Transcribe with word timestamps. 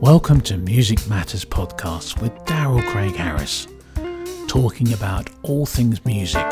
Welcome 0.00 0.40
to 0.42 0.58
Music 0.58 1.08
Matters 1.08 1.44
Podcast 1.44 2.20
with 2.20 2.32
Daryl 2.44 2.84
Craig 2.88 3.14
Harris, 3.14 3.66
talking 4.48 4.92
about 4.92 5.30
all 5.42 5.66
things 5.66 6.04
music 6.04 6.44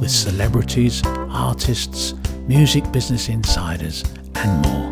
with 0.00 0.10
celebrities, 0.10 1.02
artists, 1.06 2.14
music 2.46 2.90
business 2.92 3.28
insiders, 3.28 4.04
and 4.34 4.66
more. 4.66 4.90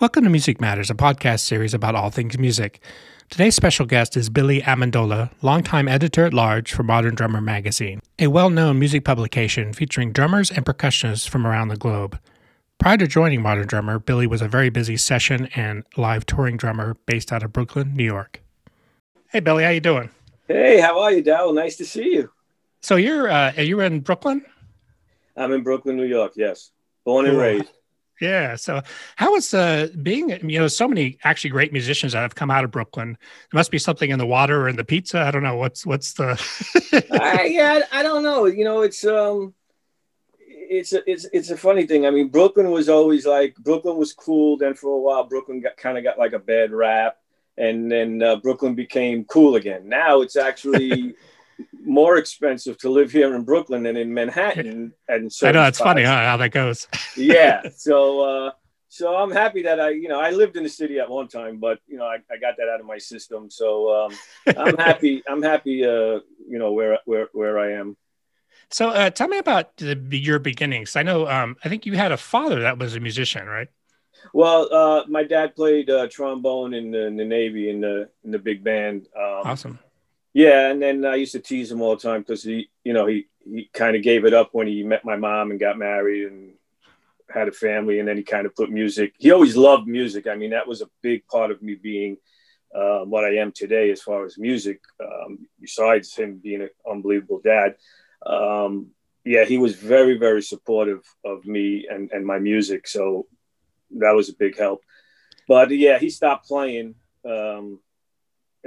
Welcome 0.00 0.24
to 0.24 0.30
Music 0.30 0.60
Matters, 0.60 0.90
a 0.90 0.94
podcast 0.94 1.40
series 1.40 1.72
about 1.72 1.94
all 1.94 2.10
things 2.10 2.38
music. 2.38 2.80
Today's 3.30 3.56
special 3.56 3.86
guest 3.86 4.16
is 4.16 4.28
Billy 4.30 4.60
Amendola, 4.62 5.30
longtime 5.42 5.88
editor 5.88 6.24
at 6.24 6.32
large 6.34 6.72
for 6.72 6.82
Modern 6.84 7.14
Drummer 7.14 7.40
magazine, 7.40 8.00
a 8.18 8.28
well 8.28 8.48
known 8.50 8.78
music 8.78 9.04
publication 9.04 9.72
featuring 9.72 10.12
drummers 10.12 10.50
and 10.50 10.64
percussionists 10.64 11.28
from 11.28 11.46
around 11.46 11.68
the 11.68 11.76
globe. 11.76 12.18
Prior 12.78 12.96
to 12.96 13.06
joining 13.06 13.42
Modern 13.42 13.66
Drummer, 13.66 13.98
Billy 13.98 14.26
was 14.26 14.42
a 14.42 14.48
very 14.48 14.68
busy 14.70 14.96
session 14.96 15.48
and 15.56 15.84
live 15.96 16.26
touring 16.26 16.56
drummer 16.56 16.96
based 17.06 17.32
out 17.32 17.42
of 17.42 17.52
Brooklyn, 17.52 17.94
New 17.96 18.04
York. 18.04 18.40
Hey, 19.30 19.40
Billy, 19.40 19.64
how 19.64 19.70
you 19.70 19.80
doing? 19.80 20.10
Hey, 20.46 20.80
how 20.80 21.00
are 21.00 21.10
you, 21.10 21.22
Dow? 21.22 21.50
Nice 21.50 21.76
to 21.76 21.84
see 21.84 22.12
you. 22.12 22.30
So 22.82 22.96
you're 22.96 23.28
uh, 23.30 23.52
are 23.56 23.62
you 23.62 23.80
in 23.80 24.00
Brooklyn? 24.00 24.44
I'm 25.36 25.50
in 25.52 25.62
Brooklyn, 25.62 25.96
New 25.96 26.04
York. 26.04 26.32
Yes, 26.36 26.70
born 27.04 27.24
and 27.26 27.34
Cool. 27.34 27.42
raised. 27.42 27.72
Yeah. 28.20 28.56
So 28.56 28.80
how 29.16 29.34
is 29.34 29.52
uh, 29.52 29.88
being, 30.02 30.30
you 30.48 30.58
know, 30.58 30.68
so 30.68 30.86
many 30.86 31.18
actually 31.24 31.50
great 31.50 31.72
musicians 31.72 32.12
that 32.12 32.20
have 32.20 32.34
come 32.34 32.50
out 32.50 32.64
of 32.64 32.70
Brooklyn. 32.70 33.18
There 33.50 33.58
must 33.58 33.70
be 33.70 33.78
something 33.78 34.10
in 34.10 34.18
the 34.18 34.26
water 34.26 34.62
or 34.62 34.68
in 34.68 34.76
the 34.76 34.84
pizza. 34.84 35.20
I 35.20 35.30
don't 35.30 35.42
know. 35.42 35.56
What's, 35.56 35.84
what's 35.84 36.14
the. 36.14 36.40
I, 37.20 37.44
yeah, 37.44 37.80
I 37.90 38.02
don't 38.02 38.22
know. 38.22 38.46
You 38.46 38.64
know, 38.64 38.82
it's 38.82 39.04
um, 39.04 39.54
it's 40.74 40.92
a 40.92 41.08
it's 41.10 41.26
it's 41.32 41.50
a 41.50 41.56
funny 41.56 41.86
thing. 41.86 42.06
I 42.06 42.10
mean, 42.10 42.28
Brooklyn 42.28 42.70
was 42.70 42.88
always 42.88 43.26
like 43.26 43.56
Brooklyn 43.56 43.96
was 43.96 44.12
cool. 44.12 44.56
Then 44.56 44.74
for 44.74 44.94
a 44.94 44.98
while, 44.98 45.24
Brooklyn 45.24 45.60
got 45.60 45.76
kind 45.76 45.98
of 45.98 46.04
got 46.04 46.18
like 46.18 46.32
a 46.32 46.38
bad 46.38 46.72
rap, 46.72 47.16
and 47.56 47.90
then 47.90 48.22
uh, 48.22 48.36
Brooklyn 48.36 48.74
became 48.74 49.24
cool 49.24 49.56
again. 49.56 49.88
Now 49.88 50.20
it's 50.20 50.36
actually 50.36 51.14
more 51.84 52.16
expensive 52.16 52.78
to 52.78 52.88
live 52.88 53.12
here 53.12 53.34
in 53.34 53.42
Brooklyn 53.42 53.84
than 53.84 53.96
in 53.96 54.12
Manhattan. 54.12 54.92
And 55.08 55.32
so 55.32 55.48
I 55.48 55.52
know 55.52 55.64
it's 55.64 55.78
funny 55.78 56.02
huh, 56.02 56.24
how 56.24 56.36
that 56.38 56.50
goes. 56.50 56.88
yeah. 57.16 57.62
So 57.76 58.20
uh, 58.20 58.50
so 58.88 59.14
I'm 59.16 59.30
happy 59.30 59.62
that 59.62 59.80
I 59.80 59.90
you 59.90 60.08
know 60.08 60.20
I 60.20 60.30
lived 60.30 60.56
in 60.56 60.62
the 60.62 60.68
city 60.68 60.98
at 60.98 61.10
one 61.10 61.28
time, 61.28 61.58
but 61.58 61.78
you 61.86 61.98
know 61.98 62.04
I, 62.04 62.16
I 62.30 62.38
got 62.40 62.56
that 62.58 62.68
out 62.68 62.80
of 62.80 62.86
my 62.86 62.98
system. 62.98 63.50
So 63.50 63.92
um, 63.92 64.12
I'm 64.56 64.76
happy. 64.88 65.22
I'm 65.28 65.42
happy. 65.42 65.84
Uh, 65.84 66.20
you 66.48 66.58
know 66.58 66.72
where 66.72 66.98
where 67.04 67.28
where 67.32 67.58
I 67.58 67.72
am. 67.72 67.96
So 68.70 68.90
uh, 68.90 69.10
tell 69.10 69.28
me 69.28 69.38
about 69.38 69.76
the, 69.76 69.96
your 70.10 70.38
beginnings. 70.38 70.96
I 70.96 71.02
know, 71.02 71.28
um, 71.28 71.56
I 71.64 71.68
think 71.68 71.86
you 71.86 71.92
had 71.92 72.12
a 72.12 72.16
father 72.16 72.60
that 72.60 72.78
was 72.78 72.96
a 72.96 73.00
musician, 73.00 73.46
right? 73.46 73.68
Well, 74.32 74.72
uh, 74.72 75.04
my 75.06 75.22
dad 75.22 75.54
played 75.54 75.90
uh, 75.90 76.08
trombone 76.08 76.72
in 76.74 76.90
the, 76.90 77.06
in 77.06 77.16
the 77.16 77.24
Navy 77.24 77.68
in 77.68 77.80
the 77.80 78.08
in 78.24 78.30
the 78.30 78.38
big 78.38 78.64
band. 78.64 79.06
Um, 79.16 79.42
Awesome. 79.44 79.78
Yeah, 80.34 80.70
and 80.70 80.82
then 80.82 81.04
I 81.04 81.14
used 81.14 81.32
to 81.32 81.38
tease 81.38 81.70
him 81.70 81.80
all 81.80 81.94
the 81.94 82.02
time 82.02 82.20
because 82.22 82.42
he, 82.42 82.68
you 82.82 82.92
know, 82.92 83.06
he 83.06 83.28
he 83.44 83.70
kind 83.72 83.94
of 83.94 84.02
gave 84.02 84.24
it 84.24 84.34
up 84.34 84.50
when 84.52 84.66
he 84.66 84.82
met 84.82 85.04
my 85.04 85.16
mom 85.16 85.50
and 85.50 85.60
got 85.60 85.78
married 85.78 86.26
and 86.26 86.54
had 87.30 87.46
a 87.46 87.52
family, 87.52 88.00
and 88.00 88.08
then 88.08 88.16
he 88.16 88.24
kind 88.24 88.44
of 88.44 88.54
put 88.56 88.70
music. 88.70 89.14
He 89.16 89.30
always 89.30 89.56
loved 89.56 89.86
music. 89.86 90.26
I 90.26 90.34
mean, 90.34 90.50
that 90.50 90.66
was 90.66 90.82
a 90.82 90.90
big 91.02 91.26
part 91.28 91.52
of 91.52 91.62
me 91.62 91.76
being 91.76 92.16
um, 92.74 93.10
what 93.10 93.24
I 93.24 93.36
am 93.36 93.52
today 93.52 93.92
as 93.92 94.02
far 94.02 94.24
as 94.24 94.36
music. 94.36 94.80
Um, 95.00 95.46
besides 95.60 96.14
him 96.16 96.40
being 96.42 96.62
an 96.62 96.70
unbelievable 96.90 97.40
dad, 97.42 97.76
um, 98.26 98.88
yeah, 99.24 99.44
he 99.44 99.56
was 99.56 99.76
very 99.76 100.18
very 100.18 100.42
supportive 100.42 101.04
of 101.24 101.46
me 101.46 101.86
and 101.88 102.10
and 102.10 102.26
my 102.26 102.40
music. 102.40 102.88
So 102.88 103.28
that 103.98 104.16
was 104.16 104.30
a 104.30 104.34
big 104.34 104.58
help. 104.58 104.82
But 105.46 105.70
yeah, 105.70 105.98
he 106.00 106.10
stopped 106.10 106.48
playing. 106.48 106.96
Um, 107.24 107.78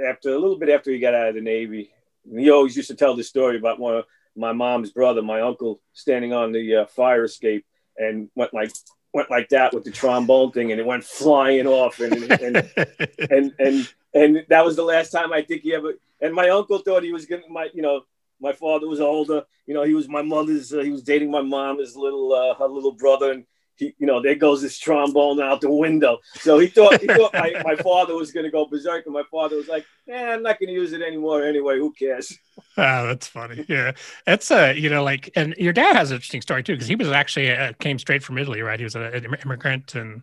after 0.04 0.30
a 0.30 0.38
little 0.38 0.58
bit 0.58 0.68
after 0.68 0.90
he 0.90 0.98
got 0.98 1.14
out 1.14 1.28
of 1.28 1.34
the 1.34 1.40
Navy. 1.40 1.90
He 2.30 2.50
always 2.50 2.76
used 2.76 2.88
to 2.88 2.94
tell 2.94 3.16
the 3.16 3.24
story 3.24 3.56
about 3.56 3.78
one 3.78 3.96
of 3.96 4.04
my 4.36 4.52
mom's 4.52 4.90
brother, 4.90 5.22
my 5.22 5.40
uncle, 5.40 5.80
standing 5.92 6.32
on 6.32 6.52
the 6.52 6.76
uh, 6.76 6.86
fire 6.86 7.24
escape 7.24 7.64
and 7.96 8.30
went 8.34 8.54
like 8.54 8.72
went 9.12 9.30
like 9.30 9.48
that 9.48 9.74
with 9.74 9.84
the 9.84 9.90
trombone 9.90 10.52
thing, 10.52 10.70
and 10.70 10.80
it 10.80 10.86
went 10.86 11.04
flying 11.04 11.66
off, 11.66 12.00
and 12.00 12.14
and 12.14 12.56
and 13.30 13.54
and, 13.58 13.92
and 14.14 14.44
that 14.48 14.64
was 14.64 14.76
the 14.76 14.82
last 14.82 15.10
time 15.10 15.32
I 15.32 15.42
think 15.42 15.62
he 15.62 15.74
ever. 15.74 15.94
And 16.20 16.34
my 16.34 16.48
uncle 16.50 16.78
thought 16.78 17.02
he 17.02 17.12
was 17.12 17.26
gonna 17.26 17.42
my 17.48 17.68
you 17.74 17.82
know. 17.82 18.02
My 18.40 18.52
father 18.52 18.86
was 18.86 19.00
older, 19.00 19.44
you 19.66 19.74
know. 19.74 19.82
He 19.82 19.94
was 19.94 20.08
my 20.08 20.22
mother's. 20.22 20.72
Uh, 20.72 20.78
he 20.78 20.92
was 20.92 21.02
dating 21.02 21.28
my 21.28 21.42
mom, 21.42 21.80
his 21.80 21.96
little, 21.96 22.32
uh, 22.32 22.54
her 22.54 22.68
little 22.68 22.92
brother, 22.92 23.32
and 23.32 23.44
he, 23.78 23.94
you 23.98 24.06
know, 24.06 24.20
there 24.22 24.34
goes 24.34 24.62
this 24.62 24.78
trombone 24.78 25.40
out 25.40 25.60
the 25.60 25.70
window. 25.70 26.18
So 26.38 26.58
he 26.58 26.68
thought 26.68 27.00
he 27.00 27.08
thought 27.08 27.34
my, 27.36 27.56
my 27.62 27.76
father 27.76 28.14
was 28.14 28.32
going 28.32 28.44
to 28.44 28.50
go 28.50 28.66
berserk, 28.66 29.06
and 29.06 29.14
my 29.14 29.24
father 29.30 29.56
was 29.56 29.68
like, 29.68 29.86
"Eh, 30.08 30.32
I'm 30.34 30.42
not 30.42 30.58
going 30.58 30.68
to 30.68 30.74
use 30.74 30.92
it 30.92 31.02
anymore 31.02 31.44
anyway. 31.44 31.78
Who 31.78 31.92
cares?" 31.92 32.36
Oh, 32.76 33.06
that's 33.06 33.26
funny. 33.26 33.64
Yeah, 33.68 33.92
it's 34.26 34.50
uh, 34.50 34.72
you 34.76 34.88
know, 34.90 35.02
like, 35.04 35.30
and 35.36 35.54
your 35.58 35.72
dad 35.72 35.96
has 35.96 36.10
an 36.10 36.16
interesting 36.16 36.42
story 36.42 36.62
too 36.62 36.74
because 36.74 36.86
he 36.88 36.96
was 36.96 37.08
actually 37.08 37.50
uh, 37.50 37.72
came 37.80 37.98
straight 37.98 38.22
from 38.22 38.38
Italy, 38.38 38.62
right? 38.62 38.78
He 38.78 38.84
was 38.84 38.96
a- 38.96 39.12
an 39.12 39.34
immigrant, 39.44 39.94
and 39.94 40.22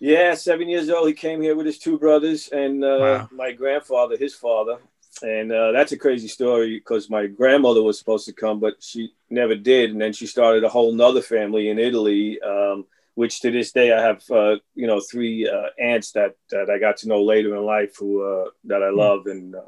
Yeah, 0.00 0.34
seven 0.34 0.68
years 0.68 0.90
old. 0.90 1.08
He 1.08 1.14
came 1.14 1.40
here 1.40 1.56
with 1.56 1.66
his 1.66 1.78
two 1.78 1.98
brothers 1.98 2.48
and 2.48 2.84
uh, 2.84 3.20
Wow. 3.22 3.28
my 3.30 3.52
grandfather, 3.52 4.16
his 4.16 4.34
father. 4.34 4.78
And 5.22 5.52
uh, 5.52 5.70
that's 5.72 5.92
a 5.92 5.98
crazy 5.98 6.26
story 6.28 6.76
because 6.78 7.08
my 7.08 7.26
grandmother 7.26 7.82
was 7.82 7.98
supposed 7.98 8.26
to 8.26 8.32
come, 8.32 8.58
but 8.58 8.74
she 8.82 9.12
never 9.30 9.54
did. 9.54 9.90
And 9.90 10.00
then 10.00 10.12
she 10.12 10.26
started 10.26 10.64
a 10.64 10.68
whole 10.68 10.92
nother 10.92 11.22
family 11.22 11.68
in 11.68 11.78
Italy, 11.78 12.40
um, 12.42 12.84
which 13.14 13.40
to 13.40 13.50
this 13.50 13.72
day 13.72 13.92
I 13.92 14.00
have, 14.00 14.22
uh, 14.30 14.56
you 14.74 14.86
know, 14.86 15.00
three 15.00 15.48
uh, 15.48 15.68
aunts 15.78 16.12
that, 16.12 16.34
that 16.50 16.68
I 16.70 16.78
got 16.78 16.98
to 16.98 17.08
know 17.08 17.22
later 17.22 17.54
in 17.56 17.64
life 17.64 17.96
who 17.98 18.22
uh, 18.22 18.50
that 18.64 18.82
I 18.82 18.90
love. 18.90 19.26
And 19.26 19.54
uh, 19.54 19.60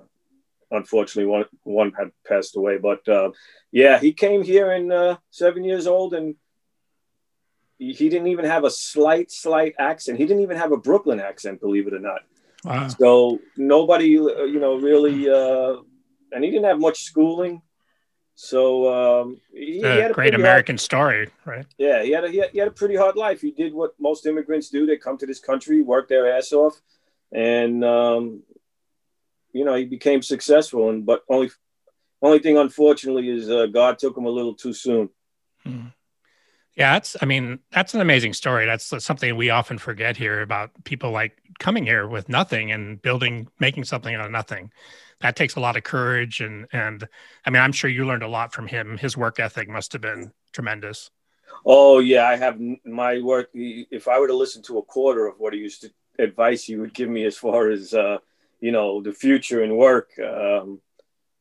unfortunately, 0.70 1.30
one 1.30 1.44
one 1.62 1.92
had 1.92 2.10
passed 2.26 2.56
away. 2.56 2.78
But 2.78 3.08
uh, 3.08 3.30
yeah, 3.70 3.98
he 3.98 4.12
came 4.12 4.42
here 4.42 4.72
in 4.72 4.90
uh, 4.90 5.16
seven 5.30 5.64
years 5.64 5.86
old 5.86 6.14
and 6.14 6.34
he 7.78 8.08
didn't 8.08 8.28
even 8.28 8.46
have 8.46 8.64
a 8.64 8.70
slight, 8.70 9.30
slight 9.30 9.74
accent. 9.78 10.18
He 10.18 10.24
didn't 10.24 10.42
even 10.42 10.56
have 10.56 10.72
a 10.72 10.78
Brooklyn 10.78 11.20
accent, 11.20 11.60
believe 11.60 11.86
it 11.86 11.94
or 11.94 11.98
not. 11.98 12.22
wow, 12.64 12.88
So 12.88 13.38
nobody, 13.56 14.06
you 14.06 14.58
know, 14.58 14.76
really, 14.76 15.28
uh, 15.28 15.82
and 16.32 16.42
he 16.42 16.50
didn't 16.50 16.64
have 16.64 16.80
much 16.80 17.02
schooling. 17.02 17.60
So 18.38 19.22
um, 19.22 19.40
he, 19.50 19.78
he 19.78 19.82
a 19.82 20.02
had 20.02 20.10
a 20.10 20.14
great 20.14 20.34
American 20.34 20.76
story, 20.76 21.30
right? 21.46 21.64
Yeah, 21.78 22.02
he 22.02 22.10
had, 22.10 22.24
a, 22.24 22.30
he 22.30 22.36
had 22.36 22.50
he 22.50 22.58
had 22.58 22.68
a 22.68 22.72
pretty 22.72 22.94
hard 22.94 23.16
life. 23.16 23.40
He 23.40 23.50
did 23.50 23.72
what 23.72 23.94
most 23.98 24.26
immigrants 24.26 24.68
do. 24.68 24.84
They 24.84 24.98
come 24.98 25.16
to 25.18 25.26
this 25.26 25.40
country, 25.40 25.80
work 25.80 26.08
their 26.08 26.30
ass 26.30 26.52
off, 26.52 26.78
and 27.32 27.82
um, 27.82 28.42
you 29.52 29.64
know 29.64 29.74
he 29.74 29.86
became 29.86 30.20
successful. 30.20 30.90
And 30.90 31.06
but 31.06 31.22
only 31.30 31.48
only 32.20 32.38
thing, 32.38 32.58
unfortunately, 32.58 33.30
is 33.30 33.50
uh, 33.50 33.66
God 33.66 33.98
took 33.98 34.14
him 34.16 34.26
a 34.26 34.30
little 34.30 34.54
too 34.54 34.74
soon. 34.74 35.08
Hmm. 35.62 35.86
Yeah, 36.76 36.92
that's. 36.92 37.16
I 37.22 37.24
mean, 37.24 37.60
that's 37.72 37.94
an 37.94 38.02
amazing 38.02 38.34
story. 38.34 38.66
That's 38.66 39.02
something 39.02 39.34
we 39.34 39.48
often 39.48 39.78
forget 39.78 40.14
here 40.14 40.42
about 40.42 40.72
people 40.84 41.10
like 41.10 41.38
coming 41.58 41.86
here 41.86 42.06
with 42.06 42.28
nothing 42.28 42.70
and 42.70 43.00
building, 43.00 43.48
making 43.60 43.84
something 43.84 44.14
out 44.14 44.26
of 44.26 44.30
nothing. 44.30 44.70
That 45.26 45.34
takes 45.34 45.56
a 45.56 45.60
lot 45.60 45.76
of 45.76 45.82
courage, 45.82 46.40
and 46.40 46.68
and 46.72 47.08
I 47.44 47.50
mean, 47.50 47.60
I'm 47.60 47.72
sure 47.72 47.90
you 47.90 48.06
learned 48.06 48.22
a 48.22 48.28
lot 48.28 48.52
from 48.52 48.68
him. 48.68 48.96
His 48.96 49.16
work 49.16 49.40
ethic 49.40 49.68
must 49.68 49.92
have 49.92 50.00
been 50.00 50.30
tremendous. 50.52 51.10
Oh 51.64 51.98
yeah, 51.98 52.28
I 52.28 52.36
have 52.36 52.60
my 52.84 53.20
work. 53.20 53.48
If 53.52 54.06
I 54.06 54.20
were 54.20 54.28
to 54.28 54.36
listen 54.36 54.62
to 54.62 54.78
a 54.78 54.84
quarter 54.84 55.26
of 55.26 55.40
what 55.40 55.52
he 55.52 55.58
used 55.58 55.80
to 55.80 55.90
advice 56.20 56.62
he 56.62 56.76
would 56.76 56.94
give 56.94 57.08
me 57.08 57.24
as 57.24 57.36
far 57.36 57.70
as 57.70 57.92
uh, 57.92 58.18
you 58.60 58.70
know 58.70 59.02
the 59.02 59.12
future 59.12 59.64
and 59.64 59.76
work, 59.76 60.10
um, 60.20 60.80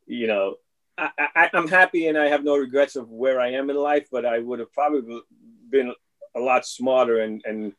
you 0.08 0.26
know, 0.26 0.56
I, 0.98 1.12
I, 1.18 1.50
I'm 1.54 1.68
happy 1.68 2.08
and 2.08 2.18
I 2.18 2.30
have 2.30 2.44
no 2.44 2.58
regrets 2.58 2.96
of 2.96 3.12
where 3.12 3.40
I 3.40 3.52
am 3.52 3.70
in 3.70 3.76
life. 3.76 4.08
But 4.12 4.26
I 4.26 4.40
would 4.40 4.58
have 4.58 4.74
probably 4.74 5.22
been 5.70 5.94
a 6.36 6.40
lot 6.40 6.66
smarter 6.66 7.20
and 7.20 7.40
and 7.46 7.74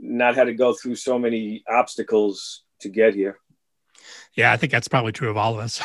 not 0.00 0.36
had 0.36 0.44
to 0.44 0.54
go 0.54 0.74
through 0.74 0.94
so 0.94 1.18
many 1.18 1.64
obstacles 1.68 2.62
to 2.82 2.88
get 2.88 3.16
here. 3.16 3.40
Yeah, 4.34 4.52
I 4.52 4.56
think 4.56 4.70
that's 4.72 4.88
probably 4.88 5.12
true 5.12 5.28
of 5.28 5.36
all 5.36 5.54
of 5.54 5.60
us. 5.60 5.80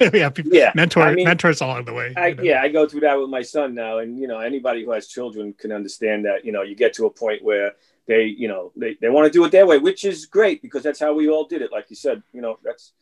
we 0.12 0.20
have 0.20 0.34
people, 0.34 0.52
Yeah, 0.54 0.72
mentor 0.74 1.02
I 1.02 1.14
mean, 1.14 1.24
mentors 1.24 1.60
along 1.60 1.84
the 1.86 1.92
way. 1.92 2.12
I, 2.16 2.28
you 2.28 2.34
know? 2.36 2.42
yeah, 2.42 2.62
I 2.62 2.68
go 2.68 2.86
through 2.86 3.00
that 3.00 3.18
with 3.20 3.30
my 3.30 3.42
son 3.42 3.74
now, 3.74 3.98
and 3.98 4.18
you 4.18 4.28
know, 4.28 4.38
anybody 4.38 4.84
who 4.84 4.92
has 4.92 5.08
children 5.08 5.54
can 5.58 5.72
understand 5.72 6.24
that. 6.24 6.44
You 6.44 6.52
know, 6.52 6.62
you 6.62 6.76
get 6.76 6.94
to 6.94 7.06
a 7.06 7.10
point 7.10 7.42
where 7.42 7.72
they, 8.06 8.24
you 8.24 8.46
know, 8.48 8.72
they, 8.76 8.96
they 9.00 9.08
want 9.08 9.26
to 9.26 9.32
do 9.36 9.44
it 9.44 9.50
their 9.52 9.66
way, 9.66 9.78
which 9.78 10.04
is 10.04 10.26
great 10.26 10.62
because 10.62 10.82
that's 10.82 11.00
how 11.00 11.12
we 11.14 11.28
all 11.28 11.44
did 11.46 11.62
it. 11.62 11.72
Like 11.72 11.86
you 11.90 11.96
said, 11.96 12.22
you 12.32 12.40
know, 12.40 12.58
that's 12.62 12.92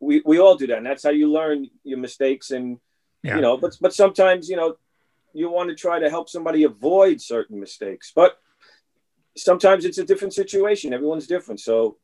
we, 0.00 0.22
we 0.24 0.38
all 0.38 0.56
do 0.56 0.66
that, 0.66 0.78
and 0.78 0.86
that's 0.86 1.02
how 1.02 1.10
you 1.10 1.30
learn 1.32 1.68
your 1.82 1.98
mistakes. 1.98 2.50
And 2.50 2.78
Yeah. 3.22 3.36
you 3.36 3.42
know, 3.42 3.56
but 3.56 3.76
but 3.80 3.94
sometimes 3.94 4.48
you 4.50 4.56
know, 4.56 4.76
you 5.32 5.48
want 5.50 5.70
to 5.70 5.74
try 5.74 5.98
to 5.98 6.10
help 6.10 6.28
somebody 6.28 6.64
avoid 6.64 7.20
certain 7.22 7.58
mistakes, 7.58 8.12
but 8.14 8.38
sometimes 9.36 9.84
it's 9.84 9.98
a 9.98 10.04
different 10.04 10.34
situation. 10.34 10.92
Everyone's 10.92 11.26
different, 11.26 11.60
so 11.60 11.96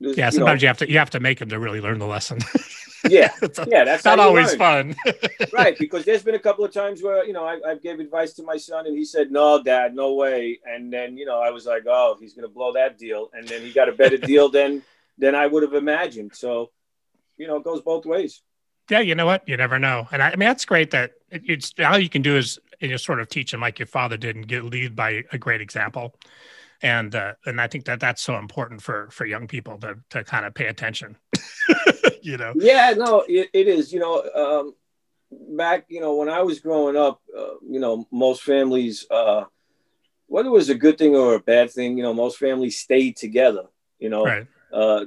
there's, 0.00 0.16
Yeah, 0.16 0.26
you 0.26 0.30
know, 0.32 0.38
sometimes 0.38 0.62
you 0.62 0.68
have 0.68 0.78
to 0.78 0.90
you 0.90 0.98
have 0.98 1.10
to 1.10 1.20
make 1.20 1.38
them 1.38 1.48
to 1.50 1.58
really 1.58 1.80
learn 1.80 1.98
the 1.98 2.06
lesson. 2.06 2.38
yeah, 3.08 3.30
It's 3.42 3.58
yeah, 3.68 3.84
that's 3.84 4.04
not 4.04 4.18
always 4.18 4.56
learn. 4.58 4.94
fun. 4.94 5.14
right 5.52 5.78
because 5.78 6.04
there's 6.04 6.22
been 6.22 6.34
a 6.34 6.40
couple 6.40 6.64
of 6.64 6.72
times 6.72 7.02
where 7.02 7.24
you 7.24 7.32
know 7.32 7.44
I, 7.44 7.60
I 7.66 7.74
gave 7.76 8.00
advice 8.00 8.32
to 8.34 8.42
my 8.42 8.56
son 8.56 8.86
and 8.86 8.96
he 8.96 9.04
said 9.04 9.30
no 9.30 9.62
dad 9.62 9.94
no 9.94 10.14
way 10.14 10.58
and 10.64 10.92
then 10.92 11.16
you 11.16 11.24
know 11.24 11.40
i 11.40 11.50
was 11.50 11.66
like 11.66 11.84
oh 11.86 12.16
he's 12.18 12.34
going 12.34 12.48
to 12.48 12.52
blow 12.52 12.72
that 12.72 12.98
deal 12.98 13.30
and 13.32 13.46
then 13.46 13.62
he 13.62 13.72
got 13.72 13.88
a 13.88 13.92
better 13.92 14.16
deal 14.16 14.48
than 14.48 14.82
than 15.18 15.34
i 15.34 15.46
would 15.46 15.62
have 15.62 15.74
imagined 15.74 16.34
so 16.34 16.70
you 17.36 17.46
know 17.46 17.56
it 17.56 17.64
goes 17.64 17.80
both 17.80 18.06
ways 18.06 18.42
yeah, 18.88 19.00
you 19.00 19.14
know 19.14 19.26
what? 19.26 19.48
You 19.48 19.56
never 19.56 19.78
know. 19.78 20.06
And 20.12 20.22
I, 20.22 20.28
I 20.28 20.36
mean, 20.36 20.48
that's 20.48 20.64
great 20.64 20.90
that 20.92 21.12
it, 21.30 21.42
it's 21.46 21.74
all 21.84 21.98
you 21.98 22.08
can 22.08 22.22
do 22.22 22.36
is 22.36 22.58
you 22.80 22.88
know, 22.88 22.96
sort 22.96 23.20
of 23.20 23.28
teach 23.28 23.50
them 23.50 23.60
like 23.60 23.78
your 23.78 23.86
father 23.86 24.16
did 24.16 24.36
and 24.36 24.46
get 24.46 24.64
lead 24.64 24.94
by 24.94 25.24
a 25.32 25.38
great 25.38 25.60
example. 25.60 26.14
And 26.82 27.14
uh, 27.14 27.34
and 27.44 27.60
I 27.60 27.66
think 27.68 27.84
that 27.86 28.00
that's 28.00 28.22
so 28.22 28.36
important 28.36 28.82
for 28.82 29.08
for 29.10 29.24
young 29.26 29.46
people 29.46 29.78
to 29.78 29.96
to 30.10 30.24
kind 30.24 30.44
of 30.44 30.54
pay 30.54 30.66
attention. 30.66 31.16
you 32.22 32.36
know. 32.36 32.52
yeah 32.56 32.92
no 32.96 33.24
it, 33.28 33.48
it 33.52 33.68
is 33.68 33.92
you 33.92 34.00
know 34.00 34.22
um 34.34 34.74
back 35.56 35.84
you 35.88 36.00
know 36.00 36.14
when 36.16 36.28
i 36.28 36.40
was 36.40 36.60
growing 36.60 36.96
up 36.96 37.20
uh, 37.36 37.54
you 37.68 37.78
know 37.78 38.06
most 38.10 38.42
families 38.42 39.06
uh 39.10 39.44
whether 40.26 40.48
it 40.48 40.52
was 40.52 40.68
a 40.70 40.74
good 40.74 40.96
thing 40.98 41.14
or 41.14 41.34
a 41.34 41.40
bad 41.40 41.70
thing 41.70 41.96
you 41.96 42.02
know 42.02 42.14
most 42.14 42.38
families 42.38 42.78
stayed 42.78 43.16
together 43.16 43.64
you 43.98 44.08
know 44.08 44.24
Right. 44.24 44.46
uh, 44.72 45.04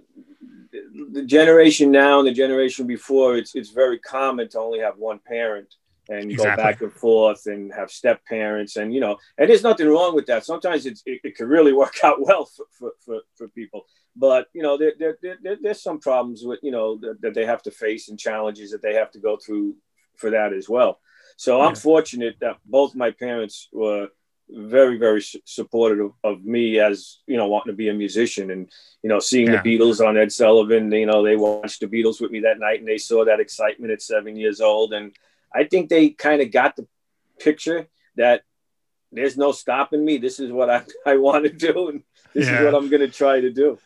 the 1.12 1.24
generation 1.25 1.92
now 1.92 2.19
and 2.19 2.27
the 2.27 2.33
generation 2.33 2.86
before, 2.86 3.38
it's 3.38 3.56
it's 3.56 3.69
very 3.69 4.00
common 4.00 4.48
to 4.50 4.60
only 4.60 4.80
have 4.80 4.98
one 4.98 5.19
parent 5.19 5.75
and 6.09 6.31
Exactly. 6.31 6.50
go 6.56 6.56
back 6.63 6.81
and 6.81 6.94
forth 6.94 7.45
and 7.45 7.71
have 7.73 7.89
step 7.91 8.19
parents 8.25 8.75
and 8.77 8.94
you 8.94 9.00
know 9.00 9.17
and 9.38 9.50
there's 9.50 9.63
nothing 9.63 9.88
wrong 9.88 10.15
with 10.15 10.25
that. 10.27 10.45
Sometimes 10.45 10.85
it's, 10.85 11.01
it 11.06 11.19
it 11.23 11.35
can 11.35 11.47
really 11.47 11.73
work 11.83 11.97
out 12.03 12.17
well 12.19 12.45
for 12.45 12.65
for, 12.77 12.91
for, 13.06 13.17
for 13.38 13.47
people, 13.50 13.85
but 14.15 14.47
you 14.53 14.63
know 14.63 14.75
there, 14.77 14.94
there, 15.00 15.17
there, 15.21 15.38
there- 15.44 15.57
there's 15.61 15.81
some 15.83 16.00
problems 16.00 16.44
with 16.44 16.59
you 16.63 16.71
know 16.71 16.97
that, 16.97 17.21
that 17.21 17.33
they 17.33 17.45
have 17.45 17.61
to 17.63 17.71
face 17.71 18.09
and 18.09 18.19
challenges 18.19 18.71
that 18.71 18.81
they 18.81 18.95
have 18.95 19.11
to 19.11 19.19
go 19.19 19.38
through 19.38 19.75
for 20.17 20.29
that 20.31 20.51
as 20.51 20.67
well. 20.67 21.00
So 21.38 21.61
I'm 21.61 21.75
fortunate 21.75 22.35
that 22.41 22.57
both 22.65 22.95
my 22.95 23.12
parents 23.12 23.69
were 23.71 24.07
very 24.51 24.97
very 24.97 25.21
supportive 25.45 26.00
of, 26.05 26.12
of 26.23 26.44
me 26.44 26.79
as 26.79 27.19
you 27.27 27.38
know 27.38 27.47
wanting 27.47 27.71
to 27.71 27.77
be 27.77 27.89
a 27.89 27.94
musician 27.94 28.50
and 28.50 28.67
you 29.03 29.09
know 29.09 29.19
seeing 29.19 29.45
Yeah. 29.47 29.62
the 29.62 29.77
beatles 29.77 30.03
on 30.03 30.17
ed 30.17 30.31
sullivan 30.31 30.91
you 30.91 31.05
know 31.05 31.21
they 31.23 31.35
watched 31.35 31.81
the 31.81 31.85
beatles 31.88 32.19
with 32.19 32.31
me 32.31 32.39
that 32.39 32.57
night 32.59 32.79
and 32.79 32.88
they 32.88 32.97
saw 32.97 33.23
that 33.25 33.39
excitement 33.39 33.91
at 33.94 34.01
seven 34.01 34.35
years 34.35 34.59
old 34.59 34.94
and 34.94 35.15
i 35.54 35.63
think 35.63 35.90
they 35.90 36.10
kind 36.10 36.42
of 36.42 36.51
got 36.51 36.75
the 36.75 36.88
picture 37.40 37.88
that 38.16 38.44
there's 39.12 39.38
no 39.38 39.51
stopping 39.51 40.04
me 40.04 40.18
this 40.18 40.40
is 40.40 40.51
what 40.51 40.69
i, 40.69 40.84
I 41.06 41.18
want 41.18 41.46
to 41.46 41.51
do 41.51 41.90
and 41.90 42.04
this 42.34 42.48
Yeah. 42.48 42.60
is 42.60 42.66
what 42.66 42.75
i'm 42.75 42.90
going 42.90 43.01
to 43.01 43.10
try 43.10 43.40
to 43.42 43.51
do 43.51 43.80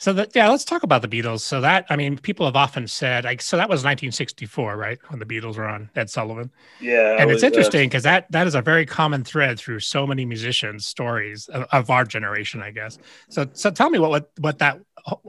So 0.00 0.12
that 0.12 0.30
yeah, 0.34 0.48
let's 0.48 0.64
talk 0.64 0.84
about 0.84 1.02
the 1.02 1.08
Beatles. 1.08 1.40
So 1.40 1.60
that 1.60 1.84
I 1.90 1.96
mean, 1.96 2.18
people 2.18 2.46
have 2.46 2.54
often 2.54 2.86
said 2.86 3.24
like 3.24 3.42
so 3.42 3.56
that 3.56 3.68
was 3.68 3.80
1964, 3.80 4.76
right, 4.76 4.98
when 5.08 5.18
the 5.18 5.26
Beatles 5.26 5.56
were 5.56 5.66
on 5.66 5.90
Ed 5.96 6.08
Sullivan. 6.08 6.52
yeah 6.80 7.16
and 7.18 7.26
was, 7.28 7.36
it's 7.38 7.42
uh, 7.42 7.46
interesting 7.48 7.88
because 7.88 8.04
that 8.04 8.30
that 8.30 8.46
is 8.46 8.54
a 8.54 8.62
very 8.62 8.86
common 8.86 9.24
thread 9.24 9.58
through 9.58 9.80
so 9.80 10.06
many 10.06 10.24
musicians' 10.24 10.86
stories 10.86 11.48
of, 11.48 11.66
of 11.72 11.90
our 11.90 12.04
generation, 12.04 12.62
I 12.62 12.70
guess. 12.70 12.96
So 13.28 13.48
so 13.52 13.70
tell 13.72 13.90
me 13.90 13.98
what 13.98 14.10
what 14.10 14.30
what 14.38 14.58
that 14.58 14.78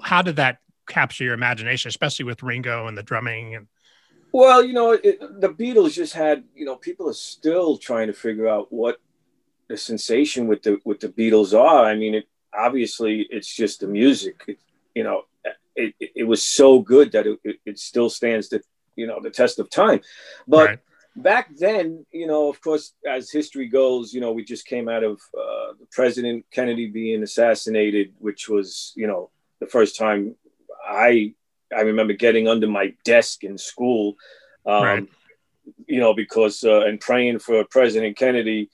how 0.04 0.22
did 0.22 0.36
that 0.36 0.60
capture 0.88 1.24
your 1.24 1.34
imagination, 1.34 1.90
especially 1.90 2.26
with 2.26 2.44
Ringo 2.44 2.86
and 2.88 2.96
the 2.96 3.04
drumming 3.04 3.56
and 3.56 3.68
Well, 4.32 4.64
you 4.64 4.74
know, 4.74 4.92
it, 4.92 5.20
the 5.42 5.50
Beatles 5.50 5.94
just 5.94 6.14
had, 6.14 6.44
you 6.56 6.66
know, 6.66 6.76
people 6.76 7.10
are 7.10 7.14
still 7.14 7.78
trying 7.78 8.08
to 8.08 8.14
figure 8.14 8.48
out 8.48 8.72
what 8.72 9.00
the 9.68 9.78
sensation 9.78 10.48
with 10.48 10.64
the 10.64 10.80
with 10.86 11.00
the 11.00 11.10
Beatles 11.10 11.58
are. 11.58 11.86
I 11.86 11.96
mean, 11.96 12.16
it 12.16 12.28
obviously 12.54 13.28
it's 13.30 13.54
just 13.54 13.80
the 13.80 13.88
music. 13.88 14.44
It, 14.48 14.60
you 14.96 15.04
know, 15.04 15.24
it, 15.76 15.94
it, 16.00 16.12
it 16.16 16.24
was 16.24 16.44
so 16.44 16.80
good 16.80 17.12
that 17.14 17.28
it, 17.28 17.40
it, 17.44 17.56
it 17.66 17.80
still 17.80 18.10
stands 18.10 18.50
the 18.50 18.62
you 18.96 19.08
know 19.08 19.20
the 19.22 19.30
test 19.30 19.60
of 19.60 19.70
time. 19.70 20.02
But 20.48 20.68
right, 20.68 20.80
back 21.16 21.56
then, 21.58 22.06
you 22.12 22.28
know, 22.28 22.50
of 22.50 22.62
course, 22.62 22.94
as 23.08 23.32
history 23.32 23.68
goes, 23.68 24.14
you 24.14 24.22
know, 24.22 24.32
we 24.32 24.44
just 24.44 24.66
came 24.66 24.90
out 24.90 25.04
of 25.04 25.20
uh, 25.38 25.74
President 25.92 26.46
Kennedy 26.52 26.88
being 26.88 27.24
assassinated, 27.24 28.14
which 28.20 28.50
was, 28.50 28.94
you 28.96 29.08
know, 29.08 29.30
the 29.60 29.68
first 29.68 29.98
time 29.98 30.36
I 30.88 31.34
I 31.76 31.82
remember 31.82 32.14
getting 32.14 32.48
under 32.48 32.68
my 32.68 32.94
desk 33.04 33.44
in 33.44 33.58
school, 33.58 34.16
um, 34.66 34.84
Right. 34.84 35.08
you 35.88 36.00
know, 36.00 36.14
because 36.14 36.64
uh, 36.64 36.82
and 36.82 37.00
praying 37.00 37.40
for 37.40 37.64
President 37.66 38.18
Kennedy. 38.18 38.70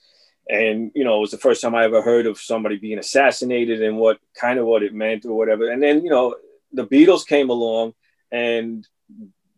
And 0.47 0.91
you 0.93 1.03
know, 1.03 1.17
it 1.17 1.21
was 1.21 1.31
the 1.31 1.39
first 1.39 1.61
time 1.61 1.73
I 1.73 1.85
ever 1.85 2.01
heard 2.03 2.27
of 2.27 2.39
somebody 2.39 2.77
being 2.77 2.99
assassinated 2.99 3.81
and 3.81 3.97
what 3.97 4.19
kind 4.39 4.59
of 4.59 4.67
what 4.67 4.83
it 4.83 4.93
meant 4.93 5.25
or 5.25 5.35
whatever. 5.35 5.71
And 5.71 5.81
then 5.81 6.03
you 6.03 6.11
know, 6.11 6.35
the 6.71 6.85
Beatles 6.85 7.25
came 7.25 7.49
along 7.49 7.95
and 8.31 8.87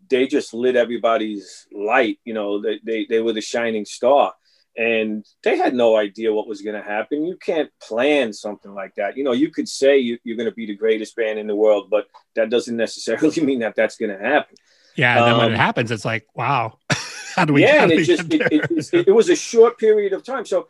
they 0.09 0.27
just 0.27 0.53
lit 0.53 0.77
everybody's 0.77 1.67
light. 1.73 2.19
You 2.23 2.33
know, 2.33 2.61
they, 2.61 2.79
they, 2.83 3.05
they 3.05 3.19
were 3.19 3.33
the 3.33 3.41
shining 3.41 3.83
star. 3.83 4.33
And 4.77 5.25
they 5.43 5.57
had 5.57 5.73
no 5.73 5.97
idea 5.97 6.31
what 6.31 6.47
was 6.47 6.61
going 6.61 6.75
to 6.81 6.87
happen. 6.87 7.25
You 7.25 7.35
can't 7.37 7.71
plan 7.81 8.31
something 8.31 8.71
like 8.73 8.93
that. 8.95 9.17
You 9.17 9.23
know, 9.23 9.31
you 9.33 9.49
could 9.49 9.67
say 9.67 9.97
you, 9.97 10.19
you're 10.23 10.37
going 10.37 10.49
to 10.49 10.55
be 10.55 10.67
the 10.67 10.75
greatest 10.75 11.15
band 11.15 11.39
in 11.39 11.47
the 11.47 11.55
world, 11.55 11.89
but 11.89 12.05
that 12.35 12.51
doesn't 12.51 12.77
necessarily 12.77 13.41
mean 13.49 13.59
that 13.59 13.75
that's 13.75 13.97
going 13.97 14.15
to 14.15 14.23
happen. 14.23 14.55
yeah. 14.95 15.17
And 15.17 15.25
then 15.27 15.37
when 15.37 15.47
Um, 15.47 15.53
it 15.53 15.57
happens, 15.57 15.89
it's 15.89 16.05
like 16.05 16.27
wow, 16.35 16.77
how 17.35 17.45
do 17.45 17.53
we? 17.53 17.63
yeah, 17.63 17.83
and 17.83 17.91
it 17.91 18.03
just 18.03 18.31
it, 18.31 18.41
it, 18.51 18.71
it, 18.93 19.07
it 19.07 19.11
was 19.11 19.29
a 19.29 19.35
short 19.35 19.79
period 19.79 20.13
of 20.13 20.23
time. 20.23 20.45
So 20.45 20.67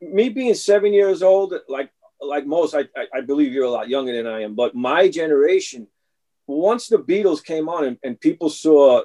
me 0.00 0.28
being 0.28 0.54
seven 0.54 0.92
years 0.92 1.22
old, 1.22 1.54
like 1.68 1.90
like 2.20 2.44
most, 2.46 2.74
I, 2.74 2.80
I, 2.96 3.06
I 3.18 3.20
believe 3.22 3.52
you're 3.52 3.64
a 3.64 3.70
lot 3.70 3.88
younger 3.88 4.12
than 4.12 4.26
I 4.26 4.42
am, 4.42 4.54
but 4.56 4.74
my 4.74 5.08
generation, 5.08 5.86
once 6.46 6.88
the 6.88 6.98
Beatles 6.98 7.42
came 7.44 7.68
on 7.68 7.84
and, 7.84 7.98
and 8.02 8.20
people 8.20 8.50
saw 8.50 9.02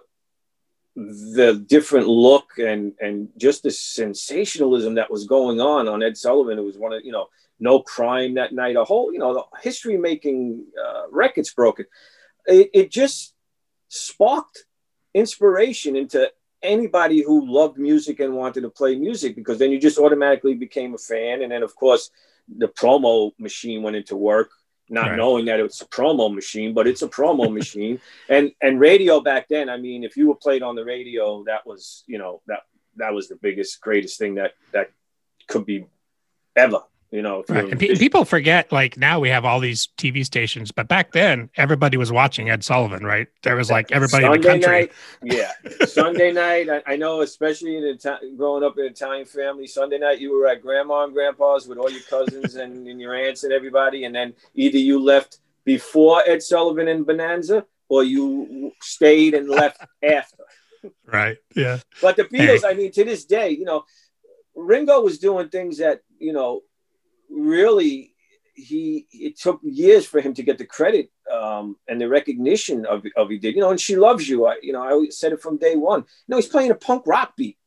the 0.96 1.64
different 1.68 2.08
look 2.08 2.52
and 2.58 2.94
and 3.00 3.30
just 3.38 3.64
the 3.64 3.72
sensationalism 3.72 4.96
that 4.96 5.10
was 5.10 5.26
going 5.26 5.60
on 5.60 5.88
on 5.88 6.04
Ed 6.04 6.18
Sullivan, 6.18 6.60
it 6.60 6.64
was 6.64 6.78
one 6.78 6.94
of 6.94 7.04
you 7.04 7.12
know 7.12 7.28
no 7.60 7.82
crime 7.82 8.36
that 8.36 8.54
night, 8.54 8.76
a 8.76 8.84
whole 8.84 9.12
you 9.12 9.20
know 9.20 9.34
the 9.34 9.44
history 9.62 9.98
making 9.98 10.66
uh, 10.84 11.04
records 11.12 11.54
broken. 11.54 11.86
It, 12.46 12.70
it 12.74 12.92
just 12.92 13.34
sparked 13.88 14.66
inspiration 15.14 15.96
into 15.96 16.32
anybody 16.62 17.22
who 17.22 17.46
loved 17.52 17.78
music 17.78 18.20
and 18.20 18.36
wanted 18.36 18.62
to 18.62 18.70
play 18.70 18.96
music 18.96 19.36
because 19.36 19.60
then 19.60 19.72
you 19.72 19.80
just 19.80 19.98
automatically 19.98 20.54
became 20.54 20.94
a 20.94 20.98
fan. 20.98 21.42
And 21.42 21.52
then 21.52 21.64
of 21.64 21.76
course 21.76 22.10
the 22.58 22.68
promo 22.68 23.32
machine 23.38 23.84
went 23.84 23.96
into 23.96 24.16
work 24.16 24.52
not 24.90 25.08
Right. 25.10 25.18
knowing 25.18 25.46
that 25.46 25.60
it's 25.60 25.82
a 25.82 25.86
promo 25.88 26.34
machine 26.34 26.74
but 26.74 26.88
it's 26.88 27.02
a 27.02 27.08
promo 27.08 27.52
machine 27.60 28.00
and 28.30 28.52
and 28.62 28.80
radio 28.80 29.22
back 29.22 29.48
then 29.48 29.70
i 29.70 29.78
mean 29.78 30.04
if 30.04 30.18
you 30.18 30.28
were 30.28 30.36
played 30.36 30.62
on 30.64 30.76
the 30.76 30.84
radio 30.86 31.44
that 31.46 31.66
was 31.66 32.04
you 32.08 32.18
know 32.18 32.42
that 32.48 32.62
that 32.98 33.14
was 33.14 33.28
the 33.28 33.36
biggest 33.38 33.80
greatest 33.82 34.20
thing 34.20 34.36
that 34.36 34.54
that 34.72 34.92
could 35.48 35.66
be 35.66 35.86
ever 36.56 36.82
you 37.14 37.22
know 37.22 37.44
Right. 37.48 37.70
And 37.70 37.80
pe- 37.80 37.96
people 37.96 38.26
forget, 38.26 38.72
like 38.72 38.98
now 38.98 39.20
we 39.20 39.30
have 39.30 39.46
all 39.46 39.60
these 39.60 39.88
TV 39.98 40.26
stations, 40.26 40.72
but 40.72 40.88
back 40.88 41.12
then 41.12 41.50
everybody 41.56 41.96
was 41.96 42.12
watching 42.12 42.50
Ed 42.50 42.64
Sullivan, 42.64 43.06
right? 43.06 43.28
There 43.44 43.56
was 43.56 43.70
like 43.70 43.92
everybody 43.92 44.26
in 44.26 44.32
the 44.32 44.40
country. 44.40 44.68
Night, 44.68 44.92
yeah, 45.22 45.52
Sunday 45.86 46.32
night. 46.32 46.70
I, 46.70 46.94
I 46.94 46.96
know, 46.96 47.22
especially 47.22 47.78
in 47.78 47.84
Ita- 47.84 48.36
growing 48.36 48.64
up 48.64 48.78
in 48.80 48.86
an 48.86 48.92
Italian 48.92 49.26
family, 49.26 49.68
Sunday 49.68 50.00
night 50.00 50.20
you 50.20 50.36
were 50.36 50.48
at 50.48 50.64
grandma 50.64 51.04
and 51.04 51.14
grandpa's 51.14 51.68
with 51.68 51.78
all 51.78 51.90
your 51.90 52.02
cousins 52.02 52.56
and, 52.56 52.88
and 52.88 53.00
your 53.00 53.14
aunts 53.14 53.44
and 53.44 53.54
everybody, 53.54 54.06
and 54.06 54.16
then 54.16 54.34
either 54.56 54.80
you 54.80 55.00
left 55.00 55.38
before 55.66 56.24
Ed 56.28 56.42
Sullivan 56.42 56.88
and 56.88 57.06
Bonanza, 57.06 57.66
or 57.90 58.04
you 58.04 58.72
stayed 58.82 59.36
and 59.36 59.48
left 59.48 59.80
after. 60.02 60.44
Right. 61.06 61.38
Yeah. 61.56 61.80
But 62.02 62.18
the 62.18 62.24
Beatles, 62.24 62.64
I 62.66 62.74
mean, 62.74 62.92
to 62.94 63.04
this 63.04 63.24
day, 63.24 63.52
you 63.52 63.66
know, 63.66 63.86
Ringo 64.56 65.02
was 65.02 65.20
doing 65.20 65.50
things 65.50 65.78
that 65.78 66.02
you 66.18 66.34
know 66.34 66.62
really 67.34 68.14
he 68.56 69.08
it 69.12 69.40
took 69.40 69.60
years 69.64 70.06
for 70.06 70.22
him 70.22 70.34
to 70.36 70.44
get 70.44 70.58
the 70.58 70.66
credit 70.66 71.10
um, 71.32 71.76
and 71.88 72.00
the 72.00 72.08
recognition 72.08 72.86
of, 72.86 73.04
of 73.16 73.30
he 73.30 73.38
did. 73.38 73.56
You 73.56 73.62
know 73.62 73.72
and 73.72 73.82
she 73.82 73.96
loves 73.96 74.30
you. 74.30 74.46
I 74.46 74.58
you 74.62 74.74
know 74.74 74.84
I 74.84 74.92
always 74.92 75.18
said 75.18 75.34
it 75.34 75.42
from 75.42 75.58
day 75.58 75.76
one. 75.76 76.02
You 76.02 76.06
know 76.30 76.38
he's 76.38 76.48
playing 76.48 76.72
a 76.72 76.76
punk 76.76 77.04
rock 77.08 77.36
beat. 77.36 77.58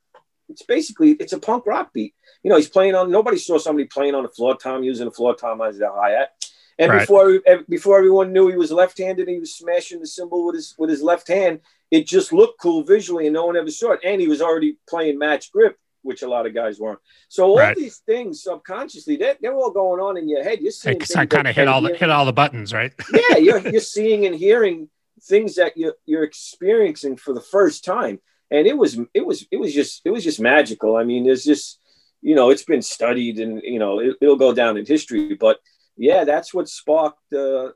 It's 0.48 0.62
basically 0.62 1.12
it's 1.12 1.32
a 1.32 1.40
punk 1.40 1.66
rock 1.66 1.92
beat. 1.92 2.14
You 2.42 2.50
know 2.50 2.56
he's 2.56 2.68
playing 2.68 2.94
on 2.94 3.10
nobody 3.10 3.38
saw 3.38 3.58
somebody 3.58 3.86
playing 3.86 4.14
on 4.14 4.24
a 4.24 4.28
floor 4.28 4.56
tom 4.56 4.84
using 4.84 5.08
a 5.08 5.10
floor 5.10 5.34
tom 5.34 5.60
as 5.60 5.78
the 5.78 5.90
hi-hat. 5.90 6.30
And 6.78 6.92
Right. 6.92 7.00
before 7.00 7.40
before 7.68 7.98
everyone 7.98 8.32
knew 8.32 8.48
he 8.48 8.56
was 8.56 8.70
left-handed 8.70 9.28
he 9.28 9.40
was 9.40 9.54
smashing 9.54 10.00
the 10.00 10.06
cymbal 10.06 10.46
with 10.46 10.54
his 10.54 10.74
with 10.78 10.90
his 10.90 11.02
left 11.02 11.26
hand 11.26 11.60
it 11.90 12.06
just 12.06 12.32
looked 12.32 12.60
cool 12.60 12.82
visually 12.82 13.26
and 13.26 13.34
no 13.34 13.46
one 13.46 13.56
ever 13.56 13.70
saw 13.70 13.92
it. 13.92 14.00
And 14.04 14.20
he 14.20 14.28
was 14.28 14.42
already 14.42 14.76
playing 14.88 15.18
match 15.18 15.50
grip 15.52 15.78
which 16.06 16.22
a 16.22 16.28
lot 16.28 16.46
of 16.46 16.54
guys 16.54 16.78
weren't 16.78 17.00
so 17.28 17.44
all 17.44 17.58
Right. 17.58 17.76
these 17.76 17.98
things 17.98 18.42
subconsciously 18.42 19.16
they're, 19.16 19.36
they're 19.40 19.54
all 19.54 19.70
going 19.70 20.00
on 20.00 20.16
in 20.16 20.28
your 20.28 20.42
head 20.42 20.60
you're 20.60 20.72
seeing 20.72 21.00
I 21.16 21.26
kind 21.26 21.48
of 21.48 21.54
hit 21.54 21.68
all 21.68 21.82
the 21.82 21.94
hit 21.94 22.10
all 22.10 22.24
the 22.24 22.32
buttons, 22.32 22.72
right? 22.72 22.92
yeah, 23.12 23.36
you're, 23.38 23.58
you're 23.58 23.80
seeing 23.80 24.26
and 24.26 24.34
hearing 24.34 24.88
things 25.22 25.54
that 25.56 25.76
you're, 25.76 25.94
you're 26.04 26.22
experiencing 26.22 27.16
for 27.16 27.32
the 27.32 27.40
first 27.40 27.84
time. 27.84 28.20
And 28.50 28.66
it 28.66 28.76
was, 28.76 28.98
it 29.14 29.26
was, 29.26 29.46
it 29.50 29.56
was 29.56 29.74
just, 29.74 30.02
it 30.04 30.10
was 30.10 30.22
just 30.22 30.40
magical. 30.40 30.96
I 30.96 31.04
mean, 31.04 31.24
there's 31.24 31.44
just, 31.44 31.80
you 32.22 32.34
know, 32.34 32.50
it's 32.50 32.64
been 32.64 32.82
studied 32.82 33.38
and, 33.38 33.60
you 33.62 33.78
know, 33.78 33.98
it, 33.98 34.16
it'll 34.20 34.36
go 34.36 34.52
down 34.54 34.76
in 34.76 34.86
history, 34.86 35.34
but 35.34 35.58
yeah, 35.96 36.24
that's 36.24 36.54
what 36.54 36.68
sparked, 36.68 37.32
uh, 37.32 37.70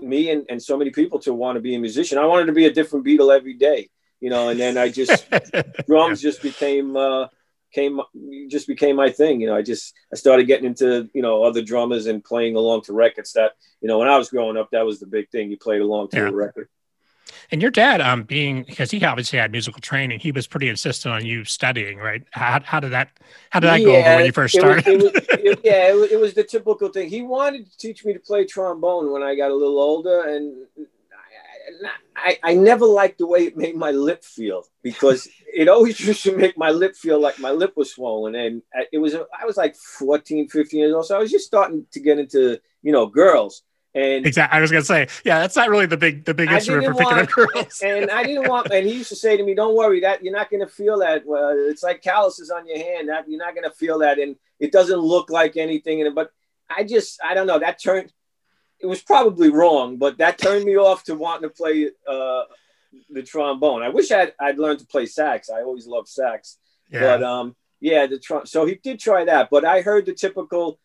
me 0.00 0.30
and, 0.30 0.46
and 0.48 0.62
so 0.62 0.76
many 0.76 0.90
people 0.90 1.18
to 1.20 1.34
want 1.34 1.56
to 1.56 1.60
be 1.60 1.74
a 1.74 1.78
musician. 1.78 2.18
I 2.18 2.26
wanted 2.26 2.46
to 2.46 2.52
be 2.52 2.66
a 2.66 2.72
different 2.72 3.04
Beatle 3.04 3.36
every 3.36 3.54
day, 3.54 3.88
you 4.20 4.30
know, 4.30 4.48
and 4.48 4.58
then 4.58 4.76
I 4.76 4.88
just 4.88 5.26
drums 5.86 6.22
yeah. 6.22 6.30
just 6.30 6.42
became 6.42 6.96
uh, 6.96 7.28
came 7.72 8.00
just 8.48 8.66
became 8.66 8.96
my 8.96 9.10
thing. 9.10 9.40
You 9.40 9.48
know, 9.48 9.56
I 9.56 9.62
just 9.62 9.94
I 10.12 10.16
started 10.16 10.46
getting 10.46 10.66
into 10.66 11.08
you 11.14 11.22
know 11.22 11.42
other 11.44 11.62
drummers 11.62 12.06
and 12.06 12.22
playing 12.22 12.56
along 12.56 12.82
to 12.82 12.92
records. 12.92 13.32
That 13.32 13.52
you 13.80 13.88
know 13.88 13.98
when 13.98 14.08
I 14.08 14.18
was 14.18 14.30
growing 14.30 14.56
up, 14.56 14.70
that 14.72 14.84
was 14.84 15.00
the 15.00 15.06
big 15.06 15.30
thing. 15.30 15.50
You 15.50 15.58
played 15.58 15.80
along 15.80 16.08
to 16.08 16.16
yeah. 16.18 16.28
a 16.28 16.32
record. 16.32 16.68
And 17.50 17.60
your 17.60 17.70
dad, 17.70 18.00
um, 18.00 18.22
being 18.22 18.62
because 18.62 18.90
he 18.90 19.04
obviously 19.04 19.38
had 19.38 19.52
musical 19.52 19.80
training, 19.80 20.20
he 20.20 20.32
was 20.32 20.46
pretty 20.46 20.68
insistent 20.68 21.14
on 21.14 21.26
you 21.26 21.44
studying, 21.44 21.98
right? 21.98 22.22
How, 22.30 22.60
how 22.62 22.80
did 22.80 22.92
that 22.92 23.10
how 23.50 23.60
did 23.60 23.68
that 23.68 23.80
yeah, 23.80 23.86
go 23.86 23.96
over 23.96 24.16
when 24.16 24.26
you 24.26 24.32
first 24.32 24.54
started? 24.54 24.86
It 24.86 24.96
was, 24.96 25.04
it 25.04 25.14
was, 25.14 25.22
it, 25.28 25.60
yeah, 25.64 25.88
it 25.90 25.96
was, 25.96 26.10
it 26.12 26.20
was 26.20 26.34
the 26.34 26.44
typical 26.44 26.88
thing. 26.88 27.08
He 27.08 27.22
wanted 27.22 27.70
to 27.70 27.78
teach 27.78 28.04
me 28.04 28.12
to 28.12 28.20
play 28.20 28.44
trombone 28.44 29.12
when 29.12 29.22
I 29.22 29.34
got 29.34 29.50
a 29.50 29.54
little 29.54 29.78
older, 29.78 30.28
and 30.28 30.66
I, 32.16 32.38
I 32.42 32.54
never 32.54 32.86
liked 32.86 33.18
the 33.18 33.26
way 33.26 33.40
it 33.46 33.56
made 33.56 33.76
my 33.76 33.90
lip 33.90 34.24
feel 34.24 34.64
because 34.82 35.28
it 35.52 35.68
always 35.68 36.00
used 36.06 36.22
to 36.24 36.36
make 36.36 36.56
my 36.58 36.70
lip 36.70 36.96
feel 36.96 37.20
like 37.20 37.38
my 37.38 37.50
lip 37.50 37.74
was 37.76 37.92
swollen. 37.92 38.34
And 38.34 38.62
it 38.92 38.98
was, 38.98 39.14
I 39.14 39.46
was 39.46 39.56
like 39.56 39.76
14, 39.76 40.48
15 40.48 40.80
years 40.80 40.94
old. 40.94 41.06
So 41.06 41.16
I 41.16 41.20
was 41.20 41.30
just 41.30 41.46
starting 41.46 41.86
to 41.92 42.00
get 42.00 42.18
into, 42.18 42.60
you 42.82 42.92
know, 42.92 43.06
girls. 43.06 43.62
And 43.94 44.26
exactly, 44.26 44.56
I 44.56 44.60
was 44.60 44.70
gonna 44.70 44.84
say, 44.84 45.08
yeah, 45.24 45.40
that's 45.40 45.56
not 45.56 45.70
really 45.70 45.86
the 45.86 45.96
big 45.96 46.24
the 46.26 46.34
big 46.34 46.52
instrument 46.52 46.86
for 46.86 46.94
picking 46.94 47.18
up 47.18 47.30
girls. 47.30 47.80
and 47.82 48.10
I 48.10 48.22
didn't 48.22 48.46
want, 48.46 48.70
and 48.70 48.86
he 48.86 48.92
used 48.92 49.08
to 49.08 49.16
say 49.16 49.36
to 49.36 49.42
me, 49.42 49.54
"Don't 49.54 49.74
worry, 49.74 50.00
that 50.00 50.22
you're 50.22 50.32
not 50.32 50.50
gonna 50.50 50.68
feel 50.68 50.98
that. 50.98 51.24
Well, 51.24 51.54
it's 51.56 51.82
like 51.82 52.02
calluses 52.02 52.50
on 52.50 52.68
your 52.68 52.76
hand. 52.76 53.08
That 53.08 53.24
you're 53.26 53.38
not 53.38 53.54
gonna 53.54 53.72
feel 53.72 53.98
that, 54.00 54.18
and 54.18 54.36
it 54.60 54.72
doesn't 54.72 55.00
look 55.00 55.30
like 55.30 55.56
anything." 55.56 56.02
And 56.02 56.14
but 56.14 56.30
I 56.68 56.84
just, 56.84 57.18
I 57.24 57.32
don't 57.32 57.46
know. 57.46 57.58
That 57.58 57.82
turned 57.82 58.12
it 58.80 58.86
was 58.86 59.02
probably 59.02 59.50
wrong, 59.50 59.96
but 59.96 60.18
that 60.18 60.38
turned 60.38 60.64
me 60.64 60.76
off 60.76 61.04
to 61.04 61.14
wanting 61.14 61.48
to 61.48 61.54
play 61.54 61.90
uh, 62.08 62.42
the 63.10 63.22
trombone. 63.22 63.82
I 63.82 63.88
wish 63.88 64.10
I'd, 64.10 64.32
I'd 64.40 64.58
learned 64.58 64.80
to 64.80 64.86
play 64.86 65.06
sax. 65.06 65.50
I 65.50 65.62
always 65.62 65.86
loved 65.86 66.08
sax. 66.08 66.58
Yeah. 66.90 67.00
But 67.00 67.22
um, 67.22 67.56
yeah, 67.80 68.06
the 68.06 68.18
tr- 68.18 68.44
so 68.44 68.66
he 68.66 68.76
did 68.76 69.00
try 69.00 69.24
that. 69.24 69.48
But 69.50 69.64
I 69.64 69.80
heard 69.80 70.06
the 70.06 70.14
typical 70.14 70.78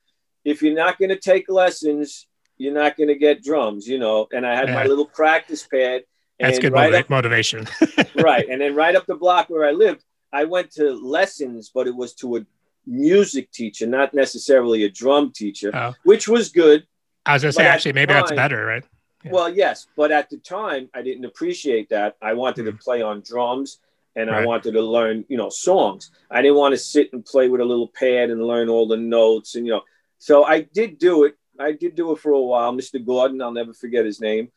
if 0.43 0.61
you're 0.61 0.75
not 0.75 0.97
going 0.97 1.09
to 1.09 1.19
take 1.19 1.49
lessons, 1.49 2.27
you're 2.57 2.73
not 2.73 2.97
going 2.97 3.07
to 3.07 3.15
get 3.15 3.43
drums, 3.43 3.87
you 3.87 3.97
know. 3.97 4.27
And 4.31 4.45
I 4.45 4.55
had 4.55 4.69
yeah. 4.69 4.75
my 4.75 4.85
little 4.85 5.05
practice 5.05 5.65
pad. 5.65 6.03
That's 6.39 6.59
good 6.59 6.73
right 6.73 6.93
up, 6.93 7.09
motivation. 7.09 7.67
right. 8.21 8.47
And 8.49 8.59
then 8.59 8.75
right 8.75 8.95
up 8.95 9.05
the 9.05 9.15
block 9.15 9.49
where 9.49 9.65
I 9.65 9.71
lived, 9.71 10.03
I 10.33 10.45
went 10.45 10.71
to 10.71 10.91
lessons, 10.91 11.71
but 11.73 11.87
it 11.87 11.95
was 11.95 12.13
to 12.15 12.37
a 12.37 12.45
music 12.85 13.51
teacher, 13.51 13.87
not 13.87 14.13
necessarily 14.13 14.83
a 14.83 14.89
drum 14.89 15.31
teacher, 15.31 15.71
oh. 15.73 15.93
which 16.03 16.27
was 16.27 16.49
good 16.49 16.85
I 17.25 17.33
was 17.33 17.43
gonna 17.43 17.53
say, 17.53 17.65
actually, 17.65 17.93
maybe 17.93 18.13
time, 18.13 18.21
that's 18.21 18.31
better, 18.31 18.65
right? 18.65 18.83
Yeah. 19.23 19.31
Well, 19.31 19.49
yes, 19.49 19.87
but 19.95 20.11
at 20.11 20.29
the 20.29 20.37
time, 20.37 20.89
I 20.93 21.01
didn't 21.01 21.25
appreciate 21.25 21.89
that. 21.89 22.17
I 22.21 22.33
wanted 22.33 22.65
mm-hmm. 22.65 22.77
to 22.77 22.83
play 22.83 23.01
on 23.01 23.21
drums, 23.21 23.79
and 24.15 24.29
right. 24.29 24.43
I 24.43 24.45
wanted 24.45 24.73
to 24.73 24.81
learn, 24.81 25.25
you 25.29 25.37
know, 25.37 25.49
songs. 25.49 26.11
I 26.29 26.41
didn't 26.41 26.57
want 26.57 26.73
to 26.73 26.77
sit 26.77 27.13
and 27.13 27.25
play 27.25 27.47
with 27.47 27.61
a 27.61 27.65
little 27.65 27.87
pad 27.87 28.29
and 28.29 28.45
learn 28.45 28.69
all 28.69 28.87
the 28.87 28.97
notes, 28.97 29.55
and 29.55 29.65
you 29.65 29.73
know. 29.73 29.81
So 30.17 30.43
I 30.43 30.61
did 30.61 30.99
do 30.99 31.23
it. 31.25 31.35
I 31.59 31.71
did 31.71 31.95
do 31.95 32.11
it 32.11 32.19
for 32.19 32.31
a 32.31 32.41
while. 32.41 32.73
Mr. 32.73 33.03
Gordon, 33.03 33.41
I'll 33.41 33.51
never 33.51 33.73
forget 33.73 34.05
his 34.05 34.19
name. 34.19 34.51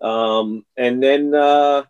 Um, 0.00 0.66
and 0.76 1.02
then, 1.02 1.32
uh, 1.32 1.84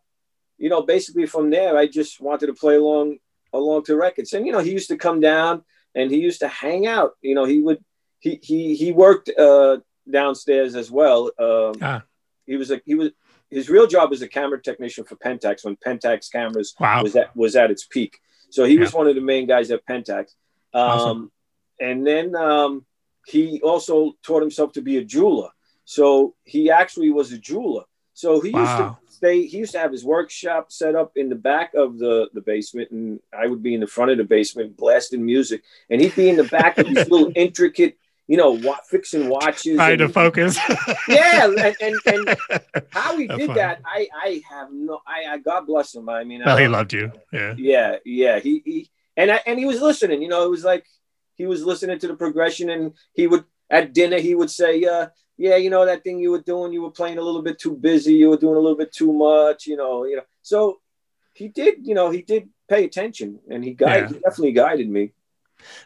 you 0.58 0.68
know, 0.68 0.82
basically 0.82 1.26
from 1.26 1.50
there, 1.50 1.76
I 1.76 1.86
just 1.86 2.20
wanted 2.20 2.46
to 2.48 2.54
play 2.54 2.76
along 2.76 3.18
along 3.52 3.84
to 3.84 3.96
records. 3.96 4.32
And 4.32 4.46
you 4.46 4.52
know, 4.52 4.60
he 4.60 4.70
used 4.70 4.88
to 4.88 4.96
come 4.96 5.20
down 5.20 5.64
and 5.94 6.10
he 6.10 6.18
used 6.18 6.40
to 6.40 6.48
hang 6.48 6.86
out. 6.86 7.12
You 7.20 7.34
know, 7.34 7.44
he 7.44 7.60
would 7.60 7.82
he 8.18 8.38
he 8.42 8.74
he 8.74 8.92
worked. 8.92 9.30
Uh, 9.36 9.78
downstairs 10.11 10.75
as 10.75 10.90
well. 10.90 11.30
Um, 11.38 11.75
ah. 11.80 12.02
He 12.47 12.56
was 12.56 12.71
a 12.71 12.80
he 12.85 12.94
was 12.94 13.11
his 13.50 13.68
real 13.68 13.87
job 13.87 14.11
was 14.11 14.23
a 14.23 14.28
camera 14.28 14.61
technician 14.61 15.04
for 15.04 15.16
Pentax 15.16 15.64
when 15.64 15.76
Pentax 15.76 16.30
cameras 16.30 16.75
wow. 16.80 17.02
was 17.02 17.14
at 17.16 17.35
was 17.37 17.54
at 17.56 17.71
its 17.71 17.87
peak. 17.87 18.18
So 18.50 18.64
he 18.64 18.75
yeah. 18.75 18.80
was 18.80 18.92
one 18.92 19.06
of 19.06 19.14
the 19.14 19.21
main 19.21 19.47
guys 19.47 19.71
at 19.71 19.87
Pentax. 19.87 20.35
Um, 20.75 20.82
awesome. 20.82 21.32
And 21.80 22.06
then 22.06 22.35
um, 22.35 22.85
he 23.26 23.61
also 23.62 24.12
taught 24.23 24.42
himself 24.42 24.73
to 24.73 24.82
be 24.82 24.99
a 24.99 25.04
jeweler. 25.04 25.50
So 25.85 26.35
he 26.44 26.71
actually 26.71 27.11
was 27.11 27.32
a 27.32 27.38
jeweler. 27.38 27.85
So 28.14 28.40
he 28.40 28.50
wow. 28.50 28.61
used 28.61 28.76
to 28.78 29.16
stay. 29.16 29.47
He 29.47 29.59
used 29.59 29.73
to 29.73 29.78
have 29.78 29.92
his 29.92 30.04
workshop 30.04 30.71
set 30.71 30.94
up 30.94 31.12
in 31.16 31.28
the 31.28 31.35
back 31.37 31.75
of 31.75 31.99
the 31.99 32.28
the 32.35 32.40
basement, 32.40 32.90
and 32.90 33.21
I 33.37 33.47
would 33.47 33.62
be 33.62 33.75
in 33.75 33.80
the 33.80 33.87
front 33.87 34.11
of 34.11 34.18
the 34.18 34.25
basement 34.25 34.76
blasting 34.76 35.25
music, 35.25 35.62
and 35.88 36.00
he'd 36.00 36.14
be 36.14 36.28
in 36.28 36.37
the 36.37 36.44
back 36.44 36.78
of 36.78 36.87
these 36.87 37.09
little 37.11 37.32
intricate 37.35 37.97
you 38.28 38.36
know, 38.36 38.56
what, 38.56 38.86
fixing 38.86 39.28
watches. 39.28 39.76
Trying 39.76 39.98
to 39.98 40.08
focus. 40.08 40.56
yeah, 41.08 41.46
and, 41.46 41.76
and, 41.80 41.96
and 42.06 42.36
how 42.90 43.16
he 43.16 43.26
did 43.26 43.50
that, 43.54 43.80
I 43.84 44.08
I 44.14 44.42
have 44.48 44.68
no, 44.72 45.00
I, 45.06 45.32
I 45.32 45.38
God 45.38 45.66
bless 45.66 45.94
him. 45.94 46.08
I 46.08 46.24
mean, 46.24 46.42
well, 46.44 46.56
he 46.56 46.68
loved 46.68 46.92
you. 46.92 47.12
Yeah, 47.32 47.54
yeah, 47.56 47.96
yeah. 48.04 48.38
He 48.38 48.62
he 48.64 48.90
and 49.16 49.30
I, 49.30 49.40
and 49.46 49.58
he 49.58 49.64
was 49.64 49.80
listening. 49.80 50.22
You 50.22 50.28
know, 50.28 50.44
it 50.44 50.50
was 50.50 50.64
like 50.64 50.86
he 51.34 51.46
was 51.46 51.64
listening 51.64 51.98
to 51.98 52.08
the 52.08 52.14
progression, 52.14 52.70
and 52.70 52.92
he 53.12 53.26
would 53.26 53.44
at 53.70 53.92
dinner 53.92 54.18
he 54.18 54.34
would 54.34 54.50
say, 54.50 54.84
uh, 54.84 55.08
yeah, 55.36 55.56
you 55.56 55.70
know 55.70 55.84
that 55.84 56.04
thing 56.04 56.20
you 56.20 56.30
were 56.30 56.42
doing, 56.42 56.72
you 56.72 56.82
were 56.82 56.90
playing 56.90 57.18
a 57.18 57.22
little 57.22 57.42
bit 57.42 57.58
too 57.58 57.74
busy, 57.74 58.14
you 58.14 58.30
were 58.30 58.36
doing 58.36 58.56
a 58.56 58.60
little 58.60 58.76
bit 58.76 58.92
too 58.92 59.12
much, 59.12 59.66
you 59.66 59.76
know, 59.76 60.04
you 60.04 60.16
know. 60.16 60.22
So 60.42 60.80
he 61.34 61.48
did, 61.48 61.86
you 61.86 61.94
know, 61.94 62.10
he 62.10 62.22
did 62.22 62.48
pay 62.68 62.84
attention, 62.84 63.40
and 63.50 63.64
he 63.64 63.72
guided, 63.72 64.10
yeah. 64.10 64.16
he 64.16 64.20
definitely 64.20 64.52
guided 64.52 64.88
me. 64.88 65.12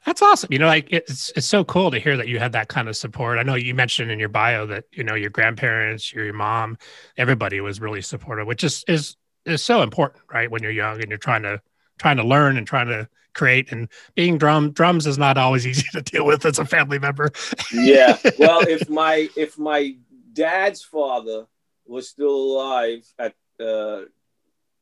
That's 0.04 0.23
awesome. 0.23 0.52
You 0.52 0.59
know, 0.59 0.66
like 0.66 0.88
it's 0.90 1.33
it's 1.37 1.47
so 1.47 1.64
cool 1.64 1.90
to 1.90 1.99
hear 1.99 2.16
that 2.16 2.28
you 2.28 2.38
had 2.38 2.52
that 2.52 2.68
kind 2.68 2.88
of 2.88 2.97
support. 2.97 3.38
I 3.38 3.42
know 3.42 3.54
you 3.54 3.75
mentioned 3.75 4.11
in 4.11 4.18
your 4.18 4.28
bio 4.28 4.66
that 4.66 4.85
you 4.92 5.04
know 5.04 5.14
your 5.14 5.30
grandparents, 5.30 6.12
your, 6.12 6.25
your 6.25 6.35
mom, 6.35 6.78
everybody 7.16 7.61
was 7.61 7.80
really 7.80 8.02
supportive, 8.02 8.47
which 8.47 8.64
is 8.64 8.85
is 8.88 9.16
is 9.45 9.62
so 9.62 9.83
important, 9.83 10.23
right? 10.33 10.50
When 10.50 10.62
you're 10.62 10.73
young 10.73 11.00
and 11.00 11.09
you're 11.09 11.18
trying 11.18 11.42
to 11.42 11.61
trying 11.99 12.16
to 12.18 12.25
learn 12.25 12.56
and 12.56 12.66
trying 12.66 12.88
to 12.88 13.09
create 13.35 13.71
and 13.71 13.88
being 14.14 14.38
drum 14.38 14.73
drums 14.73 15.06
is 15.06 15.18
not 15.18 15.37
always 15.37 15.66
easy 15.71 15.87
to 15.92 16.02
deal 16.02 16.26
with 16.26 16.45
as 16.45 16.59
a 16.59 16.64
family 16.64 16.99
member. 16.99 17.30
yeah. 17.73 18.16
Well, 18.38 18.61
if 18.62 18.88
my 18.88 19.28
if 19.37 19.59
my 19.59 19.97
dad's 20.33 20.83
father 20.83 21.47
was 21.87 22.09
still 22.09 22.35
alive 22.35 23.06
at 23.18 23.35
uh, 23.61 24.02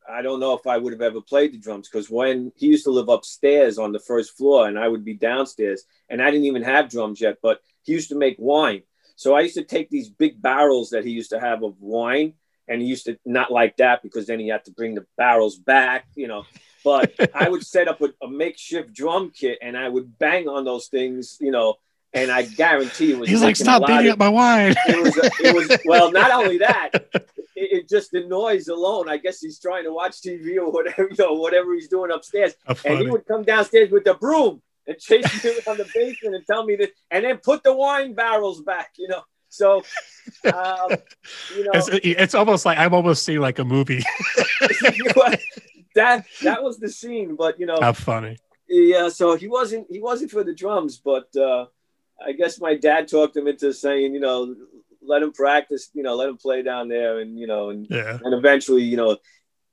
I 0.08 0.22
don't 0.22 0.40
know 0.40 0.54
if 0.54 0.66
I 0.66 0.76
would 0.76 0.92
have 0.92 1.02
ever 1.02 1.20
played 1.20 1.52
the 1.52 1.58
drums 1.58 1.88
because 1.88 2.10
when 2.10 2.52
he 2.56 2.66
used 2.66 2.84
to 2.84 2.90
live 2.90 3.08
upstairs 3.08 3.78
on 3.78 3.92
the 3.92 3.98
first 3.98 4.36
floor 4.36 4.68
and 4.68 4.78
I 4.78 4.88
would 4.88 5.04
be 5.04 5.14
downstairs 5.14 5.84
and 6.08 6.22
I 6.22 6.30
didn't 6.30 6.46
even 6.46 6.62
have 6.62 6.90
drums 6.90 7.20
yet, 7.20 7.38
but 7.42 7.60
he 7.82 7.92
used 7.92 8.10
to 8.10 8.14
make 8.14 8.36
wine. 8.38 8.82
So 9.16 9.34
I 9.34 9.40
used 9.40 9.54
to 9.54 9.64
take 9.64 9.90
these 9.90 10.10
big 10.10 10.40
barrels 10.42 10.90
that 10.90 11.04
he 11.04 11.10
used 11.10 11.30
to 11.30 11.40
have 11.40 11.62
of 11.62 11.80
wine 11.80 12.34
and 12.68 12.82
he 12.82 12.88
used 12.88 13.06
to 13.06 13.18
not 13.24 13.50
like 13.50 13.76
that 13.78 14.02
because 14.02 14.26
then 14.26 14.40
he 14.40 14.48
had 14.48 14.64
to 14.64 14.72
bring 14.72 14.94
the 14.94 15.06
barrels 15.16 15.56
back, 15.56 16.06
you 16.14 16.28
know. 16.28 16.44
But 16.84 17.12
I 17.34 17.48
would 17.48 17.64
set 17.64 17.88
up 17.88 18.00
a, 18.02 18.08
a 18.22 18.28
makeshift 18.28 18.92
drum 18.92 19.30
kit 19.30 19.58
and 19.62 19.76
I 19.76 19.88
would 19.88 20.18
bang 20.18 20.48
on 20.48 20.64
those 20.64 20.88
things, 20.88 21.38
you 21.40 21.50
know, 21.50 21.76
and 22.14 22.30
I 22.30 22.42
guarantee 22.42 23.12
it 23.12 23.18
was. 23.18 23.28
He's 23.28 23.42
like, 23.42 23.56
stop 23.56 23.86
beating 23.86 24.10
up 24.10 24.18
my 24.18 24.28
wine. 24.28 24.74
It 24.86 25.02
was, 25.02 25.16
it 25.40 25.54
was 25.54 25.78
well, 25.84 26.12
not 26.12 26.30
only 26.30 26.58
that, 26.58 26.90
it, 27.14 27.32
it, 27.56 27.88
just 27.88 28.12
the 28.12 28.26
noise 28.26 28.68
alone. 28.68 29.08
I 29.08 29.16
guess 29.16 29.40
he's 29.40 29.58
trying 29.58 29.84
to 29.84 29.92
watch 29.92 30.20
TV 30.20 30.56
or 30.56 30.70
whatever, 30.70 31.02
you 31.10 31.16
know, 31.18 31.34
whatever 31.34 31.74
he's 31.74 31.88
doing 31.88 32.12
upstairs. 32.12 32.54
And 32.84 33.00
he 33.00 33.10
would 33.10 33.26
come 33.26 33.42
downstairs 33.42 33.90
with 33.90 34.04
the 34.04 34.14
broom 34.14 34.62
and 34.86 34.98
chase 34.98 35.44
me 35.44 35.50
around 35.66 35.78
the 35.78 35.90
basement 35.94 36.36
and 36.36 36.46
tell 36.46 36.64
me 36.64 36.76
that, 36.76 36.90
and 37.10 37.24
then 37.24 37.38
put 37.38 37.64
the 37.64 37.74
wine 37.74 38.14
barrels 38.14 38.62
back, 38.62 38.90
you 38.96 39.08
know. 39.08 39.22
So, 39.48 39.82
um, 40.44 40.90
you 41.56 41.64
know, 41.64 41.70
it's, 41.74 41.88
it's 41.92 42.34
almost 42.34 42.64
like 42.64 42.78
I'm 42.78 42.94
almost 42.94 43.24
seeing 43.24 43.40
like 43.40 43.58
a 43.58 43.64
movie. 43.64 44.02
that 45.94 46.24
that 46.42 46.62
was 46.62 46.78
the 46.78 46.88
scene, 46.88 47.36
but 47.36 47.58
you 47.58 47.66
know, 47.66 47.78
how 47.80 47.92
funny. 47.92 48.36
Yeah, 48.68 49.08
so 49.08 49.36
he 49.36 49.48
wasn't 49.48 49.86
he 49.90 50.00
wasn't 50.00 50.30
for 50.30 50.44
the 50.44 50.54
drums, 50.54 50.98
but. 50.98 51.34
uh 51.36 51.66
I 52.24 52.32
guess 52.32 52.60
my 52.60 52.76
dad 52.76 53.08
talked 53.08 53.36
him 53.36 53.46
into 53.46 53.72
saying, 53.72 54.14
you 54.14 54.20
know, 54.20 54.54
let 55.02 55.22
him 55.22 55.32
practice, 55.32 55.90
you 55.94 56.02
know, 56.02 56.14
let 56.14 56.28
him 56.28 56.36
play 56.36 56.62
down 56.62 56.88
there, 56.88 57.20
and 57.20 57.38
you 57.38 57.46
know, 57.46 57.70
and 57.70 57.86
yeah. 57.90 58.18
and 58.22 58.34
eventually, 58.34 58.82
you 58.82 58.96
know, 58.96 59.16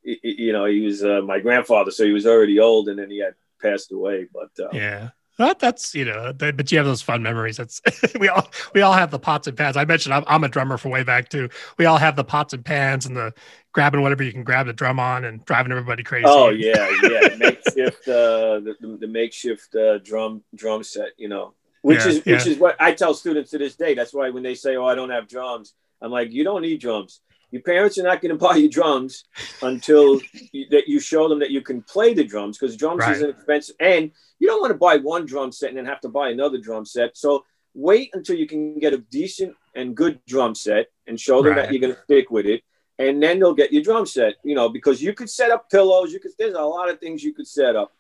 he, 0.04 0.20
you 0.24 0.54
know, 0.54 0.66
he 0.66 0.82
was 0.82 1.04
uh, 1.04 1.22
my 1.24 1.40
grandfather, 1.40 1.92
so 1.92 2.06
he 2.06 2.12
was 2.12 2.26
already 2.26 2.60
old, 2.60 2.90
and 2.90 3.00
then 3.00 3.10
he 3.10 3.20
had 3.20 3.36
passed 3.62 3.92
away. 3.92 4.28
But 4.34 4.64
uh, 4.64 4.70
yeah, 4.74 5.10
that, 5.38 5.60
that's 5.60 5.96
you 5.96 6.06
know, 6.06 6.34
but 6.34 6.72
you 6.72 6.78
have 6.78 6.88
those 6.88 7.02
fun 7.02 7.24
memories. 7.24 7.58
That's 7.58 7.82
we 8.20 8.28
all 8.28 8.50
we 8.74 8.82
all 8.82 8.94
have 8.94 9.12
the 9.12 9.20
pots 9.20 9.48
and 9.48 9.58
pans. 9.58 9.78
I 9.78 9.86
mentioned 9.86 10.14
I'm, 10.14 10.24
I'm 10.28 10.44
a 10.44 10.50
drummer 10.50 10.78
for 10.78 10.90
way 10.90 11.04
back 11.04 11.30
too. 11.30 11.50
We 11.78 11.86
all 11.86 11.98
have 11.98 12.16
the 12.16 12.24
pots 12.24 12.54
and 12.54 12.64
pans 12.64 13.06
and 13.06 13.16
the 13.16 13.34
grabbing 13.72 14.02
whatever 14.02 14.24
you 14.24 14.34
can 14.34 14.44
grab 14.44 14.68
the 14.68 14.74
drum 14.74 15.00
on 15.00 15.24
and 15.26 15.44
driving 15.46 15.72
everybody 15.72 16.04
crazy. 16.04 16.26
Oh 16.28 16.50
yeah, 16.50 16.90
yeah, 17.04 17.36
makeshift 17.38 18.08
uh, 18.08 18.60
the, 18.60 18.76
the, 18.82 18.98
the 19.02 19.08
makeshift 19.08 19.76
uh, 19.76 20.00
drum 20.00 20.44
drum 20.56 20.84
set. 20.84 21.10
You 21.18 21.30
know, 21.30 21.54
which 21.82 22.00
yeah, 22.00 22.08
is 22.08 22.26
which 22.26 22.48
is 22.48 22.58
what 22.58 22.76
I 22.80 22.94
tell 22.94 23.14
students 23.14 23.52
to 23.52 23.58
this 23.58 23.76
day. 23.76 23.94
That's 23.94 24.14
why 24.14 24.30
when 24.30 24.44
they 24.44 24.56
say, 24.56 24.76
"Oh, 24.76 24.86
I 24.86 24.96
don't 24.96 25.10
have 25.10 25.28
drums," 25.28 25.74
I'm 26.02 26.12
like, 26.12 26.32
"You 26.32 26.44
don't 26.44 26.62
need 26.62 26.80
drums. 26.80 27.22
Your 27.52 27.62
parents 27.62 27.98
are 27.98 28.04
not 28.04 28.22
going 28.22 28.32
to 28.38 28.38
buy 28.38 28.56
you 28.56 28.70
drums 28.70 29.26
until 29.62 30.22
you, 30.52 30.68
that 30.72 30.88
you 30.88 31.00
show 31.00 31.28
them 31.28 31.40
that 31.40 31.52
you 31.52 31.62
can 31.62 31.82
play 31.82 32.14
the 32.14 32.24
drums 32.24 32.58
because 32.58 32.78
drums 32.78 33.02
right. 33.02 33.16
is 33.16 33.22
an 33.22 33.30
expensive, 33.32 33.76
and 33.80 34.12
you 34.40 34.48
don't 34.48 34.62
want 34.62 34.72
to 34.72 34.78
buy 34.78 34.98
one 34.98 35.26
drum 35.26 35.52
set 35.52 35.70
and 35.70 35.78
then 35.78 35.86
have 35.86 36.02
to 36.02 36.10
buy 36.10 36.30
another 36.30 36.58
drum 36.58 36.86
set. 36.86 37.18
So 37.18 37.46
wait 37.74 38.10
until 38.14 38.36
you 38.36 38.48
can 38.48 38.80
get 38.80 38.94
a 38.94 38.98
decent 38.98 39.56
and 39.76 39.96
good 39.96 40.20
drum 40.28 40.56
set 40.56 40.88
and 41.08 41.20
show 41.20 41.42
them 41.42 41.54
Right. 41.54 41.64
that 41.64 41.72
you're 41.72 41.82
going 41.82 41.96
to 41.96 42.04
stick 42.04 42.30
with 42.32 42.46
it. 42.46 42.62
And 43.00 43.22
then 43.22 43.40
they'll 43.40 43.54
get 43.54 43.74
your 43.74 43.82
drum 43.82 44.06
set, 44.06 44.36
you 44.44 44.54
know, 44.54 44.70
because 44.70 45.02
you 45.02 45.14
could 45.14 45.30
set 45.30 45.50
up 45.50 45.70
pillows. 45.70 46.14
You 46.14 46.20
could, 46.20 46.32
there's 46.38 46.54
a 46.54 46.62
lot 46.62 46.90
of 46.90 47.00
things 47.00 47.24
you 47.24 47.34
could 47.34 47.48
set 47.48 47.76
up. 47.76 47.92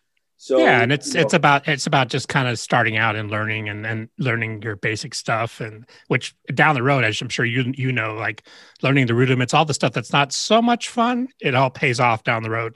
So, 0.43 0.57
yeah, 0.57 0.81
and 0.81 0.91
it's 0.91 1.10
you 1.10 1.13
know, 1.13 1.21
it's 1.21 1.36
about 1.36 1.67
it's 1.67 1.86
about 1.86 2.07
just 2.10 2.27
kind 2.27 2.48
of 2.48 2.57
starting 2.57 2.98
out 2.98 3.15
and 3.15 3.29
learning 3.29 3.69
and 3.69 3.86
and 3.86 4.10
learning 4.17 4.63
your 4.63 4.75
basic 4.75 5.13
stuff 5.13 5.62
and 5.62 5.86
which 6.07 6.33
down 6.55 6.74
the 6.74 6.81
road, 6.81 7.03
as 7.03 7.21
I'm 7.21 7.29
sure 7.29 7.45
you 7.45 7.71
you 7.77 7.91
know, 7.91 8.15
like 8.15 8.41
learning 8.81 9.05
the 9.05 9.13
rudiments, 9.13 9.53
all 9.53 9.65
the 9.65 9.75
stuff 9.75 9.93
that's 9.93 10.12
not 10.12 10.33
so 10.33 10.60
much 10.60 10.89
fun, 10.89 11.27
it 11.41 11.53
all 11.53 11.69
pays 11.69 12.00
off 12.00 12.24
down 12.24 12.41
the 12.41 12.50
road. 12.50 12.75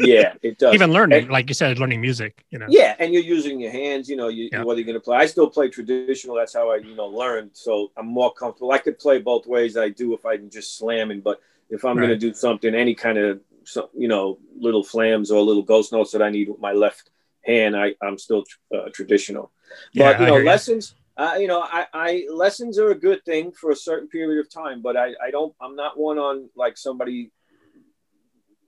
yeah, 0.00 0.34
it 0.42 0.58
does. 0.58 0.74
Even 0.74 0.90
learning, 0.92 1.22
And- 1.22 1.30
like 1.30 1.48
you 1.48 1.54
said, 1.54 1.78
learning 1.78 2.00
music, 2.00 2.44
you 2.50 2.58
know. 2.58 2.66
Yeah, 2.68 2.96
and 2.98 3.14
you're 3.14 3.22
using 3.22 3.60
your 3.60 3.70
hands. 3.70 4.08
You 4.08 4.16
know, 4.16 4.26
you, 4.26 4.48
Yeah. 4.50 4.64
whether 4.64 4.80
you're 4.80 4.86
going 4.86 4.94
to 4.94 5.00
play. 5.00 5.16
I 5.16 5.26
still 5.26 5.48
play 5.48 5.68
traditional. 5.68 6.34
That's 6.34 6.52
how 6.52 6.72
I, 6.72 6.78
you 6.78 6.96
know, 6.96 7.06
learned. 7.06 7.50
So 7.52 7.92
I'm 7.96 8.06
more 8.08 8.32
comfortable. 8.34 8.72
I 8.72 8.78
could 8.78 8.98
play 8.98 9.20
both 9.20 9.46
ways. 9.46 9.76
I 9.76 9.88
do 9.90 10.14
if 10.14 10.26
I'm 10.26 10.50
just 10.50 10.76
slamming. 10.78 11.20
But 11.20 11.38
if 11.70 11.84
I'm 11.84 11.94
going 11.96 12.08
to 12.08 12.16
do 12.16 12.34
something, 12.34 12.74
any 12.74 12.96
kind 12.96 13.18
of, 13.18 13.38
so- 13.64 13.90
you 13.96 14.08
know, 14.08 14.38
little 14.56 14.82
flams 14.84 15.30
or 15.30 15.40
little 15.42 15.62
ghost 15.62 15.92
notes 15.92 16.12
that 16.12 16.22
I 16.22 16.30
need 16.30 16.48
with 16.48 16.60
my 16.60 16.72
left 16.72 17.10
hand, 17.44 17.76
I 17.76 17.94
I'm 18.02 18.18
still 18.18 18.44
uh, 18.74 18.88
traditional. 18.92 19.50
Yeah, 19.92 20.12
But 20.12 20.20
you 20.20 20.26
know, 20.26 20.34
hear 20.34 20.42
you. 20.44 20.48
lessons. 20.50 20.94
Uh, 21.16 21.36
you 21.38 21.46
know, 21.46 21.60
I, 21.62 21.86
I 21.94 22.26
lessons 22.32 22.76
are 22.78 22.90
a 22.90 22.94
good 22.98 23.24
thing 23.24 23.52
for 23.52 23.70
a 23.70 23.76
certain 23.76 24.08
period 24.08 24.40
of 24.40 24.50
time, 24.50 24.82
but 24.82 24.96
I, 24.96 25.14
I 25.24 25.30
don't. 25.30 25.54
I'm 25.60 25.76
not 25.76 25.96
one 25.98 26.18
on 26.18 26.48
like 26.56 26.76
somebody 26.76 27.30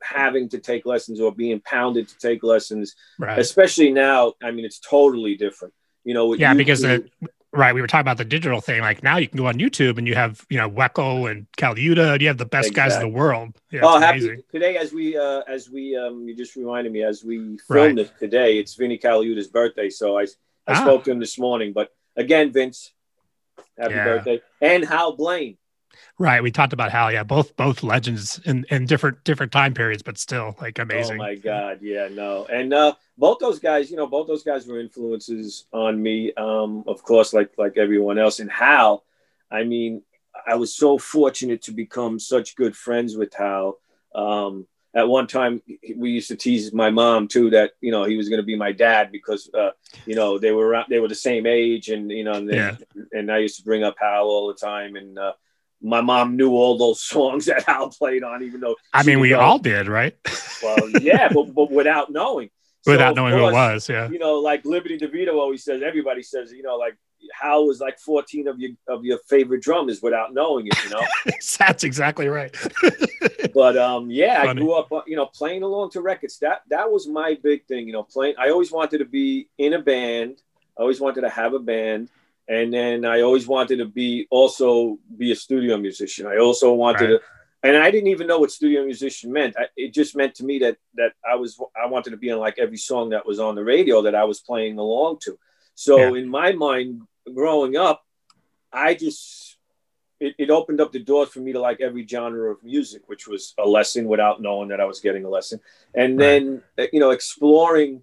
having 0.03 0.49
to 0.51 0.59
take 0.59 0.87
lessons 0.87 1.21
or 1.21 1.33
being 1.35 1.61
pounded 1.61 2.07
to 2.07 2.17
take 2.19 2.43
lessons 2.45 2.95
Right. 3.19 3.39
especially 3.39 3.91
now 3.91 4.35
i 4.43 4.51
mean 4.51 4.65
it's 4.65 4.79
totally 4.79 5.35
different 5.37 5.75
you 6.05 6.15
know 6.15 6.35
Yeah, 6.35 6.55
because 6.55 6.83
the, 6.83 7.09
right, 7.57 7.75
we 7.75 7.81
were 7.81 7.87
talking 7.87 8.03
about 8.03 8.19
the 8.19 8.25
digital 8.25 8.61
thing. 8.61 8.81
Like 8.83 9.03
now 9.03 9.17
you 9.17 9.29
can 9.29 9.39
go 9.39 9.47
on 9.47 9.55
YouTube 9.55 9.99
and 9.99 10.07
you 10.07 10.15
have, 10.15 10.45
you 10.49 10.57
know, 10.59 10.71
Weckl 10.71 11.31
and 11.31 11.47
Colaiuta, 11.59 12.13
and 12.15 12.23
you 12.23 12.29
have 12.29 12.39
the 12.39 12.45
best 12.47 12.75
guys 12.75 12.95
in 12.95 13.01
the 13.01 13.09
world. 13.09 13.57
Yeah, 13.71 13.81
oh 13.85 13.99
happy 13.99 14.19
amazing. 14.19 14.43
today 14.53 14.77
as 14.77 14.93
we 14.93 15.17
uh 15.17 15.41
as 15.49 15.69
we 15.71 15.97
um 15.97 16.27
you 16.29 16.35
just 16.37 16.55
reminded 16.57 16.93
me 16.93 17.03
as 17.03 17.25
we 17.25 17.39
Right. 17.39 17.59
filmed 17.87 17.99
it 17.99 18.11
today 18.19 18.59
it's 18.59 18.75
vinny 18.75 18.99
Colaiuta's 18.99 19.49
birthday 19.49 19.91
so 19.91 20.19
i 20.19 20.23
i 20.23 20.27
Ah. 20.69 20.81
spoke 20.81 21.05
to 21.05 21.11
him 21.11 21.19
this 21.19 21.39
morning 21.39 21.73
but 21.73 21.91
again 22.17 22.53
vince 22.53 22.93
happy 23.79 23.95
Yeah. 23.95 24.05
birthday 24.05 24.41
and 24.61 24.85
hal 24.85 25.17
blaine 25.17 25.57
Right. 26.19 26.43
We 26.43 26.51
talked 26.51 26.73
about 26.73 26.91
how, 26.91 27.09
yeah, 27.09 27.23
both 27.23 27.57
both 27.57 27.83
legends 27.83 28.41
in, 28.45 28.65
in 28.71 28.87
different 28.87 29.23
different 29.25 29.53
time 29.53 29.75
periods, 29.75 30.03
but 30.03 30.19
still 30.19 30.57
like 30.61 30.79
amazing. 30.79 31.21
Oh 31.21 31.25
my 31.25 31.35
God, 31.35 31.79
yeah, 31.83 32.09
no, 32.11 32.47
and 32.47 32.73
uh, 32.73 32.95
both 33.19 33.39
those 33.39 33.59
guys, 33.59 33.91
you 33.91 33.97
know, 33.97 34.07
both 34.07 34.27
those 34.27 34.43
guys 34.43 34.67
were 34.67 34.81
influences 34.81 35.67
on 35.73 36.03
me. 36.03 36.33
Um, 36.35 36.85
of 36.87 37.03
course, 37.03 37.33
like 37.33 37.51
like 37.59 37.77
everyone 37.77 38.19
else. 38.19 38.41
And 38.41 38.51
Hal, 38.51 39.05
I 39.51 39.65
mean, 39.65 40.03
I 40.47 40.55
was 40.55 40.75
so 40.75 40.99
fortunate 40.99 41.63
to 41.63 41.73
become 41.73 42.19
such 42.19 42.57
good 42.57 42.77
friends 42.77 43.17
with 43.17 43.35
Hal. 43.35 43.79
Um, 44.15 44.67
at 44.95 45.09
one 45.09 45.27
time, 45.27 45.61
we 45.95 46.11
used 46.11 46.29
to 46.29 46.37
tease 46.37 46.73
my 46.73 46.89
mom 46.89 47.29
too 47.29 47.51
that 47.51 47.73
you 47.83 47.91
know 47.91 48.05
he 48.05 48.17
was 48.17 48.31
going 48.31 48.41
to 48.41 48.47
be 48.47 48.57
my 48.57 48.73
dad 48.73 49.13
because 49.13 49.51
uh, 49.53 49.71
you 50.07 50.15
know 50.15 50.39
they 50.39 50.53
were 50.53 50.67
around, 50.67 50.87
they 50.89 51.01
were 51.01 51.09
the 51.09 51.15
same 51.15 51.45
age, 51.47 51.91
and 51.91 52.11
you 52.11 52.25
know, 52.25 52.33
and, 52.33 52.49
they, 52.49 52.57
Yeah. 52.57 52.77
and 53.13 53.31
I 53.31 53.39
used 53.39 53.59
to 53.59 53.65
bring 53.65 53.85
up 53.85 53.97
Hal 54.01 54.25
all 54.25 54.49
the 54.49 54.55
time, 54.55 54.97
and 54.97 55.19
uh, 55.19 55.33
my 55.87 56.01
mom 56.01 56.37
knew 56.37 56.51
all 56.51 56.77
those 56.77 57.01
songs 57.15 57.47
that 57.47 57.65
Hal 57.65 57.91
played 57.91 58.23
on, 58.23 58.43
even 58.43 58.61
though 58.61 58.77
I 58.93 59.03
mean, 59.03 59.21
we 59.21 59.33
was 59.33 59.39
all 59.39 59.59
did, 59.59 59.89
right? 59.89 60.17
well, 60.63 60.91
yeah, 61.01 61.29
but, 61.33 61.55
but 61.55 61.71
without 61.71 62.11
knowing. 62.11 62.51
So, 62.83 62.93
Without 62.93 63.17
knowing 63.17 63.33
who 63.33 63.49
it 63.49 63.53
was. 63.53 63.89
Yeah. 63.89 64.09
You 64.09 64.21
know, 64.21 64.35
like 64.35 64.65
Liberty 64.65 64.97
DeVito 64.97 65.33
always 65.33 65.65
says, 65.65 65.83
everybody 65.83 66.23
says, 66.23 66.53
you 66.53 66.63
know, 66.63 66.77
like 66.77 66.97
Hal 67.33 67.67
was 67.67 67.81
like 67.81 67.99
14 67.99 68.47
of 68.47 68.61
your 68.61 68.71
of 68.89 69.05
your 69.05 69.19
favorite 69.29 69.63
drummers 69.63 70.01
without 70.01 70.33
knowing 70.33 70.69
it, 70.69 70.85
you 70.85 70.91
know. 70.91 71.01
That's 71.59 71.83
exactly 71.83 72.29
right. 72.29 72.55
but 73.55 73.77
um, 73.77 74.09
yeah, 74.11 74.43
I 74.43 74.55
grew 74.55 74.75
up, 74.75 74.93
uh, 74.93 75.01
you 75.07 75.17
know, 75.17 75.27
playing 75.27 75.65
along 75.65 75.91
to 75.91 76.01
records. 76.01 76.39
That 76.39 76.63
that 76.71 76.91
was 76.91 77.09
my 77.09 77.37
big 77.43 77.65
thing, 77.67 77.89
you 77.89 77.93
know. 77.93 78.05
Playing, 78.05 78.35
I 78.39 78.51
always 78.51 78.71
wanted 78.71 78.99
to 78.99 79.05
be 79.05 79.49
in 79.59 79.73
a 79.73 79.81
band. 79.81 80.41
I 80.79 80.83
always 80.83 81.01
wanted 81.01 81.23
to 81.23 81.31
have 81.31 81.55
a 81.55 81.59
band, 81.59 82.09
and 82.49 82.73
then 82.73 83.05
I 83.05 83.23
always 83.23 83.47
wanted 83.47 83.79
to 83.79 83.87
be 83.87 84.27
also 84.31 84.99
be 85.17 85.33
a 85.33 85.37
studio 85.37 85.77
musician. 85.77 86.27
I 86.27 86.39
also 86.39 86.73
wanted 86.75 87.11
Right. 87.11 87.21
to, 87.21 87.69
and 87.69 87.77
I 87.77 87.91
didn't 87.91 88.09
even 88.09 88.27
know 88.27 88.39
what 88.39 88.51
studio 88.51 88.85
musician 88.85 89.33
meant. 89.33 89.57
I, 89.59 89.67
it 89.77 89.93
just 89.93 90.15
meant 90.17 90.35
to 90.37 90.45
me 90.45 90.59
that 90.61 90.77
that 90.95 91.13
I 91.29 91.35
was 91.37 91.59
I 91.81 91.87
wanted 91.87 92.11
to 92.11 92.17
be 92.17 92.29
in 92.29 92.39
like 92.39 92.59
every 92.59 92.77
song 92.77 93.11
that 93.11 93.27
was 93.27 93.41
on 93.41 93.55
the 93.55 93.65
radio 93.65 94.03
that 94.03 94.15
I 94.15 94.25
was 94.25 94.41
playing 94.41 94.79
along 94.79 95.19
to. 95.25 95.39
So 95.75 96.15
in 96.15 96.29
my 96.29 96.53
mind, 96.53 97.03
growing 97.35 97.77
up, 97.77 98.05
I 98.73 98.95
just 98.95 99.57
it, 100.21 100.35
it 100.39 100.51
opened 100.51 100.81
up 100.81 100.93
the 100.93 101.01
doors 101.01 101.29
for 101.31 101.41
me 101.41 101.53
to 101.53 101.61
like 101.61 101.81
every 101.81 102.07
genre 102.07 102.51
of 102.51 102.63
music, 102.63 103.03
which 103.07 103.27
was 103.27 103.55
a 103.59 103.69
lesson 103.69 104.07
without 104.07 104.41
knowing 104.41 104.69
that 104.69 104.81
I 104.81 104.85
was 104.85 105.01
getting 105.01 105.25
a 105.25 105.29
lesson. 105.29 105.61
And 105.95 106.19
then, 106.19 106.63
uh, 106.79 106.87
you 106.93 107.01
know, 107.01 107.11
exploring 107.11 108.03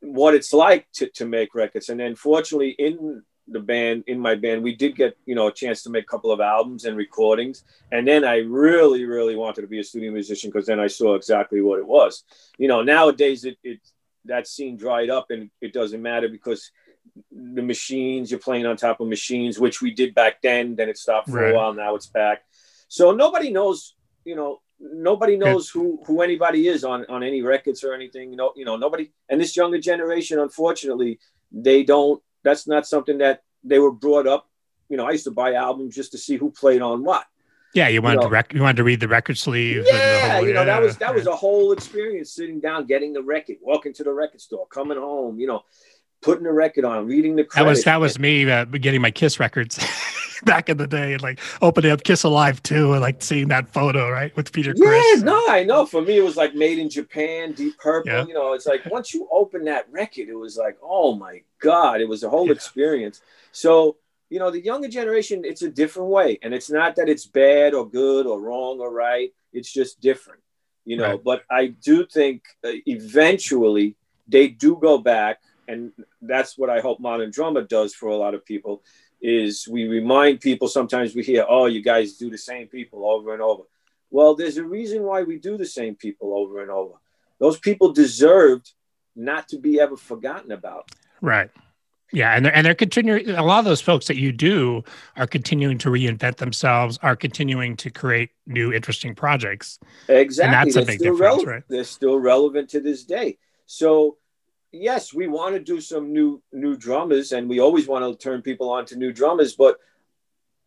what 0.00 0.34
it's 0.34 0.52
like 0.52 0.90
to, 0.94 1.08
to 1.10 1.26
make 1.26 1.54
records. 1.54 1.88
And 1.88 2.00
then 2.00 2.16
fortunately 2.16 2.70
in 2.70 3.22
the 3.50 3.60
band, 3.60 4.04
in 4.06 4.18
my 4.18 4.34
band, 4.36 4.62
we 4.62 4.74
did 4.74 4.96
get, 4.96 5.16
you 5.26 5.34
know, 5.34 5.48
a 5.48 5.52
chance 5.52 5.82
to 5.82 5.90
make 5.90 6.04
a 6.04 6.06
couple 6.06 6.30
of 6.32 6.40
albums 6.40 6.84
and 6.84 6.96
recordings. 6.96 7.64
And 7.90 8.06
then 8.06 8.24
I 8.24 8.38
really, 8.38 9.04
really 9.04 9.36
wanted 9.36 9.62
to 9.62 9.66
be 9.66 9.80
a 9.80 9.84
studio 9.84 10.12
musician 10.12 10.50
because 10.50 10.66
then 10.66 10.80
I 10.80 10.86
saw 10.86 11.14
exactly 11.14 11.60
what 11.60 11.78
it 11.78 11.86
was. 11.86 12.24
You 12.58 12.68
know, 12.68 12.82
nowadays 12.82 13.44
it, 13.44 13.58
it 13.64 13.80
that 14.26 14.46
scene 14.46 14.76
dried 14.76 15.10
up 15.10 15.26
and 15.30 15.50
it 15.60 15.72
doesn't 15.72 16.02
matter 16.02 16.28
because 16.28 16.70
the 17.32 17.62
machines 17.62 18.30
you're 18.30 18.38
playing 18.40 18.66
on 18.66 18.76
top 18.76 19.00
of 19.00 19.08
machines 19.08 19.58
which 19.58 19.80
we 19.80 19.90
did 19.90 20.14
back 20.14 20.40
then 20.42 20.76
then 20.76 20.88
it 20.88 20.98
stopped 20.98 21.28
for 21.28 21.40
Right. 21.40 21.52
a 21.52 21.54
while 21.54 21.72
now 21.72 21.94
it's 21.94 22.06
back 22.06 22.42
so 22.88 23.12
nobody 23.12 23.50
knows 23.50 23.96
you 24.24 24.36
know 24.36 24.60
nobody 24.78 25.36
knows 25.36 25.70
who 25.70 26.00
who 26.06 26.20
anybody 26.20 26.68
is 26.68 26.84
on 26.84 27.06
on 27.06 27.22
any 27.22 27.40
records 27.42 27.82
or 27.82 27.94
anything 27.94 28.30
you 28.30 28.36
know 28.36 28.52
you 28.54 28.66
know 28.66 28.76
nobody 28.76 29.10
and 29.30 29.40
this 29.40 29.56
younger 29.56 29.78
generation 29.78 30.38
unfortunately 30.38 31.18
they 31.50 31.82
don't 31.82 32.22
that's 32.42 32.66
not 32.66 32.86
something 32.86 33.18
that 33.18 33.42
they 33.64 33.78
were 33.78 33.92
brought 33.92 34.26
up 34.26 34.48
you 34.88 34.96
know 34.96 35.06
i 35.06 35.10
used 35.10 35.24
to 35.24 35.30
buy 35.30 35.54
albums 35.54 35.94
just 35.94 36.12
to 36.12 36.18
see 36.18 36.36
who 36.36 36.50
played 36.50 36.82
on 36.82 37.04
what 37.04 37.24
Yeah, 37.74 37.86
you 37.88 38.02
wanted 38.02 38.16
know- 38.16 38.22
to 38.22 38.28
rec- 38.30 38.52
you 38.52 38.62
wanted 38.62 38.78
to 38.78 38.84
read 38.84 38.98
the 39.00 39.06
record 39.08 39.38
sleeve. 39.38 39.84
yeah, 39.86 40.36
whole- 40.36 40.46
you 40.48 40.52
know, 40.54 40.64
that 40.64 40.82
was 40.82 40.96
that 40.98 41.14
was 41.14 41.26
a 41.28 41.36
whole 41.36 41.70
experience 41.72 42.32
sitting 42.32 42.58
down, 42.58 42.86
getting 42.86 43.12
the 43.12 43.22
record, 43.22 43.58
walking 43.62 43.92
to 43.94 44.02
the 44.02 44.12
record 44.12 44.40
store, 44.40 44.66
coming 44.66 44.98
home, 44.98 45.38
you 45.38 45.46
know, 45.46 45.62
putting 46.20 46.42
the 46.44 46.52
record 46.52 46.84
on, 46.84 47.06
reading 47.06 47.36
the 47.36 47.44
credits. 47.44 47.54
that 47.54 47.68
was 47.70 47.84
that 47.84 48.00
was 48.00 48.18
me 48.18 48.50
uh, 48.50 48.64
getting 48.64 49.00
my 49.00 49.12
Kiss 49.12 49.38
records 49.38 49.78
back 50.44 50.68
in 50.68 50.76
the 50.76 50.86
day, 50.86 51.12
and 51.14 51.22
like 51.22 51.40
opening 51.62 51.90
up 51.90 52.02
Kiss 52.04 52.22
Alive 52.24 52.60
II, 52.70 52.92
and 52.92 53.00
like 53.00 53.22
seeing 53.22 53.48
that 53.48 53.68
photo 53.68 54.10
right 54.10 54.34
with 54.36 54.52
Peter 54.52 54.72
Yeah, 54.76 54.86
Criss. 54.88 55.22
no, 55.22 55.42
I 55.48 55.64
know. 55.64 55.86
For 55.86 56.02
me, 56.02 56.16
it 56.18 56.22
was 56.24 56.36
like 56.36 56.54
made 56.54 56.78
in 56.78 56.88
Japan, 56.90 57.52
Deep 57.52 57.78
Purple. 57.78 58.12
Yeah. 58.12 58.26
You 58.26 58.34
know, 58.34 58.52
it's 58.54 58.66
like 58.66 58.84
once 58.86 59.12
you 59.14 59.28
open 59.30 59.64
that 59.64 59.86
record, 59.90 60.28
it 60.28 60.34
was 60.34 60.56
like, 60.56 60.76
oh 60.82 61.14
my 61.14 61.42
god, 61.60 62.00
it 62.00 62.08
was 62.08 62.22
a 62.22 62.28
whole 62.30 62.46
Yeah. 62.46 62.52
experience. 62.52 63.20
So 63.52 63.96
you 64.32 64.38
know, 64.38 64.50
the 64.52 64.60
younger 64.62 64.86
generation, 64.86 65.42
it's 65.44 65.62
a 65.62 65.68
different 65.68 66.08
way, 66.08 66.38
and 66.42 66.54
it's 66.54 66.70
not 66.70 66.94
that 66.96 67.08
it's 67.08 67.26
bad 67.26 67.74
or 67.74 67.88
good 67.88 68.26
or 68.26 68.40
wrong 68.40 68.78
or 68.78 68.92
right. 68.92 69.32
It's 69.52 69.72
just 69.72 70.00
different, 70.00 70.40
you 70.84 70.96
know. 70.96 71.10
Right. 71.14 71.24
But 71.24 71.42
I 71.50 71.66
do 71.68 72.06
think 72.06 72.44
uh, 72.64 72.70
eventually 72.86 73.96
they 74.28 74.46
do 74.46 74.78
go 74.80 74.98
back, 74.98 75.40
and 75.66 75.92
that's 76.22 76.56
what 76.56 76.70
I 76.70 76.78
hope 76.78 77.00
Modern 77.00 77.32
Drummer 77.32 77.62
does 77.62 77.92
for 77.92 78.08
a 78.10 78.16
lot 78.16 78.34
of 78.34 78.44
people. 78.44 78.84
Is 79.22 79.68
we 79.68 79.86
remind 79.86 80.40
people 80.40 80.66
sometimes 80.68 81.14
we 81.14 81.22
hear, 81.22 81.44
oh, 81.48 81.66
you 81.66 81.82
guys 81.82 82.14
do 82.14 82.30
the 82.30 82.38
same 82.38 82.68
people 82.68 83.04
over 83.04 83.32
and 83.34 83.42
over. 83.42 83.64
Well, 84.10 84.34
there's 84.34 84.56
a 84.56 84.64
reason 84.64 85.02
why 85.02 85.22
we 85.22 85.38
do 85.38 85.56
the 85.58 85.66
same 85.66 85.94
people 85.94 86.34
over 86.36 86.62
and 86.62 86.70
over. 86.70 86.94
Those 87.38 87.58
people 87.58 87.92
deserved 87.92 88.72
not 89.14 89.48
to 89.48 89.58
be 89.58 89.78
ever 89.80 89.96
forgotten 89.96 90.52
about. 90.52 90.90
Right. 91.20 91.50
Yeah, 92.12 92.34
and 92.34 92.44
they're 92.44 92.54
and 92.56 92.66
they're 92.66 92.74
continuing. 92.74 93.28
A 93.30 93.44
lot 93.44 93.60
of 93.60 93.64
those 93.66 93.80
folks 93.80 94.08
that 94.08 94.16
you 94.16 94.32
do 94.32 94.82
are 95.16 95.28
continuing 95.28 95.78
to 95.78 95.90
reinvent 95.90 96.38
themselves, 96.38 96.98
are 97.02 97.14
continuing 97.14 97.76
to 97.76 97.90
create 97.90 98.30
new 98.48 98.72
interesting 98.72 99.14
projects. 99.14 99.78
Exactly. 100.08 100.56
and 100.56 100.66
that's 100.66 100.76
a 100.76 100.80
They're 100.80 100.86
big 100.86 100.98
difference, 100.98 101.20
relevant. 101.20 101.48
right? 101.48 101.62
They're 101.68 101.84
still 101.84 102.18
relevant 102.18 102.70
to 102.70 102.80
this 102.80 103.04
day. 103.04 103.38
So, 103.66 104.16
yes, 104.72 105.12
we 105.14 105.26
want 105.26 105.54
to 105.54 105.60
do 105.60 105.80
some 105.80 106.12
new 106.12 106.42
new 106.52 106.76
drummers, 106.76 107.32
and 107.32 107.48
we 107.48 107.60
always 107.60 107.86
want 107.86 108.04
to 108.04 108.22
turn 108.22 108.42
people 108.42 108.70
on 108.70 108.84
to 108.86 108.96
new 108.96 109.12
drummers. 109.12 109.54
But 109.54 109.78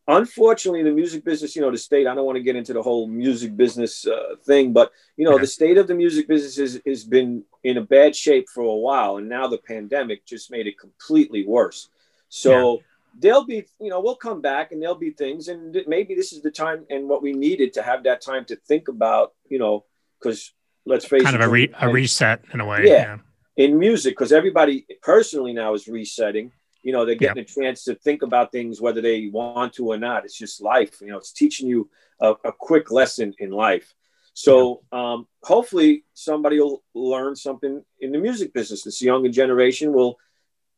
unfortunately, 0.07 0.83
the 0.83 0.91
music 0.91 1.23
business, 1.23 1.55
you 1.55 1.61
know, 1.61 1.71
the 1.71 1.77
state. 1.77 2.07
I 2.07 2.15
don't 2.15 2.25
want 2.25 2.35
to 2.37 2.43
get 2.43 2.55
into 2.55 2.73
the 2.73 2.81
whole 2.81 3.07
music 3.07 3.55
business 3.55 4.05
uh, 4.05 4.35
thing, 4.43 4.73
but 4.73 4.91
you 5.17 5.25
know, 5.25 5.35
Yeah. 5.35 5.41
the 5.41 5.47
state 5.47 5.77
of 5.77 5.87
the 5.87 5.95
music 5.95 6.27
business 6.27 6.57
has, 6.57 6.81
has 6.85 7.03
been 7.03 7.43
in 7.63 7.77
a 7.77 7.81
bad 7.81 8.15
shape 8.15 8.49
for 8.49 8.61
a 8.63 8.75
while, 8.75 9.17
and 9.17 9.29
now 9.29 9.47
the 9.47 9.57
pandemic 9.57 10.25
just 10.25 10.51
made 10.51 10.67
it 10.67 10.77
completely 10.79 11.45
worse. 11.45 11.89
So. 12.29 12.81
There'll 13.15 13.45
be, 13.45 13.63
you 13.79 13.91
know, 13.91 13.99
we'll 14.01 14.15
come 14.15 14.41
back 14.41 14.71
and 14.71 14.81
there'll 14.81 14.95
be 14.95 15.11
things, 15.11 15.47
and 15.47 15.77
maybe 15.85 16.15
this 16.15 16.33
is 16.33 16.41
the 16.41 16.49
time 16.49 16.83
and 16.89 17.07
what 17.07 17.21
we 17.21 17.31
needed 17.31 17.71
to 17.73 17.83
have 17.83 18.05
that 18.05 18.21
time 18.21 18.43
to 18.45 18.55
think 18.55 18.87
about, 18.87 19.33
you 19.47 19.59
know, 19.59 19.85
because 20.17 20.51
let's 20.83 21.05
face 21.05 21.21
Kind 21.21 21.35
it, 21.35 21.41
of 21.41 21.47
a 21.47 21.51
re- 21.51 21.71
a 21.79 21.89
reset 21.89 22.41
in 22.55 22.59
a 22.59 22.65
way. 22.65 22.87
Yeah. 22.87 23.19
In 23.55 23.77
music, 23.77 24.13
because 24.13 24.31
everybody 24.31 24.85
personally 25.01 25.53
now 25.53 25.73
is 25.73 25.87
resetting, 25.87 26.51
you 26.83 26.91
know 26.91 27.05
they're 27.05 27.15
getting 27.15 27.43
a 27.43 27.45
chance 27.45 27.85
to 27.85 27.95
think 27.95 28.21
about 28.21 28.51
things 28.51 28.81
whether 28.81 29.01
they 29.01 29.27
want 29.27 29.73
to 29.73 29.91
or 29.91 29.97
not. 29.97 30.25
It's 30.25 30.37
just 30.37 30.61
life 30.61 31.01
you 31.01 31.07
know 31.07 31.17
it's 31.17 31.31
teaching 31.31 31.67
you 31.67 31.89
a, 32.19 32.35
a 32.43 32.51
quick 32.51 32.91
lesson 32.91 33.33
in 33.39 33.51
life. 33.51 33.93
So 34.35 34.81
um, 34.91 35.27
hopefully 35.43 36.03
somebody 36.13 36.59
will 36.59 36.83
learn 36.93 37.35
something 37.35 37.83
in 37.99 38.11
the 38.11 38.17
music 38.17 38.53
business. 38.53 38.83
This 38.83 39.01
younger 39.01 39.29
generation 39.29 39.93
will 39.93 40.17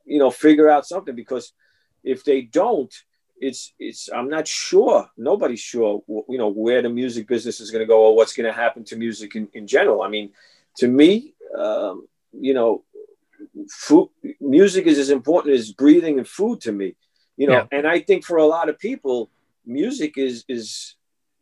you 0.05 0.19
know 0.19 0.31
figure 0.31 0.69
out 0.69 0.85
something 0.85 1.15
because 1.15 1.53
if 2.03 2.23
they 2.23 2.41
don't 2.41 2.93
it's 3.41 3.73
it's 3.79 4.09
i'm 4.15 4.29
not 4.29 4.47
sure 4.47 5.09
nobody's 5.17 5.59
sure 5.59 6.01
you 6.29 6.38
know 6.38 6.47
where 6.47 6.81
the 6.81 6.89
music 6.89 7.27
business 7.27 7.59
is 7.59 7.69
going 7.69 7.81
to 7.81 7.88
go 7.88 8.05
or 8.05 8.15
what's 8.15 8.33
going 8.33 8.45
to 8.45 8.53
happen 8.53 8.83
to 8.85 8.95
music 8.95 9.35
in, 9.35 9.49
in 9.53 9.67
general. 9.67 10.03
I 10.03 10.07
mean 10.07 10.31
to 10.77 10.88
me 10.88 11.33
um, 11.57 12.07
you 12.39 12.53
know 12.53 12.83
food 13.69 14.09
music 14.39 14.85
is 14.85 14.97
as 14.97 15.09
important 15.09 15.55
as 15.55 15.71
breathing 15.71 16.17
and 16.17 16.27
food 16.27 16.61
to 16.61 16.71
me 16.71 16.95
you 17.37 17.47
know 17.47 17.53
yeah. 17.53 17.77
and 17.77 17.87
i 17.87 17.99
think 17.99 18.25
for 18.25 18.37
a 18.37 18.45
lot 18.45 18.69
of 18.69 18.79
people 18.79 19.29
music 19.65 20.17
is 20.17 20.45
is 20.47 20.95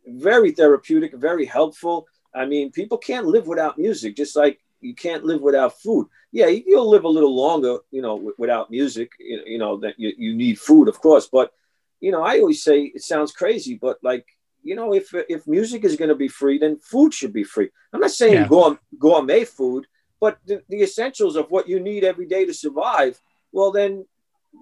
very 0.06 0.51
therapeutic 0.51 1.13
very 1.15 1.45
helpful 1.45 2.06
i 2.36 2.45
mean 2.45 2.71
people 2.71 2.97
can't 2.97 3.25
live 3.25 3.47
without 3.47 3.77
music 3.77 4.15
just 4.15 4.36
like 4.36 4.60
you 4.82 4.93
can't 4.93 5.23
live 5.23 5.41
without 5.41 5.79
food 5.79 6.08
yeah 6.32 6.47
you'll 6.47 6.89
live 6.89 7.03
a 7.03 7.10
little 7.10 7.36
longer 7.36 7.77
you 7.91 8.01
know 8.01 8.17
w- 8.17 8.36
without 8.38 8.69
music 8.69 9.12
you, 9.19 9.41
you 9.45 9.58
know 9.58 9.77
that 9.77 9.95
you, 9.97 10.12
you 10.17 10.36
need 10.36 10.60
food 10.60 10.88
of 10.88 10.99
course 10.99 11.27
but 11.32 11.51
you 11.99 12.12
know 12.12 12.23
i 12.23 12.39
always 12.39 12.63
say 12.63 12.84
it 12.84 13.01
sounds 13.01 13.32
crazy 13.32 13.75
but 13.75 13.97
like 14.03 14.25
you 14.62 14.75
know 14.75 14.93
if 14.93 15.13
if 15.29 15.47
music 15.47 15.84
is 15.84 15.95
going 15.95 16.10
to 16.10 16.15
be 16.15 16.27
free 16.27 16.58
then 16.58 16.77
food 16.79 17.13
should 17.13 17.34
be 17.34 17.43
free 17.43 17.69
i'm 17.93 17.99
not 17.99 18.12
saying 18.12 18.45
yeah. 18.49 18.75
gourmet 18.99 19.45
food 19.45 19.86
but 20.24 20.38
the, 20.46 20.64
the 20.70 20.82
essentials 20.82 21.36
of 21.36 21.52
what 21.52 21.68
you 21.68 21.82
need 21.82 22.06
every 22.06 22.26
day 22.26 22.46
to 22.46 22.54
survive, 22.54 23.22
well, 23.52 23.74
then 23.74 24.06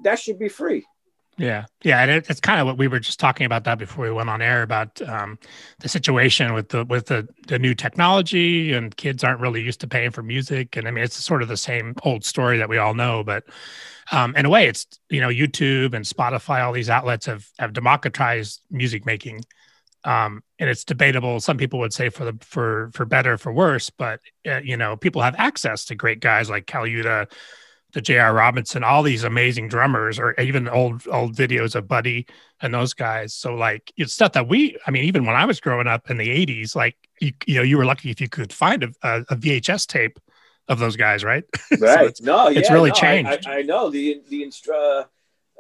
that 0.04 0.18
should 0.18 0.40
be 0.40 0.50
free. 0.50 0.88
Yeah, 1.38 1.66
yeah, 1.84 2.02
and 2.02 2.10
it, 2.10 2.28
it's 2.32 2.40
kind 2.40 2.60
of 2.60 2.66
what 2.66 2.80
we 2.80 2.88
were 2.88 3.00
just 3.00 3.20
talking 3.20 3.46
about 3.46 3.66
that 3.66 3.78
before 3.78 4.06
we 4.06 4.12
went 4.12 4.32
on 4.32 4.42
air 4.42 4.64
about 4.64 5.00
um, 5.04 5.38
the 5.80 5.88
situation 5.88 6.56
with 6.56 6.70
the 6.70 6.84
with 6.86 7.06
the 7.06 7.28
the 7.48 7.60
new 7.60 7.76
technology 7.76 8.74
and 8.74 8.98
kids 8.98 9.24
aren't 9.24 9.40
really 9.40 9.62
used 9.62 9.82
to 9.82 9.88
paying 9.88 10.10
for 10.10 10.24
music, 10.24 10.78
and 10.78 10.88
I 10.88 10.92
mean 10.92 11.04
it's 11.04 11.16
sort 11.16 11.44
of 11.44 11.48
the 11.48 11.58
same 11.58 11.94
old 12.02 12.26
story 12.26 12.58
that 12.58 12.68
we 12.68 12.80
all 12.80 12.96
know, 12.96 13.24
but 13.24 13.44
um, 14.12 14.36
in 14.36 14.48
a 14.48 14.50
way, 14.50 14.68
it's 14.68 14.88
you 15.12 15.22
know 15.22 15.30
YouTube 15.30 15.94
and 15.94 16.04
Spotify, 16.06 16.64
all 16.64 16.74
these 16.74 16.90
outlets 16.90 17.28
have 17.28 17.48
have 17.60 17.72
democratized 17.72 18.62
music 18.72 19.06
making, 19.06 19.42
um, 20.04 20.44
and 20.60 20.70
it's 20.70 20.84
debatable. 20.84 21.40
Some 21.40 21.58
people 21.58 21.80
would 21.80 21.94
say 21.94 22.10
for 22.10 22.26
the 22.26 22.38
for 22.42 22.90
for 22.94 23.06
better 23.06 23.38
for 23.38 23.54
worse, 23.54 23.90
but 23.90 24.20
uh, 24.48 24.62
you 24.64 24.78
know 24.78 24.98
people 24.98 25.22
have 25.22 25.36
access 25.38 25.86
to 25.86 25.96
great 25.96 26.20
guys 26.20 26.50
like 26.50 26.66
Colaiuta, 26.66 27.32
the 27.94 28.02
J.R. 28.02 28.34
Robinson, 28.34 28.84
all 28.84 29.04
these 29.04 29.24
amazing 29.24 29.68
drummers, 29.68 30.20
or 30.20 30.40
even 30.40 30.68
old 30.68 31.08
old 31.08 31.36
videos 31.36 31.76
of 31.76 31.88
Buddy 31.88 32.26
and 32.62 32.74
those 32.74 32.94
guys. 32.94 33.34
So 33.34 33.54
like 33.54 33.92
it's 33.98 34.14
stuff 34.14 34.34
that 34.34 34.48
we, 34.48 34.78
I 34.88 34.92
mean, 34.92 35.04
even 35.04 35.26
when 35.26 35.36
I 35.36 35.46
was 35.46 35.60
growing 35.60 35.88
up 35.88 36.10
in 36.10 36.18
the 36.18 36.30
'80s, 36.30 36.76
like 36.76 36.98
you, 37.20 37.34
you 37.46 37.56
know, 37.56 37.64
you 37.64 37.78
were 37.78 37.86
lucky 37.86 38.10
if 38.10 38.20
you 38.20 38.30
could 38.30 38.52
find 38.52 38.84
a, 38.84 38.90
a 39.30 39.36
VHS 39.36 39.88
tape 39.88 40.20
of 40.68 40.80
those 40.80 40.96
guys, 40.96 41.24
right? 41.24 41.44
Right. 41.80 42.00
so 42.00 42.06
it's, 42.06 42.22
no, 42.22 42.48
it's 42.48 42.72
really 42.72 42.90
no, 42.90 42.96
changed. 42.96 43.48
I, 43.48 43.54
I, 43.54 43.58
I, 43.58 43.62
know 43.62 43.90
the 43.90 44.22
the 44.30 44.44
instru- 44.44 45.06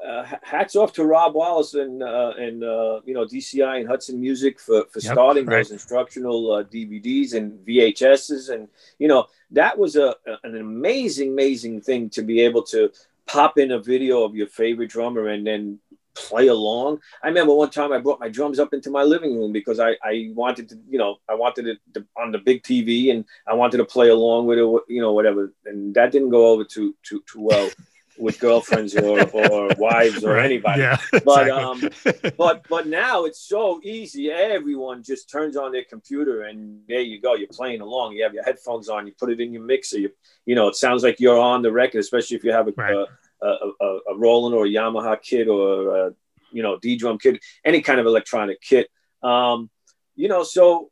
uh, 0.06 0.26
hats 0.42 0.76
off 0.76 0.94
to 0.94 1.06
Rob 1.06 1.36
Wallis 1.36 1.74
and 1.74 2.02
uh, 2.02 2.34
and 2.38 2.64
uh, 2.64 3.02
you 3.06 3.14
know 3.14 3.26
DCI 3.26 3.80
and 3.80 3.88
Hudson 3.88 4.20
Music 4.20 4.60
for 4.60 4.86
for 4.92 5.00
yep, 5.00 5.14
starting 5.14 5.46
right. 5.46 5.58
those 5.58 5.72
instructional 5.72 6.52
uh, 6.52 6.64
DVDs 6.64 7.34
and 7.34 7.66
VHSs 7.66 8.50
and 8.54 8.68
you 9.00 9.08
know 9.08 9.28
that 9.52 9.78
was 9.78 9.96
a 9.96 10.16
an 10.44 10.58
amazing 10.58 11.30
amazing 11.30 11.82
thing 11.82 12.10
to 12.12 12.24
be 12.24 12.42
able 12.42 12.64
to 12.64 12.92
pop 13.28 13.58
in 13.58 13.72
a 13.72 13.80
video 13.80 14.24
of 14.24 14.36
your 14.36 14.48
favorite 14.48 14.90
drummer 14.90 15.28
and 15.28 15.46
then 15.46 15.80
play 16.14 16.48
along. 16.48 17.00
I 17.24 17.28
remember 17.28 17.54
one 17.54 17.70
time 17.70 17.94
I 17.94 18.00
brought 18.00 18.20
my 18.20 18.28
drums 18.28 18.60
up 18.60 18.74
into 18.74 18.90
my 18.90 19.04
living 19.04 19.38
room 19.38 19.54
because 19.54 19.80
I, 19.80 19.92
I 20.04 20.32
wanted 20.34 20.68
to, 20.70 20.80
you 20.90 20.98
know, 20.98 21.18
I 21.30 21.36
wanted 21.36 21.68
it 21.68 21.78
to, 21.94 22.06
on 22.18 22.32
the 22.32 22.38
big 22.38 22.64
TV 22.64 23.12
and 23.12 23.24
I 23.48 23.54
wanted 23.54 23.78
to 23.78 23.86
play 23.86 24.10
along 24.10 24.48
with 24.48 24.60
it, 24.60 24.82
you 24.90 25.02
know, 25.02 25.14
whatever. 25.14 25.54
And 25.66 25.94
that 25.96 26.12
didn't 26.12 26.30
go 26.30 26.48
over 26.48 26.66
too, 26.66 26.96
too, 27.04 27.24
too 27.32 27.42
well 27.42 27.70
with 28.17 28.39
girlfriends 28.39 28.95
or, 28.95 29.21
or 29.34 29.69
wives 29.78 30.24
or 30.24 30.34
right. 30.34 30.45
anybody. 30.45 30.82
Yeah, 30.82 30.97
but 31.24 31.50
um, 31.50 31.89
but 32.38 32.65
but 32.69 32.88
now 32.88 33.26
it's 33.26 33.41
so 33.41 33.80
easy. 33.84 34.32
Everyone 34.32 35.04
just 35.04 35.30
turns 35.30 35.58
on 35.58 35.71
their 35.71 35.84
computer 35.84 36.43
and 36.43 36.82
there 36.88 37.02
you 37.02 37.21
go. 37.21 37.36
You're 37.36 37.47
playing 37.47 37.82
along. 37.82 38.13
You 38.13 38.24
have 38.24 38.34
your 38.34 38.43
headphones 38.43 38.89
on. 38.89 39.08
You 39.08 39.13
put 39.17 39.32
it 39.32 39.39
in 39.39 39.54
your 39.54 39.63
mixer. 39.63 40.00
You 40.00 40.12
you 40.45 40.56
know 40.56 40.67
it 40.67 40.76
sounds 40.76 41.04
like 41.04 41.19
you're 41.19 41.39
on 41.39 41.62
the 41.62 41.71
record, 41.71 42.00
especially 42.00 42.38
if 42.38 42.43
you 42.43 42.52
have 42.52 42.67
a 42.67 42.74
right. 42.76 42.93
a, 42.93 43.06
a, 43.45 43.71
a, 43.82 44.00
a, 44.12 44.17
Roland 44.17 44.56
or 44.56 44.65
a 44.65 44.69
Yamaha 44.69 45.21
kit 45.21 45.47
or 45.47 46.08
a, 46.08 46.13
you 46.52 46.63
know 46.63 46.78
ddrum 46.78 47.19
kit, 47.19 47.39
any 47.65 47.82
kind 47.82 48.00
of 48.00 48.06
electronic 48.06 48.62
kit. 48.62 48.89
Um, 49.24 49.69
you 50.15 50.28
know, 50.28 50.43
so 50.43 50.91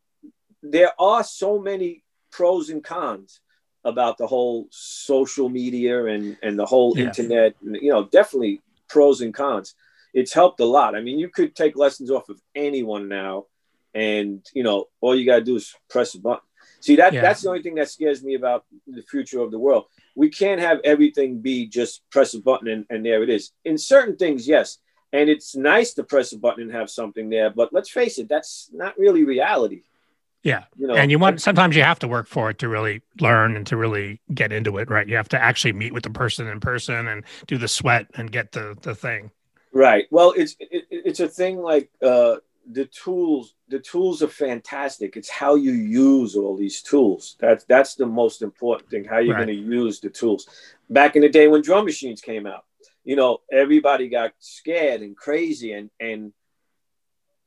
there 0.61 0.91
are 0.99 1.23
so 1.23 1.59
many 1.59 2.03
pros 2.31 2.69
and 2.69 2.83
cons 2.83 3.41
about 3.83 4.17
the 4.17 4.27
whole 4.27 4.67
social 4.71 5.49
media 5.49 6.05
and 6.05 6.37
and 6.43 6.57
the 6.59 6.65
whole 6.65 6.97
yeah. 6.97 7.05
internet 7.05 7.55
you 7.61 7.91
know 7.91 8.05
definitely 8.05 8.61
pros 8.87 9.21
and 9.21 9.33
cons. 9.33 9.75
It's 10.13 10.33
helped 10.33 10.59
a 10.59 10.65
lot. 10.65 10.95
I 10.95 11.01
mean 11.01 11.19
you 11.19 11.29
could 11.29 11.55
take 11.55 11.75
lessons 11.75 12.11
off 12.11 12.29
of 12.29 12.41
anyone 12.55 13.07
now 13.07 13.45
and 13.93 14.45
you 14.53 14.63
know 14.63 14.85
all 15.01 15.15
you 15.15 15.25
got 15.25 15.39
to 15.39 15.43
do 15.43 15.55
is 15.55 15.73
press 15.89 16.15
a 16.15 16.19
button. 16.19 16.43
See 16.81 16.97
that 16.97 17.13
yeah. 17.13 17.21
that's 17.21 17.41
the 17.41 17.49
only 17.49 17.61
thing 17.61 17.75
that 17.75 17.89
scares 17.89 18.23
me 18.23 18.35
about 18.35 18.65
the 18.87 19.03
future 19.03 19.41
of 19.41 19.51
the 19.51 19.59
world. 19.59 19.85
We 20.15 20.29
can't 20.29 20.61
have 20.61 20.79
everything 20.83 21.39
be 21.39 21.67
just 21.67 22.01
press 22.09 22.33
a 22.33 22.41
button 22.41 22.67
and, 22.67 22.85
and 22.89 23.05
there 23.05 23.23
it 23.23 23.29
is. 23.29 23.51
In 23.65 23.77
certain 23.77 24.17
things 24.17 24.47
yes. 24.47 24.77
And 25.11 25.27
it's 25.27 25.55
nice 25.55 25.95
to 25.95 26.03
press 26.03 26.33
a 26.33 26.37
button 26.37 26.61
and 26.61 26.71
have 26.71 26.89
something 26.89 27.29
there 27.29 27.49
but 27.49 27.73
let's 27.73 27.89
face 27.89 28.19
it 28.19 28.29
that's 28.29 28.69
not 28.71 28.95
really 28.95 29.23
reality 29.23 29.81
yeah. 30.43 30.63
You 30.77 30.87
know, 30.87 30.95
and 30.95 31.11
you 31.11 31.19
want 31.19 31.41
sometimes 31.41 31.75
you 31.75 31.83
have 31.83 31.99
to 31.99 32.07
work 32.07 32.27
for 32.27 32.49
it 32.49 32.59
to 32.59 32.69
really 32.69 33.01
learn 33.19 33.55
and 33.55 33.67
to 33.67 33.77
really 33.77 34.21
get 34.33 34.51
into 34.51 34.77
it, 34.77 34.89
right? 34.89 35.07
You 35.07 35.15
have 35.15 35.29
to 35.29 35.41
actually 35.41 35.73
meet 35.73 35.93
with 35.93 36.03
the 36.03 36.09
person 36.09 36.47
in 36.47 36.59
person 36.59 37.07
and 37.07 37.23
do 37.47 37.57
the 37.57 37.67
sweat 37.67 38.07
and 38.15 38.31
get 38.31 38.51
the 38.51 38.77
the 38.81 38.95
thing. 38.95 39.31
Right. 39.73 40.07
Well, 40.11 40.33
it's 40.35 40.55
it, 40.59 40.85
it's 40.89 41.19
a 41.19 41.27
thing 41.27 41.57
like 41.57 41.89
uh 42.01 42.37
the 42.71 42.85
tools 42.85 43.55
the 43.67 43.79
tools 43.79 44.23
are 44.23 44.27
fantastic. 44.27 45.17
It's 45.17 45.29
how 45.29 45.55
you 45.55 45.71
use 45.71 46.35
all 46.35 46.55
these 46.55 46.81
tools. 46.81 47.35
That's 47.39 47.65
that's 47.65 47.95
the 47.95 48.05
most 48.05 48.41
important 48.41 48.89
thing, 48.89 49.03
how 49.03 49.19
you're 49.19 49.35
right. 49.35 49.45
going 49.45 49.57
to 49.57 49.63
use 49.63 49.99
the 49.99 50.09
tools. 50.09 50.47
Back 50.89 51.15
in 51.15 51.21
the 51.21 51.29
day 51.29 51.47
when 51.47 51.61
drum 51.61 51.85
machines 51.85 52.21
came 52.21 52.47
out, 52.47 52.65
you 53.03 53.15
know, 53.15 53.39
everybody 53.51 54.07
got 54.07 54.33
scared 54.39 55.01
and 55.01 55.17
crazy 55.17 55.73
and 55.73 55.89
and 55.99 56.33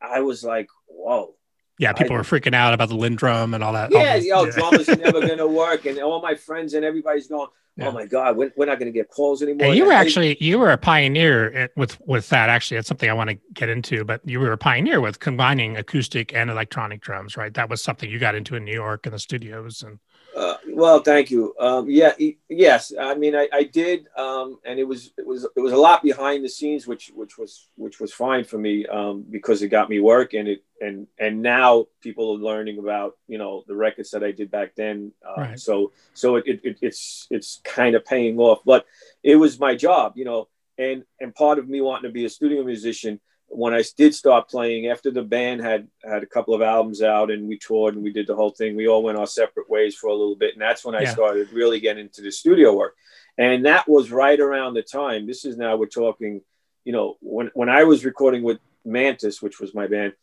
I 0.00 0.20
was 0.20 0.42
like, 0.42 0.68
whoa, 0.86 1.36
yeah, 1.82 1.92
people 1.92 2.14
I, 2.14 2.18
were 2.18 2.24
freaking 2.24 2.54
out 2.54 2.72
about 2.74 2.88
the 2.88 2.94
LinnDrum 2.94 3.54
and 3.54 3.64
all 3.64 3.72
that. 3.72 3.90
Yeah, 3.90 4.12
all 4.12 4.20
yo, 4.20 4.44
yeah. 4.44 4.50
drummer's 4.52 4.88
never 4.98 5.20
going 5.20 5.38
to 5.38 5.48
work, 5.48 5.84
and 5.84 5.98
all 5.98 6.22
my 6.22 6.36
friends 6.36 6.74
and 6.74 6.84
everybody's 6.84 7.26
going, 7.26 7.48
"Oh 7.80 7.90
my 7.90 8.06
god, 8.06 8.36
we're, 8.36 8.52
we're 8.56 8.66
not 8.66 8.78
going 8.78 8.90
to 8.90 8.96
get 8.96 9.10
calls 9.10 9.42
anymore." 9.42 9.66
And 9.66 9.76
you 9.76 9.84
were 9.84 9.92
actually 9.92 10.36
you 10.40 10.60
were 10.60 10.70
a 10.70 10.78
pioneer 10.78 11.70
with 11.76 12.00
with 12.06 12.28
that. 12.28 12.48
Actually, 12.48 12.76
that's 12.76 12.86
something 12.86 13.10
I 13.10 13.14
want 13.14 13.30
to 13.30 13.38
get 13.52 13.68
into. 13.68 14.04
But 14.04 14.20
you 14.24 14.38
were 14.38 14.52
a 14.52 14.58
pioneer 14.58 15.00
with 15.00 15.18
combining 15.18 15.76
acoustic 15.76 16.32
and 16.32 16.50
electronic 16.50 17.00
drums, 17.00 17.36
right? 17.36 17.52
That 17.52 17.68
was 17.68 17.82
something 17.82 18.08
you 18.08 18.20
got 18.20 18.36
into 18.36 18.54
in 18.54 18.64
New 18.64 18.72
York 18.72 19.04
in 19.04 19.12
the 19.12 19.18
studios 19.18 19.82
and. 19.82 19.98
Uh, 20.34 20.56
well, 20.68 21.00
thank 21.00 21.30
you. 21.30 21.54
Um, 21.58 21.90
yeah, 21.90 22.12
yes. 22.48 22.92
I 22.98 23.14
mean, 23.14 23.36
I, 23.36 23.48
I 23.52 23.64
did, 23.64 24.06
um, 24.16 24.58
and 24.64 24.78
it 24.78 24.84
was 24.84 25.12
it 25.18 25.26
was 25.26 25.46
it 25.56 25.60
was 25.60 25.72
a 25.72 25.76
lot 25.76 26.02
behind 26.02 26.44
the 26.44 26.48
scenes, 26.48 26.86
which 26.86 27.12
which 27.14 27.36
was 27.36 27.68
which 27.76 28.00
was 28.00 28.12
fine 28.12 28.44
for 28.44 28.58
me 28.58 28.86
um, 28.86 29.24
because 29.30 29.62
it 29.62 29.68
got 29.68 29.90
me 29.90 30.00
work, 30.00 30.32
and 30.34 30.48
it 30.48 30.64
and 30.80 31.06
and 31.18 31.42
now 31.42 31.86
people 32.00 32.32
are 32.32 32.38
learning 32.38 32.78
about 32.78 33.18
you 33.28 33.38
know 33.38 33.64
the 33.66 33.74
records 33.74 34.10
that 34.12 34.24
I 34.24 34.32
did 34.32 34.50
back 34.50 34.74
then. 34.74 35.12
Uh, 35.26 35.40
right. 35.40 35.60
So 35.60 35.92
so 36.14 36.36
it, 36.36 36.60
it, 36.64 36.78
it's 36.80 37.26
it's 37.30 37.60
kind 37.62 37.94
of 37.94 38.04
paying 38.04 38.38
off, 38.38 38.60
but 38.64 38.86
it 39.22 39.36
was 39.36 39.60
my 39.60 39.74
job, 39.74 40.14
you 40.16 40.24
know, 40.24 40.48
and 40.78 41.04
and 41.20 41.34
part 41.34 41.58
of 41.58 41.68
me 41.68 41.80
wanting 41.80 42.08
to 42.08 42.12
be 42.12 42.24
a 42.24 42.30
studio 42.30 42.64
musician 42.64 43.20
when 43.54 43.74
I 43.74 43.84
did 43.96 44.14
start 44.14 44.48
playing 44.48 44.86
after 44.86 45.10
the 45.10 45.22
band 45.22 45.60
had 45.60 45.86
had 46.02 46.22
a 46.22 46.26
couple 46.26 46.54
of 46.54 46.62
albums 46.62 47.02
out 47.02 47.30
and 47.30 47.46
we 47.46 47.58
toured 47.58 47.94
and 47.94 48.02
we 48.02 48.12
did 48.12 48.26
the 48.26 48.34
whole 48.34 48.50
thing, 48.50 48.76
we 48.76 48.88
all 48.88 49.02
went 49.02 49.18
our 49.18 49.26
separate 49.26 49.68
ways 49.68 49.94
for 49.94 50.08
a 50.08 50.14
little 50.14 50.36
bit. 50.36 50.54
And 50.54 50.62
that's 50.62 50.84
when 50.84 50.94
I 50.94 51.02
yeah. 51.02 51.12
started 51.12 51.52
really 51.52 51.78
getting 51.78 52.04
into 52.06 52.22
the 52.22 52.32
studio 52.32 52.74
work. 52.74 52.96
And 53.36 53.66
that 53.66 53.88
was 53.88 54.10
right 54.10 54.38
around 54.38 54.74
the 54.74 54.82
time. 54.82 55.26
This 55.26 55.44
is 55.44 55.56
now 55.56 55.76
we're 55.76 55.86
talking, 55.86 56.40
you 56.84 56.92
know, 56.92 57.16
when 57.20 57.50
when 57.54 57.68
I 57.68 57.84
was 57.84 58.04
recording 58.04 58.42
with 58.42 58.58
Mantis, 58.84 59.42
which 59.42 59.60
was 59.60 59.74
my 59.74 59.86
band. 59.86 60.14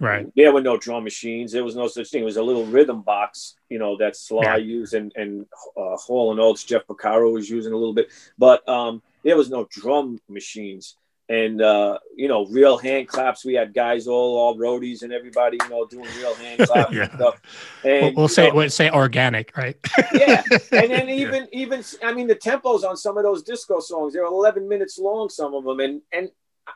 Right. 0.00 0.26
There 0.34 0.52
were 0.52 0.60
no 0.60 0.76
drum 0.76 1.04
machines. 1.04 1.52
There 1.52 1.62
was 1.62 1.76
no 1.76 1.86
such 1.86 2.10
thing. 2.10 2.22
It 2.22 2.24
was 2.24 2.36
a 2.36 2.42
little 2.42 2.66
rhythm 2.66 3.02
box, 3.02 3.54
you 3.68 3.78
know, 3.78 3.96
that 3.98 4.16
Sly 4.16 4.42
yeah. 4.42 4.56
used 4.56 4.94
and 4.94 5.12
and 5.14 5.46
uh, 5.76 5.96
Hall 5.96 6.32
and 6.32 6.40
Oates, 6.40 6.64
Jeff 6.64 6.86
Porcaro 6.86 7.32
was 7.32 7.48
using 7.48 7.72
a 7.72 7.76
little 7.76 7.94
bit, 7.94 8.08
but 8.36 8.68
um, 8.68 9.02
there 9.22 9.36
was 9.36 9.50
no 9.50 9.68
drum 9.70 10.18
machines 10.28 10.96
and 11.28 11.62
uh, 11.62 11.98
you 12.16 12.28
know, 12.28 12.46
real 12.46 12.76
hand 12.76 13.08
claps. 13.08 13.44
We 13.44 13.54
had 13.54 13.72
guys 13.72 14.06
all 14.06 14.36
all 14.36 14.56
roadies 14.56 15.02
and 15.02 15.12
everybody, 15.12 15.58
you 15.62 15.68
know, 15.70 15.86
doing 15.86 16.12
real 16.14 16.34
hand 16.36 16.60
claps 16.66 16.92
Yeah. 16.92 17.02
and 17.04 17.12
stuff. 17.12 17.40
And 17.84 18.02
We'll, 18.02 18.12
we'll 18.14 18.28
say 18.28 18.48
know, 18.48 18.54
we'll 18.54 18.70
say 18.70 18.90
organic, 18.90 19.56
right? 19.56 19.76
yeah, 20.14 20.42
and 20.72 20.90
then 20.90 21.08
even 21.08 21.48
even 21.52 21.82
I 22.02 22.12
mean 22.12 22.26
the 22.26 22.36
tempos 22.36 22.84
on 22.84 22.96
some 22.96 23.16
of 23.16 23.22
those 23.24 23.42
disco 23.42 23.80
songs 23.80 24.12
they're 24.14 24.24
11 24.24 24.68
minutes 24.68 24.98
long, 24.98 25.28
some 25.28 25.54
of 25.54 25.64
them, 25.64 25.80
and 25.80 26.02
and 26.12 26.30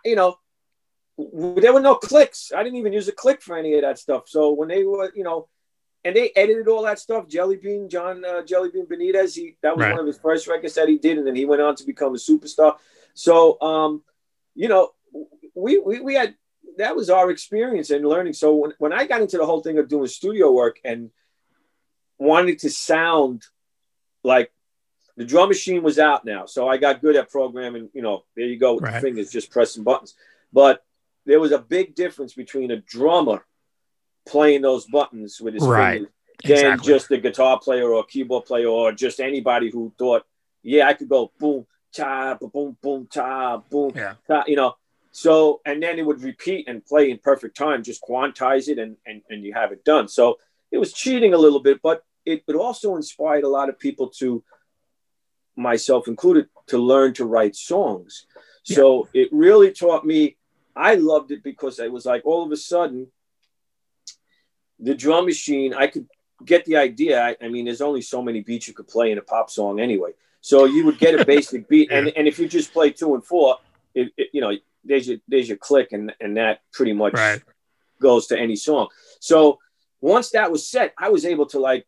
you 0.05 0.17
know 0.17 0.37
there 1.19 1.73
were 1.73 1.81
no 1.81 1.95
clicks. 1.95 2.53
I 2.55 2.63
didn't 2.63 2.79
even 2.79 2.93
use 2.93 3.09
a 3.09 3.13
click 3.13 3.41
for 3.41 3.57
any 3.57 3.75
of 3.75 3.83
that 3.83 3.99
stuff. 3.99 4.25
So 4.29 4.53
when 4.53 4.69
they 4.69 4.85
were, 4.85 5.11
you 5.15 5.25
know, 5.25 5.49
and 6.05 6.15
they 6.15 6.31
edited 6.37 6.69
all 6.69 6.83
that 6.83 6.99
stuff. 6.99 7.27
Jelly 7.27 7.57
Bean, 7.57 7.89
John 7.89 8.23
uh, 8.25 8.43
Jelly 8.45 8.71
Bean 8.71 8.87
Benitez, 8.87 9.35
he 9.35 9.57
that 9.63 9.77
was 9.77 9.83
Right. 9.85 9.93
one 9.93 10.01
of 10.01 10.07
his 10.07 10.19
first 10.19 10.47
records 10.47 10.75
that 10.75 10.89
he 10.89 10.99
did, 10.99 11.19
and 11.19 11.27
then 11.27 11.35
he 11.35 11.45
went 11.47 11.63
on 11.63 11.75
to 11.77 11.85
become 11.85 12.15
a 12.15 12.19
superstar. 12.19 12.77
So 13.15 13.61
um, 13.61 14.03
you 14.57 14.69
know, 14.69 14.90
we 15.55 15.79
we 15.79 16.01
we 16.01 16.14
had 16.14 16.35
that 16.79 16.97
was 16.97 17.09
our 17.09 17.31
experience 17.31 17.90
and 17.90 18.05
learning. 18.05 18.33
So 18.33 18.55
when, 18.55 18.73
when 18.79 18.92
I 18.92 19.07
got 19.07 19.21
into 19.21 19.38
the 19.38 19.47
whole 19.47 19.62
thing 19.62 19.79
of 19.79 19.88
doing 19.88 20.09
studio 20.09 20.53
work 20.53 20.79
and 20.85 21.11
wanted 22.19 22.59
to 22.61 22.71
sound 22.71 23.45
like 24.25 24.51
the 25.16 25.25
drum 25.25 25.49
machine 25.49 25.83
was 25.83 25.99
out 25.99 26.25
now. 26.25 26.45
So 26.47 26.69
I 26.69 26.77
got 26.77 27.01
good 27.01 27.16
at 27.16 27.31
programming, 27.31 27.88
you 27.95 28.03
know, 28.03 28.25
there 28.37 28.47
you 28.47 28.59
go 28.59 28.75
with 28.75 28.85
Right. 28.85 28.95
the 28.95 29.01
fingers, 29.01 29.31
just 29.31 29.51
pressing 29.51 29.85
buttons. 29.85 30.14
But 30.53 30.85
there 31.25 31.40
was 31.40 31.53
a 31.53 31.59
big 31.59 31.95
difference 31.95 32.35
between 32.35 32.71
a 32.71 32.77
drummer 32.77 33.47
playing 34.27 34.62
those 34.62 34.87
buttons 34.87 35.40
with 35.40 35.55
his 35.55 35.66
Right. 35.66 35.92
fingers 35.95 36.12
than 36.45 36.75
Exactly. 36.75 36.92
just 36.92 37.11
a 37.12 37.19
guitar 37.19 37.59
player 37.59 37.90
or 37.90 38.01
a 38.01 38.07
keyboard 38.07 38.45
player 38.45 38.69
or 38.69 38.92
just 38.92 39.21
anybody 39.21 39.71
who 39.71 39.92
thought, 39.99 40.27
yeah, 40.62 40.87
I 40.87 40.95
could 40.95 41.09
go 41.09 41.33
boom, 41.38 41.66
cha, 41.92 42.35
boom, 42.35 42.77
boom, 42.83 43.09
cha, 43.11 43.59
boom, 43.59 43.92
Yeah. 43.94 44.14
cha, 44.27 44.44
you 44.46 44.57
know. 44.57 44.75
So, 45.12 45.62
and 45.64 45.83
then 45.83 45.99
it 45.99 46.05
would 46.05 46.22
repeat 46.22 46.68
and 46.68 46.85
play 46.85 47.11
in 47.11 47.18
perfect 47.18 47.57
time, 47.57 47.83
just 47.83 48.03
quantize 48.03 48.68
it 48.68 48.79
and, 48.79 48.96
and, 49.07 49.22
and 49.31 49.44
you 49.44 49.55
have 49.55 49.72
it 49.72 49.83
done. 49.83 50.09
So 50.09 50.38
it 50.70 50.79
was 50.79 50.92
cheating 50.92 51.33
a 51.33 51.38
little 51.38 51.61
bit, 51.61 51.81
but 51.83 52.05
it, 52.27 52.42
it 52.46 52.55
also 52.55 52.96
inspired 52.96 53.44
a 53.44 53.49
lot 53.49 53.70
of 53.70 53.79
people 53.79 54.09
to, 54.18 54.44
myself 55.57 56.07
included, 56.07 56.49
to 56.66 56.77
learn 56.77 57.14
to 57.14 57.25
write 57.25 57.57
songs. 57.57 58.27
So 58.62 59.09
it 59.14 59.29
really 59.33 59.70
taught 59.72 60.05
me, 60.05 60.37
I 60.75 60.96
loved 60.96 61.31
it 61.31 61.42
because 61.42 61.79
it 61.79 61.90
was 61.90 62.05
like 62.05 62.27
all 62.27 62.44
of 62.44 62.53
a 62.53 62.57
sudden, 62.57 63.07
the 64.79 64.94
drum 64.94 65.25
machine, 65.25 65.72
I 65.72 65.87
could 65.87 66.07
get 66.44 66.66
the 66.66 66.77
idea. 66.77 67.22
I, 67.22 67.37
I 67.40 67.49
mean, 67.49 67.64
there's 67.64 67.81
only 67.81 68.03
so 68.03 68.20
many 68.20 68.40
beats 68.42 68.68
you 68.68 68.75
could 68.75 68.88
play 68.88 69.12
in 69.12 69.18
a 69.18 69.22
pop 69.22 69.49
song 69.51 69.81
anyway. 69.81 70.11
So 70.47 70.65
you 70.65 70.87
would 70.87 70.99
get 71.01 71.19
a 71.19 71.25
basic 71.25 71.69
beat, 71.69 71.91
and, 71.97 72.07
and 72.17 72.29
if 72.29 72.39
you 72.39 72.47
just 72.47 72.73
play 72.73 72.91
two 72.91 73.17
and 73.17 73.25
four, 73.25 73.59
it, 73.97 74.13
it, 74.17 74.29
you 74.33 74.41
know, 74.41 74.53
there's 74.85 75.09
your 75.09 75.19
there's 75.27 75.49
your 75.49 75.57
click, 75.57 75.89
and 75.91 76.15
and 76.21 76.37
that 76.37 76.61
pretty 76.73 76.93
much 76.93 77.15
Right. 77.15 77.43
goes 78.01 78.29
to 78.29 78.39
any 78.39 78.55
song. 78.55 78.87
So 79.19 79.59
once 80.01 80.31
that 80.31 80.53
was 80.53 80.69
set, 80.69 80.95
I 80.97 81.09
was 81.09 81.25
able 81.25 81.47
to 81.47 81.59
like. 81.59 81.85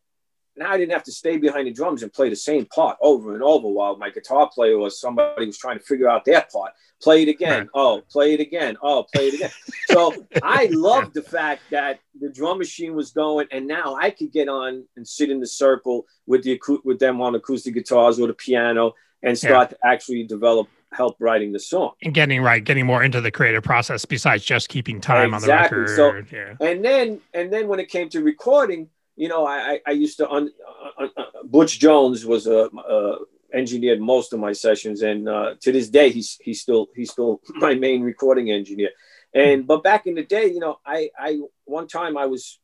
Now 0.59 0.71
I 0.71 0.77
didn't 0.77 0.91
have 0.91 1.03
to 1.03 1.11
stay 1.11 1.37
behind 1.37 1.67
the 1.67 1.71
drums 1.71 2.03
and 2.03 2.11
play 2.13 2.29
the 2.29 2.35
same 2.35 2.65
part 2.65 2.97
over 3.01 3.33
and 3.33 3.41
over 3.41 3.67
while 3.67 3.95
my 3.97 4.09
guitar 4.09 4.49
player 4.53 4.77
or 4.77 4.89
somebody 4.89 5.45
was 5.45 5.57
trying 5.57 5.79
to 5.79 5.83
figure 5.85 6.09
out 6.09 6.25
their 6.25 6.45
part. 6.51 6.73
Play 7.01 7.23
it 7.23 7.29
again. 7.29 7.69
Oh, 7.73 8.01
play 8.11 8.33
it 8.33 8.41
again. 8.41 8.75
Oh, 8.83 9.05
play 9.15 9.29
it 9.29 9.33
again. 9.35 9.51
So 9.91 10.13
I 10.43 10.67
loved 10.71 11.15
the 11.15 11.23
fact 11.23 11.61
that 11.71 11.99
the 12.19 12.29
drum 12.29 12.59
machine 12.59 12.93
was 12.93 13.09
going, 13.11 13.47
and 13.51 13.65
now 13.67 13.95
I 13.95 14.11
could 14.11 14.31
get 14.31 14.47
on 14.47 14.85
and 14.95 15.07
sit 15.07 15.31
in 15.31 15.39
the 15.39 15.47
circle 15.47 16.05
with 16.27 16.43
the 16.43 16.59
with 16.83 16.99
them 16.99 17.21
on 17.21 17.33
acoustic 17.33 17.73
guitars 17.73 18.19
or 18.19 18.27
the 18.27 18.33
piano 18.35 18.93
and 19.23 19.35
start 19.37 19.71
to 19.71 19.77
actually 19.83 20.23
develop 20.27 20.67
help 20.93 21.15
writing 21.19 21.51
the 21.53 21.59
song. 21.59 21.91
and 22.03 22.13
getting 22.13 22.41
right, 22.41 22.63
getting 22.63 22.85
more 22.85 23.01
into 23.03 23.19
the 23.21 23.31
creative 23.31 23.63
process 23.63 24.05
besides 24.05 24.43
just 24.45 24.69
keeping 24.69 24.99
time 25.01 25.33
Exactly. 25.33 25.77
on 25.79 25.83
the 25.85 25.89
So- 25.95 26.05
record. 26.11 26.27
yeah. 26.31 26.67
And 26.67 26.83
then 26.85 27.21
and 27.33 27.51
then 27.53 27.67
when 27.67 27.79
it 27.79 27.89
came 27.89 28.09
to 28.09 28.21
recording, 28.23 28.89
you 29.21 29.27
know, 29.27 29.45
I 29.45 29.79
I, 29.85 29.91
used 30.05 30.17
to 30.17 30.25
un, 30.29 30.49
uh, 30.97 31.07
uh, 31.17 31.23
Butch 31.43 31.73
Jones 31.79 32.25
was 32.25 32.47
a. 32.47 32.59
Uh, 32.69 33.17
engineered 33.51 33.99
most 33.99 34.31
of 34.31 34.39
my 34.39 34.53
sessions 34.53 35.01
and 35.01 35.27
uh, 35.27 35.55
to 35.59 35.71
this 35.71 35.89
day 35.89 36.11
he's 36.11 36.37
he's 36.43 36.61
still 36.61 36.87
he's 36.95 37.11
still 37.11 37.41
my 37.55 37.73
main 37.73 38.03
recording 38.03 38.51
engineer 38.51 38.91
and 39.33 39.65
but 39.65 39.83
back 39.83 40.05
in 40.05 40.13
the 40.13 40.23
day 40.23 40.45
you 40.45 40.59
know 40.59 40.77
i 40.85 41.09
i 41.17 41.39
one 41.65 41.87
time 41.87 42.15
i 42.15 42.27
was 42.27 42.59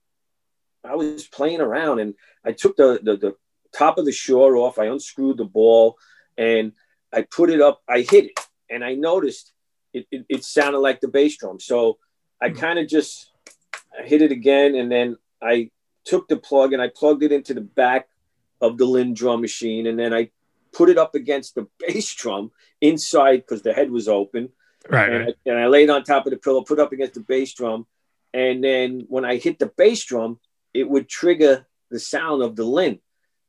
i 0.84 0.96
was 0.96 1.28
playing 1.28 1.60
around 1.60 1.98
and 2.00 2.14
i 2.46 2.52
took 2.52 2.76
the 2.78 3.00
the, 3.02 3.18
the 3.18 3.36
top 3.76 3.98
of 3.98 4.06
the 4.06 4.12
Shure 4.12 4.58
off 4.58 4.78
i 4.78 4.86
unscrewed 4.86 5.38
the 5.38 5.46
ball 5.46 5.98
and 6.38 6.72
i 7.12 7.24
put 7.24 7.50
it 7.50 7.62
up 7.62 7.82
i 7.90 8.02
hit 8.02 8.26
it 8.26 8.40
and 8.70 8.84
i 8.84 8.94
noticed 8.94 9.54
it, 9.92 10.06
it, 10.12 10.26
it 10.30 10.44
sounded 10.44 10.80
like 10.80 11.02
the 11.02 11.08
bass 11.08 11.36
drum 11.38 11.60
so 11.60 11.98
i 12.40 12.50
Hmm. 12.50 12.58
kind 12.58 12.80
of 12.80 12.88
just 12.88 13.32
I 14.00 14.06
hit 14.06 14.22
it 14.22 14.32
again 14.32 14.76
and 14.76 14.92
then 14.92 15.18
i 15.42 15.72
took 16.06 16.28
the 16.28 16.38
plug 16.38 16.74
and 16.74 16.82
i 16.82 16.88
plugged 16.88 17.24
it 17.24 17.32
into 17.32 17.54
the 17.54 17.62
back 17.62 18.08
of 18.62 18.78
the 18.78 18.86
Linn 18.86 19.14
drum 19.14 19.42
machine 19.42 19.88
and 19.88 19.98
then 20.00 20.14
i 20.14 20.30
put 20.74 20.90
it 20.90 20.98
up 20.98 21.16
against 21.16 21.56
the 21.56 21.68
bass 21.80 22.14
drum 22.14 22.52
inside 22.82 23.38
because 23.38 23.62
the 23.62 23.74
head 23.74 23.92
was 23.92 24.08
open 24.08 24.50
Right. 24.90 25.10
and, 25.10 25.26
right. 25.26 25.36
I, 25.46 25.50
and 25.50 25.60
I 25.60 25.68
laid 25.68 25.90
on 25.90 26.04
top 26.04 26.28
of 26.28 26.32
the 26.32 26.38
pillow, 26.38 26.62
put 26.62 26.80
up 26.80 26.92
against 26.92 27.16
the 27.16 27.22
bass 27.22 27.54
drum, 27.54 27.88
and 28.34 28.64
then 28.64 29.06
when 29.08 29.26
I 29.26 29.38
hit 29.38 29.58
the 29.58 29.72
bass 29.76 30.04
drum, 30.06 30.40
it 30.76 30.88
would 30.88 31.10
trigger 31.10 31.66
the 31.90 32.00
sound 32.00 32.44
of 32.44 32.56
the 32.56 32.66
Linn. 32.66 33.00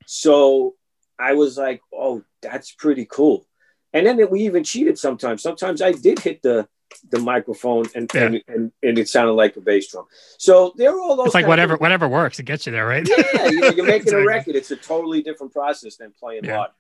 So 0.06 0.76
I 1.18 1.34
was 1.34 1.58
like, 1.58 1.82
"Oh, 1.92 2.22
that's 2.40 2.72
pretty 2.72 3.04
cool." 3.04 3.46
And 3.92 4.06
then 4.06 4.30
we 4.30 4.42
even 4.46 4.64
cheated 4.64 4.98
sometimes. 4.98 5.42
Sometimes 5.42 5.82
I 5.82 5.92
did 5.92 6.20
hit 6.20 6.40
the 6.40 6.68
the 7.10 7.18
microphone, 7.18 7.84
and 7.94 8.10
Yeah. 8.14 8.24
and, 8.26 8.42
and, 8.48 8.72
and 8.82 8.98
it 8.98 9.08
sounded 9.08 9.32
like 9.32 9.56
a 9.56 9.60
bass 9.60 9.90
drum. 9.90 10.06
So 10.38 10.72
there 10.76 10.90
are 10.94 11.00
all 11.00 11.16
those. 11.16 11.26
It's 11.26 11.34
like 11.34 11.44
kind 11.46 11.60
of 11.60 11.70
whatever 11.70 11.76
whatever 11.76 12.08
works, 12.08 12.38
it 12.38 12.44
gets 12.44 12.66
you 12.66 12.72
there, 12.72 12.86
right? 12.86 13.06
Yeah, 13.08 13.46
you 13.48 13.60
know, 13.60 13.70
you're 13.70 13.84
making 13.86 14.02
Exactly. 14.08 14.22
a 14.22 14.26
record. 14.26 14.54
It's 14.56 14.70
a 14.70 14.76
totally 14.76 15.22
different 15.22 15.52
process 15.52 15.96
than 15.96 16.12
playing 16.18 16.44
Yeah. 16.44 16.58
live. 16.60 16.70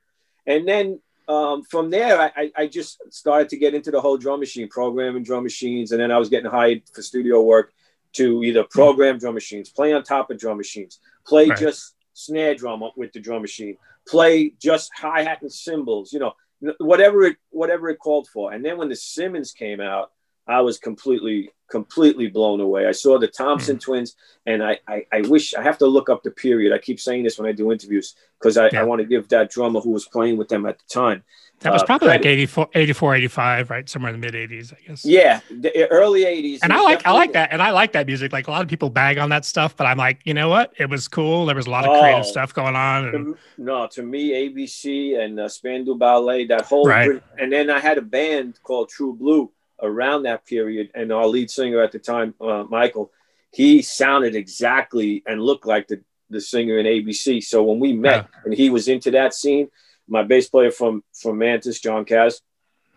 And 0.46 0.66
then 0.66 1.00
um, 1.28 1.64
from 1.64 1.90
there, 1.90 2.20
I, 2.20 2.30
I- 2.36 2.52
I 2.56 2.66
just 2.68 3.00
started 3.12 3.48
to 3.48 3.56
get 3.56 3.74
into 3.74 3.90
the 3.90 4.00
whole 4.00 4.16
drum 4.16 4.38
machine, 4.40 4.68
programming 4.68 5.24
drum 5.24 5.42
machines, 5.42 5.90
and 5.90 6.00
then 6.00 6.12
I 6.12 6.18
was 6.18 6.28
getting 6.28 6.48
hired 6.50 6.82
for 6.94 7.02
studio 7.02 7.42
work 7.42 7.72
to 8.12 8.44
either 8.44 8.62
program 8.62 9.18
drum 9.18 9.34
machines, 9.34 9.68
play 9.68 9.92
on 9.92 10.04
top 10.04 10.30
of 10.30 10.38
drum 10.38 10.56
machines, 10.56 11.00
play 11.26 11.48
Right. 11.48 11.58
just 11.58 11.94
snare 12.14 12.54
drum 12.54 12.80
with 12.96 13.12
the 13.12 13.18
drum 13.20 13.42
machine, 13.42 13.76
play 14.06 14.54
just 14.62 14.90
hi 14.96 15.22
hat 15.24 15.42
and 15.42 15.52
cymbals, 15.52 16.12
you 16.12 16.20
know, 16.20 16.32
whatever 16.78 17.24
it 17.24 17.36
whatever 17.50 17.88
it 17.88 17.98
called 17.98 18.28
for. 18.28 18.52
And 18.52 18.64
then 18.64 18.78
when 18.78 18.88
the 18.88 18.96
Simmons 18.96 19.52
came 19.52 19.80
out, 19.80 20.10
I 20.46 20.60
was 20.60 20.78
completely 20.78 21.50
completely 21.70 22.28
blown 22.28 22.60
away. 22.60 22.86
I 22.86 22.92
saw 22.92 23.18
the 23.18 23.26
Thompson 23.26 23.76
hmm. 23.76 23.80
twins, 23.80 24.16
and 24.46 24.62
I, 24.62 24.78
I 24.86 25.06
I 25.12 25.20
wish 25.22 25.54
I 25.54 25.62
have 25.62 25.78
to 25.78 25.86
look 25.86 26.08
up 26.08 26.22
the 26.22 26.30
period. 26.30 26.72
I 26.72 26.78
keep 26.78 27.00
saying 27.00 27.24
this 27.24 27.38
when 27.38 27.48
I 27.48 27.52
do 27.52 27.72
interviews 27.72 28.14
because 28.38 28.56
I, 28.56 28.68
Yeah. 28.72 28.82
I 28.82 28.84
want 28.84 29.00
to 29.00 29.06
give 29.06 29.28
that 29.28 29.50
drummer 29.50 29.80
who 29.80 29.90
was 29.90 30.06
playing 30.06 30.36
with 30.36 30.48
them 30.48 30.66
at 30.66 30.78
the 30.78 30.84
time. 30.92 31.24
That 31.60 31.72
was 31.72 31.82
Uh, 31.82 31.86
probably 31.86 32.08
like 32.08 32.20
credit. 32.20 32.32
84, 32.32 32.68
84, 32.74 33.14
85, 33.14 33.70
right? 33.70 33.88
Somewhere 33.88 34.12
in 34.12 34.20
the 34.20 34.26
mid 34.30 34.34
80s, 34.34 34.74
I 34.74 34.76
guess. 34.86 35.04
Yeah, 35.06 35.40
the 35.50 35.88
early 35.90 36.24
'80s. 36.24 36.58
And 36.62 36.70
I 36.72 36.80
like 36.82 37.06
I 37.06 37.12
like 37.12 37.32
that, 37.32 37.50
and 37.50 37.62
I 37.62 37.70
like 37.70 37.92
that 37.92 38.06
music. 38.06 38.30
Like 38.32 38.46
a 38.46 38.50
lot 38.50 38.60
of 38.62 38.68
people 38.68 38.90
bag 38.90 39.16
on 39.16 39.30
that 39.30 39.44
stuff, 39.46 39.74
but 39.74 39.86
I'm 39.86 39.96
like, 39.96 40.20
you 40.24 40.34
know 40.34 40.48
what? 40.50 40.74
It 40.78 40.90
was 40.90 41.08
cool. 41.08 41.46
There 41.46 41.56
was 41.56 41.66
a 41.66 41.70
lot 41.70 41.84
of 41.86 41.98
creative 41.98 42.20
Oh. 42.26 42.30
stuff 42.30 42.52
going 42.52 42.76
on, 42.76 43.06
and 43.06 43.12
To- 43.34 43.38
no, 43.56 43.86
to 43.88 44.02
me, 44.02 44.32
ABC 44.32 45.16
and 45.18 45.40
uh, 45.40 45.48
Spandau 45.48 45.94
Ballet, 45.94 46.46
that 46.46 46.62
whole, 46.66 46.84
Right. 46.86 47.22
and 47.38 47.50
then 47.50 47.70
I 47.70 47.80
had 47.80 47.96
a 47.96 48.02
band 48.02 48.58
called 48.62 48.90
True 48.90 49.14
Blue 49.14 49.50
around 49.82 50.24
that 50.24 50.44
period, 50.46 50.90
and 50.94 51.10
our 51.10 51.26
lead 51.26 51.50
singer 51.50 51.80
at 51.80 51.90
the 51.92 51.98
time, 51.98 52.34
uh, 52.40 52.64
Michael, 52.68 53.10
he 53.50 53.80
sounded 53.80 54.34
exactly 54.34 55.22
and 55.26 55.40
looked 55.42 55.66
like 55.66 55.88
the 55.88 56.02
the 56.28 56.40
singer 56.40 56.76
in 56.76 56.86
ABC. 56.86 57.40
So 57.40 57.62
when 57.62 57.78
we 57.78 57.92
met, 57.92 58.26
and 58.44 58.52
he 58.52 58.68
was 58.68 58.88
into 58.88 59.12
that 59.12 59.32
scene, 59.32 59.68
my 60.08 60.22
bass 60.22 60.48
player 60.48 60.70
from 60.70 61.02
from 61.20 61.38
Mantis, 61.38 61.80
John 61.80 62.04
Cass, 62.04 62.40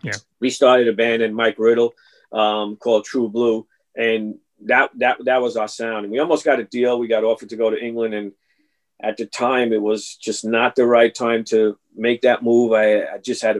Yeah. 0.02 0.12
we 0.40 0.50
started 0.50 0.88
a 0.88 0.92
band 0.92 1.22
and 1.22 1.34
Mike 1.34 1.56
Riddle 1.58 1.94
um, 2.32 2.76
called 2.76 3.04
True 3.04 3.28
Blue, 3.28 3.66
and 3.96 4.36
that 4.66 4.90
that 4.98 5.24
that 5.24 5.42
was 5.42 5.56
our 5.56 5.68
sound. 5.68 6.04
And 6.04 6.12
we 6.12 6.18
almost 6.18 6.44
got 6.44 6.60
a 6.60 6.64
deal. 6.64 6.98
We 6.98 7.08
got 7.08 7.24
offered 7.24 7.48
to 7.50 7.56
go 7.56 7.70
to 7.70 7.82
England 7.82 8.14
and 8.14 8.32
at 9.02 9.16
the 9.16 9.24
time 9.24 9.72
it 9.72 9.80
was 9.80 10.16
just 10.16 10.44
not 10.44 10.76
the 10.76 10.84
right 10.84 11.14
time 11.14 11.42
to 11.42 11.78
make 11.96 12.20
that 12.20 12.42
move 12.42 12.74
i, 12.74 13.00
I 13.00 13.16
just 13.16 13.40
had 13.40 13.56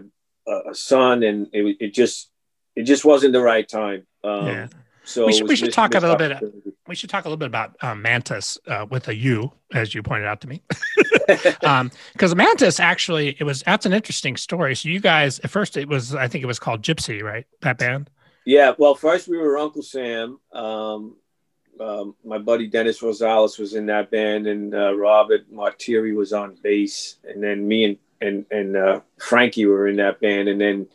a, 0.46 0.52
a 0.70 0.74
son 0.74 1.22
and 1.22 1.46
it, 1.54 1.76
it 1.80 1.94
just 1.94 2.30
it 2.76 2.82
just 2.82 3.06
wasn't 3.06 3.32
the 3.32 3.40
right 3.40 3.66
time 3.66 4.06
um, 4.22 4.46
Yeah. 4.46 4.68
So 5.11 5.27
We 5.27 5.33
should- 5.33 5.49
we 5.49 5.57
should 5.57 5.66
missed- 5.66 5.75
talk 5.77 5.94
a 5.94 6.01
little 6.01 6.16
bit- 6.16 6.38
we 6.87 6.94
should 6.94 7.11
talk 7.11 7.25
a 7.25 7.29
little 7.29 7.37
bit 7.37 7.46
about 7.46 7.77
um, 7.83 8.03
Mantis 8.03 8.59
uh, 8.66 8.87
with 8.90 9.07
a 9.09 9.14
U, 9.14 9.53
as 9.75 9.94
you 9.94 10.03
pointed 10.03 10.27
out 10.27 10.40
to 10.42 10.49
me. 10.49 10.62
Because 12.12 12.35
Mantis 12.35 12.81
actually, 12.81 13.37
it 13.38 13.44
was 13.44 13.62
that's 13.62 13.87
an 13.87 13.92
interesting 13.92 14.37
story. 14.37 14.75
So 14.75 14.88
you 14.88 14.99
guys, 15.01 15.38
at 15.40 15.51
first, 15.51 15.77
it 15.77 15.88
was 15.88 16.14
I 16.14 16.27
think 16.29 16.42
it 16.42 16.46
was 16.46 16.59
called 16.59 16.83
Gypsy, 16.83 17.23
right? 17.23 17.46
That 17.62 17.79
band. 17.79 18.11
yeah 18.46 18.73
well 18.79 18.94
first 18.94 19.29
we 19.29 19.37
were 19.37 19.59
uncle 19.59 19.83
sam 19.83 20.40
um, 20.53 21.14
um, 21.79 22.14
my 22.25 22.38
buddy 22.38 22.66
dennis 22.66 23.01
rosales 23.01 23.59
was 23.59 23.75
in 23.75 23.85
that 23.87 24.11
band 24.11 24.46
and 24.46 24.75
uh, 24.75 24.94
robert 24.96 25.42
martiri 25.53 26.14
was 26.16 26.33
on 26.33 26.57
bass 26.62 27.18
and 27.25 27.42
then 27.44 27.68
me 27.68 27.85
and 27.85 27.96
and, 28.23 28.46
and 28.51 28.77
uh, 28.77 29.01
frankie 29.18 29.66
were 29.66 29.87
in 29.87 29.96
that 29.96 30.20
band 30.20 30.49
and 30.49 30.59
then 30.61 30.88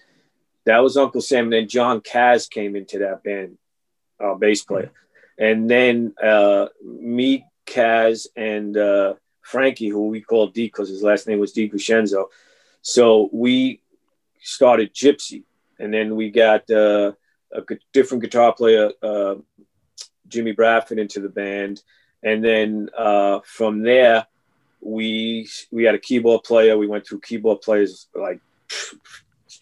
That 0.66 0.80
was 0.80 0.98
Uncle 0.98 1.22
Sam. 1.22 1.46
And 1.46 1.54
then 1.54 1.68
John 1.68 2.02
Kaz 2.02 2.50
came 2.50 2.76
into 2.76 2.98
that 3.06 3.24
band, 3.24 3.58
our 4.20 4.38
bass 4.38 4.64
player. 4.64 4.92
And 5.38 5.70
then 5.70 6.14
uh, 6.22 6.68
me, 6.84 7.46
Kaz, 7.66 8.28
and 8.36 8.78
uh, 8.78 9.16
Frankie, 9.42 9.90
who 9.90 10.08
we 10.08 10.22
called 10.22 10.54
D 10.54 10.66
because 10.66 10.90
his 10.90 11.04
last 11.04 11.28
name 11.28 11.40
was 11.40 11.52
D 11.52 11.70
Crescenzo. 11.70 12.26
So 12.82 13.30
we 13.34 13.82
started 14.42 14.94
Gypsy. 14.94 15.44
And 15.80 15.94
then 15.94 16.16
we 16.16 16.32
got 16.32 16.70
uh, 16.72 17.12
a 17.52 17.62
different 17.92 18.24
guitar 18.24 18.54
player, 18.54 18.92
uh, 19.04 19.36
Jimmy 20.28 20.54
Bradford, 20.54 21.00
into 21.00 21.20
the 21.20 21.30
band. 21.30 21.82
And 22.24 22.44
then 22.44 22.90
uh, 22.98 23.40
from 23.44 23.84
there, 23.84 24.26
we 24.82 25.50
we 25.72 25.84
had 25.84 25.96
a 25.96 26.00
keyboard 26.00 26.44
player. 26.44 26.78
We 26.78 26.88
went 26.88 27.06
through 27.06 27.22
keyboard 27.22 27.62
players 27.62 28.08
like 28.16 28.40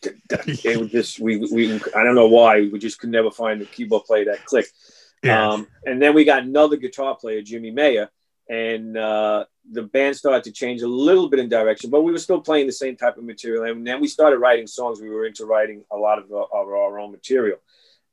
it 0.06 0.80
was 0.80 0.92
just 0.92 1.20
we 1.20 1.38
we 1.38 1.74
I 1.96 2.04
don't 2.04 2.16
know 2.16 2.28
why 2.28 2.62
we 2.72 2.80
just 2.80 3.00
could 3.00 3.10
never 3.10 3.32
find 3.32 3.62
a 3.62 3.66
keyboard 3.66 4.06
player 4.06 4.26
that 4.26 4.46
clicked. 4.46 4.74
Yeah. 5.22 5.50
Um, 5.50 5.68
and 5.86 6.02
then 6.02 6.14
we 6.14 6.26
got 6.26 6.44
another 6.44 6.76
guitar 6.76 7.16
player, 7.16 7.42
Jimmy 7.42 7.72
Mayer, 7.72 8.10
and 8.50 8.98
uh, 8.98 9.46
the 9.72 9.84
band 9.84 10.18
started 10.18 10.44
to 10.44 10.52
change 10.52 10.82
a 10.82 10.88
little 10.88 11.30
bit 11.30 11.40
in 11.40 11.48
direction, 11.48 11.90
but 11.90 12.02
we 12.02 12.12
were 12.12 12.20
still 12.20 12.42
playing 12.42 12.68
the 12.68 12.74
same 12.74 12.98
type 12.98 13.18
of 13.18 13.24
material. 13.24 13.64
And 13.64 13.88
then 13.88 14.02
we 14.02 14.08
started 14.08 14.40
writing 14.40 14.68
songs. 14.68 15.02
We 15.02 15.10
were 15.10 15.26
into 15.26 15.46
writing 15.46 15.86
a 15.92 15.98
lot 15.98 16.20
of, 16.20 16.26
of 16.26 16.50
our 16.52 17.00
own 17.00 17.12
material, 17.12 17.60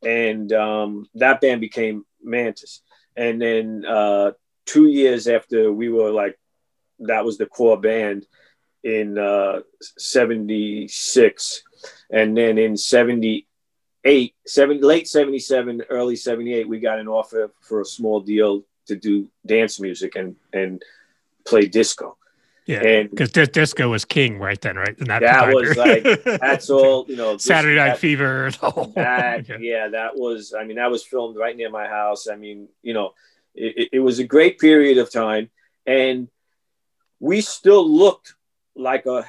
and 0.05 0.53
um, 0.53 1.09
that 1.15 1.41
band 1.41 1.61
became 1.61 2.05
Mantis. 2.23 2.83
And 3.17 3.43
then 3.43 3.85
uh, 3.85 4.33
two 4.67 4.87
years 4.87 5.27
after 5.27 5.73
we 5.73 5.89
were 5.89 6.11
like, 6.11 6.39
that 7.01 7.25
was 7.25 7.39
the 7.39 7.47
core 7.47 7.81
band 7.81 8.27
in 8.83 9.19
uh, 9.19 9.61
76 9.99 11.63
and 12.11 12.37
then 12.37 12.59
in 12.59 12.77
78 12.77 14.35
seven, 14.47 14.81
late 14.81 15.09
77 15.09 15.83
early 15.91 16.17
78 16.17 16.69
we 16.69 16.81
got 16.81 16.99
an 16.99 17.09
offer 17.09 17.51
for 17.61 17.81
a 17.81 17.85
small 17.85 18.21
deal 18.21 18.65
to 18.87 18.97
do 18.97 19.29
dance 19.47 19.81
music 19.81 20.17
and 20.17 20.37
and 20.53 20.83
play 21.45 21.67
disco 21.67 22.17
yeah, 22.71 23.03
because 23.03 23.33
disco 23.33 23.89
was 23.89 24.05
king 24.05 24.39
right 24.39 24.61
then, 24.61 24.77
right? 24.77 24.97
That, 24.99 25.23
that 25.23 25.53
was 25.53 25.77
like 25.77 26.23
that's 26.41 26.71
all 26.71 27.05
you 27.09 27.17
know. 27.17 27.37
Saturday 27.37 27.75
Night 27.75 27.89
that, 27.89 27.99
Fever. 27.99 28.51
That, 28.95 29.49
yeah. 29.49 29.57
yeah. 29.59 29.89
that 29.89 30.17
was. 30.17 30.55
I 30.57 30.63
mean, 30.63 30.77
that 30.77 30.91
was 30.91 31.03
filmed 31.03 31.37
right 31.37 31.57
near 31.57 31.71
my 31.71 31.89
house. 31.89 32.29
I 32.29 32.37
mean, 32.37 32.69
you 32.83 32.95
know, 32.95 33.15
it, 33.57 33.89
it 33.95 33.99
was 33.99 34.21
a 34.21 34.25
great 34.25 34.61
period 34.61 34.99
of 34.99 35.11
time, 35.11 35.51
and 35.85 36.29
we 37.19 37.41
still 37.41 37.89
looked 37.89 38.35
like 38.77 39.07
a 39.07 39.27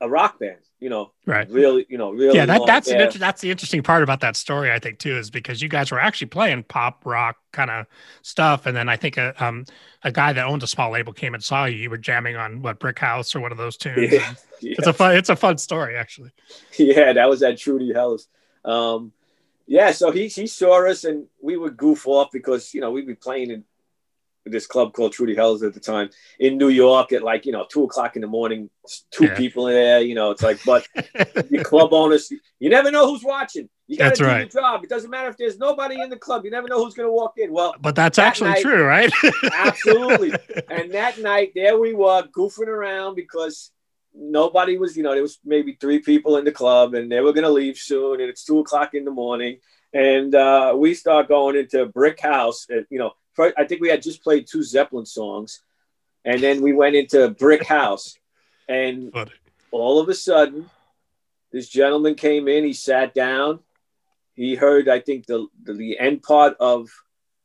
a 0.00 0.08
rock 0.08 0.38
band 0.38 0.62
you 0.82 0.90
know, 0.90 1.12
right? 1.26 1.48
Really, 1.48 1.86
you 1.88 1.96
know, 1.96 2.10
really. 2.10 2.36
Yeah, 2.36 2.44
that, 2.46 2.62
that's 2.66 2.88
inter- 2.88 3.18
that's 3.18 3.40
the 3.40 3.52
interesting 3.52 3.84
part 3.84 4.02
about 4.02 4.18
that 4.20 4.34
story, 4.34 4.72
I 4.72 4.80
think, 4.80 4.98
too, 4.98 5.16
is 5.16 5.30
because 5.30 5.62
you 5.62 5.68
guys 5.68 5.92
were 5.92 6.00
actually 6.00 6.26
playing 6.26 6.64
pop 6.64 7.06
rock 7.06 7.36
kind 7.52 7.70
of 7.70 7.86
stuff, 8.22 8.66
and 8.66 8.76
then 8.76 8.88
I 8.88 8.96
think 8.96 9.16
a 9.16 9.32
um 9.42 9.64
a 10.02 10.10
guy 10.10 10.32
that 10.32 10.44
owned 10.44 10.64
a 10.64 10.66
small 10.66 10.90
label 10.90 11.12
came 11.12 11.34
and 11.34 11.42
saw 11.42 11.66
you. 11.66 11.76
You 11.76 11.88
were 11.88 11.98
jamming 11.98 12.34
on 12.34 12.62
what 12.62 12.80
Brick 12.80 12.98
House 12.98 13.36
or 13.36 13.40
one 13.40 13.52
of 13.52 13.58
those 13.58 13.76
tunes. 13.78 14.12
Yeah, 14.12 14.34
yeah. 14.60 14.74
It's 14.76 14.88
a 14.88 14.92
fun 14.92 15.14
it's 15.14 15.28
a 15.28 15.36
fun 15.36 15.56
story, 15.58 15.96
actually. 15.96 16.32
Yeah, 16.76 17.12
that 17.12 17.28
was 17.28 17.44
at 17.44 17.58
Trude 17.58 17.94
Heller's. 17.94 18.26
Um, 18.64 19.12
yeah, 19.68 19.92
so 19.92 20.10
he 20.10 20.26
he 20.26 20.48
saw 20.48 20.84
us 20.88 21.04
and 21.04 21.26
we 21.40 21.56
would 21.56 21.76
goof 21.76 22.08
off 22.08 22.32
because 22.32 22.74
you 22.74 22.80
know 22.80 22.90
we'd 22.90 23.06
be 23.06 23.14
playing 23.14 23.52
in 23.52 23.64
this 24.44 24.66
club 24.66 24.92
called 24.92 25.12
Trude 25.12 25.36
Heller's 25.36 25.62
at 25.62 25.74
the 25.74 25.80
time 25.80 26.10
in 26.38 26.58
New 26.58 26.68
York 26.68 27.12
at 27.12 27.22
like, 27.22 27.46
you 27.46 27.52
know, 27.52 27.66
two 27.70 27.84
o'clock 27.84 28.16
in 28.16 28.22
the 28.22 28.28
morning, 28.28 28.70
two 29.10 29.26
yeah. 29.26 29.36
people 29.36 29.68
in 29.68 29.74
there, 29.74 30.00
you 30.00 30.14
know, 30.14 30.30
it's 30.30 30.42
like, 30.42 30.58
but 30.64 30.86
the 31.14 31.62
club 31.64 31.92
owners, 31.92 32.32
you 32.58 32.70
never 32.70 32.90
know 32.90 33.08
who's 33.08 33.22
watching. 33.22 33.68
You 33.86 33.98
got 33.98 34.14
to 34.14 34.22
do 34.22 34.26
right. 34.26 34.52
your 34.52 34.62
job. 34.62 34.82
It 34.82 34.90
doesn't 34.90 35.10
matter 35.10 35.28
if 35.28 35.36
there's 35.36 35.58
nobody 35.58 36.00
in 36.00 36.08
the 36.08 36.16
club. 36.16 36.44
You 36.44 36.50
never 36.50 36.66
know 36.66 36.82
who's 36.82 36.94
going 36.94 37.08
to 37.08 37.12
walk 37.12 37.34
in. 37.36 37.52
Well, 37.52 37.74
but 37.80 37.94
that's 37.94 38.16
that 38.16 38.26
actually 38.26 38.50
night, 38.50 38.62
true, 38.62 38.84
right? 38.84 39.12
absolutely. 39.52 40.32
And 40.70 40.92
that 40.92 41.18
night, 41.18 41.52
there 41.54 41.78
we 41.78 41.92
were 41.92 42.22
goofing 42.34 42.68
around 42.68 43.16
because 43.16 43.70
nobody 44.14 44.78
was, 44.78 44.96
you 44.96 45.02
know, 45.02 45.12
there 45.12 45.22
was 45.22 45.38
maybe 45.44 45.76
three 45.80 45.98
people 45.98 46.36
in 46.36 46.44
the 46.44 46.52
club 46.52 46.94
and 46.94 47.12
they 47.12 47.20
were 47.20 47.32
going 47.32 47.44
to 47.44 47.50
leave 47.50 47.76
soon. 47.76 48.20
And 48.20 48.30
it's 48.30 48.44
two 48.44 48.60
o'clock 48.60 48.94
in 48.94 49.04
the 49.04 49.10
morning. 49.10 49.58
And 49.92 50.34
uh, 50.34 50.74
we 50.76 50.94
start 50.94 51.28
going 51.28 51.56
into 51.56 51.84
Brick 51.86 52.20
House, 52.20 52.66
at, 52.70 52.86
you 52.88 52.98
know, 52.98 53.12
first, 53.34 53.54
I 53.58 53.64
think 53.64 53.80
we 53.80 53.88
had 53.88 54.02
just 54.02 54.22
played 54.22 54.46
two 54.46 54.62
Zeppelin 54.62 55.06
songs, 55.06 55.62
and 56.24 56.40
then 56.40 56.62
we 56.62 56.72
went 56.72 56.96
into 56.96 57.28
Brick 57.30 57.64
House, 57.64 58.18
and 58.68 59.12
Funny. 59.12 59.32
all 59.70 60.00
of 60.00 60.08
a 60.08 60.14
sudden, 60.14 60.70
this 61.52 61.68
gentleman 61.68 62.14
came 62.14 62.48
in. 62.48 62.64
He 62.64 62.72
sat 62.72 63.14
down. 63.14 63.60
He 64.34 64.54
heard, 64.54 64.88
I 64.88 65.00
think, 65.00 65.26
the 65.26 65.46
the, 65.62 65.74
the 65.74 65.98
end 65.98 66.22
part 66.22 66.56
of 66.60 66.88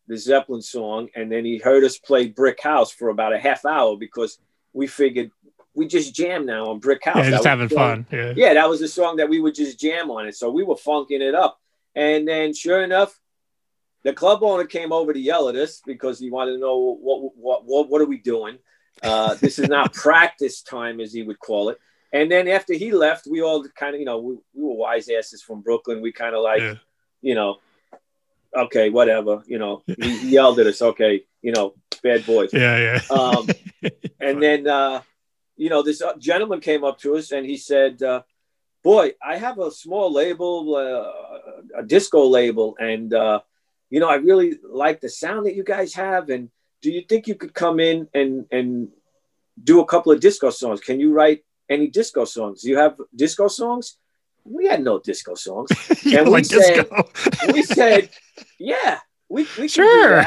the 0.07 0.17
Zeppelin 0.17 0.61
song, 0.61 1.09
and 1.15 1.31
then 1.31 1.43
he 1.43 1.57
heard 1.57 1.83
us 1.83 1.97
play 1.97 2.27
Brick 2.27 2.61
House 2.61 2.91
for 2.91 3.09
about 3.09 3.33
a 3.33 3.39
half 3.39 3.65
hour 3.65 3.97
because 3.97 4.39
we 4.73 4.87
figured 4.87 5.31
we 5.77 5.85
just 5.85 6.15
jam 6.15 6.45
now 6.45 6.65
on 6.67 6.79
Brick 6.79 7.03
House. 7.05 7.17
Yeah, 7.17 7.29
just 7.29 7.45
having 7.45 7.69
fun. 7.69 8.07
Yeah. 8.11 8.33
yeah, 8.35 8.53
that 8.55 8.67
was 8.67 8.81
a 8.81 8.87
song 8.87 9.17
that 9.17 9.29
we 9.29 9.39
would 9.39 9.53
just 9.53 9.79
jam 9.79 10.09
on 10.09 10.27
it. 10.27 10.35
So 10.35 10.49
we 10.49 10.63
were 10.63 10.75
funking 10.75 11.21
it 11.21 11.35
up. 11.35 11.59
And 11.95 12.27
then 12.27 12.53
sure 12.53 12.83
enough, 12.83 13.19
the 14.03 14.13
club 14.13 14.43
owner 14.43 14.65
came 14.65 14.91
over 14.91 15.13
to 15.13 15.19
yell 15.19 15.49
at 15.49 15.55
us 15.55 15.81
because 15.85 16.19
he 16.19 16.29
wanted 16.29 16.53
to 16.53 16.59
know 16.59 16.97
what 17.01 17.35
what 17.35 17.65
what, 17.65 17.89
what 17.89 18.01
are 18.01 18.05
we 18.05 18.17
doing. 18.17 18.57
Uh, 19.03 19.35
this 19.35 19.59
is 19.59 19.67
not 19.67 19.93
practice 20.05 20.61
time, 20.61 20.99
as 20.99 21.13
he 21.13 21.23
would 21.23 21.39
call 21.39 21.69
it. 21.69 21.79
And 22.13 22.31
then 22.31 22.47
after 22.47 22.73
he 22.73 22.91
left, 22.91 23.27
we 23.27 23.41
all 23.41 23.65
kind 23.75 23.93
of, 23.93 23.99
you 23.99 24.05
know, 24.05 24.19
we, 24.19 24.35
we 24.53 24.63
were 24.63 24.75
wise 24.75 25.09
asses 25.09 25.41
from 25.41 25.61
Brooklyn. 25.61 26.01
We 26.01 26.11
kind 26.11 26.35
of 26.35 26.41
like, 26.41 26.61
yeah. 26.61 26.75
you 27.21 27.35
know, 27.35 27.57
okay, 28.55 28.89
whatever, 28.89 29.43
you 29.45 29.59
know, 29.59 29.83
he, 29.85 30.17
he, 30.17 30.29
yelled 30.29 30.59
at 30.59 30.67
us, 30.67 30.81
okay, 30.81 31.25
you 31.41 31.51
know, 31.51 31.75
bad 32.01 32.25
boys. 32.25 32.53
Yeah, 32.53 32.99
yeah. 33.09 33.15
Um, 33.15 33.47
and 34.21 34.41
then, 34.41 34.67
uh, 34.67 35.01
you 35.57 35.69
know, 35.69 35.83
this 35.83 36.01
uh, 36.01 36.15
gentleman 36.17 36.61
came 36.61 36.83
up 36.83 36.99
to 36.99 37.15
us 37.15 37.31
and 37.31 37.45
he 37.45 37.57
said, 37.57 38.01
uh, 38.01 38.21
boy, 38.83 39.13
I 39.23 39.37
have 39.37 39.59
a 39.59 39.71
small 39.71 40.11
label, 40.11 40.75
uh, 40.75 41.79
a 41.79 41.83
disco 41.83 42.25
label, 42.25 42.77
and, 42.79 43.13
uh, 43.13 43.41
you 43.89 43.99
know, 43.99 44.09
I 44.09 44.15
really 44.15 44.59
like 44.63 45.01
the 45.01 45.09
sound 45.09 45.45
that 45.45 45.55
you 45.55 45.63
guys 45.63 45.93
have. 45.93 46.29
And 46.29 46.49
do 46.81 46.91
you 46.91 47.01
think 47.01 47.27
you 47.27 47.35
could 47.35 47.53
come 47.53 47.79
in 47.79 48.07
and 48.13 48.45
and 48.51 48.89
do 49.61 49.81
a 49.81 49.85
couple 49.85 50.11
of 50.11 50.19
disco 50.19 50.49
songs? 50.49 50.81
Can 50.81 50.99
you 50.99 51.13
write 51.13 51.43
any 51.69 51.87
disco 51.87 52.25
songs? 52.25 52.61
Do 52.61 52.69
you 52.69 52.77
have 52.77 52.97
disco 53.15 53.47
songs? 53.47 53.97
We 54.43 54.65
had 54.67 54.83
no 54.83 54.99
disco 54.99 55.35
songs. 55.35 55.69
and 56.05 56.29
we 56.31 56.43
said, 56.43 56.87
we 57.51 57.63
said, 57.63 58.09
yeah, 58.59 58.99
we, 59.29 59.45
we 59.59 59.67
sure. 59.67 60.23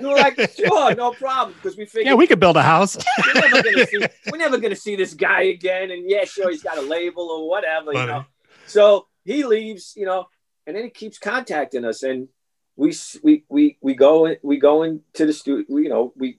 we 0.00 0.06
were 0.06 0.16
like, 0.16 0.36
sure, 0.56 0.94
no 0.96 1.12
problem. 1.12 1.54
Because 1.54 1.76
we 1.76 1.86
figured, 1.86 2.06
yeah, 2.06 2.14
we 2.14 2.26
could 2.26 2.40
build 2.40 2.56
a 2.56 2.62
house. 2.62 2.96
we're, 3.34 3.48
never 3.48 3.62
gonna 3.62 3.86
see, 3.86 3.98
we're 4.30 4.38
never 4.38 4.58
gonna 4.58 4.76
see 4.76 4.96
this 4.96 5.14
guy 5.14 5.42
again. 5.42 5.92
And 5.92 6.10
yeah, 6.10 6.24
sure, 6.24 6.50
he's 6.50 6.62
got 6.62 6.78
a 6.78 6.82
label 6.82 7.30
or 7.30 7.48
whatever, 7.48 7.92
Funny. 7.92 8.00
you 8.00 8.06
know. 8.06 8.24
So 8.66 9.06
he 9.24 9.44
leaves, 9.44 9.92
you 9.96 10.06
know, 10.06 10.26
and 10.66 10.74
then 10.74 10.84
he 10.84 10.90
keeps 10.90 11.18
contacting 11.18 11.84
us. 11.84 12.02
And 12.02 12.28
we 12.76 12.94
we 13.22 13.44
we 13.48 13.78
we 13.80 13.94
go 13.94 14.34
we 14.42 14.58
go 14.58 14.82
into 14.82 15.26
the 15.26 15.32
studio. 15.32 15.64
You 15.68 15.88
know, 15.88 16.12
we 16.16 16.38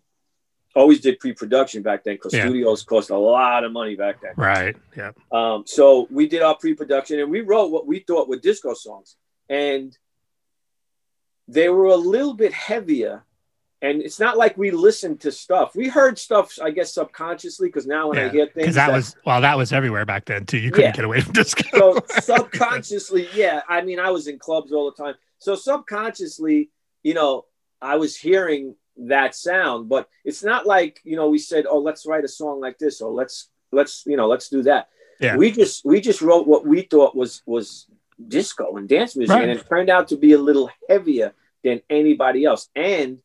always 0.75 0.99
did 0.99 1.19
pre-production 1.19 1.81
back 1.81 2.03
then 2.03 2.15
because 2.15 2.33
yeah. 2.33 2.41
studios 2.41 2.83
cost 2.83 3.09
a 3.09 3.17
lot 3.17 3.63
of 3.63 3.71
money 3.71 3.95
back 3.95 4.21
then. 4.21 4.33
Right. 4.35 4.75
Yeah. 4.95 5.11
Um, 5.31 5.63
so 5.65 6.07
we 6.11 6.27
did 6.27 6.41
our 6.41 6.55
pre-production 6.55 7.19
and 7.19 7.31
we 7.31 7.41
wrote 7.41 7.71
what 7.71 7.87
we 7.87 7.99
thought 7.99 8.27
were 8.27 8.37
disco 8.37 8.73
songs, 8.73 9.15
and 9.49 9.97
they 11.47 11.69
were 11.69 11.85
a 11.85 11.95
little 11.95 12.33
bit 12.33 12.53
heavier. 12.53 13.23
And 13.81 14.01
it's 14.01 14.19
not 14.19 14.35
like 14.35 14.57
we 14.57 14.71
listened 14.71 15.19
to 15.21 15.31
stuff. 15.31 15.75
We 15.75 15.89
heard 15.89 16.17
stuff, 16.17 16.57
I 16.63 16.71
guess, 16.71 16.93
subconsciously. 16.93 17.67
Because 17.67 17.85
now 17.85 18.07
when 18.09 18.17
yeah. 18.17 18.25
I 18.25 18.29
hear 18.29 18.47
things, 18.47 18.75
that, 18.75 18.87
that, 18.87 18.95
was 18.95 19.15
well, 19.25 19.41
that 19.41 19.57
was 19.57 19.71
everywhere 19.71 20.05
back 20.05 20.25
then 20.25 20.45
too. 20.45 20.57
You 20.57 20.71
couldn't 20.71 20.89
yeah. 20.89 20.95
get 20.95 21.05
away 21.05 21.21
from 21.21 21.33
disco. 21.33 21.63
so 21.71 21.99
subconsciously, 22.21 23.27
yeah. 23.35 23.61
I 23.69 23.81
mean, 23.81 23.99
I 23.99 24.09
was 24.09 24.27
in 24.27 24.39
clubs 24.39 24.71
all 24.71 24.89
the 24.89 25.03
time. 25.03 25.13
So 25.39 25.55
subconsciously, 25.55 26.69
you 27.03 27.13
know, 27.13 27.45
I 27.81 27.97
was 27.97 28.15
hearing 28.15 28.75
that 28.97 29.35
sound, 29.35 29.89
but 29.89 30.07
it's 30.23 30.43
not 30.43 30.65
like, 30.65 31.01
you 31.03 31.15
know, 31.15 31.29
we 31.29 31.37
said, 31.37 31.65
oh, 31.69 31.79
let's 31.79 32.05
write 32.05 32.23
a 32.23 32.29
song 32.29 32.61
like 32.61 32.79
this 32.79 33.01
or 33.01 33.11
let's, 33.11 33.49
let's, 33.71 34.03
you 34.05 34.17
know, 34.17 34.27
let's 34.27 34.49
do 34.49 34.63
that. 34.63 34.87
Yeah. 35.19 35.35
We 35.35 35.51
just, 35.51 35.85
we 35.85 36.01
just 36.01 36.21
wrote 36.21 36.47
what 36.47 36.65
we 36.65 36.81
thought 36.83 37.15
was, 37.15 37.41
was 37.45 37.87
disco 38.27 38.77
and 38.77 38.87
dance 38.87 39.15
music. 39.15 39.35
Right. 39.35 39.49
And 39.49 39.59
it 39.59 39.67
turned 39.67 39.89
out 39.89 40.07
to 40.09 40.17
be 40.17 40.33
a 40.33 40.37
little 40.37 40.69
heavier 40.89 41.33
than 41.63 41.81
anybody 41.89 42.45
else. 42.45 42.69
And 42.75 43.19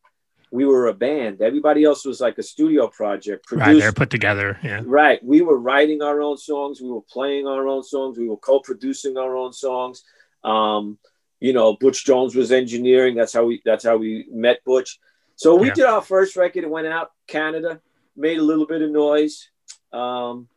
we 0.52 0.64
were 0.64 0.88
a 0.88 0.94
band. 0.94 1.40
Everybody 1.40 1.84
else 1.84 2.04
was 2.04 2.20
like 2.20 2.36
a 2.38 2.42
studio 2.42 2.88
project. 2.88 3.46
Produced. 3.46 3.66
Right, 3.66 3.78
they're 3.78 3.92
put 3.92 4.10
together. 4.10 4.58
Yeah. 4.64 4.82
Right. 4.84 5.22
We 5.22 5.42
were 5.42 5.58
writing 5.58 6.02
our 6.02 6.20
own 6.20 6.36
songs. 6.36 6.80
We 6.80 6.90
were 6.90 7.02
playing 7.02 7.46
our 7.46 7.68
own 7.68 7.84
songs. 7.84 8.18
We 8.18 8.28
were 8.28 8.36
co-producing 8.36 9.16
our 9.16 9.36
own 9.36 9.52
songs. 9.52 10.02
Um, 10.42 10.98
you 11.40 11.54
know, 11.54 11.74
Butch 11.74 12.04
Jones 12.04 12.34
was 12.34 12.52
engineering. 12.52 13.16
That's 13.16 13.32
how 13.32 13.44
we 13.46 13.62
that's 13.64 13.84
how 13.84 13.96
we 13.96 14.26
met 14.30 14.62
Butch. 14.64 14.98
So 15.36 15.56
we 15.56 15.68
yeah. 15.68 15.74
did 15.74 15.84
our 15.86 16.02
first 16.02 16.36
record. 16.36 16.64
It 16.64 16.70
went 16.70 16.86
out 16.86 17.12
Canada, 17.26 17.80
made 18.14 18.38
a 18.38 18.42
little 18.42 18.66
bit 18.66 18.82
of 18.82 18.90
noise. 18.90 19.48
Um, 19.92 20.48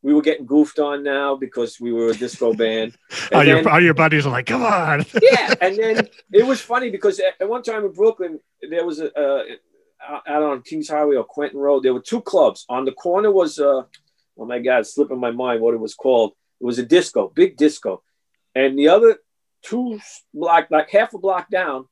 we 0.00 0.14
were 0.14 0.22
getting 0.22 0.46
goofed 0.46 0.78
on 0.78 1.02
now 1.02 1.34
because 1.34 1.80
we 1.80 1.92
were 1.92 2.10
a 2.10 2.14
disco 2.14 2.54
band. 2.54 2.96
all, 3.34 3.44
your, 3.44 3.56
then- 3.62 3.72
all 3.72 3.82
your 3.82 3.94
buddies 3.94 4.26
are 4.26 4.30
like, 4.30 4.46
come 4.46 4.64
on. 4.64 5.04
yeah, 5.22 5.54
and 5.60 5.76
then 5.76 6.08
it 6.32 6.46
was 6.46 6.60
funny 6.60 6.88
because 6.88 7.18
at, 7.18 7.34
at 7.40 7.48
one 7.48 7.64
time 7.64 7.84
in 7.84 7.92
Brooklyn 7.92 8.38
there 8.62 8.86
was 8.86 9.00
a 9.00 9.12
uh, 9.18 9.42
out 10.26 10.42
on 10.42 10.62
Kings 10.62 10.88
Highway 10.88 11.16
or 11.16 11.24
Quentin 11.24 11.58
Road. 11.58 11.82
There 11.82 11.92
were 11.92 12.00
two 12.00 12.20
clubs. 12.20 12.64
On 12.68 12.84
the 12.84 12.92
corner 12.92 13.32
was 13.32 13.58
uh, 13.58 13.82
oh 14.38 14.46
my 14.46 14.60
God, 14.60 14.86
slipping 14.86 15.18
my 15.18 15.32
mind 15.32 15.60
what 15.60 15.74
it 15.74 15.80
was 15.80 15.94
called. 15.94 16.32
It 16.60 16.64
was 16.64 16.78
a 16.78 16.84
disco, 16.84 17.28
big 17.28 17.56
disco, 17.56 18.02
and 18.54 18.78
the 18.78 18.88
other 18.88 19.18
two 19.62 20.00
block, 20.34 20.68
like 20.70 20.90
half 20.90 21.14
a 21.14 21.18
block 21.18 21.50
down, 21.50 21.86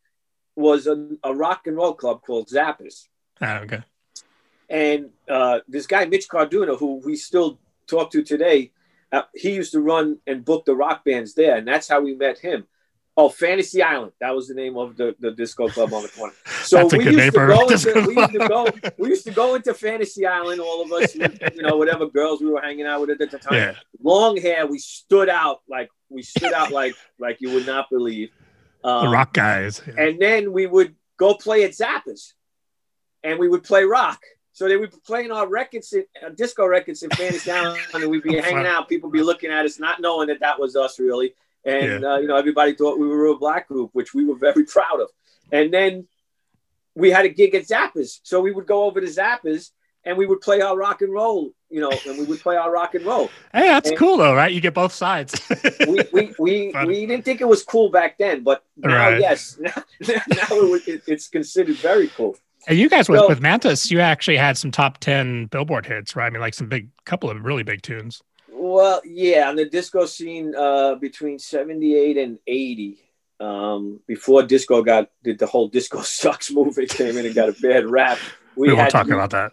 was 0.54 0.86
a, 0.86 1.10
a 1.22 1.34
rock 1.34 1.66
and 1.66 1.76
roll 1.76 1.94
club 1.94 2.22
called 2.22 2.48
Zappers. 2.48 3.08
Ah, 3.40 3.58
okay. 3.60 3.82
And 4.68 5.10
uh, 5.28 5.60
this 5.68 5.86
guy, 5.86 6.06
Mitch 6.06 6.28
Carduna, 6.28 6.78
who 6.78 7.00
we 7.04 7.16
still 7.16 7.58
talk 7.86 8.10
to 8.12 8.22
today, 8.22 8.72
uh, 9.12 9.22
he 9.34 9.54
used 9.54 9.72
to 9.72 9.80
run 9.80 10.18
and 10.26 10.44
book 10.44 10.64
the 10.64 10.74
rock 10.74 11.04
bands 11.04 11.34
there. 11.34 11.56
And 11.56 11.68
that's 11.68 11.88
how 11.88 12.00
we 12.00 12.14
met 12.14 12.38
him. 12.38 12.66
Oh, 13.18 13.30
Fantasy 13.30 13.82
Island. 13.82 14.12
That 14.20 14.34
was 14.34 14.46
the 14.48 14.54
name 14.54 14.76
of 14.76 14.96
the, 14.96 15.16
the 15.18 15.30
disco 15.30 15.68
club 15.68 15.92
on 15.94 16.02
the 16.02 16.08
corner. 16.08 16.34
So 16.66 16.84
we 16.88 17.04
used 17.04 17.16
name 17.16 17.30
to 17.32 17.46
go 17.46 17.68
into, 17.68 18.04
we 18.08 18.16
used 18.16 18.32
to 18.32 18.48
go 18.48 18.66
we 18.98 19.08
used 19.08 19.24
to 19.24 19.30
go 19.30 19.54
into 19.54 19.72
Fantasy 19.72 20.26
Island, 20.26 20.60
all 20.60 20.82
of 20.82 20.90
us, 20.92 21.14
with, 21.14 21.38
you 21.54 21.62
know, 21.66 21.76
whatever 21.76 22.06
girls 22.08 22.40
we 22.40 22.48
were 22.50 22.60
hanging 22.60 22.86
out 22.86 23.00
with 23.00 23.10
at 23.10 23.18
the 23.30 23.38
time. 23.38 23.54
Yeah. 23.54 23.74
Long 24.02 24.36
hair, 24.36 24.66
we 24.66 24.78
stood 24.78 25.28
out 25.28 25.60
like 25.68 25.88
we 26.08 26.22
stood 26.22 26.52
out 26.52 26.72
like 26.72 26.94
like 27.20 27.40
you 27.40 27.52
would 27.52 27.66
not 27.66 27.88
believe. 27.88 28.30
The 28.82 28.88
Um, 28.88 29.12
rock 29.12 29.32
guys. 29.32 29.80
Yeah. 29.86 29.94
and 30.04 30.20
then 30.20 30.52
we 30.52 30.66
would 30.66 30.96
go 31.18 31.34
play 31.34 31.62
at 31.64 31.70
Zappas, 31.70 32.32
and 33.22 33.38
we 33.38 33.48
would 33.48 33.62
play 33.62 33.84
rock. 33.84 34.20
So 34.52 34.68
they 34.68 34.76
would 34.76 34.90
be 34.90 34.96
playing 35.06 35.30
our 35.30 35.46
records, 35.46 35.92
in, 35.92 36.04
uh, 36.24 36.30
disco 36.30 36.66
records 36.66 37.02
in 37.04 37.10
Fantasy 37.10 37.50
Island, 37.58 37.80
and 37.94 38.08
we'd 38.10 38.22
be 38.22 38.36
hanging 38.38 38.66
out. 38.66 38.88
People 38.88 39.08
be 39.10 39.22
looking 39.22 39.50
at 39.50 39.64
us, 39.64 39.78
not 39.78 40.00
knowing 40.00 40.28
that 40.28 40.40
that 40.40 40.58
was 40.58 40.74
us 40.76 40.98
really. 40.98 41.34
And 41.66 42.04
uh, 42.04 42.16
you 42.18 42.28
know, 42.28 42.36
everybody 42.36 42.74
thought 42.74 42.98
we 42.98 43.06
were 43.08 43.26
a 43.26 43.36
black 43.36 43.68
group, 43.68 43.90
which 43.92 44.14
we 44.14 44.24
were 44.24 44.36
very 44.36 44.64
proud 44.76 45.00
of. 45.00 45.10
And 45.52 45.74
then 45.74 46.06
we 46.94 47.10
had 47.10 47.24
a 47.26 47.28
gig 47.28 47.54
at 47.54 47.64
Zappas, 47.66 48.20
so 48.22 48.40
we 48.40 48.52
would 48.52 48.66
go 48.66 48.84
over 48.84 49.00
to 49.00 49.06
Zappas 49.06 49.70
and 50.04 50.16
we 50.16 50.24
would 50.26 50.40
play 50.40 50.60
our 50.60 50.76
rock 50.76 51.02
and 51.02 51.12
roll, 51.12 51.50
you 51.68 51.80
know, 51.80 51.90
and 52.06 52.16
we 52.16 52.24
would 52.24 52.38
play 52.40 52.56
our 52.56 52.70
rock 52.70 52.94
and 52.94 53.04
roll. 53.04 53.28
Hey, 53.52 53.66
that's 53.66 53.90
and- 53.90 53.98
cool 53.98 54.16
though, 54.16 54.34
right? 54.34 54.52
You 54.52 54.60
get 54.60 54.72
both 54.74 54.92
sides. 54.92 55.34
We 55.88 56.02
we 56.12 56.34
we, 56.38 56.72
Fun. 56.72 56.86
we 56.86 57.04
didn't 57.06 57.24
think 57.24 57.40
it 57.40 57.48
was 57.48 57.62
cool 57.64 57.90
back 57.90 58.16
then, 58.18 58.42
but 58.44 58.64
now 58.76 58.96
Right. 58.96 59.20
yes, 59.20 59.58
now, 59.60 59.72
now 60.08 60.16
it, 60.50 60.70
was- 60.70 60.86
it, 60.88 61.02
it's 61.08 61.28
considered 61.28 61.76
very 61.76 62.08
cool. 62.08 62.36
And 62.68 62.76
you 62.78 62.88
guys 62.88 63.08
with, 63.08 63.20
So- 63.20 63.28
with 63.28 63.40
Mantis, 63.40 63.90
you 63.90 64.00
actually 64.00 64.36
had 64.36 64.56
some 64.56 64.70
top 64.70 64.98
ten 64.98 65.46
Billboard 65.46 65.86
hits, 65.86 66.14
right? 66.16 66.26
I 66.26 66.30
mean, 66.30 66.40
like 66.40 66.54
some 66.54 66.68
big, 66.68 66.88
couple 67.04 67.28
of 67.30 67.44
really 67.44 67.62
big 67.64 67.82
tunes. 67.82 68.22
Well, 68.74 69.00
yeah, 69.04 69.48
on 69.48 69.56
the 69.56 69.64
disco 69.66 70.06
scene 70.06 70.54
uh, 70.56 70.96
between 70.96 71.38
78 71.38 72.16
and 72.16 72.38
80, 72.46 72.98
um, 73.38 74.00
before 74.06 74.42
disco 74.42 74.82
got 74.82 75.10
did 75.22 75.38
the 75.38 75.46
whole 75.46 75.68
disco 75.68 76.00
sucks 76.20 76.50
movie 76.50 76.86
came 76.86 77.16
in 77.16 77.26
and 77.26 77.34
got 77.34 77.48
a 77.48 77.52
bad 77.62 77.86
rap. 77.88 78.18
We, 78.56 78.68
won't 78.68 78.80
had- 78.80 78.90
talk 78.90 79.08
about 79.10 79.30
that. 79.30 79.52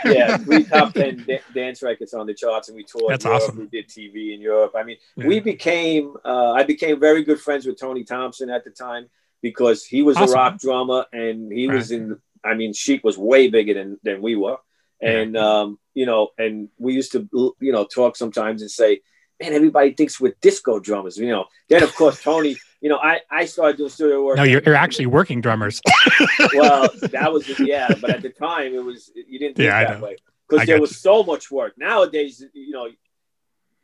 yeah, 0.04 0.36
three 0.36 0.62
top 0.74 0.94
10 0.94 1.24
da- 1.26 1.40
dance 1.52 1.82
records 1.82 2.14
on 2.14 2.26
the 2.26 2.34
charts 2.34 2.68
and 2.68 2.76
we 2.76 2.84
toured 2.84 3.10
That's 3.10 3.24
Europe. 3.24 3.42
awesome. 3.42 3.58
We 3.58 3.66
did 3.66 3.88
TV 3.88 4.32
in 4.32 4.40
Europe. 4.40 4.74
I 4.76 4.84
mean, 4.84 4.96
Yeah. 5.16 5.26
we 5.26 5.40
became, 5.40 6.14
uh, 6.24 6.52
I 6.52 6.62
became 6.62 7.00
very 7.00 7.24
good 7.24 7.40
friends 7.40 7.66
with 7.66 7.78
Tony 7.80 8.04
Thompson 8.04 8.50
at 8.50 8.62
the 8.64 8.70
time 8.70 9.06
because 9.42 9.84
he 9.84 10.02
was 10.02 10.16
Awesome. 10.16 10.30
a 10.30 10.32
rock 10.40 10.58
drummer 10.60 11.04
and 11.12 11.52
he 11.52 11.66
was 11.66 11.90
in, 11.90 12.18
I 12.44 12.54
mean, 12.54 12.72
Chic 12.72 13.02
was 13.02 13.18
way 13.18 13.48
bigger 13.48 13.74
than, 13.74 13.98
than 14.04 14.22
we 14.22 14.36
were. 14.36 14.58
And, 15.04 15.36
um, 15.36 15.78
you 15.94 16.06
know, 16.06 16.28
and 16.38 16.68
we 16.78 16.94
used 16.94 17.12
to, 17.12 17.28
you 17.60 17.72
know, 17.72 17.84
talk 17.84 18.16
sometimes 18.16 18.62
and 18.62 18.70
say, 18.70 19.00
man, 19.40 19.52
everybody 19.52 19.92
thinks 19.92 20.20
we're 20.20 20.34
disco 20.40 20.78
drummers, 20.78 21.16
you 21.16 21.28
know. 21.28 21.46
Then, 21.68 21.82
of 21.82 21.94
course, 21.94 22.22
Tony, 22.22 22.56
you 22.80 22.88
know, 22.88 22.98
I, 22.98 23.20
I 23.30 23.46
started 23.46 23.76
doing 23.76 23.90
studio 23.90 24.24
work. 24.24 24.36
no, 24.36 24.42
you're, 24.42 24.62
you're 24.62 24.74
actually 24.74 25.06
working 25.06 25.40
drummers. 25.40 25.80
well, 26.54 26.88
that 27.12 27.32
was 27.32 27.48
yeah, 27.58 27.94
but 28.00 28.10
at 28.10 28.22
the 28.22 28.30
time 28.30 28.74
it 28.74 28.84
was 28.84 29.10
you 29.14 29.38
didn't 29.38 29.56
think 29.56 29.66
Yeah, 29.66 29.84
that 29.84 30.00
way 30.00 30.16
because 30.48 30.66
there 30.66 30.80
was 30.80 30.98
so 30.98 31.22
much 31.22 31.50
work. 31.50 31.74
Nowadays, 31.76 32.44
you 32.52 32.72
know, 32.72 32.88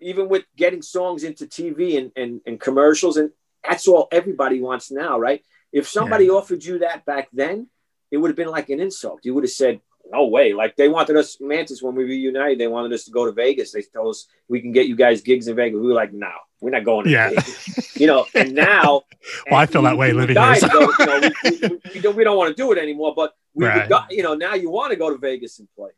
even 0.01 0.29
with 0.29 0.45
getting 0.57 0.83
songs 0.83 1.25
into 1.25 1.47
TV 1.47 1.99
and, 1.99 2.13
and, 2.17 2.41
and 2.47 2.61
commercials, 2.61 3.17
and 3.17 3.31
that's 3.67 3.87
all 3.89 4.09
everybody 4.11 4.61
wants 4.61 4.91
now, 4.91 5.19
right? 5.19 5.43
If 5.73 5.89
somebody 5.89 6.29
offered 6.31 6.65
you 6.65 6.81
that 6.81 7.05
back 7.05 7.29
then, 7.33 7.69
it 8.11 8.17
would 8.17 8.29
have 8.29 8.37
been 8.37 8.49
like 8.49 8.71
an 8.71 8.81
insult. 8.81 9.21
You 9.25 9.35
would 9.35 9.45
have 9.45 9.53
said, 9.53 9.81
"No 10.11 10.27
way!" 10.27 10.53
Like 10.53 10.77
they 10.77 10.89
wanted 10.89 11.17
us, 11.17 11.39
Mantis, 11.41 11.83
when 11.83 11.95
we 11.95 12.05
reunited, 12.05 12.59
they 12.59 12.67
wanted 12.69 12.93
us 12.93 13.05
to 13.05 13.11
go 13.11 13.27
to 13.27 13.33
Vegas. 13.33 13.73
They 13.73 13.83
told 13.83 14.11
us 14.11 14.27
we 14.49 14.61
can 14.61 14.73
get 14.73 14.87
you 14.87 14.97
guys 14.97 15.21
gigs 15.21 15.49
in 15.49 15.57
Vegas. 15.57 15.79
We 15.81 15.87
were 15.89 15.95
like, 15.95 16.13
"No, 16.13 16.31
we're 16.61 16.71
not 16.71 16.85
going 16.85 17.05
to 17.05 17.11
Yeah. 17.11 17.31
Vegas." 17.31 17.69
You 17.97 18.07
know, 18.07 18.27
and 18.35 18.55
now 18.71 19.03
Well, 19.51 19.61
I 19.61 19.67
feel 19.67 19.83
that 19.83 19.97
way 19.97 20.13
we 20.13 20.21
living 20.21 20.37
here, 20.37 20.69
go, 20.71 20.93
you 20.99 21.05
know, 21.07 21.21
we, 21.21 21.35
we, 21.69 21.79
we 21.95 22.01
don't, 22.01 22.17
we 22.17 22.25
don't 22.25 22.37
want 22.37 22.57
to 22.57 22.63
do 22.63 22.73
it 22.73 22.79
anymore, 22.79 23.15
but 23.15 23.35
we, 23.55 23.67
Right. 23.67 23.83
we 23.85 23.89
got, 23.89 24.11
you 24.11 24.23
know, 24.23 24.35
now 24.35 24.55
you 24.55 24.71
want 24.71 24.91
to 24.93 24.97
go 24.97 25.11
to 25.11 25.19
Vegas 25.19 25.59
and 25.59 25.69
play. 25.77 25.91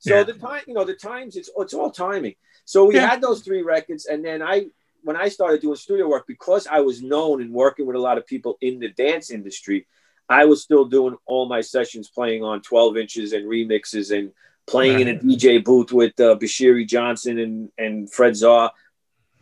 So 0.00 0.16
Yeah. 0.16 0.24
the 0.24 0.34
time, 0.34 0.62
you 0.66 0.74
know, 0.74 0.84
the 0.84 0.94
times, 0.94 1.36
it's 1.36 1.50
it's 1.56 1.74
all 1.74 1.90
timing. 1.90 2.34
So 2.64 2.84
we 2.84 2.94
Yeah. 2.96 3.08
had 3.08 3.20
those 3.20 3.40
three 3.42 3.62
records, 3.62 4.06
and 4.06 4.24
then 4.24 4.42
I, 4.42 4.66
when 5.02 5.16
I 5.16 5.28
started 5.28 5.60
doing 5.60 5.76
studio 5.76 6.08
work, 6.08 6.26
because 6.26 6.66
I 6.66 6.80
was 6.80 7.02
known 7.02 7.40
and 7.42 7.52
working 7.52 7.86
with 7.86 7.96
a 7.96 8.00
lot 8.00 8.18
of 8.18 8.26
people 8.26 8.56
in 8.60 8.80
the 8.80 8.88
dance 8.88 9.30
industry, 9.30 9.86
I 10.28 10.44
was 10.46 10.62
still 10.62 10.84
doing 10.86 11.16
all 11.26 11.46
my 11.46 11.60
sessions, 11.60 12.08
playing 12.08 12.42
on 12.42 12.62
12 12.62 12.96
inches 12.96 13.32
and 13.32 13.44
remixes, 13.46 14.16
and 14.16 14.32
playing 14.66 15.00
in 15.00 15.08
a 15.08 15.14
DJ 15.18 15.62
booth 15.62 15.92
with 15.92 16.18
uh, 16.20 16.36
Bashiri 16.36 16.86
Johnson 16.86 17.38
and 17.38 17.68
and 17.78 18.10
Fred 18.12 18.32
Zarr 18.32 18.70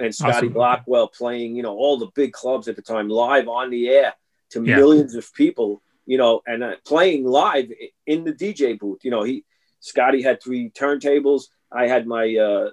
and 0.00 0.14
Scotty 0.14 0.46
Awesome. 0.48 0.52
Blackwell, 0.52 1.08
playing, 1.08 1.54
you 1.54 1.62
know, 1.62 1.74
all 1.76 1.98
the 1.98 2.10
big 2.14 2.32
clubs 2.32 2.66
at 2.66 2.76
the 2.76 2.82
time, 2.82 3.08
live 3.08 3.46
on 3.48 3.70
the 3.70 3.88
air 3.88 4.14
to 4.50 4.62
Yeah. 4.62 4.76
millions 4.76 5.14
of 5.14 5.32
people, 5.34 5.80
you 6.06 6.18
know, 6.18 6.42
and 6.46 6.64
uh, 6.64 6.72
playing 6.84 7.24
live 7.24 7.70
in 8.06 8.24
the 8.24 8.32
DJ 8.32 8.78
booth. 8.78 9.04
You 9.04 9.12
know, 9.12 9.22
he 9.22 9.44
Scotty 9.80 10.22
had 10.22 10.42
three 10.42 10.70
turntables. 10.70 11.44
I 11.70 11.86
had 11.86 12.06
my 12.06 12.34
uh, 12.36 12.70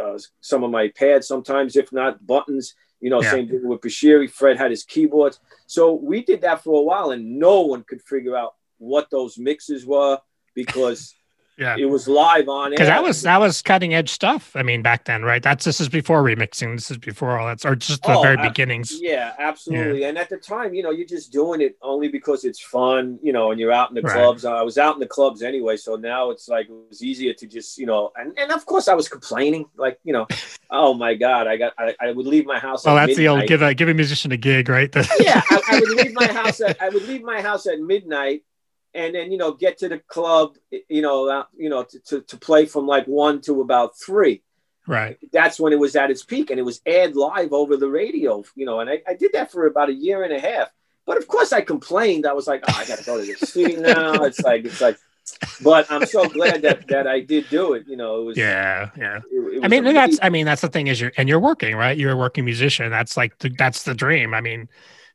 uh, 0.00 0.18
some 0.40 0.64
of 0.64 0.70
my 0.70 0.88
pads 0.88 1.28
sometimes, 1.28 1.76
if 1.76 1.92
not 1.92 2.26
buttons. 2.26 2.74
You 3.00 3.10
know, 3.10 3.20
Yeah. 3.22 3.30
same 3.32 3.48
thing 3.48 3.66
with 3.68 3.80
Bashiri. 3.80 4.30
Fred 4.30 4.56
had 4.56 4.70
his 4.70 4.84
keyboards. 4.84 5.38
So 5.66 5.92
we 5.94 6.22
did 6.24 6.40
that 6.42 6.62
for 6.62 6.80
a 6.80 6.82
while, 6.82 7.10
and 7.10 7.38
no 7.38 7.62
one 7.62 7.82
could 7.84 8.02
figure 8.02 8.36
out 8.36 8.54
what 8.78 9.10
those 9.10 9.38
mixes 9.38 9.84
were 9.86 10.18
because 10.54 11.14
Yeah. 11.56 11.76
it 11.78 11.84
was 11.84 12.08
live 12.08 12.48
on. 12.48 12.70
Because 12.70 12.88
that 12.88 13.02
was 13.02 13.22
that 13.22 13.38
was 13.40 13.62
cutting 13.62 13.94
edge 13.94 14.10
stuff. 14.10 14.56
I 14.56 14.62
mean, 14.62 14.82
back 14.82 15.04
then, 15.04 15.22
right? 15.22 15.42
That's 15.42 15.64
this 15.64 15.80
is 15.80 15.88
before 15.88 16.22
remixing. 16.22 16.74
This 16.74 16.90
is 16.90 16.98
before 16.98 17.38
all 17.38 17.46
that, 17.46 17.64
or 17.64 17.76
just 17.76 18.02
the 18.02 18.12
Oh, 18.16 18.22
very 18.22 18.36
ab- 18.36 18.48
beginnings. 18.48 19.00
Yeah, 19.00 19.34
absolutely. 19.38 20.04
And 20.04 20.18
at 20.18 20.28
the 20.28 20.36
time, 20.36 20.74
you 20.74 20.82
know, 20.82 20.90
you're 20.90 21.06
just 21.06 21.32
doing 21.32 21.60
it 21.60 21.76
only 21.82 22.08
because 22.08 22.44
it's 22.44 22.60
fun, 22.60 23.18
you 23.22 23.32
know, 23.32 23.50
and 23.52 23.60
you're 23.60 23.72
out 23.72 23.88
in 23.90 23.94
the 23.94 24.02
Right. 24.02 24.14
clubs. 24.14 24.44
I 24.44 24.62
was 24.62 24.78
out 24.78 24.94
in 24.94 25.00
the 25.00 25.06
clubs 25.06 25.42
anyway, 25.42 25.76
so 25.76 25.96
now 25.96 26.30
it's 26.30 26.48
like 26.48 26.66
it 26.68 26.74
was 26.88 27.02
easier 27.02 27.32
to 27.34 27.46
just, 27.46 27.78
you 27.78 27.86
know, 27.86 28.10
and, 28.16 28.36
and 28.38 28.50
of 28.50 28.66
course 28.66 28.88
I 28.88 28.94
was 28.94 29.08
complaining, 29.08 29.66
like, 29.76 29.98
you 30.02 30.12
know, 30.12 30.26
oh 30.70 30.94
my 30.94 31.14
God, 31.14 31.46
I 31.46 31.56
got 31.56 31.72
I, 31.78 31.94
I 32.00 32.10
would 32.12 32.26
leave 32.26 32.46
my 32.46 32.58
house. 32.58 32.84
At 32.86 32.94
that's 32.94 33.16
the 33.16 33.28
old 33.28 33.46
give 33.46 33.62
a 33.62 33.74
give 33.74 33.88
a 33.88 33.94
musician 33.94 34.32
a 34.32 34.36
gig, 34.36 34.68
right? 34.68 34.92
yeah, 35.20 35.40
I, 35.50 35.60
I 35.70 35.80
would 35.80 35.90
leave 35.90 36.14
my 36.14 36.26
house 36.26 36.60
at 36.60 36.82
I 36.82 36.88
would 36.88 37.06
leave 37.06 37.22
my 37.22 37.40
house 37.40 37.66
at 37.66 37.78
midnight 37.80 38.42
and 38.94 39.14
then 39.14 39.30
you 39.32 39.38
know 39.38 39.52
get 39.52 39.78
to 39.78 39.88
the 39.88 39.98
club 39.98 40.56
you 40.88 41.02
know 41.02 41.28
uh, 41.28 41.44
you 41.56 41.68
know 41.68 41.82
to, 41.82 41.98
to, 42.00 42.20
to 42.22 42.36
play 42.36 42.66
from 42.66 42.86
like 42.86 43.06
one 43.06 43.40
to 43.40 43.60
about 43.60 43.98
three 43.98 44.42
right. 44.86 45.18
that's 45.32 45.58
when 45.58 45.72
it 45.72 45.78
was 45.78 45.96
at 45.96 46.10
its 46.10 46.24
peak 46.24 46.50
and 46.50 46.58
it 46.58 46.64
was 46.64 46.80
aired 46.86 47.16
live 47.16 47.52
over 47.52 47.76
the 47.76 47.88
radio 47.88 48.42
you 48.54 48.66
know 48.66 48.80
and 48.80 48.90
I, 48.90 49.02
I 49.06 49.14
did 49.14 49.32
that 49.32 49.50
for 49.50 49.66
about 49.66 49.88
a 49.88 49.94
year 49.94 50.22
and 50.22 50.32
a 50.32 50.40
half 50.40 50.68
but 51.06 51.16
of 51.16 51.26
course 51.26 51.52
i 51.52 51.60
complained 51.60 52.26
i 52.26 52.32
was 52.32 52.46
like 52.46 52.62
oh 52.68 52.74
i 52.76 52.84
gotta 52.86 53.04
go 53.04 53.18
to 53.18 53.24
the 53.26 53.46
studio 53.46 53.80
now 53.80 54.12
it's 54.24 54.40
like 54.40 54.64
it's 54.64 54.80
like 54.80 54.98
but 55.62 55.90
i'm 55.90 56.06
so 56.06 56.28
glad 56.28 56.62
that 56.62 56.86
that 56.88 57.06
i 57.06 57.18
did 57.20 57.48
do 57.48 57.72
it 57.72 57.86
you 57.86 57.96
know 57.96 58.20
it 58.20 58.24
was 58.24 58.36
Yeah. 58.36 58.90
Yeah. 58.96 59.20
it- 59.30 59.44
it 59.54 59.64
I 59.64 59.68
mean, 59.68 59.86
a 59.86 59.92
that's 59.92 60.18
I 60.20 60.28
mean, 60.30 60.46
that's 60.46 60.60
the 60.62 60.68
thing 60.68 60.88
is 60.88 61.00
you're 61.00 61.12
and 61.16 61.28
you're 61.28 61.40
working, 61.40 61.76
right? 61.76 61.96
You're 61.96 62.12
a 62.12 62.16
working 62.16 62.44
musician. 62.44 62.90
That's 62.90 63.16
like 63.16 63.38
the, 63.38 63.50
that's 63.50 63.84
the 63.84 63.94
dream. 63.94 64.34
I 64.34 64.40
mean, 64.40 64.68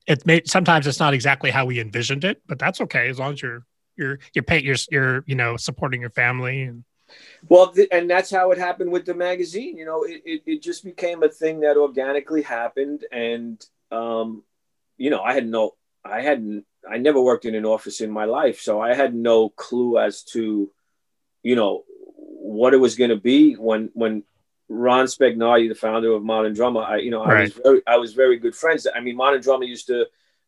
it 0.10 0.26
may 0.26 0.42
sometimes 0.46 0.88
it's 0.88 1.00
not 1.00 1.14
exactly 1.14 1.52
how 1.52 1.66
we 1.66 1.80
envisioned 1.80 2.26
it, 2.26 2.42
but 2.48 2.60
that's 2.60 2.82
okay 2.82 3.08
as 3.08 3.20
long 3.20 3.34
as 3.34 3.42
you're 3.42 3.66
you're 3.96 4.20
you're 4.34 4.44
paying 4.44 4.66
you're 4.66 4.76
you're 4.92 5.24
you 5.28 5.36
know 5.36 5.56
supporting 5.56 6.02
your 6.02 6.10
family 6.10 6.64
and 6.64 6.84
Well, 7.48 7.72
th- 7.72 7.90
and 7.92 8.10
that's 8.10 8.30
how 8.30 8.52
it 8.52 8.58
happened 8.58 8.92
with 8.92 9.06
the 9.06 9.14
magazine. 9.14 9.78
You 9.78 9.86
know, 9.86 10.04
it, 10.04 10.22
it, 10.26 10.42
it 10.46 10.62
just 10.62 10.84
became 10.84 11.24
a 11.24 11.30
thing 11.30 11.62
that 11.62 11.78
organically 11.78 12.42
happened. 12.42 13.06
And, 13.12 13.64
um, 13.92 14.44
you 14.98 15.10
know, 15.10 15.22
I 15.22 15.34
had 15.34 15.48
no, 15.48 15.76
I 16.04 16.22
hadn't, 16.22 16.66
I 16.90 16.98
never 16.98 17.22
worked 17.22 17.46
in 17.46 17.56
an 17.56 17.66
office 17.66 18.02
in 18.02 18.12
my 18.12 18.26
life. 18.26 18.60
So 18.62 18.80
I 18.80 18.94
had 18.94 19.14
no 19.16 19.50
clue 19.50 19.98
as 19.98 20.24
to, 20.34 20.72
you 21.44 21.56
know, 21.56 21.84
what 22.16 22.74
it 22.74 22.78
was 22.78 22.96
going 22.96 23.10
to 23.10 23.18
be 23.18 23.54
when, 23.54 23.90
when 23.94 24.24
Ron 24.70 25.06
Spagnardi, 25.08 25.68
the 25.68 25.76
founder 25.76 26.12
of 26.14 26.24
Modern 26.24 26.54
Drummer, 26.54 26.82
I, 26.82 26.98
you 26.98 27.10
know, 27.12 27.24
I 27.24 27.42
was 27.42 27.54
very, 27.54 27.82
I 27.88 27.98
was 27.98 28.14
very 28.14 28.38
good 28.38 28.56
friends. 28.56 28.86
I 28.94 29.00
mean, 29.00 29.16
Modern 29.16 29.42
Drummer 29.42 29.64
used 29.66 29.88
to 29.88 30.06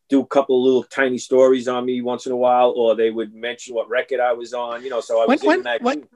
do 0.08 0.20
a 0.20 0.26
couple 0.26 0.58
of 0.58 0.64
little 0.64 0.84
tiny 0.84 1.18
stories 1.18 1.66
on 1.68 1.84
me 1.84 2.00
once 2.02 2.26
in 2.26 2.32
a 2.32 2.36
while, 2.36 2.70
or 2.76 2.94
they 2.94 3.10
would 3.10 3.34
mention 3.34 3.74
what 3.74 3.88
record 3.88 4.20
I 4.20 4.32
was 4.32 4.54
on, 4.54 4.84
you 4.84 4.90
know, 4.90 5.00
so 5.00 5.16
I 5.20 5.26
When- 5.26 5.34
was 5.34 5.42
in 5.42 5.46
when- 5.48 5.58
the 5.58 5.64
magazine. 5.64 5.84
what- 6.00 6.08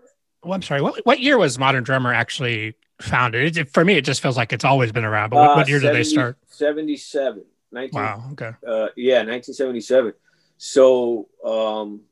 well, 0.44 0.52
I'm 0.54 0.62
sorry. 0.62 0.80
What 0.82 1.00
what 1.04 1.18
year 1.18 1.36
was 1.38 1.59
Modern 1.59 1.82
Drummer 1.82 2.12
actually 2.12 2.74
founded? 3.00 3.57
It, 3.57 3.68
for 3.70 3.84
me, 3.84 3.94
it 3.94 4.02
just 4.04 4.20
feels 4.22 4.36
like 4.36 4.52
it's 4.52 4.64
always 4.64 4.92
been 4.92 5.04
around. 5.04 5.30
But 5.30 5.36
what, 5.38 5.50
Uh, 5.50 5.54
what 5.57 5.68
year 5.68 5.80
did 5.80 5.92
they 5.92 6.04
start? 6.04 6.36
77. 6.46 7.44
19, 7.72 8.00
Wow. 8.00 8.22
Okay. 8.32 8.52
uh, 8.64 8.88
yeah, 8.96 9.22
1977. 9.22 10.12
So, 10.59 11.28
um, 11.44 12.02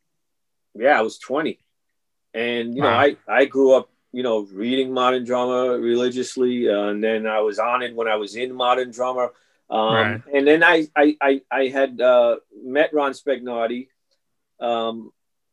yeah, 0.74 0.98
I 0.98 1.02
was 1.02 1.18
20. 1.18 1.60
And, 2.32 2.74
you 2.74 2.82
know, 2.82 2.88
I, 2.88 3.16
I 3.28 3.44
grew 3.44 3.72
up, 3.74 3.88
you 4.16 4.22
know, 4.22 4.38
reading 4.64 4.88
modern 4.92 5.24
drummer 5.24 5.78
religiously. 5.78 6.68
Uh, 6.68 6.88
and 6.90 7.02
then 7.02 7.26
I 7.26 7.40
was 7.48 7.58
on 7.58 7.82
it 7.82 7.94
when 7.98 8.08
I 8.14 8.16
was 8.24 8.32
in 8.36 8.50
modern 8.54 8.90
drummer. 8.98 9.26
Um, 9.70 9.94
Right. 9.94 10.20
And 10.34 10.46
then 10.46 10.62
I, 10.62 10.86
I, 11.02 11.06
I, 11.20 11.32
I 11.60 11.62
had 11.78 12.00
uh, 12.00 12.36
met 12.76 12.88
Ron 12.98 13.12
Spagnardi. 13.12 13.88
Um, 14.60 15.10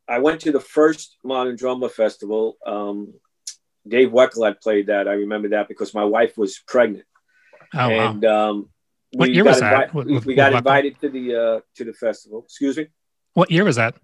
I 0.07 0.20
went 0.20 0.41
to 0.41 0.51
the 0.51 0.59
first 0.78 1.18
Modern 1.24 1.55
Drummer 1.55 1.89
Festival. 1.89 2.57
Um, 2.66 3.14
Dave 3.88 4.09
Weckl 4.18 4.45
had 4.45 4.62
played 4.66 4.88
that. 4.88 5.07
I 5.07 5.14
remember 5.26 5.49
that 5.55 5.68
because 5.68 5.93
my 5.93 6.03
wife 6.03 6.34
was 6.38 6.59
pregnant 6.74 7.05
Oh 7.74 7.89
wow. 7.89 8.09
and 8.12 8.26
um, 8.26 8.70
What 9.14 9.30
we 9.30 9.36
year 9.36 9.43
got 9.43 9.49
was 9.51 9.59
that? 9.62 9.91
invi- 9.91 10.26
we, 10.26 10.36
got 10.36 10.53
invited 10.53 10.99
to 11.01 11.09
the 11.09 11.26
uh, 11.43 11.59
to 11.78 11.84
the 11.86 11.93
festival. 11.93 12.43
Excuse 12.45 12.78
me. 12.78 12.88
What 13.34 13.49
year 13.49 13.64
was 13.64 13.78
that? 13.78 13.95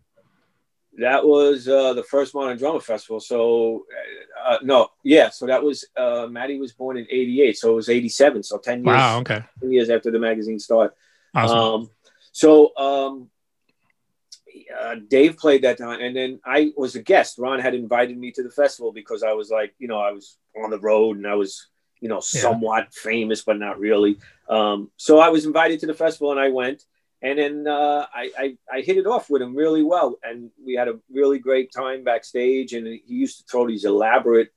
That 0.98 1.26
was 1.26 1.68
uh, 1.68 1.94
the 1.94 2.04
first 2.04 2.34
Modern 2.34 2.58
Drummer 2.58 2.80
Festival. 2.80 3.20
So 3.20 3.86
uh, 4.46 4.50
uh, 4.54 4.58
no, 4.64 4.88
yeah. 5.04 5.30
So 5.30 5.46
that 5.46 5.62
was 5.62 5.86
uh, 5.96 6.28
Maddie 6.30 6.60
was 6.60 6.74
born 6.74 6.98
in 6.98 7.06
'88, 7.10 7.58
so 7.58 7.72
it 7.72 7.76
was 7.76 7.90
'87. 7.90 8.44
So 8.44 8.58
ten 8.58 8.84
years, 8.84 8.96
Wow. 8.98 9.20
Okay. 9.20 9.44
10 9.62 9.72
years 9.72 9.90
after 9.92 10.10
the 10.10 10.20
magazine 10.20 10.60
started. 10.60 10.94
Awesome. 11.36 11.58
Um, 11.60 11.90
so 12.32 12.76
um, 12.78 13.30
uh, 14.82 14.96
Dave 15.08 15.38
played 15.38 15.64
that 15.64 15.78
time, 15.78 16.02
and 16.02 16.16
then 16.16 16.40
I 16.44 16.72
was 16.76 16.96
a 16.96 17.02
guest. 17.02 17.38
Ron 17.38 17.60
had 17.60 17.76
invited 17.76 18.18
me 18.18 18.32
to 18.32 18.42
the 18.44 18.50
festival 18.50 18.92
because 18.92 19.22
I 19.24 19.34
was 19.34 19.50
like, 19.52 19.76
you 19.78 19.88
know, 19.88 20.00
I 20.00 20.12
was 20.12 20.38
on 20.64 20.72
the 20.72 20.80
road 20.80 21.18
and 21.18 21.28
I 21.28 21.36
was, 21.36 21.68
you 22.00 22.10
know, 22.10 22.16
Yeah. 22.34 22.42
somewhat 22.42 22.94
famous, 22.94 23.44
but 23.44 23.60
not 23.60 23.80
really. 23.80 24.18
Um, 24.50 24.90
so 24.98 25.20
I 25.20 25.30
was 25.30 25.46
invited 25.46 25.80
to 25.82 25.86
the 25.88 25.94
festival, 25.94 26.32
and 26.32 26.40
I 26.40 26.50
went. 26.50 26.84
And 27.22 27.40
then 27.40 27.68
uh, 27.68 28.06
I, 28.14 28.32
I 28.38 28.58
I 28.72 28.82
hit 28.82 28.98
it 28.98 29.08
off 29.08 29.30
with 29.30 29.42
him 29.42 29.56
really 29.56 29.84
well, 29.84 30.20
and 30.24 30.52
we 30.64 30.76
had 30.76 30.88
a 30.88 31.00
really 31.12 31.40
great 31.40 31.72
time 31.72 32.04
backstage. 32.04 32.74
And 32.74 32.86
he 32.86 33.02
used 33.08 33.40
to 33.40 33.44
throw 33.50 33.68
these 33.68 33.86
elaborate 33.86 34.50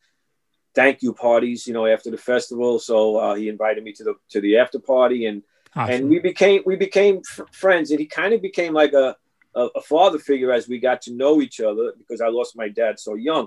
thank 0.75 1.03
you 1.03 1.13
parties, 1.13 1.67
you 1.67 1.73
know, 1.73 1.87
after 1.87 2.11
the 2.11 2.17
festival. 2.17 2.79
So 2.79 3.17
uh, 3.17 3.35
he 3.35 3.49
invited 3.49 3.83
me 3.83 3.93
to 3.95 4.05
the 4.05 4.15
to 4.31 4.41
the 4.41 4.59
after 4.59 4.79
party, 4.79 5.27
and 5.27 5.43
awesome. 5.75 5.95
and 5.95 6.09
we 6.11 6.19
became 6.19 6.63
we 6.67 6.77
became 6.77 7.23
f- 7.29 7.47
friends 7.53 7.91
and 7.91 7.99
he 8.01 8.07
kind 8.07 8.35
of 8.35 8.43
became 8.43 8.73
like 8.75 8.93
a, 8.93 9.17
a 9.55 9.69
a 9.77 9.81
father 9.81 10.19
figure 10.19 10.53
as 10.53 10.69
we 10.69 10.79
got 10.79 11.03
to 11.03 11.13
know 11.15 11.41
each 11.41 11.61
other 11.61 11.93
because 11.99 12.21
i 12.21 12.29
lost 12.29 12.57
my 12.57 12.69
dad 12.69 12.99
so 12.99 13.15
young 13.15 13.47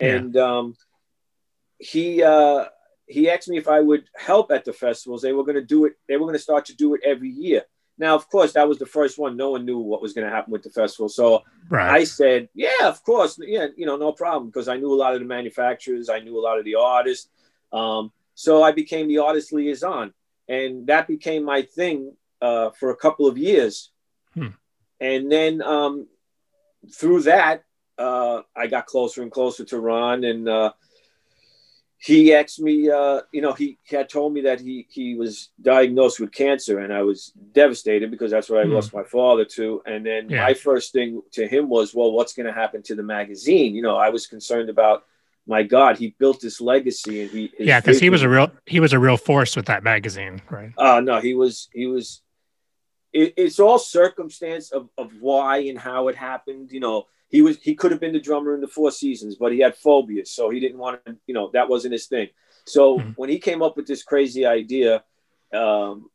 Yeah. 0.00 0.16
and 0.16 0.36
um 0.36 0.74
he 1.78 2.22
uh 2.22 2.66
he 3.06 3.30
asked 3.30 3.48
me 3.48 3.56
if 3.58 3.68
i 3.68 3.80
would 3.80 4.04
help 4.16 4.50
at 4.50 4.64
the 4.64 4.72
festivals 4.72 5.22
they 5.22 5.32
were 5.32 5.44
going 5.44 5.56
to 5.56 5.64
do 5.64 5.84
it 5.86 5.94
they 6.08 6.16
were 6.16 6.26
going 6.26 6.34
to 6.38 6.42
start 6.42 6.66
to 6.66 6.76
do 6.76 6.94
it 6.94 7.00
every 7.04 7.30
year 7.30 7.62
now 8.00 8.16
of 8.16 8.28
course 8.28 8.52
that 8.54 8.68
was 8.68 8.78
the 8.78 8.86
first 8.86 9.18
one 9.18 9.36
no 9.36 9.50
one 9.50 9.64
knew 9.64 9.78
what 9.78 10.02
was 10.02 10.12
going 10.12 10.26
to 10.26 10.34
happen 10.34 10.50
with 10.50 10.64
the 10.64 10.70
festival 10.70 11.08
so 11.08 11.44
right. 11.70 12.00
I 12.00 12.04
said, 12.04 12.48
yeah, 12.54 12.84
of 12.86 13.02
course. 13.02 13.38
Yeah, 13.40 13.68
you 13.76 13.86
know, 13.86 13.96
no 13.96 14.12
problem. 14.12 14.48
Because 14.50 14.68
I 14.68 14.76
knew 14.76 14.92
a 14.92 14.94
lot 14.94 15.14
of 15.14 15.20
the 15.20 15.26
manufacturers, 15.26 16.10
I 16.10 16.20
knew 16.20 16.38
a 16.38 16.42
lot 16.42 16.58
of 16.58 16.64
the 16.64 16.74
artists. 16.74 17.28
Um, 17.72 18.12
so 18.34 18.62
I 18.62 18.72
became 18.72 19.08
the 19.08 19.18
artist 19.18 19.52
liaison. 19.52 20.12
And 20.48 20.86
that 20.88 21.06
became 21.06 21.44
my 21.44 21.62
thing 21.62 22.12
uh, 22.42 22.70
for 22.70 22.90
a 22.90 22.96
couple 22.96 23.26
of 23.26 23.38
years. 23.38 23.90
Hmm. 24.34 24.48
And 25.00 25.30
then 25.30 25.62
um, 25.62 26.08
through 26.92 27.22
that, 27.22 27.64
uh, 27.98 28.42
I 28.56 28.66
got 28.66 28.86
closer 28.86 29.22
and 29.22 29.30
closer 29.30 29.64
to 29.66 29.78
Ron. 29.78 30.24
And 30.24 30.48
uh, 30.48 30.72
he 32.02 32.32
asked 32.32 32.58
me, 32.58 32.90
uh, 32.90 33.20
you 33.30 33.42
know, 33.42 33.52
he, 33.52 33.78
had 33.90 34.08
told 34.08 34.32
me 34.32 34.40
that 34.42 34.58
he, 34.58 34.86
he 34.88 35.14
was 35.16 35.50
diagnosed 35.60 36.18
with 36.18 36.32
cancer. 36.32 36.78
And 36.78 36.94
I 36.94 37.02
was 37.02 37.30
devastated 37.52 38.10
because 38.10 38.30
that's 38.30 38.48
what 38.48 38.60
I 38.60 38.64
Hmm. 38.64 38.72
lost 38.72 38.94
my 38.94 39.04
father 39.04 39.44
to. 39.56 39.82
And 39.84 40.04
then 40.06 40.30
Yeah. 40.30 40.40
my 40.40 40.54
first 40.54 40.92
thing 40.94 41.20
to 41.32 41.46
him 41.46 41.68
was, 41.68 41.94
well, 41.94 42.10
what's 42.12 42.32
going 42.32 42.46
to 42.46 42.52
happen 42.52 42.82
to 42.84 42.94
the 42.94 43.02
magazine? 43.02 43.74
You 43.74 43.82
know, 43.82 43.96
I 43.96 44.08
was 44.08 44.26
concerned 44.26 44.70
about, 44.70 45.04
my 45.46 45.62
God, 45.62 45.98
he 45.98 46.14
built 46.18 46.40
this 46.40 46.58
legacy 46.58 47.20
and 47.20 47.30
he, 47.30 47.52
yeah, 47.58 47.80
because 47.80 48.00
he 48.00 48.08
was 48.08 48.22
a 48.22 48.28
real 48.30 48.50
he 48.64 48.80
was 48.80 48.94
a 48.94 48.98
real 48.98 49.18
force 49.18 49.54
with 49.54 49.66
that 49.66 49.82
magazine, 49.82 50.40
right? 50.48 50.72
uh, 50.78 51.00
no, 51.00 51.20
he 51.20 51.34
was, 51.34 51.68
he 51.74 51.86
was, 51.86 52.22
it, 53.12 53.34
it's 53.36 53.60
all 53.60 53.78
circumstance 53.78 54.70
of, 54.70 54.88
of 54.96 55.12
why 55.20 55.58
and 55.58 55.78
how 55.78 56.08
it 56.08 56.16
happened. 56.16 56.70
You 56.72 56.80
know, 56.80 57.06
he 57.30 57.42
was, 57.42 57.56
he 57.58 57.74
could 57.74 57.92
have 57.92 58.00
been 58.00 58.12
the 58.12 58.20
drummer 58.20 58.54
in 58.54 58.60
the 58.60 58.68
Four 58.68 58.90
Seasons, 58.90 59.36
but 59.36 59.52
he 59.52 59.60
had 59.60 59.76
phobias. 59.76 60.30
So 60.32 60.50
he 60.50 60.60
didn't 60.60 60.78
want 60.78 61.04
to, 61.06 61.16
you 61.26 61.34
know, 61.34 61.50
that 61.52 61.68
wasn't 61.68 61.92
his 61.92 62.06
thing. 62.06 62.28
So 62.66 62.82
Mhm. 63.00 63.12
when 63.16 63.30
he 63.30 63.38
came 63.38 63.62
up 63.62 63.76
with 63.76 63.86
this 63.86 64.02
crazy 64.02 64.44
idea, 64.44 65.04
um, 65.52 66.10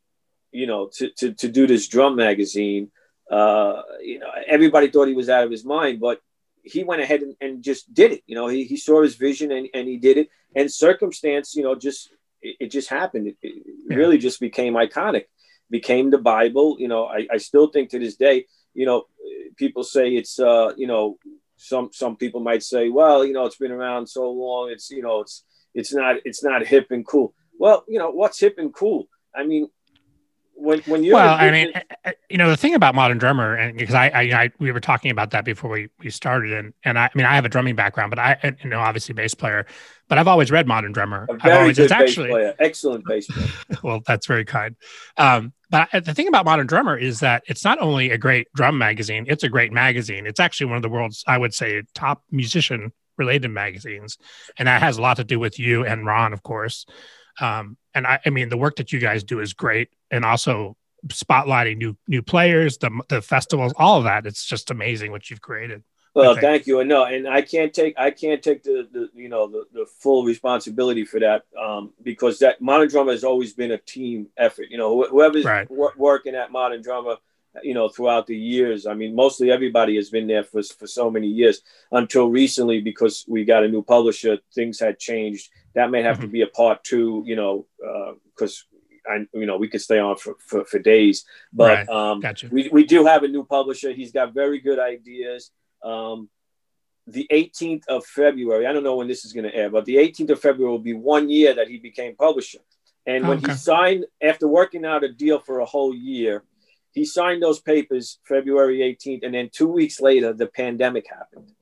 you 0.52 0.66
know, 0.66 0.88
to, 0.96 1.10
to, 1.18 1.32
to 1.34 1.48
do 1.48 1.66
this 1.66 1.88
drum 1.88 2.16
magazine, 2.16 2.90
uh, 3.30 3.82
you 4.00 4.18
know, 4.20 4.30
everybody 4.46 4.88
thought 4.88 5.08
he 5.08 5.14
was 5.14 5.28
out 5.28 5.44
of 5.44 5.50
his 5.50 5.64
mind, 5.64 6.00
but 6.00 6.20
he 6.62 6.84
went 6.84 7.02
ahead 7.02 7.22
and, 7.22 7.34
and 7.40 7.62
just 7.62 7.92
did 7.92 8.12
it. 8.12 8.22
You 8.26 8.34
know, 8.36 8.48
he, 8.48 8.64
he 8.64 8.76
saw 8.76 9.02
his 9.02 9.16
vision 9.16 9.52
and, 9.52 9.68
and 9.74 9.88
he 9.88 9.96
did 9.96 10.16
it. 10.18 10.28
And 10.54 10.70
circumstance, 10.70 11.54
you 11.56 11.62
know, 11.62 11.74
just 11.74 12.10
it, 12.42 12.56
it 12.60 12.70
just 12.70 12.88
happened. 12.88 13.28
It, 13.28 13.36
it 13.42 13.62
Yeah. 13.88 13.96
really 13.96 14.18
just 14.18 14.40
became 14.40 14.74
iconic, 14.74 15.24
became 15.70 16.10
the 16.10 16.18
Bible. 16.18 16.76
You 16.78 16.88
know, 16.88 17.06
I, 17.06 17.26
I 17.30 17.38
still 17.38 17.68
think 17.68 17.90
to 17.90 17.98
this 17.98 18.16
day, 18.16 18.46
you 18.76 18.86
know, 18.86 19.04
people 19.56 19.82
say 19.82 20.10
it's, 20.10 20.38
uh, 20.38 20.72
you 20.76 20.86
know, 20.86 21.18
some 21.56 21.88
some 21.92 22.16
people 22.16 22.40
might 22.40 22.62
say, 22.62 22.90
well, 22.90 23.24
you 23.24 23.32
know, 23.32 23.46
it's 23.46 23.56
been 23.56 23.72
around 23.72 24.06
so 24.06 24.30
long. 24.30 24.70
It's 24.70 24.90
you 24.90 25.02
know, 25.02 25.20
it's 25.20 25.44
it's 25.74 25.92
not 25.92 26.16
it's 26.24 26.44
not 26.44 26.66
hip 26.66 26.88
and 26.90 27.06
cool. 27.06 27.34
Well, 27.58 27.84
you 27.88 27.98
know, 27.98 28.10
what's 28.10 28.38
hip 28.38 28.56
and 28.58 28.72
cool? 28.72 29.08
I 29.34 29.44
mean, 29.44 29.68
when 30.56 30.80
when 30.80 31.04
you're 31.04 31.14
well, 31.14 31.34
I 31.34 31.50
mean, 31.50 31.72
uh, 32.04 32.12
you 32.28 32.38
know, 32.38 32.50
the 32.50 32.56
thing 32.56 32.74
about 32.74 32.94
modern 32.94 33.18
drummer, 33.18 33.54
and 33.54 33.76
because 33.76 33.94
I, 33.94 34.08
I, 34.08 34.20
I, 34.22 34.50
we 34.58 34.72
were 34.72 34.80
talking 34.80 35.10
about 35.10 35.30
that 35.30 35.44
before 35.44 35.70
we, 35.70 35.88
we 36.00 36.10
started, 36.10 36.52
and 36.52 36.74
and 36.84 36.98
I, 36.98 37.04
I 37.04 37.10
mean, 37.14 37.26
I 37.26 37.34
have 37.34 37.44
a 37.44 37.48
drumming 37.48 37.76
background, 37.76 38.10
but 38.10 38.18
I, 38.18 38.56
you 38.62 38.70
know, 38.70 38.80
obviously 38.80 39.14
bass 39.14 39.34
player, 39.34 39.66
but 40.08 40.18
I've 40.18 40.28
always 40.28 40.50
read 40.50 40.66
modern 40.66 40.92
drummer. 40.92 41.26
a 41.28 41.34
I've 41.40 41.52
always, 41.52 41.76
good 41.76 41.84
it's 41.84 41.92
bass 41.92 42.02
actually, 42.02 42.30
player, 42.30 42.54
excellent 42.58 43.04
bass 43.06 43.26
player. 43.26 43.48
well, 43.82 44.02
that's 44.06 44.26
very 44.26 44.44
kind. 44.44 44.76
Um, 45.16 45.52
but 45.70 45.88
the 45.92 46.14
thing 46.14 46.28
about 46.28 46.44
modern 46.44 46.66
drummer 46.66 46.96
is 46.96 47.20
that 47.20 47.42
it's 47.46 47.64
not 47.64 47.80
only 47.80 48.10
a 48.10 48.18
great 48.18 48.48
drum 48.54 48.78
magazine; 48.78 49.26
it's 49.28 49.42
a 49.44 49.48
great 49.48 49.72
magazine. 49.72 50.26
It's 50.26 50.40
actually 50.40 50.66
one 50.66 50.76
of 50.76 50.82
the 50.82 50.88
world's, 50.88 51.24
I 51.26 51.38
would 51.38 51.54
say, 51.54 51.82
top 51.94 52.22
musician 52.30 52.92
related 53.18 53.50
magazines, 53.50 54.18
and 54.58 54.68
that 54.68 54.82
has 54.82 54.98
a 54.98 55.02
lot 55.02 55.16
to 55.16 55.24
do 55.24 55.38
with 55.38 55.58
you 55.58 55.84
and 55.84 56.06
Ron, 56.06 56.32
of 56.32 56.42
course. 56.42 56.86
Um, 57.40 57.76
and 57.94 58.06
I, 58.06 58.20
I 58.24 58.30
mean, 58.30 58.48
the 58.48 58.56
work 58.56 58.76
that 58.76 58.92
you 58.92 58.98
guys 58.98 59.24
do 59.24 59.40
is 59.40 59.52
great, 59.54 59.90
and 60.10 60.24
also 60.24 60.76
spotlighting 61.08 61.78
new 61.78 61.96
new 62.06 62.22
players, 62.22 62.78
the 62.78 62.90
the 63.08 63.22
festivals, 63.22 63.72
all 63.76 63.98
of 63.98 64.04
that. 64.04 64.26
It's 64.26 64.44
just 64.44 64.70
amazing 64.70 65.10
what 65.10 65.30
you've 65.30 65.42
created. 65.42 65.82
Well, 66.16 66.34
thank 66.36 66.66
you. 66.66 66.80
And 66.80 66.88
no, 66.88 67.04
and 67.04 67.28
I 67.28 67.42
can't 67.42 67.72
take 67.74 67.94
I 67.98 68.10
can't 68.10 68.42
take 68.42 68.62
the, 68.62 68.88
the 68.90 69.10
you 69.14 69.28
know 69.28 69.46
the, 69.48 69.64
the 69.72 69.86
full 70.00 70.24
responsibility 70.24 71.04
for 71.04 71.20
that 71.20 71.42
um, 71.60 71.92
because 72.02 72.38
that 72.38 72.60
modern 72.60 72.88
drummer 72.88 73.12
has 73.12 73.22
always 73.24 73.52
been 73.52 73.72
a 73.72 73.78
team 73.78 74.28
effort. 74.36 74.66
You 74.70 74.78
know, 74.78 75.02
wh- 75.02 75.10
whoever's 75.10 75.44
Right. 75.44 75.70
wor- 75.70 75.92
working 75.96 76.34
at 76.34 76.50
modern 76.50 76.80
drummer, 76.82 77.16
you 77.62 77.74
know, 77.74 77.88
throughout 77.90 78.26
the 78.26 78.36
years. 78.36 78.86
I 78.86 78.94
mean, 78.94 79.14
mostly 79.14 79.50
everybody 79.50 79.96
has 79.96 80.08
been 80.10 80.26
there 80.26 80.44
for 80.44 80.62
for 80.62 80.86
so 80.86 81.10
many 81.10 81.28
years 81.28 81.60
until 81.92 82.30
recently 82.30 82.80
because 82.80 83.24
we 83.28 83.44
got 83.44 83.64
a 83.64 83.68
new 83.68 83.82
publisher. 83.82 84.38
Things 84.54 84.80
had 84.80 84.98
changed. 84.98 85.50
That 85.74 85.90
may 85.90 86.02
have 86.02 86.20
to 86.20 86.26
be 86.28 86.40
a 86.40 86.46
part 86.46 86.82
two. 86.82 87.22
You 87.26 87.36
know, 87.36 87.66
because. 88.34 88.64
I, 89.08 89.24
you 89.34 89.46
know, 89.46 89.56
we 89.56 89.68
could 89.68 89.80
stay 89.80 90.00
on 90.00 90.16
for, 90.16 90.34
for, 90.40 90.64
for 90.64 90.80
days, 90.80 91.24
but 91.52 91.86
Right. 91.86 91.88
um, 91.88 92.18
Gotcha. 92.18 92.48
we, 92.50 92.68
we 92.72 92.84
do 92.84 93.06
have 93.06 93.22
a 93.22 93.28
new 93.28 93.44
publisher. 93.44 93.92
He's 93.92 94.10
got 94.10 94.34
very 94.34 94.58
good 94.58 94.80
ideas. 94.80 95.52
Um, 95.86 96.28
the 97.06 97.26
18th 97.30 97.86
of 97.86 98.04
February, 98.04 98.66
I 98.66 98.72
don't 98.72 98.82
know 98.82 98.96
when 98.96 99.06
this 99.12 99.24
is 99.24 99.32
going 99.32 99.48
to 99.50 99.54
air, 99.54 99.70
but 99.70 99.84
the 99.84 99.96
18th 99.96 100.30
of 100.30 100.40
February 100.40 100.70
will 100.72 100.80
be 100.92 100.98
one 101.14 101.28
year 101.30 101.54
that 101.54 101.68
he 101.68 101.76
became 101.78 102.16
publisher. 102.16 102.58
And 103.06 103.28
when 103.28 103.38
Okay. 103.38 103.52
he 103.52 103.56
signed, 103.58 104.06
after 104.20 104.48
working 104.48 104.84
out 104.84 105.04
a 105.04 105.12
deal 105.12 105.38
for 105.38 105.60
a 105.60 105.64
whole 105.64 105.94
year, 105.94 106.42
he 106.90 107.04
signed 107.04 107.40
those 107.42 107.60
papers 107.60 108.18
February 108.24 108.78
18th. 108.82 109.22
And 109.24 109.32
then 109.34 109.48
two 109.58 109.68
weeks 109.68 110.00
later, 110.00 110.32
the 110.32 110.48
pandemic 110.62 111.06
happened. 111.08 111.52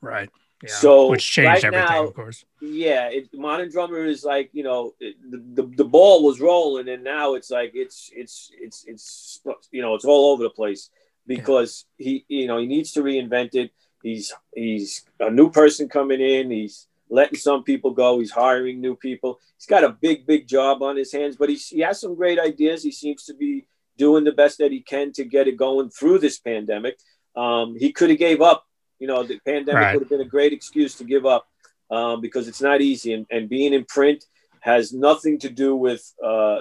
Right. 0.00 0.28
Yeah. 0.62 0.70
So, 0.70 1.10
which 1.10 1.30
changed 1.30 1.48
right 1.62 1.64
everything, 1.64 1.96
now- 1.96 2.04
of 2.08 2.14
course. 2.14 2.44
Yeah, 2.60 3.08
it, 3.16 3.28
modern 3.34 3.70
drummer 3.70 4.04
is 4.04 4.24
like 4.24 4.48
you 4.58 4.64
know 4.64 4.94
it, 4.98 5.14
the, 5.32 5.38
the 5.62 5.64
the 5.76 5.84
ball 5.84 6.24
was 6.24 6.40
rolling, 6.40 6.88
and 6.88 7.04
now 7.04 7.34
it's 7.34 7.50
like 7.50 7.72
it's 7.74 8.10
it's 8.16 8.50
it's 8.58 8.78
it's 8.92 9.40
you 9.70 9.82
know 9.82 9.94
it's 9.94 10.06
all 10.06 10.32
over 10.32 10.42
the 10.42 10.50
place 10.62 10.88
because 11.26 11.84
he 11.98 12.24
you 12.28 12.46
know 12.46 12.58
he 12.58 12.66
needs 12.66 12.92
to 12.92 13.02
reinvent 13.02 13.54
it. 13.54 13.72
He's 14.02 14.32
he's 14.54 15.04
a 15.20 15.30
new 15.30 15.50
person 15.50 15.88
coming 15.88 16.20
in. 16.20 16.50
He's 16.50 16.86
letting 17.08 17.38
some 17.38 17.62
people 17.62 17.92
go. 17.92 18.18
He's 18.18 18.30
hiring 18.30 18.80
new 18.80 18.96
people. 18.96 19.40
He's 19.56 19.66
got 19.66 19.84
a 19.84 19.90
big 19.90 20.26
big 20.26 20.46
job 20.46 20.82
on 20.82 20.96
his 20.96 21.12
hands, 21.12 21.36
but 21.36 21.48
he's, 21.48 21.68
he 21.68 21.80
has 21.80 22.00
some 22.00 22.14
great 22.14 22.38
ideas. 22.38 22.82
He 22.82 22.92
seems 22.92 23.24
to 23.24 23.34
be 23.34 23.66
doing 23.96 24.24
the 24.24 24.32
best 24.32 24.58
that 24.58 24.72
he 24.72 24.80
can 24.80 25.12
to 25.12 25.24
get 25.24 25.48
it 25.48 25.56
going 25.56 25.90
through 25.90 26.18
this 26.18 26.38
pandemic. 26.38 26.98
Um, 27.34 27.76
he 27.78 27.92
could 27.92 28.10
have 28.10 28.18
gave 28.18 28.40
up. 28.40 28.64
You 28.98 29.06
know, 29.06 29.22
the 29.22 29.38
pandemic 29.40 29.74
Right. 29.82 29.94
would 29.94 30.02
have 30.02 30.08
been 30.08 30.22
a 30.22 30.24
great 30.24 30.52
excuse 30.52 30.94
to 30.96 31.04
give 31.04 31.26
up 31.26 31.46
um, 31.90 32.20
because 32.20 32.48
it's 32.48 32.62
not 32.62 32.80
easy. 32.80 33.12
And, 33.12 33.26
and, 33.30 33.48
being 33.48 33.74
in 33.74 33.84
print 33.84 34.24
has 34.60 34.92
nothing 34.92 35.38
to 35.40 35.50
do 35.50 35.76
with 35.76 36.14
uh, 36.24 36.60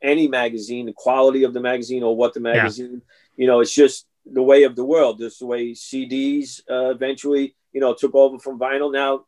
any 0.00 0.28
magazine, 0.28 0.86
the 0.86 0.92
quality 0.92 1.42
of 1.42 1.52
the 1.52 1.60
magazine 1.60 2.02
or 2.02 2.16
what 2.16 2.32
the 2.32 2.40
magazine, 2.40 2.92
yeah. 2.92 3.00
You 3.38 3.46
know, 3.46 3.60
it's 3.60 3.72
just 3.72 4.06
the 4.26 4.42
way 4.42 4.64
of 4.64 4.76
the 4.76 4.84
world. 4.84 5.18
Just 5.18 5.38
the 5.38 5.46
way 5.46 5.70
CDs 5.70 6.60
uh, 6.68 6.90
eventually, 6.90 7.54
you 7.72 7.80
know, 7.80 7.94
took 7.94 8.14
over 8.14 8.38
from 8.38 8.58
vinyl. 8.58 8.92
Now, 8.92 9.24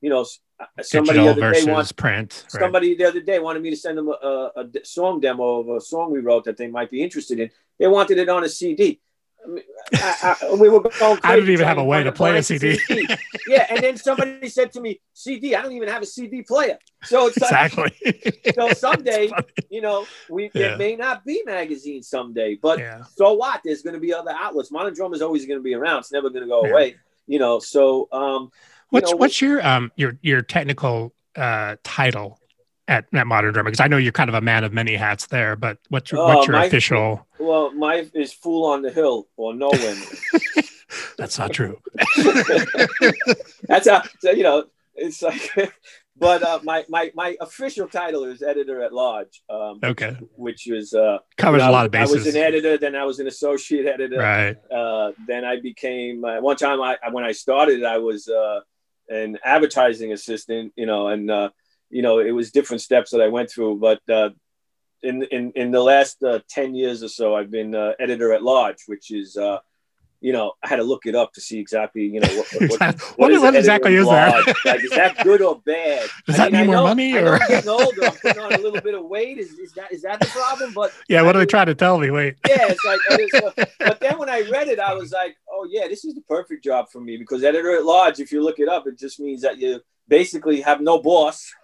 you 0.00 0.08
know, 0.08 0.26
somebody 0.82 1.18
Digital 1.18 1.34
the 1.34 1.46
other 1.46 1.52
day 1.52 1.70
wanted 1.70 1.96
print. 1.96 2.44
Right. 2.52 2.60
Somebody 2.60 2.94
the 2.96 3.04
other 3.04 3.20
day 3.20 3.38
wanted 3.38 3.62
me 3.62 3.70
to 3.70 3.76
send 3.76 3.98
them 3.98 4.08
a, 4.08 4.50
a, 4.56 4.64
a, 4.64 4.84
song 4.84 5.20
demo 5.20 5.60
of 5.60 5.68
a 5.68 5.80
song 5.80 6.10
we 6.10 6.20
wrote 6.20 6.44
that 6.44 6.56
they 6.56 6.68
might 6.68 6.90
be 6.90 7.02
interested 7.02 7.38
in. 7.38 7.50
They 7.78 7.86
wanted 7.86 8.18
it 8.18 8.30
on 8.30 8.42
a 8.44 8.48
CD. 8.48 8.98
I 9.94 10.36
I, 10.42 10.54
we 10.54 10.68
were 10.68 10.80
going 10.80 11.20
I 11.24 11.36
don't 11.36 11.48
even 11.48 11.66
have 11.66 11.78
a 11.78 11.84
way 11.84 12.02
to 12.02 12.12
play 12.12 12.38
a 12.38 12.42
CD. 12.42 12.76
CD. 12.76 13.06
yeah, 13.48 13.66
and 13.70 13.82
then 13.82 13.96
somebody 13.96 14.48
said 14.48 14.72
to 14.72 14.80
me, 14.80 15.00
"CD, 15.12 15.54
I 15.54 15.62
don't 15.62 15.72
even 15.72 15.88
have 15.88 16.02
a 16.02 16.06
CD 16.06 16.42
player." 16.42 16.78
So 17.04 17.26
it's 17.26 17.36
exactly. 17.36 17.92
Like, 18.04 18.52
so 18.54 18.70
someday, 18.72 19.30
you 19.70 19.80
know, 19.80 20.06
we 20.28 20.44
yeah. 20.44 20.50
there 20.68 20.76
may 20.76 20.96
not 20.96 21.24
be 21.24 21.42
magazines 21.44 22.08
someday, 22.08 22.58
but 22.60 22.78
yeah. 22.78 23.02
so 23.14 23.34
what? 23.34 23.60
There's 23.64 23.82
going 23.82 23.94
to 23.94 24.00
be 24.00 24.12
other 24.12 24.34
outlets. 24.38 24.70
Modern 24.70 24.94
drum 24.94 25.14
is 25.14 25.22
always 25.22 25.46
going 25.46 25.58
to 25.58 25.64
be 25.64 25.74
around. 25.74 26.00
It's 26.00 26.12
never 26.12 26.30
going 26.30 26.42
to 26.42 26.48
go 26.48 26.64
yeah. 26.64 26.70
away. 26.70 26.96
You 27.26 27.38
know, 27.38 27.58
so 27.58 28.08
um, 28.12 28.50
what's 28.90 29.10
you 29.10 29.14
know, 29.14 29.18
what's 29.18 29.40
your 29.40 29.66
um 29.66 29.92
your 29.96 30.18
your 30.22 30.42
technical 30.42 31.12
uh 31.36 31.76
title 31.84 32.39
at, 32.90 33.06
at 33.14 33.26
Modern 33.26 33.54
Drummer? 33.54 33.70
Because 33.70 33.80
I 33.80 33.86
know 33.86 33.96
you're 33.96 34.12
kind 34.12 34.28
of 34.28 34.34
a 34.34 34.40
man 34.40 34.64
of 34.64 34.72
many 34.72 34.96
hats 34.96 35.26
there, 35.26 35.56
but 35.56 35.78
what's 35.88 36.10
your, 36.10 36.24
what's 36.26 36.48
uh, 36.48 36.52
your 36.52 36.60
my, 36.60 36.64
official? 36.66 37.26
Well, 37.38 37.72
my 37.72 38.06
is 38.12 38.32
Fool 38.32 38.66
on 38.66 38.82
the 38.82 38.90
Hill 38.90 39.28
or 39.36 39.54
No 39.54 39.70
Win. 39.72 39.96
That's 41.16 41.38
not 41.38 41.52
true. 41.52 41.78
That's 43.68 43.88
how, 43.88 44.02
you 44.24 44.42
know, 44.42 44.64
it's 44.96 45.22
like, 45.22 45.72
but 46.16 46.42
uh, 46.42 46.58
my, 46.64 46.84
my, 46.88 47.12
my 47.14 47.36
official 47.40 47.86
title 47.86 48.24
is 48.24 48.42
editor 48.42 48.82
at 48.82 48.92
large. 48.92 49.40
Um, 49.48 49.78
okay. 49.84 50.16
Which 50.34 50.68
is, 50.68 50.92
uh, 50.92 51.18
covers 51.36 51.60
you 51.60 51.66
know, 51.66 51.70
a 51.70 51.72
lot 51.72 51.86
of 51.86 51.92
bases. 51.92 52.12
I 52.12 52.18
was 52.18 52.26
an 52.34 52.42
editor, 52.42 52.76
then 52.76 52.96
I 52.96 53.04
was 53.04 53.20
an 53.20 53.28
associate 53.28 53.86
editor. 53.86 54.18
Right. 54.18 54.56
Uh, 54.70 55.12
then 55.28 55.44
I 55.44 55.60
became, 55.60 56.24
uh, 56.24 56.40
one 56.40 56.56
time 56.56 56.82
I, 56.82 56.96
when 57.12 57.24
I 57.24 57.32
started, 57.32 57.84
I 57.84 57.98
was, 57.98 58.28
uh, 58.28 58.60
an 59.08 59.38
advertising 59.44 60.12
assistant, 60.12 60.72
you 60.76 60.86
know, 60.86 61.08
and, 61.08 61.30
uh, 61.30 61.50
you 61.90 62.02
know, 62.02 62.18
it 62.18 62.30
was 62.30 62.50
different 62.50 62.82
steps 62.82 63.10
that 63.10 63.20
I 63.20 63.28
went 63.28 63.50
through. 63.50 63.78
But 63.78 64.00
uh, 64.08 64.30
in 65.02 65.24
in 65.24 65.52
in 65.54 65.70
the 65.70 65.82
last 65.82 66.22
uh, 66.22 66.40
ten 66.48 66.74
years 66.74 67.02
or 67.02 67.08
so, 67.08 67.34
I've 67.34 67.50
been 67.50 67.74
uh, 67.74 67.92
editor 67.98 68.32
at 68.32 68.42
large, 68.42 68.84
which 68.86 69.10
is. 69.10 69.36
Uh, 69.36 69.58
you 70.22 70.34
know, 70.34 70.52
I 70.62 70.68
had 70.68 70.76
to 70.76 70.82
look 70.82 71.06
it 71.06 71.14
up 71.14 71.32
to 71.32 71.40
see 71.40 71.58
exactly, 71.58 72.02
you 72.02 72.20
know, 72.20 72.28
what, 72.28 72.46
what, 72.52 72.80
what, 72.80 73.16
what, 73.16 73.32
is 73.32 73.42
exactly 73.54 73.94
is 73.94 74.06
that? 74.06 74.54
like, 74.66 74.84
is 74.84 74.90
that 74.90 75.16
good 75.24 75.40
or 75.40 75.60
bad? 75.64 76.08
Does 76.26 76.38
I 76.38 76.44
that 76.44 76.52
mean, 76.52 76.60
mean 76.60 76.66
more 76.66 76.76
know, 76.76 76.84
money? 76.84 77.16
Or 77.16 77.34
I 77.34 77.36
am 77.36 77.48
getting 77.48 77.70
older, 77.70 78.04
I'm 78.04 78.12
putting 78.12 78.42
on 78.42 78.52
a 78.52 78.58
little 78.58 78.82
bit 78.82 78.94
of 78.94 79.06
weight. 79.06 79.38
Is, 79.38 79.52
is 79.52 79.72
that 79.72 79.90
is 79.92 80.02
that 80.02 80.20
the 80.20 80.26
problem? 80.26 80.74
But 80.74 80.92
yeah, 81.08 81.22
what 81.22 81.36
I 81.36 81.38
are 81.38 81.42
they 81.42 81.46
trying 81.46 81.66
to 81.66 81.74
tell 81.74 81.98
me? 81.98 82.10
Wait. 82.10 82.36
Yeah, 82.46 82.66
it's 82.68 82.84
like, 82.84 83.00
it's, 83.12 83.70
but 83.78 84.00
then 84.00 84.18
when 84.18 84.28
I 84.28 84.42
read 84.50 84.68
it, 84.68 84.78
I 84.78 84.92
was 84.92 85.10
like, 85.10 85.36
oh 85.50 85.66
yeah, 85.70 85.88
this 85.88 86.04
is 86.04 86.14
the 86.14 86.22
perfect 86.22 86.64
job 86.64 86.90
for 86.90 87.00
me 87.00 87.16
because 87.16 87.42
editor 87.42 87.74
at 87.76 87.84
large, 87.84 88.20
if 88.20 88.30
you 88.30 88.44
look 88.44 88.58
it 88.58 88.68
up, 88.68 88.86
it 88.86 88.98
just 88.98 89.20
means 89.20 89.40
that 89.40 89.58
you 89.58 89.80
basically 90.10 90.60
have 90.60 90.82
no 90.82 91.00
boss. 91.00 91.54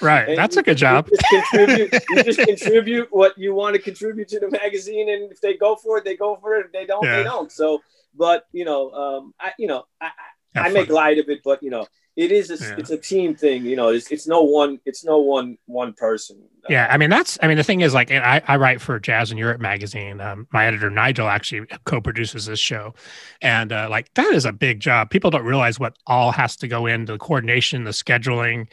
Right. 0.00 0.34
That's 0.34 0.56
a 0.56 0.62
good 0.62 0.78
job. 0.78 1.08
You 1.10 1.16
just, 1.16 1.50
contribute, 1.50 2.04
you 2.10 2.24
just 2.24 2.38
contribute 2.50 3.08
what 3.12 3.38
you 3.38 3.54
want 3.54 3.76
to 3.76 3.82
contribute 3.82 4.28
to 4.28 4.40
the 4.40 4.50
magazine. 4.50 5.08
And 5.08 5.30
if 5.30 5.40
they 5.40 5.56
go 5.56 5.76
for 5.76 5.98
it, 5.98 6.04
they 6.04 6.16
go 6.16 6.36
for 6.36 6.56
it. 6.56 6.66
If 6.66 6.72
they 6.72 6.86
don't, 6.86 7.04
yeah. 7.04 7.18
they 7.18 7.22
don't. 7.22 7.52
So, 7.52 7.82
but 8.16 8.46
you 8.52 8.64
know, 8.64 8.90
um, 8.90 9.34
I, 9.38 9.52
you 9.58 9.68
know, 9.68 9.84
I, 10.00 10.10
I 10.56 10.70
make 10.70 10.88
light 10.88 11.18
of 11.18 11.28
it, 11.28 11.42
but 11.44 11.62
you 11.62 11.70
know, 11.70 11.86
it 12.16 12.32
is 12.32 12.50
a, 12.50 12.56
yeah. 12.56 12.74
it's 12.78 12.90
a 12.90 12.96
team 12.96 13.34
thing 13.34 13.64
you 13.64 13.76
know 13.76 13.88
it's, 13.88 14.10
it's 14.10 14.26
no 14.26 14.42
one 14.42 14.80
it's 14.84 15.04
no 15.04 15.18
one 15.18 15.58
one 15.66 15.92
person. 15.92 16.42
Yeah 16.68 16.88
i 16.90 16.96
mean 16.96 17.10
that's 17.10 17.38
i 17.42 17.46
mean 17.46 17.58
the 17.58 17.62
thing 17.62 17.82
is 17.82 17.94
like 17.94 18.10
i, 18.10 18.42
I 18.48 18.56
write 18.56 18.80
for 18.80 18.98
jazz 18.98 19.30
in 19.30 19.38
europe 19.38 19.60
magazine. 19.60 20.20
Um, 20.20 20.48
my 20.52 20.66
editor 20.66 20.90
nigel 20.90 21.28
actually 21.28 21.66
co-produces 21.84 22.46
this 22.46 22.58
show. 22.58 22.94
And 23.40 23.72
uh, 23.72 23.88
like 23.88 24.12
that 24.14 24.32
is 24.32 24.46
a 24.46 24.52
big 24.52 24.80
job. 24.80 25.10
People 25.10 25.30
don't 25.30 25.44
realize 25.44 25.78
what 25.78 25.96
all 26.06 26.32
has 26.32 26.56
to 26.56 26.68
go 26.68 26.86
into 26.86 27.12
the 27.12 27.18
coordination 27.18 27.84
the 27.84 27.90
scheduling 27.90 28.66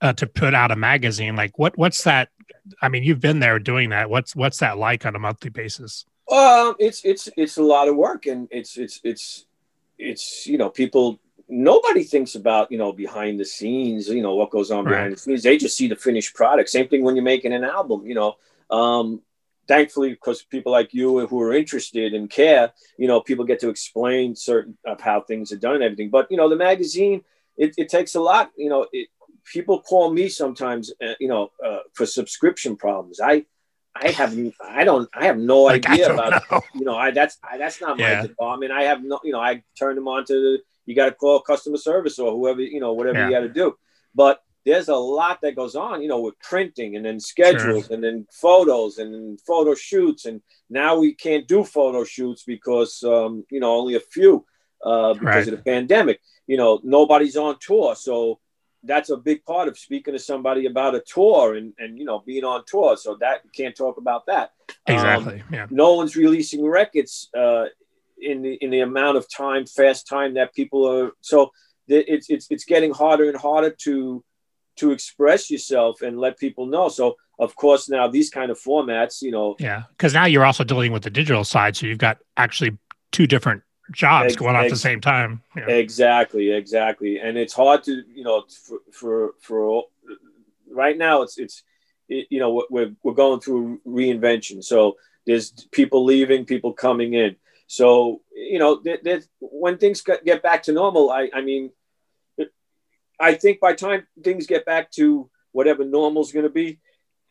uh, 0.00 0.12
to 0.14 0.26
put 0.26 0.54
out 0.54 0.72
a 0.72 0.76
magazine. 0.76 1.36
Like 1.36 1.58
what 1.58 1.76
what's 1.78 2.02
that 2.04 2.30
i 2.82 2.88
mean 2.88 3.04
you've 3.04 3.20
been 3.20 3.38
there 3.38 3.58
doing 3.58 3.90
that. 3.90 4.10
What's 4.10 4.34
what's 4.34 4.58
that 4.58 4.78
like 4.78 5.06
on 5.06 5.14
a 5.14 5.18
monthly 5.18 5.50
basis? 5.50 6.06
Um 6.32 6.74
it's 6.80 7.04
it's 7.04 7.28
it's 7.36 7.58
a 7.58 7.62
lot 7.62 7.86
of 7.86 7.94
work 7.94 8.26
and 8.26 8.48
it's 8.50 8.76
it's 8.76 9.00
it's 9.04 9.46
it's 9.98 10.46
you 10.46 10.58
know 10.58 10.68
people 10.68 11.20
nobody 11.48 12.02
thinks 12.02 12.34
about 12.34 12.70
you 12.72 12.78
know 12.78 12.92
behind 12.92 13.38
the 13.38 13.44
scenes 13.44 14.08
you 14.08 14.22
know 14.22 14.34
what 14.34 14.50
goes 14.50 14.70
on 14.70 14.84
behind 14.84 15.02
right. 15.04 15.10
the 15.12 15.16
scenes 15.16 15.42
they 15.42 15.56
just 15.56 15.76
see 15.76 15.86
the 15.86 15.96
finished 15.96 16.34
product 16.34 16.68
same 16.68 16.88
thing 16.88 17.02
when 17.02 17.14
you're 17.14 17.24
making 17.24 17.52
an 17.52 17.64
album 17.64 18.06
you 18.06 18.14
know 18.14 18.36
um, 18.70 19.22
thankfully 19.68 20.10
because 20.10 20.42
people 20.42 20.72
like 20.72 20.92
you 20.92 21.26
who 21.26 21.40
are 21.40 21.52
interested 21.52 22.14
and 22.14 22.30
care 22.30 22.72
you 22.98 23.06
know 23.06 23.20
people 23.20 23.44
get 23.44 23.60
to 23.60 23.68
explain 23.68 24.34
certain 24.34 24.76
of 24.84 25.00
how 25.00 25.20
things 25.20 25.52
are 25.52 25.58
done 25.58 25.76
and 25.76 25.84
everything 25.84 26.10
but 26.10 26.26
you 26.30 26.36
know 26.36 26.48
the 26.48 26.56
magazine 26.56 27.22
it, 27.56 27.74
it 27.76 27.88
takes 27.88 28.16
a 28.16 28.20
lot 28.20 28.50
you 28.56 28.68
know 28.68 28.86
it, 28.92 29.08
people 29.44 29.80
call 29.80 30.12
me 30.12 30.28
sometimes 30.28 30.92
uh, 31.06 31.14
you 31.20 31.28
know 31.28 31.50
uh, 31.64 31.78
for 31.94 32.06
subscription 32.06 32.76
problems 32.76 33.20
i 33.20 33.44
I 33.98 34.10
have 34.10 34.38
I 34.62 34.84
don't 34.84 35.08
I 35.14 35.24
have 35.24 35.38
no 35.38 35.62
like, 35.62 35.88
idea 35.88 36.12
about 36.12 36.42
know. 36.50 36.60
you 36.74 36.84
know 36.84 36.96
I 36.96 37.12
that's 37.12 37.38
I, 37.42 37.56
that's 37.56 37.80
not 37.80 37.98
my 37.98 38.10
yeah. 38.10 38.22
department. 38.26 38.70
I 38.70 38.82
have 38.82 39.02
no 39.02 39.20
you 39.24 39.32
know 39.32 39.40
I 39.40 39.62
turn 39.78 39.94
them 39.94 40.06
on 40.06 40.26
to 40.26 40.34
the 40.34 40.58
you 40.86 40.94
got 40.94 41.06
to 41.06 41.12
call 41.12 41.40
customer 41.40 41.76
service 41.76 42.18
or 42.18 42.32
whoever, 42.32 42.62
you 42.62 42.80
know, 42.80 42.94
whatever 42.94 43.18
yeah. 43.18 43.26
you 43.26 43.32
got 43.32 43.40
to 43.40 43.48
do. 43.48 43.76
But 44.14 44.40
there's 44.64 44.88
a 44.88 44.96
lot 44.96 45.40
that 45.42 45.54
goes 45.54 45.76
on, 45.76 46.02
you 46.02 46.08
know, 46.08 46.20
with 46.20 46.38
printing 46.40 46.96
and 46.96 47.04
then 47.04 47.20
schedules 47.20 47.86
sure. 47.86 47.94
and 47.94 48.02
then 48.02 48.26
photos 48.32 48.98
and 48.98 49.14
then 49.14 49.38
photo 49.46 49.74
shoots. 49.74 50.24
And 50.24 50.42
now 50.68 50.98
we 50.98 51.14
can't 51.14 51.46
do 51.46 51.62
photo 51.62 52.02
shoots 52.02 52.42
because, 52.44 53.02
um, 53.04 53.44
you 53.50 53.60
know, 53.60 53.72
only 53.72 53.94
a 53.94 54.00
few 54.00 54.44
uh, 54.84 55.14
because 55.14 55.24
right. 55.24 55.48
of 55.48 55.50
the 55.52 55.62
pandemic. 55.62 56.20
You 56.48 56.56
know, 56.56 56.80
nobody's 56.82 57.36
on 57.36 57.58
tour. 57.60 57.94
So 57.94 58.40
that's 58.82 59.10
a 59.10 59.16
big 59.16 59.44
part 59.44 59.68
of 59.68 59.78
speaking 59.78 60.14
to 60.14 60.18
somebody 60.18 60.66
about 60.66 60.94
a 60.94 61.00
tour 61.00 61.54
and, 61.54 61.72
and 61.78 61.96
you 61.98 62.04
know, 62.04 62.20
being 62.26 62.44
on 62.44 62.64
tour. 62.66 62.96
So 62.96 63.16
that 63.20 63.42
you 63.44 63.50
can't 63.50 63.76
talk 63.76 63.98
about 63.98 64.26
that. 64.26 64.52
Exactly. 64.86 65.42
Um, 65.42 65.48
yeah. 65.52 65.66
No 65.70 65.94
one's 65.94 66.16
releasing 66.16 66.66
records. 66.66 67.28
Uh, 67.36 67.66
in 68.20 68.42
the 68.42 68.54
in 68.54 68.70
the 68.70 68.80
amount 68.80 69.16
of 69.16 69.26
time, 69.30 69.66
fast 69.66 70.06
time 70.06 70.34
that 70.34 70.54
people 70.54 70.86
are. 70.88 71.12
So 71.20 71.50
it's 71.88 72.30
it's 72.30 72.46
it's 72.50 72.64
getting 72.64 72.92
harder 72.92 73.28
and 73.28 73.36
harder 73.36 73.70
to 73.82 74.24
to 74.76 74.90
express 74.90 75.50
yourself 75.50 76.02
and 76.02 76.18
let 76.18 76.38
people 76.38 76.66
know. 76.66 76.88
So 76.88 77.16
of 77.38 77.54
course 77.56 77.88
now 77.88 78.08
these 78.08 78.30
kind 78.30 78.50
of 78.50 78.58
formats, 78.60 79.22
you 79.22 79.30
know. 79.30 79.56
Yeah, 79.58 79.84
because 79.90 80.14
now 80.14 80.26
you're 80.26 80.44
also 80.44 80.64
dealing 80.64 80.92
with 80.92 81.02
the 81.02 81.10
digital 81.10 81.44
side, 81.44 81.76
so 81.76 81.86
you've 81.86 81.98
got 81.98 82.18
actually 82.36 82.76
two 83.12 83.26
different 83.26 83.62
jobs 83.92 84.32
ex- 84.32 84.36
going 84.36 84.56
on 84.56 84.64
ex- 84.64 84.72
at 84.72 84.74
the 84.74 84.80
same 84.80 85.00
time. 85.00 85.42
Yeah. 85.56 85.68
Exactly, 85.68 86.50
exactly, 86.50 87.18
and 87.18 87.36
it's 87.36 87.54
hard 87.54 87.84
to 87.84 88.02
you 88.12 88.24
know 88.24 88.44
for 88.62 88.78
for, 88.92 89.34
for 89.40 89.84
right 90.70 90.96
now 90.96 91.22
it's 91.22 91.38
it's 91.38 91.62
it, 92.08 92.26
you 92.30 92.38
know 92.38 92.64
we're 92.70 92.92
we're 93.02 93.14
going 93.14 93.40
through 93.40 93.80
reinvention. 93.86 94.62
So 94.62 94.96
there's 95.26 95.50
people 95.72 96.04
leaving, 96.04 96.44
people 96.44 96.72
coming 96.72 97.14
in. 97.14 97.36
So 97.66 98.22
you 98.32 98.58
know, 98.58 98.78
th- 98.78 99.02
th- 99.02 99.24
when 99.40 99.78
things 99.78 100.02
get 100.02 100.42
back 100.42 100.62
to 100.64 100.72
normal, 100.72 101.10
I, 101.10 101.30
I 101.34 101.40
mean, 101.40 101.70
I 103.18 103.34
think 103.34 103.60
by 103.60 103.72
time 103.72 104.06
things 104.22 104.46
get 104.46 104.64
back 104.64 104.90
to 104.92 105.30
whatever 105.52 105.84
normal 105.84 106.22
is 106.22 106.32
going 106.32 106.44
to 106.44 106.50
be, 106.50 106.78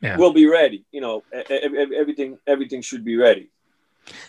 yeah. 0.02 0.18
we'll 0.18 0.34
be 0.34 0.48
ready. 0.48 0.86
You 0.92 1.02
know, 1.02 1.24
everything 1.32 2.38
everything 2.48 2.82
should 2.82 3.06
be 3.06 3.18
ready. 3.18 3.52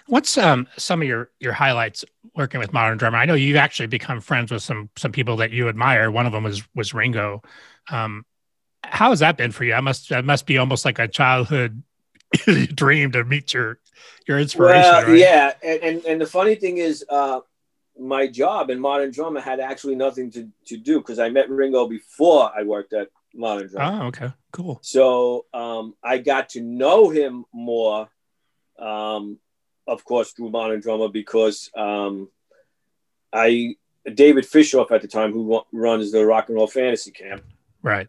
What's 0.06 0.38
um, 0.38 0.66
some 0.76 1.02
of 1.02 1.08
your 1.08 1.30
your 1.40 1.52
highlights 1.52 2.04
working 2.34 2.60
with 2.60 2.72
Modern 2.72 2.98
Drummer? 2.98 3.18
I 3.18 3.24
know 3.24 3.34
you've 3.34 3.56
actually 3.56 3.88
become 3.88 4.20
friends 4.20 4.50
with 4.50 4.62
some 4.62 4.90
some 4.96 5.12
people 5.12 5.36
that 5.36 5.50
you 5.50 5.68
admire. 5.68 6.10
One 6.10 6.26
of 6.26 6.32
them 6.32 6.44
was 6.44 6.62
was 6.74 6.94
Ringo. 6.94 7.42
Um, 7.90 8.24
how 8.84 9.10
has 9.10 9.20
that 9.20 9.36
been 9.36 9.52
for 9.52 9.64
you? 9.64 9.74
I 9.74 9.80
must 9.80 10.08
that 10.10 10.24
must 10.24 10.46
be 10.46 10.58
almost 10.58 10.84
like 10.84 10.98
a 10.98 11.08
childhood 11.08 11.82
dream 12.74 13.12
to 13.12 13.24
meet 13.24 13.54
your 13.54 13.78
your 14.26 14.38
inspiration. 14.38 14.82
Well, 14.82 15.06
right? 15.06 15.18
yeah, 15.18 15.52
and, 15.62 15.82
and, 15.82 16.04
and 16.04 16.20
the 16.20 16.26
funny 16.26 16.54
thing 16.54 16.78
is, 16.78 17.04
uh, 17.08 17.40
my 17.98 18.26
job 18.26 18.70
in 18.70 18.78
Modern 18.78 19.10
Drummer 19.10 19.40
had 19.40 19.60
actually 19.60 19.94
nothing 19.94 20.30
to 20.32 20.48
to 20.66 20.76
do 20.76 20.98
because 20.98 21.18
I 21.18 21.28
met 21.28 21.48
Ringo 21.48 21.86
before 21.86 22.50
I 22.56 22.62
worked 22.62 22.92
at 22.92 23.08
Modern 23.34 23.68
Drummer. 23.68 24.02
Oh, 24.02 24.06
okay, 24.08 24.32
cool. 24.52 24.78
So 24.82 25.46
um, 25.54 25.94
I 26.02 26.18
got 26.18 26.50
to 26.50 26.60
know 26.60 27.08
him 27.08 27.44
more, 27.52 28.08
um, 28.78 29.38
of 29.86 30.04
course, 30.04 30.32
through 30.32 30.50
Modern 30.50 30.80
Drummer 30.80 31.08
because 31.08 31.70
um, 31.76 32.28
I 33.32 33.76
David 34.12 34.44
Fishof 34.44 34.90
at 34.90 35.02
the 35.02 35.08
time 35.08 35.32
who 35.32 35.62
runs 35.72 36.12
the 36.12 36.24
Rock 36.24 36.48
and 36.48 36.56
Roll 36.56 36.66
Fantasy 36.66 37.10
Camp, 37.10 37.42
right, 37.82 38.08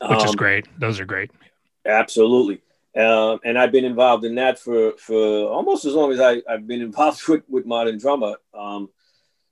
which 0.00 0.24
is 0.24 0.30
um, 0.30 0.36
great. 0.36 0.66
Those 0.78 1.00
are 1.00 1.06
great. 1.06 1.30
Absolutely. 1.86 2.60
Um, 2.94 3.40
and 3.44 3.58
I've 3.58 3.72
been 3.72 3.86
involved 3.86 4.24
in 4.24 4.34
that 4.34 4.58
for, 4.58 4.92
for 4.98 5.48
almost 5.48 5.86
as 5.86 5.94
long 5.94 6.12
as 6.12 6.20
I, 6.20 6.42
have 6.48 6.66
been 6.66 6.82
involved 6.90 7.26
with, 7.26 7.42
with 7.48 7.66
modern 7.66 7.98
drummer. 7.98 8.36
Um, 8.52 8.90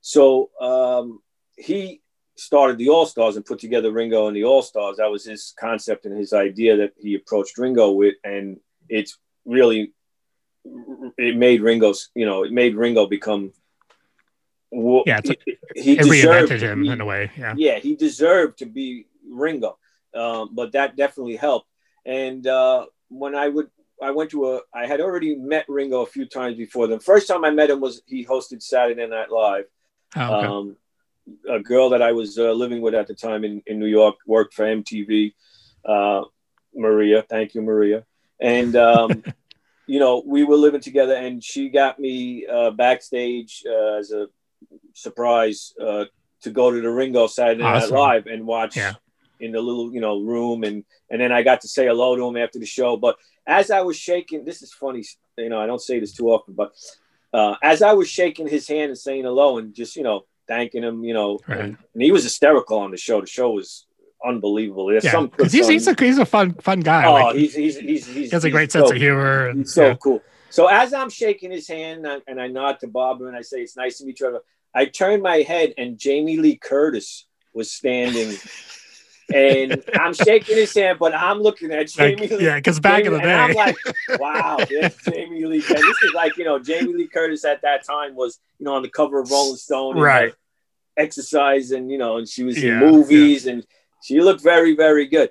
so 0.00 0.50
um, 0.60 1.20
he 1.56 2.02
started 2.36 2.78
the 2.78 2.88
All 2.88 3.06
Stars 3.06 3.36
and 3.36 3.44
put 3.44 3.58
together 3.58 3.92
Ringo 3.92 4.26
and 4.26 4.36
the 4.36 4.44
All 4.44 4.62
Stars. 4.62 4.96
That 4.96 5.10
was 5.10 5.24
his 5.24 5.54
concept 5.58 6.06
and 6.06 6.16
his 6.16 6.32
idea 6.32 6.78
that 6.78 6.92
he 6.98 7.14
approached 7.14 7.58
Ringo 7.58 7.92
with, 7.92 8.14
and 8.24 8.58
it's 8.88 9.18
really 9.44 9.92
it 10.64 11.36
made 11.36 11.60
Ringo's 11.62 12.10
you 12.14 12.26
know 12.26 12.44
it 12.44 12.52
made 12.52 12.74
Ringo 12.74 13.06
become 13.06 13.52
yeah 15.06 15.20
he, 15.24 15.38
he 15.74 15.92
it 15.98 16.04
reinvented 16.04 16.60
him 16.60 16.84
in 16.84 17.00
a 17.00 17.04
way 17.04 17.30
yeah 17.36 17.54
yeah 17.56 17.78
he 17.78 17.96
deserved 17.96 18.58
to 18.58 18.66
be 18.66 19.06
Ringo 19.28 19.78
um, 20.14 20.50
but 20.52 20.72
that 20.72 20.96
definitely 20.96 21.36
helped 21.36 21.66
and 22.04 22.46
uh, 22.46 22.86
when 23.10 23.34
I 23.34 23.48
would 23.48 23.70
I 24.02 24.12
went 24.12 24.30
to 24.30 24.54
a 24.54 24.60
I 24.74 24.86
had 24.86 25.00
already 25.00 25.36
met 25.36 25.66
Ringo 25.68 26.00
a 26.02 26.06
few 26.06 26.26
times 26.26 26.56
before 26.56 26.86
the 26.86 27.00
first 27.00 27.28
time 27.28 27.44
I 27.44 27.50
met 27.50 27.70
him 27.70 27.80
was 27.80 28.02
he 28.06 28.24
hosted 28.24 28.62
Saturday 28.62 29.06
Night 29.06 29.30
Live 29.30 29.66
oh, 30.16 30.34
okay. 30.34 30.46
um, 30.46 30.76
a 31.48 31.60
girl 31.60 31.90
that 31.90 32.02
I 32.02 32.12
was 32.12 32.38
uh, 32.38 32.52
living 32.52 32.80
with 32.80 32.94
at 32.94 33.06
the 33.06 33.14
time 33.14 33.44
in, 33.44 33.62
in 33.66 33.78
New 33.78 33.86
York 33.86 34.16
worked 34.26 34.54
for 34.54 34.64
MTV 34.64 35.34
uh, 35.84 36.22
Maria 36.74 37.22
thank 37.22 37.54
you 37.54 37.60
Maria 37.60 38.06
and 38.40 38.74
um, 38.76 39.22
you 39.90 39.98
know, 39.98 40.22
we 40.24 40.44
were 40.44 40.56
living 40.56 40.80
together, 40.80 41.14
and 41.14 41.42
she 41.42 41.68
got 41.68 41.98
me 41.98 42.46
uh, 42.46 42.70
backstage 42.70 43.64
uh, 43.68 43.94
as 43.94 44.12
a 44.12 44.28
surprise 44.94 45.74
uh, 45.84 46.04
to 46.42 46.50
go 46.50 46.70
to 46.70 46.80
the 46.80 46.88
Ringo 46.88 47.26
Saturday 47.26 47.64
awesome. 47.64 47.90
Night 47.90 47.98
Live 47.98 48.26
and 48.26 48.46
watch 48.46 48.76
yeah. 48.76 48.94
In 49.40 49.52
the 49.52 49.60
little, 49.60 49.92
you 49.92 50.00
know, 50.00 50.20
room, 50.20 50.64
and 50.64 50.84
and 51.10 51.20
then 51.20 51.32
I 51.32 51.42
got 51.42 51.62
to 51.62 51.68
say 51.68 51.86
hello 51.86 52.16
to 52.16 52.26
him 52.26 52.36
after 52.36 52.58
the 52.58 52.66
show. 52.66 52.96
But 52.96 53.16
as 53.46 53.70
I 53.70 53.80
was 53.80 53.96
shaking, 53.96 54.44
this 54.44 54.62
is 54.62 54.72
funny, 54.72 55.04
you 55.38 55.48
know, 55.48 55.60
I 55.60 55.66
don't 55.66 55.80
say 55.80 55.98
this 55.98 56.12
too 56.12 56.30
often, 56.30 56.54
but 56.54 56.72
uh, 57.32 57.56
as 57.62 57.82
I 57.82 57.92
was 57.92 58.08
shaking 58.08 58.48
his 58.48 58.66
hand 58.68 58.90
and 58.90 58.98
saying 58.98 59.24
hello, 59.24 59.58
and 59.58 59.74
just 59.74 59.96
you 59.96 60.02
know 60.02 60.24
thanking 60.48 60.82
him, 60.82 61.04
you 61.04 61.14
know, 61.14 61.38
right. 61.46 61.60
and, 61.60 61.78
and 61.94 62.02
he 62.02 62.12
was 62.12 62.24
hysterical 62.24 62.78
on 62.78 62.90
the 62.90 62.96
show. 62.96 63.20
The 63.20 63.26
show 63.26 63.50
was 63.50 63.86
unbelievable. 64.24 64.86
There's 64.86 65.04
yeah, 65.04 65.12
some 65.12 65.30
he's, 65.38 65.68
he's 65.68 65.86
a 65.86 65.94
he's 65.98 66.18
a 66.18 66.26
fun 66.26 66.54
fun 66.54 66.80
guy. 66.80 67.06
Oh, 67.06 67.12
like, 67.12 67.36
he's, 67.36 67.54
he's, 67.54 67.78
he's 67.78 68.06
he's 68.06 68.14
he 68.14 68.28
has 68.30 68.44
a 68.44 68.50
great 68.50 68.72
sense 68.72 68.88
so, 68.88 68.94
of 68.94 69.00
humor. 69.00 69.48
And, 69.48 69.60
he's 69.60 69.72
so 69.72 69.88
yeah. 69.88 69.94
cool. 69.94 70.20
So 70.50 70.66
as 70.66 70.92
I'm 70.92 71.10
shaking 71.10 71.52
his 71.52 71.68
hand 71.68 72.04
and 72.04 72.08
I, 72.08 72.18
and 72.26 72.40
I 72.40 72.48
nod 72.48 72.80
to 72.80 72.88
Bob 72.88 73.22
and 73.22 73.36
I 73.36 73.42
say 73.42 73.58
it's 73.58 73.76
nice 73.76 73.98
to 73.98 74.04
meet 74.04 74.18
you, 74.18 74.40
I 74.74 74.86
turn 74.86 75.22
my 75.22 75.38
head 75.38 75.74
and 75.78 75.96
Jamie 75.96 76.36
Lee 76.36 76.56
Curtis 76.56 77.26
was 77.54 77.70
standing. 77.70 78.36
and 79.34 79.82
I'm 79.94 80.14
shaking 80.14 80.56
his 80.56 80.74
hand, 80.74 80.98
but 80.98 81.14
I'm 81.14 81.40
looking 81.40 81.70
at 81.72 81.88
Jamie 81.88 82.16
like, 82.16 82.30
Lee. 82.30 82.44
Yeah, 82.44 82.56
because 82.56 82.80
back 82.80 83.04
Jamie, 83.04 83.06
in 83.08 83.12
the 83.14 83.20
day, 83.20 83.34
I'm 83.34 83.54
like, 83.54 83.76
wow, 84.18 84.58
Jamie 84.68 85.44
Lee. 85.44 85.62
And 85.68 85.78
this 85.78 86.02
is 86.02 86.12
like, 86.14 86.36
you 86.36 86.44
know, 86.44 86.58
Jamie 86.58 86.94
Lee 86.94 87.06
Curtis 87.06 87.44
at 87.44 87.62
that 87.62 87.84
time 87.86 88.14
was, 88.14 88.38
you 88.58 88.64
know, 88.64 88.74
on 88.74 88.82
the 88.82 88.88
cover 88.88 89.20
of 89.20 89.30
Rolling 89.30 89.56
Stone, 89.56 89.96
and, 89.96 90.02
right? 90.02 90.34
exercise, 90.96 91.70
and 91.70 91.90
you 91.90 91.98
know, 91.98 92.18
and 92.18 92.28
she 92.28 92.42
was 92.42 92.62
yeah, 92.62 92.72
in 92.72 92.78
movies, 92.80 93.46
yeah. 93.46 93.52
and 93.52 93.66
she 94.02 94.20
looked 94.20 94.42
very, 94.42 94.74
very 94.74 95.06
good. 95.06 95.30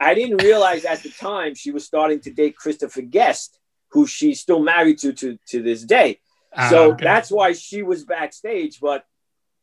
I 0.00 0.14
didn't 0.14 0.42
realize 0.42 0.84
at 0.84 1.02
the 1.02 1.10
time 1.10 1.54
she 1.54 1.70
was 1.70 1.84
starting 1.84 2.20
to 2.20 2.30
date 2.32 2.56
Christopher 2.56 3.02
Guest, 3.02 3.58
who 3.90 4.06
she's 4.06 4.40
still 4.40 4.62
married 4.62 4.98
to 4.98 5.12
to, 5.12 5.38
to 5.48 5.62
this 5.62 5.82
day. 5.82 6.20
Uh, 6.54 6.70
so 6.70 6.92
okay. 6.92 7.04
that's 7.04 7.30
why 7.30 7.52
she 7.52 7.82
was 7.82 8.04
backstage. 8.04 8.80
But 8.80 9.04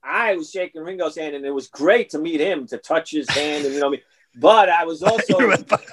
I 0.04 0.36
was 0.36 0.52
shaking 0.52 0.82
Ringo's 0.82 1.18
hand, 1.18 1.36
and 1.36 1.46
it 1.46 1.52
was 1.52 1.68
great 1.68 2.10
to 2.12 2.20
meet 2.20 2.40
him, 2.40 2.68
to 2.68 2.78
touch 2.78 3.12
his 3.12 3.30
hand, 3.30 3.66
and 3.66 3.74
you 3.74 3.80
know 3.80 3.90
me. 3.90 4.02
But 4.36 4.70
I 4.70 4.86
was 4.86 5.04
also, 5.04 5.38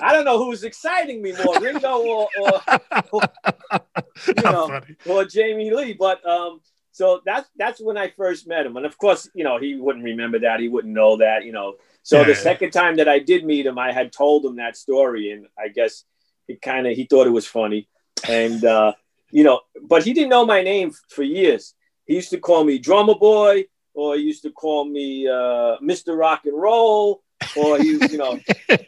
I 0.01 0.13
don't 0.13 0.25
know 0.25 0.39
who 0.39 0.51
was 0.51 0.65
exciting 0.65 1.23
me 1.23 1.35
more, 1.45 1.59
Ringo 1.61 2.03
or, 2.03 2.29
or, 2.41 2.81
or 3.13 3.23
you 4.27 4.43
know, 4.43 4.81
or 5.09 5.25
Jamie 5.25 5.71
Lee. 5.71 5.95
But 5.95 6.27
um, 6.29 6.61
so 6.93 7.21
that's 7.25 7.49
that's 7.57 7.81
when 7.81 7.97
I 7.97 8.09
first 8.09 8.47
met 8.47 8.67
him, 8.67 8.77
and 8.77 8.87
of 8.87 8.97
course, 8.99 9.29
you 9.35 9.45
know, 9.45 9.59
he 9.59 9.77
wouldn't 9.77 10.05
remember 10.05 10.39
that, 10.41 10.61
he 10.61 10.69
wouldn't 10.69 10.95
know 10.95 11.17
that, 11.19 11.45
you 11.45 11.53
know. 11.53 11.75
So 12.03 12.21
yeah, 12.21 12.29
the 12.29 12.35
second 12.35 12.71
time 12.71 12.97
that 12.97 13.09
I 13.09 13.19
did 13.19 13.45
meet 13.45 13.67
him, 13.67 13.79
I 13.79 13.93
had 13.93 14.13
told 14.13 14.45
him 14.45 14.57
that 14.57 14.77
story, 14.77 15.31
and 15.31 15.47
I 15.59 15.69
guess 15.69 16.05
he 16.47 16.57
kind 16.57 16.87
of 16.87 16.95
he 16.95 17.05
thought 17.05 17.27
it 17.27 17.31
was 17.31 17.47
funny, 17.47 17.89
and 18.29 18.65
uh, 18.65 18.93
you 19.31 19.45
know, 19.45 19.61
but 19.83 20.05
he 20.05 20.13
didn't 20.13 20.31
know 20.31 20.47
my 20.47 20.63
name 20.63 20.93
for 21.09 21.23
years. 21.23 21.75
He 22.07 22.15
used 22.15 22.31
to 22.31 22.39
call 22.39 22.65
me 22.65 22.79
Drummer 22.79 23.17
Boy, 23.17 23.65
or 23.97 24.17
he 24.17 24.23
used 24.23 24.43
to 24.43 24.53
call 24.53 24.85
me 24.85 25.29
uh, 25.29 25.77
Mister 25.81 26.15
Rock 26.15 26.47
and 26.47 26.57
Roll, 26.57 27.23
or 27.57 27.79
he, 27.79 27.99
you 28.11 28.19
know. 28.19 28.39
Um, 28.71 28.79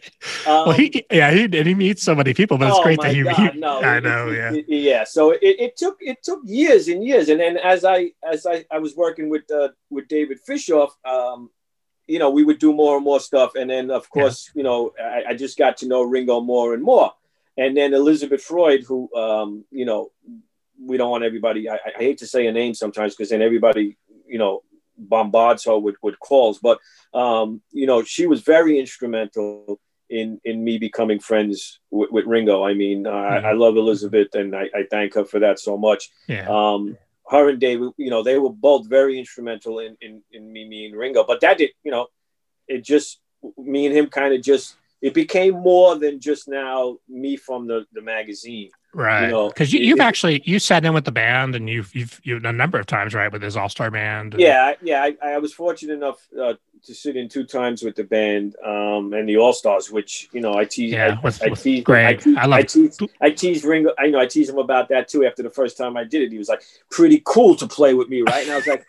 well, 0.46 0.72
he, 0.72 1.04
yeah, 1.10 1.30
he 1.32 1.44
and 1.44 1.66
he 1.66 1.74
meets 1.74 2.02
so 2.02 2.14
many 2.14 2.34
people, 2.34 2.58
but 2.58 2.68
it's 2.68 2.78
oh 2.78 2.82
great 2.82 3.00
that 3.00 3.14
he, 3.14 3.22
God, 3.22 3.36
he 3.54 3.58
no, 3.58 3.80
I 3.80 3.96
it, 3.96 4.04
know, 4.04 4.30
yeah, 4.30 4.52
it, 4.52 4.66
yeah. 4.68 5.04
So 5.04 5.32
it, 5.32 5.40
it 5.42 5.76
took 5.76 5.96
it 6.00 6.22
took 6.22 6.40
years 6.44 6.88
and 6.88 7.04
years, 7.04 7.28
and 7.28 7.40
then 7.40 7.56
as 7.56 7.84
I 7.84 8.12
as 8.30 8.46
I, 8.46 8.64
I 8.70 8.78
was 8.78 8.94
working 8.94 9.28
with 9.28 9.50
uh, 9.50 9.70
with 9.90 10.08
David 10.08 10.38
Fishof, 10.48 10.90
um, 11.04 11.50
you 12.08 12.18
know, 12.18 12.30
we 12.30 12.42
would 12.42 12.58
do 12.58 12.72
more 12.72 12.96
and 12.96 13.04
more 13.04 13.20
stuff. 13.20 13.54
And 13.54 13.70
then, 13.70 13.90
of 13.90 14.08
course, 14.10 14.50
yeah. 14.54 14.58
you 14.58 14.64
know, 14.64 14.92
I, 14.98 15.24
I, 15.28 15.34
just 15.34 15.58
got 15.58 15.76
to 15.78 15.86
know 15.86 16.02
Ringo 16.02 16.40
more 16.40 16.72
and 16.72 16.82
more. 16.82 17.12
And 17.58 17.76
then 17.76 17.92
Elizabeth 17.92 18.42
Freund, 18.42 18.84
who, 18.84 19.14
um, 19.14 19.64
you 19.70 19.84
know, 19.84 20.10
we 20.80 20.96
don't 20.96 21.10
want 21.10 21.24
everybody, 21.24 21.68
I, 21.68 21.74
I 21.74 21.98
hate 21.98 22.18
to 22.18 22.26
say 22.26 22.46
a 22.46 22.52
name 22.52 22.72
sometimes 22.72 23.14
because 23.14 23.30
then 23.30 23.42
everybody, 23.42 23.98
you 24.26 24.38
know, 24.38 24.62
bombards 24.98 25.64
her 25.64 25.78
with, 25.78 25.96
with 26.02 26.18
calls. 26.18 26.58
But, 26.58 26.78
um, 27.14 27.62
you 27.70 27.86
know, 27.86 28.02
she 28.02 28.26
was 28.26 28.42
very 28.42 28.78
instrumental 28.78 29.80
in, 30.10 30.40
in 30.44 30.64
me 30.64 30.78
becoming 30.78 31.20
friends 31.20 31.80
with, 31.90 32.10
with 32.10 32.26
Ringo. 32.26 32.64
I 32.64 32.74
mean, 32.74 33.06
uh, 33.06 33.10
mm-hmm. 33.10 33.46
I, 33.46 33.50
I, 33.50 33.52
love 33.52 33.76
Elizabeth 33.76 34.34
and 34.34 34.54
I, 34.54 34.64
I, 34.74 34.84
thank 34.90 35.14
her 35.14 35.24
for 35.24 35.38
that 35.40 35.58
so 35.58 35.76
much. 35.76 36.10
Yeah. 36.26 36.46
Um, 36.48 36.96
her 37.28 37.50
and 37.50 37.60
David, 37.60 37.92
you 37.98 38.10
know, 38.10 38.22
they 38.22 38.38
were 38.38 38.50
both 38.50 38.88
very 38.88 39.18
instrumental 39.18 39.80
in, 39.80 39.96
in, 40.00 40.22
in 40.32 40.50
me, 40.50 40.66
me 40.66 40.86
and 40.86 40.96
Ringo. 40.96 41.24
But 41.24 41.40
that 41.42 41.58
did, 41.58 41.70
you 41.84 41.90
know, 41.90 42.06
it 42.66 42.84
just 42.84 43.20
me 43.56 43.86
and 43.86 43.96
him 43.96 44.08
kind 44.08 44.34
of 44.34 44.42
just 44.42 44.76
it 45.00 45.14
became 45.14 45.54
more 45.54 45.96
than 45.96 46.20
just 46.20 46.48
now 46.48 46.98
me 47.08 47.36
from 47.36 47.66
the, 47.66 47.86
the 47.92 48.02
magazine. 48.02 48.70
Right. 48.94 49.30
Because 49.48 49.72
you, 49.72 49.80
know, 49.80 49.84
you, 49.86 49.92
have 49.92 50.00
actually 50.00 50.42
you 50.44 50.58
sat 50.58 50.84
in 50.84 50.94
with 50.94 51.04
the 51.04 51.12
band 51.12 51.54
and 51.54 51.68
you've 51.68 51.94
you've 51.94 52.20
you've 52.24 52.44
a 52.44 52.52
number 52.52 52.78
of 52.78 52.86
times, 52.86 53.14
right, 53.14 53.30
with 53.30 53.42
his 53.42 53.56
all 53.56 53.68
star 53.68 53.90
band. 53.90 54.34
And... 54.34 54.42
Yeah, 54.42 54.74
yeah. 54.80 55.02
I, 55.02 55.16
I, 55.22 55.38
was 55.38 55.52
fortunate 55.52 55.92
enough 55.92 56.26
uh, 56.38 56.54
to 56.84 56.94
sit 56.94 57.16
in 57.16 57.28
two 57.28 57.44
times 57.44 57.82
with 57.82 57.96
the 57.96 58.04
band 58.04 58.56
um, 58.64 59.12
and 59.12 59.28
the 59.28 59.36
All 59.36 59.52
Stars, 59.52 59.90
which 59.90 60.28
you 60.32 60.40
know 60.40 60.54
I 60.54 60.64
tease. 60.64 60.92
Yeah, 60.92 61.18
I, 61.18 61.20
with, 61.22 61.42
I, 61.42 61.48
with 61.48 61.62
teased, 61.62 61.84
Greg. 61.84 62.06
I, 62.06 62.22
teased, 62.22 62.38
I 62.38 62.46
love. 62.46 62.58
I 62.58 62.62
teased, 62.62 63.02
I 63.20 63.30
teased 63.30 63.64
Ringo. 63.64 63.92
I 63.98 64.06
know 64.06 64.20
I 64.20 64.26
teased 64.26 64.50
him 64.50 64.58
about 64.58 64.88
that 64.88 65.08
too. 65.08 65.24
After 65.26 65.42
the 65.42 65.50
first 65.50 65.76
time 65.76 65.96
I 65.96 66.04
did 66.04 66.22
it, 66.22 66.32
he 66.32 66.38
was 66.38 66.48
like, 66.48 66.62
"Pretty 66.90 67.22
cool 67.26 67.54
to 67.56 67.66
play 67.66 67.92
with 67.92 68.08
me, 68.08 68.22
right?" 68.22 68.42
And 68.42 68.52
I 68.52 68.56
was 68.56 68.66
like. 68.66 68.86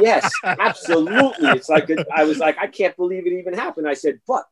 yes, 0.00 0.32
absolutely. 0.44 1.48
It's 1.48 1.68
like 1.68 1.90
a, 1.90 2.04
I 2.14 2.22
was 2.22 2.38
like, 2.38 2.56
I 2.58 2.68
can't 2.68 2.96
believe 2.96 3.26
it 3.26 3.32
even 3.32 3.54
happened. 3.54 3.88
I 3.88 3.94
said, 3.94 4.20
but 4.24 4.44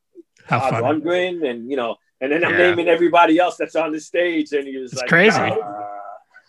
Todd 0.49 0.75
Rundgren, 0.75 1.49
and 1.49 1.71
you 1.71 1.77
know, 1.77 1.97
and 2.23 2.31
then 2.31 2.45
I'm 2.45 2.53
yeah. 2.53 2.59
naming 2.59 2.89
everybody 2.89 3.39
else 3.39 3.57
that's 3.57 3.75
on 3.75 3.91
the 3.91 4.01
stage, 4.01 4.53
and 4.53 4.67
he 4.67 4.79
was 4.79 4.93
it's 4.93 5.01
like, 5.01 5.09
crazy. 5.09 5.37
Ah. 5.41 5.89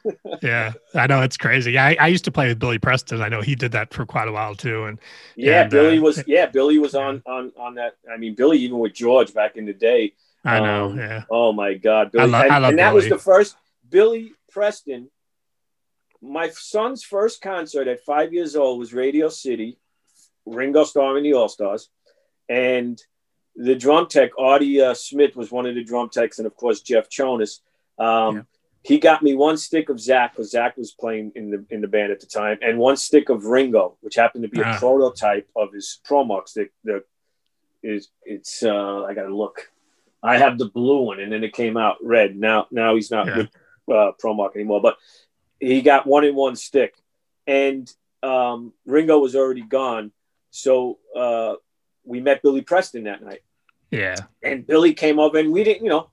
yeah, 0.44 0.74
I 0.94 1.08
know 1.08 1.22
it's 1.22 1.36
crazy. 1.36 1.72
Yeah, 1.72 1.86
I, 1.86 1.98
I, 2.00 2.08
used 2.08 2.26
to 2.26 2.32
play 2.32 2.48
with 2.48 2.60
Billy 2.60 2.78
Preston. 2.78 3.22
I 3.22 3.30
know 3.30 3.42
he 3.42 3.56
did 3.56 3.72
that 3.72 3.92
for 3.94 4.06
quite 4.06 4.28
a 4.28 4.32
while 4.32 4.54
too. 4.54 4.86
And 4.86 5.00
yeah, 5.36 5.62
and, 5.62 5.72
Billy 5.72 5.98
uh, 5.98 6.02
was 6.02 6.24
yeah, 6.28 6.46
Billy 6.46 6.78
was 6.78 6.94
on 6.94 7.24
on 7.26 7.52
on 7.58 7.76
that. 7.76 7.96
I 8.12 8.18
mean, 8.18 8.36
Billy 8.36 8.60
even 8.60 8.78
with 8.78 8.94
George 8.94 9.34
back 9.34 9.56
in 9.58 9.66
the 9.66 9.74
day. 9.74 10.14
I 10.46 10.60
know. 10.60 10.92
Um, 10.92 11.00
yeah. 11.00 11.24
Oh 11.32 11.54
my 11.54 11.74
God, 11.74 12.12
Billy. 12.12 12.26
I, 12.26 12.28
lo- 12.28 12.44
and, 12.44 12.52
I 12.52 12.58
love 12.60 12.70
and 12.70 12.80
that 12.80 12.90
Billy. 12.90 12.96
was 12.96 13.10
the 13.10 13.18
first 13.18 13.56
Billy 13.90 14.34
Preston. 14.52 15.10
My 16.22 16.50
son's 16.50 17.04
first 17.04 17.42
concert 17.42 17.88
at 17.88 18.06
five 18.06 18.32
years 18.32 18.56
old 18.56 18.80
was 18.80 18.94
Radio 18.94 19.30
City, 19.30 19.80
Ringo 20.46 20.84
Starr 20.84 21.18
and 21.18 21.26
the 21.26 21.34
All 21.34 21.50
Stars, 21.50 21.90
and 22.48 23.02
the 23.56 23.76
drum 23.76 24.08
tech, 24.08 24.32
Artie 24.38 24.82
uh, 24.82 24.94
Smith, 24.94 25.36
was 25.36 25.52
one 25.52 25.66
of 25.66 25.76
the 25.76 25.84
drum 25.84 26.10
techs, 26.10 26.40
and 26.40 26.48
of 26.48 26.56
course 26.56 26.82
Jeff 26.82 27.10
Chonis. 27.10 27.60
Um, 27.98 28.36
yeah. 28.36 28.42
He 28.84 29.00
got 29.00 29.24
me 29.24 29.34
one 29.34 29.56
stick 29.56 29.88
of 29.88 30.00
Zak 30.00 30.34
because 30.34 30.52
Zak 30.52 30.76
was 30.76 30.92
playing 30.92 31.32
in 31.36 31.52
the 31.52 31.66
in 31.70 31.80
the 31.80 31.88
band 31.88 32.12
at 32.12 32.20
the 32.20 32.26
time, 32.26 32.58
and 32.62 32.78
one 32.78 32.98
stick 32.98 33.30
of 33.30 33.46
Ringo, 33.46 33.96
which 34.02 34.16
happened 34.16 34.44
to 34.44 34.50
be 34.50 34.62
ah. 34.62 34.76
a 34.76 34.80
prototype 34.80 35.48
of 35.56 35.72
his 35.72 36.00
Promark 36.06 36.48
stick. 36.50 36.74
The 36.84 37.04
is 37.82 38.10
it's 38.24 38.64
uh, 38.64 39.04
I 39.04 39.14
got 39.14 39.24
to 39.24 39.36
look. 39.36 39.72
I 40.22 40.38
have 40.38 40.58
the 40.58 40.70
blue 40.70 41.02
one, 41.02 41.20
and 41.20 41.32
then 41.32 41.44
it 41.44 41.54
came 41.54 41.78
out 41.78 41.98
red. 42.02 42.36
Now 42.36 42.68
now 42.72 42.96
he's 42.96 43.12
not 43.12 43.28
yeah. 43.28 43.38
with 43.38 43.50
uh, 43.90 44.12
Promark 44.22 44.56
anymore, 44.56 44.82
but 44.82 44.98
he 45.60 45.82
got 45.82 46.08
one 46.08 46.26
in 46.26 46.36
one 46.36 46.56
stick, 46.56 46.96
and 47.48 47.90
um, 48.22 48.74
Ringo 48.86 49.20
was 49.20 49.36
already 49.36 49.62
gone. 49.62 50.12
So 50.52 51.00
uh, 51.16 51.56
we 52.04 52.22
met 52.22 52.42
Billy 52.42 52.62
Preston 52.62 53.04
that 53.04 53.24
night. 53.24 53.42
Yeah. 53.92 54.16
And 54.42 54.66
Billy 54.66 54.94
came 54.94 55.20
up 55.20 55.36
and 55.36 55.52
we 55.52 55.64
didn't, 55.64 55.84
you 55.84 55.90
know, 55.90 56.10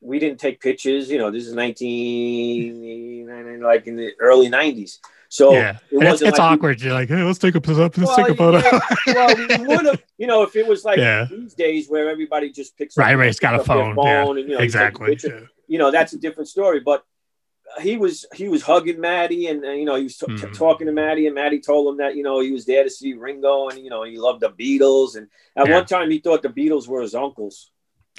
we 0.00 0.18
didn't 0.18 0.40
take 0.40 0.60
pictures. 0.60 1.10
You 1.10 1.18
know, 1.18 1.30
this 1.30 1.46
is 1.46 1.54
19, 1.54 3.60
like 3.62 3.86
in 3.86 3.96
the 3.96 4.12
early 4.18 4.48
90s. 4.48 4.98
So 5.28 5.52
yeah. 5.52 5.78
it 5.90 6.02
it's, 6.02 6.22
it's 6.22 6.38
like 6.38 6.40
awkward. 6.40 6.80
We, 6.80 6.86
You're 6.86 6.94
like, 6.94 7.08
hey, 7.08 7.22
let's 7.22 7.38
take 7.38 7.54
a 7.54 7.60
let's 7.60 7.98
well, 7.98 8.16
take 8.16 8.30
a 8.30 8.34
photo. 8.34 8.58
Yeah, 8.58 8.80
well, 9.14 9.36
we 9.36 9.66
would 9.66 9.84
have, 9.84 10.02
you 10.16 10.26
know, 10.26 10.42
if 10.42 10.56
it 10.56 10.66
was 10.66 10.84
like 10.84 10.98
yeah. 10.98 11.26
these 11.30 11.54
days 11.54 11.88
where 11.88 12.08
everybody 12.08 12.50
just 12.50 12.76
picks 12.78 12.96
right, 12.96 13.12
up, 13.12 13.18
right, 13.18 13.26
has 13.26 13.38
got 13.38 13.54
a 13.54 13.62
phone, 13.62 13.94
phone 13.94 14.06
yeah. 14.06 14.30
and, 14.30 14.48
you 14.48 14.56
know, 14.56 14.62
exactly. 14.62 15.18
You 15.66 15.78
know, 15.78 15.90
that's 15.90 16.14
a 16.14 16.18
different 16.18 16.48
story. 16.48 16.80
But 16.80 17.04
he 17.80 17.96
was 17.96 18.26
he 18.34 18.48
was 18.48 18.62
hugging 18.62 19.00
Maddie, 19.00 19.46
and, 19.48 19.64
and 19.64 19.78
you 19.78 19.84
know 19.84 19.94
he 19.96 20.04
was 20.04 20.16
t- 20.16 20.26
Mhm. 20.26 20.56
talking 20.56 20.86
to 20.86 20.92
Maddie, 20.92 21.26
and 21.26 21.34
Maddie 21.34 21.60
told 21.60 21.88
him 21.92 21.98
that 21.98 22.16
you 22.16 22.22
know 22.22 22.40
he 22.40 22.50
was 22.50 22.64
there 22.64 22.84
to 22.84 22.90
see 22.90 23.12
Ringo, 23.14 23.68
and 23.68 23.78
you 23.78 23.90
know 23.90 24.02
he 24.04 24.16
loved 24.18 24.40
the 24.40 24.50
Beatles, 24.50 25.16
and 25.16 25.28
at 25.56 25.66
Yeah. 25.68 25.74
one 25.74 25.86
time 25.86 26.10
he 26.10 26.18
thought 26.18 26.42
the 26.42 26.48
Beatles 26.48 26.88
were 26.88 27.02
his 27.02 27.14
uncles 27.14 27.70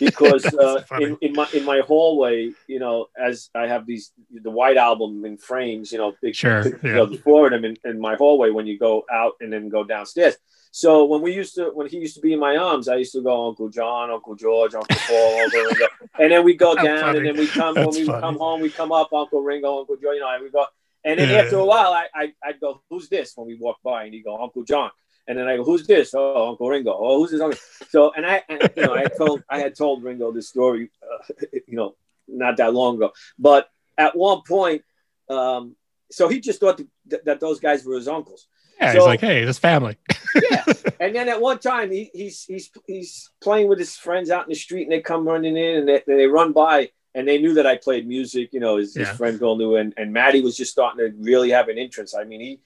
because 0.00 0.44
uh, 0.54 0.82
in, 1.00 1.16
in 1.20 1.32
my 1.32 1.48
in 1.54 1.64
my 1.64 1.80
hallway, 1.80 2.50
you 2.66 2.78
know, 2.78 3.06
as 3.18 3.50
I 3.54 3.66
have 3.66 3.86
these 3.86 4.12
the 4.32 4.50
White 4.50 4.76
Album 4.76 5.24
in 5.24 5.36
frames, 5.38 5.92
you 5.92 5.98
know, 5.98 6.14
big 6.22 6.34
Sure, 6.34 6.62
pictures 6.62 6.80
yeah. 6.82 7.00
of 7.02 7.10
the 7.10 7.18
four 7.18 7.46
of 7.46 7.52
them 7.52 7.64
in, 7.64 7.76
in 7.84 8.00
my 8.00 8.14
hallway 8.16 8.50
when 8.50 8.66
you 8.66 8.78
go 8.78 9.04
out 9.12 9.32
and 9.40 9.52
then 9.52 9.68
go 9.68 9.84
downstairs. 9.84 10.36
So 10.70 11.04
when 11.04 11.22
we 11.22 11.32
used 11.32 11.54
to, 11.54 11.70
when 11.72 11.86
he 11.86 11.98
used 11.98 12.16
to 12.16 12.20
be 12.20 12.32
in 12.32 12.40
my 12.40 12.56
arms, 12.56 12.88
I 12.88 12.96
used 12.96 13.12
to 13.12 13.22
go 13.22 13.46
Uncle 13.48 13.68
John, 13.68 14.10
Uncle 14.10 14.34
George, 14.34 14.74
Uncle 14.74 14.96
Paul, 15.06 15.40
Uncle 15.44 15.60
Ringo, 15.60 15.86
and 16.18 16.32
then 16.32 16.44
we 16.44 16.54
go 16.54 16.74
That's 16.74 16.86
down, 16.86 17.00
funny. 17.00 17.18
and 17.18 17.26
then 17.28 17.36
we 17.36 17.46
come 17.46 17.74
when 17.76 17.90
we 17.90 18.04
funny. 18.04 18.20
come 18.20 18.36
home, 18.38 18.60
we 18.60 18.70
come 18.70 18.90
up 18.90 19.12
Uncle 19.12 19.40
Ringo, 19.42 19.78
Uncle 19.80 19.96
Joe, 20.02 20.10
you 20.10 20.18
know, 20.20 20.30
and 20.34 20.42
we 20.42 20.50
go, 20.50 20.64
and 21.04 21.20
then 21.20 21.28
Yeah. 21.28 21.36
after 21.42 21.58
a 21.58 21.64
while, 21.64 21.92
I, 21.92 22.06
I 22.12 22.32
I'd 22.44 22.58
go, 22.60 22.82
who's 22.90 23.08
this? 23.08 23.34
When 23.36 23.46
we 23.46 23.54
walk 23.54 23.76
by, 23.84 24.02
and 24.04 24.14
he'd 24.14 24.24
go, 24.24 24.36
Uncle 24.42 24.64
John, 24.64 24.90
and 25.26 25.38
then 25.38 25.46
I 25.48 25.56
go, 25.56 25.64
who's 25.64 25.86
this? 25.86 26.14
Oh, 26.14 26.50
Uncle 26.50 26.68
Ringo. 26.68 26.92
Oh, 26.98 27.18
who's 27.18 27.30
this? 27.30 27.40
Uncle? 27.40 27.58
So, 27.88 28.12
and 28.14 28.26
I, 28.26 28.42
and, 28.48 28.70
you 28.76 28.82
know, 28.84 28.94
I 28.94 29.06
told 29.06 29.42
I 29.48 29.58
had 29.58 29.74
told 29.76 30.02
Ringo 30.02 30.32
this 30.32 30.48
story, 30.48 30.90
uh, 31.02 31.32
you 31.66 31.76
know, 31.76 31.96
not 32.28 32.56
that 32.58 32.74
long 32.74 32.96
ago, 32.96 33.12
but 33.38 33.68
at 33.98 34.16
one 34.16 34.42
point, 34.46 34.82
um, 35.30 35.76
so 36.10 36.28
he 36.28 36.40
just 36.40 36.60
thought 36.60 36.80
that, 37.06 37.24
that 37.24 37.40
those 37.40 37.60
guys 37.60 37.84
were 37.84 37.96
his 37.96 38.08
uncles 38.08 38.46
Yeah, 38.80 38.92
he's 38.92 39.02
like, 39.04 39.20
hey, 39.20 39.44
this 39.44 39.58
family. 39.58 39.96
yeah. 40.50 40.64
And 41.00 41.14
then 41.14 41.28
at 41.28 41.40
one 41.40 41.58
time, 41.58 41.90
he, 41.90 42.10
he's 42.12 42.44
he's 42.44 42.70
he's 42.86 43.30
playing 43.40 43.68
with 43.68 43.78
his 43.78 43.96
friends 43.96 44.30
out 44.30 44.44
in 44.44 44.50
the 44.50 44.54
street, 44.54 44.82
and 44.84 44.92
they 44.92 45.00
come 45.00 45.26
running 45.26 45.56
in, 45.56 45.76
and 45.78 45.88
they, 45.88 46.02
they 46.06 46.26
run 46.26 46.52
by, 46.52 46.90
and 47.14 47.26
they 47.26 47.38
knew 47.38 47.54
that 47.54 47.66
I 47.66 47.76
played 47.76 48.06
music. 48.06 48.50
You 48.52 48.60
know, 48.60 48.76
his, 48.76 48.94
his 48.94 49.08
Yeah. 49.08 49.14
friends 49.14 49.42
all 49.42 49.56
knew, 49.56 49.76
and 49.76 49.92
and 49.96 50.12
Maddie 50.12 50.42
was 50.42 50.56
just 50.56 50.72
starting 50.72 50.98
to 51.04 51.14
really 51.22 51.50
have 51.50 51.68
an 51.68 51.78
interest. 51.78 52.14
I 52.18 52.24
mean, 52.24 52.40
he 52.40 52.60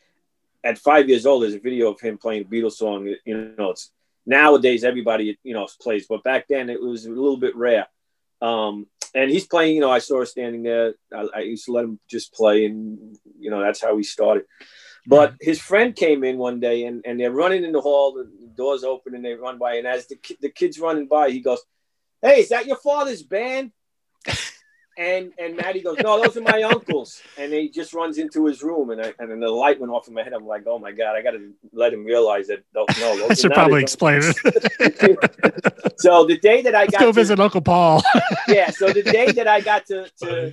at 0.64 0.78
five 0.78 1.08
years 1.08 1.26
old, 1.26 1.42
there's 1.42 1.54
a 1.54 1.60
video 1.60 1.92
of 1.92 2.00
him 2.00 2.18
playing 2.18 2.42
a 2.42 2.44
Beatles 2.44 2.72
song. 2.72 3.14
You 3.24 3.54
know, 3.56 3.70
it's 3.70 3.90
nowadays 4.26 4.84
everybody 4.84 5.38
you 5.42 5.54
know 5.54 5.68
plays, 5.80 6.06
but 6.08 6.22
back 6.22 6.46
then 6.48 6.70
it 6.70 6.80
was 6.80 7.06
a 7.06 7.10
little 7.10 7.38
bit 7.38 7.56
rare. 7.56 7.86
Um, 8.40 8.86
and 9.14 9.30
he's 9.30 9.46
playing. 9.46 9.74
You 9.74 9.80
know, 9.80 9.90
I 9.90 10.00
saw 10.00 10.18
her 10.18 10.26
standing 10.26 10.62
there. 10.62 10.94
I, 11.14 11.26
I 11.34 11.40
used 11.40 11.66
to 11.66 11.72
let 11.72 11.84
him 11.84 11.98
just 12.08 12.32
play, 12.34 12.66
and 12.66 13.16
you 13.38 13.50
know 13.50 13.60
that's 13.60 13.80
how 13.80 13.96
he 13.96 14.02
started. 14.02 14.44
But 15.08 15.36
his 15.40 15.58
friend 15.58 15.96
came 15.96 16.22
in 16.22 16.36
one 16.36 16.60
day 16.60 16.84
and, 16.84 17.02
and 17.06 17.18
they're 17.18 17.32
running 17.32 17.64
in 17.64 17.72
the 17.72 17.80
hall, 17.80 18.12
the 18.12 18.30
doors 18.54 18.84
open 18.84 19.14
and 19.14 19.24
they 19.24 19.32
run 19.32 19.56
by. 19.56 19.76
And 19.76 19.86
as 19.86 20.06
the, 20.06 20.16
ki- 20.16 20.36
the 20.38 20.50
kid's 20.50 20.78
running 20.78 21.06
by, 21.06 21.30
he 21.30 21.40
goes, 21.40 21.60
Hey, 22.20 22.40
is 22.40 22.50
that 22.50 22.66
your 22.66 22.76
father's 22.76 23.22
band? 23.22 23.72
And 24.98 25.32
and 25.38 25.56
Maddie 25.56 25.80
goes, 25.80 25.96
No, 26.00 26.20
those 26.20 26.36
are 26.36 26.40
my 26.42 26.60
uncles. 26.62 27.22
And 27.38 27.52
he 27.52 27.68
just 27.68 27.94
runs 27.94 28.18
into 28.18 28.46
his 28.46 28.64
room 28.64 28.90
and 28.90 29.00
I, 29.00 29.14
and 29.20 29.30
then 29.30 29.38
the 29.38 29.48
light 29.48 29.78
went 29.78 29.92
off 29.92 30.08
in 30.08 30.14
my 30.14 30.24
head. 30.24 30.32
I'm 30.32 30.44
like, 30.44 30.64
Oh 30.66 30.80
my 30.80 30.90
God, 30.90 31.14
I 31.14 31.22
got 31.22 31.30
to 31.32 31.52
let 31.72 31.92
him 31.94 32.04
realize 32.04 32.48
that. 32.48 32.64
No, 32.74 32.84
those 33.16 33.30
I 33.30 33.34
should 33.34 33.52
probably 33.52 33.80
explain 33.80 34.22
it. 34.24 34.36
so 35.98 36.24
the 36.26 36.36
day 36.38 36.62
that 36.62 36.74
I 36.74 36.80
Let's 36.80 36.92
got 36.92 36.98
go 36.98 37.06
to, 37.06 37.12
visit 37.12 37.38
Uncle 37.38 37.60
Paul. 37.60 38.02
yeah. 38.48 38.70
So 38.70 38.90
the 38.90 39.04
day 39.04 39.30
that 39.32 39.46
I 39.46 39.60
got 39.60 39.86
to 39.86 40.10
to 40.22 40.52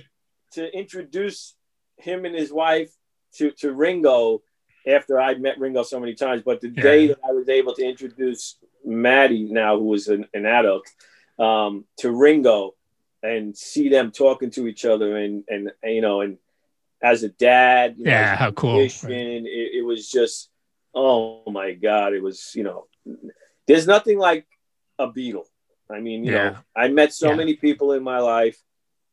to 0.52 0.78
introduce 0.78 1.54
him 1.98 2.24
and 2.24 2.34
his 2.34 2.52
wife 2.52 2.90
to 3.38 3.50
to 3.50 3.72
Ringo, 3.72 4.42
after 4.86 5.18
I'd 5.20 5.42
met 5.42 5.58
Ringo 5.58 5.82
so 5.82 5.98
many 5.98 6.14
times, 6.14 6.42
but 6.44 6.60
the 6.60 6.68
Yeah. 6.68 6.82
day 6.82 7.06
that 7.08 7.18
I 7.28 7.32
was 7.32 7.48
able 7.48 7.74
to 7.74 7.82
introduce 7.84 8.58
Maddie, 8.84 9.48
now 9.50 9.76
who 9.76 9.86
was 9.86 10.06
an, 10.06 10.28
an 10.32 10.46
adult, 10.46 10.86
um, 11.40 11.84
to 11.98 12.12
Ringo, 12.12 12.75
and 13.26 13.56
see 13.56 13.88
them 13.88 14.10
talking 14.10 14.50
to 14.52 14.66
each 14.70 14.84
other, 14.84 15.16
and 15.16 15.44
and, 15.48 15.70
and, 15.82 15.94
you 15.94 16.00
know, 16.06 16.20
and 16.24 16.38
as 17.02 17.22
a 17.22 17.28
dad, 17.28 17.96
you 17.98 18.04
know, 18.06 18.10
Yeah, 18.12 18.32
as 18.32 18.38
how 18.38 18.50
cool. 18.52 18.76
musician, 18.78 19.46
it, 19.46 19.68
it 19.78 19.84
was 19.84 20.08
just, 20.18 20.50
oh 20.94 21.42
my 21.60 21.72
god, 21.72 22.14
it 22.14 22.22
was 22.22 22.38
you 22.54 22.64
know, 22.64 22.86
there's 23.66 23.86
nothing 23.86 24.18
like 24.18 24.46
a 24.98 25.06
Beatle. 25.08 25.48
I 25.90 26.00
mean, 26.00 26.24
you 26.24 26.32
Yeah. 26.32 26.50
know, 26.50 26.56
I 26.74 26.88
met 26.88 27.12
so 27.12 27.28
Yeah. 27.30 27.36
many 27.36 27.54
people 27.66 27.92
in 27.92 28.02
my 28.02 28.18
life, 28.20 28.58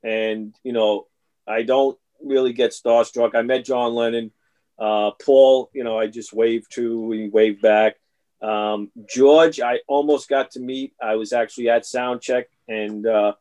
and 0.04 0.56
you 0.64 0.74
know, 0.78 1.08
I 1.48 1.64
don't 1.64 1.98
really 2.22 2.54
get 2.54 2.72
starstruck. 2.72 3.36
I 3.36 3.42
met 3.42 3.66
John 3.66 3.94
Lennon, 3.94 4.32
uh, 4.80 5.12
Paul. 5.24 5.70
You 5.74 5.84
know, 5.84 5.98
I 6.00 6.08
just 6.08 6.32
waved 6.34 6.72
to, 6.76 7.12
he 7.12 7.30
waved 7.30 7.62
back. 7.62 7.98
Um, 8.42 8.92
George, 9.08 9.60
I 9.60 9.80
almost 9.88 10.28
got 10.30 10.52
to 10.52 10.60
meet. 10.60 10.94
I 11.02 11.16
was 11.16 11.32
actually 11.32 11.70
at 11.70 11.86
sound 11.86 12.22
check, 12.22 12.48
and 12.68 13.06
uh, 13.06 13.34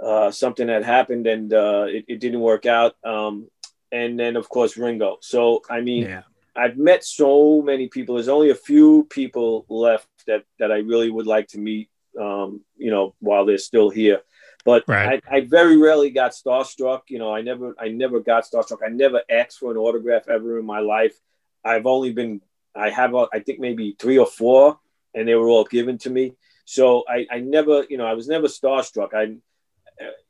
uh, 0.00 0.30
something 0.30 0.68
had 0.68 0.84
happened, 0.84 1.26
and 1.26 1.52
uh, 1.52 1.86
it, 1.88 2.04
it 2.08 2.20
didn't 2.20 2.40
work 2.40 2.66
out. 2.66 2.94
Um, 3.04 3.48
and 3.90 4.18
then, 4.18 4.36
of 4.36 4.48
course, 4.48 4.76
Ringo. 4.76 5.18
So, 5.20 5.62
I 5.68 5.80
mean, 5.80 6.04
Yeah. 6.04 6.22
I've 6.54 6.76
met 6.76 7.02
so 7.02 7.62
many 7.62 7.88
people. 7.88 8.16
There's 8.16 8.28
only 8.28 8.50
a 8.50 8.54
few 8.54 9.06
people 9.08 9.64
left 9.68 10.06
that 10.26 10.44
that 10.58 10.70
I 10.70 10.78
really 10.78 11.10
would 11.10 11.26
like 11.26 11.48
to 11.48 11.58
meet. 11.58 11.88
Um, 12.20 12.60
you 12.76 12.90
know, 12.90 13.14
while 13.20 13.46
they're 13.46 13.56
still 13.56 13.88
here. 13.88 14.20
But 14.66 14.84
Right. 14.86 15.22
I, 15.30 15.36
I 15.36 15.40
very 15.40 15.78
rarely 15.78 16.10
got 16.10 16.32
starstruck. 16.32 17.02
You 17.08 17.18
know, 17.18 17.34
I 17.34 17.40
never 17.40 17.74
I 17.78 17.88
never 17.88 18.20
got 18.20 18.44
starstruck. 18.44 18.80
I 18.84 18.90
never 18.90 19.22
asked 19.30 19.58
for 19.58 19.70
an 19.70 19.78
autograph 19.78 20.28
ever 20.28 20.58
in 20.58 20.66
my 20.66 20.80
life. 20.80 21.14
I've 21.64 21.86
only 21.86 22.12
been 22.12 22.42
I 22.74 22.90
have 22.90 23.14
uh, 23.14 23.28
I 23.32 23.38
think 23.40 23.60
maybe 23.60 23.96
three 23.98 24.18
or 24.18 24.26
four, 24.26 24.78
and 25.14 25.26
they 25.26 25.34
were 25.34 25.48
all 25.48 25.64
given 25.64 25.96
to 25.98 26.10
me. 26.10 26.34
So 26.66 27.04
I, 27.08 27.26
I 27.30 27.40
never 27.40 27.84
you 27.88 27.96
know 27.96 28.06
I 28.06 28.12
was 28.12 28.28
never 28.28 28.46
starstruck. 28.46 29.14
I 29.14 29.36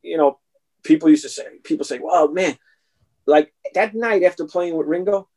you 0.03 0.17
know 0.17 0.39
people 0.83 1.09
used 1.09 1.23
to 1.25 1.29
say 1.29 1.45
people 1.63 1.85
say, 1.85 1.99
"Well, 1.99 2.29
man, 2.33 2.59
like 3.27 3.53
that 3.75 3.95
night 3.95 4.23
after 4.23 4.47
playing 4.47 4.77
with 4.77 4.87
Ringo, 4.87 5.29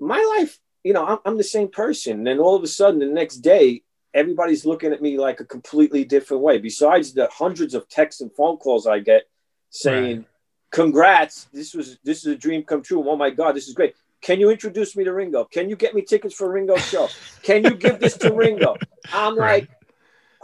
my 0.00 0.36
life, 0.38 0.58
you 0.82 0.92
know, 0.92 1.04
I'm, 1.04 1.18
I'm 1.24 1.36
the 1.36 1.44
same 1.44 1.68
person. 1.68 2.18
And 2.18 2.26
then 2.26 2.38
all 2.38 2.56
of 2.56 2.62
a 2.62 2.68
sudden, 2.68 3.00
the 3.00 3.06
next 3.06 3.38
day, 3.38 3.82
everybody's 4.12 4.64
looking 4.66 4.92
at 4.92 5.02
me 5.02 5.18
like 5.18 5.40
a 5.40 5.44
completely 5.44 6.04
different 6.04 6.42
way. 6.42 6.58
Besides 6.58 7.12
the 7.14 7.28
hundreds 7.32 7.74
of 7.74 7.88
texts 7.88 8.20
and 8.20 8.32
phone 8.32 8.56
calls 8.58 8.86
I 8.86 9.00
get 9.00 9.24
saying, 9.70 10.18
Right. 10.18 10.26
"Congrats, 10.70 11.48
this 11.52 11.74
was 11.74 11.98
this 12.04 12.18
is 12.18 12.26
a 12.26 12.36
dream 12.36 12.62
come 12.62 12.82
true. 12.82 13.08
Oh 13.08 13.16
my 13.16 13.30
God, 13.30 13.56
this 13.56 13.68
is 13.68 13.74
great." 13.74 13.94
Can 14.20 14.40
you 14.40 14.48
introduce 14.50 14.96
me 14.96 15.04
to 15.04 15.12
Ringo? 15.12 15.44
Can 15.44 15.68
you 15.68 15.76
get 15.76 15.94
me 15.94 16.00
tickets 16.00 16.34
for 16.34 16.50
Ringo's 16.50 16.88
show? 16.88 17.10
Can 17.42 17.62
you 17.62 17.74
give 17.74 18.00
this 18.00 18.16
to 18.18 18.32
Ringo? 18.32 18.74
I'm 19.12 19.36
Right. 19.38 19.68
like, 19.68 19.70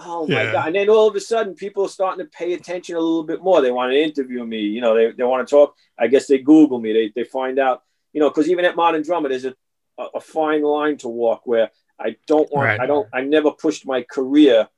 oh 0.05 0.26
my 0.26 0.42
Yeah. 0.42 0.53
god! 0.53 0.66
And 0.68 0.76
then 0.76 0.88
all 0.88 1.09
of 1.09 1.14
a 1.16 1.20
sudden, 1.20 1.55
people 1.55 1.84
are 1.84 1.88
starting 1.88 2.24
to 2.24 2.30
pay 2.30 2.53
attention 2.55 2.96
a 2.96 3.01
little 3.01 3.24
bit 3.24 3.42
more. 3.42 3.61
They 3.61 3.70
want 3.70 3.92
to 3.92 4.03
interview 4.03 4.44
me. 4.44 4.61
You 4.61 4.80
know, 4.80 4.94
they, 4.94 5.12
they 5.12 5.24
want 5.24 5.46
to 5.46 5.51
talk. 5.51 5.76
I 5.98 6.07
guess 6.07 6.26
they 6.26 6.38
Google 6.38 6.80
me. 6.80 6.92
They, 6.92 7.12
they 7.14 7.24
find 7.24 7.59
out. 7.59 7.82
You 8.12 8.20
know, 8.20 8.28
because 8.28 8.48
even 8.48 8.64
at 8.64 8.74
Modern 8.76 9.03
Drummer, 9.03 9.28
there's 9.28 9.44
a, 9.44 9.55
a, 9.98 10.20
fine 10.20 10.62
line 10.62 10.96
to 10.98 11.09
walk 11.09 11.42
where 11.44 11.70
I 11.98 12.16
don't 12.26 12.51
want. 12.51 12.66
Right. 12.66 12.80
I 12.80 12.86
don't. 12.86 13.09
I 13.12 13.20
never 13.20 13.51
pushed 13.53 13.86
my 13.86 14.03
career. 14.03 14.68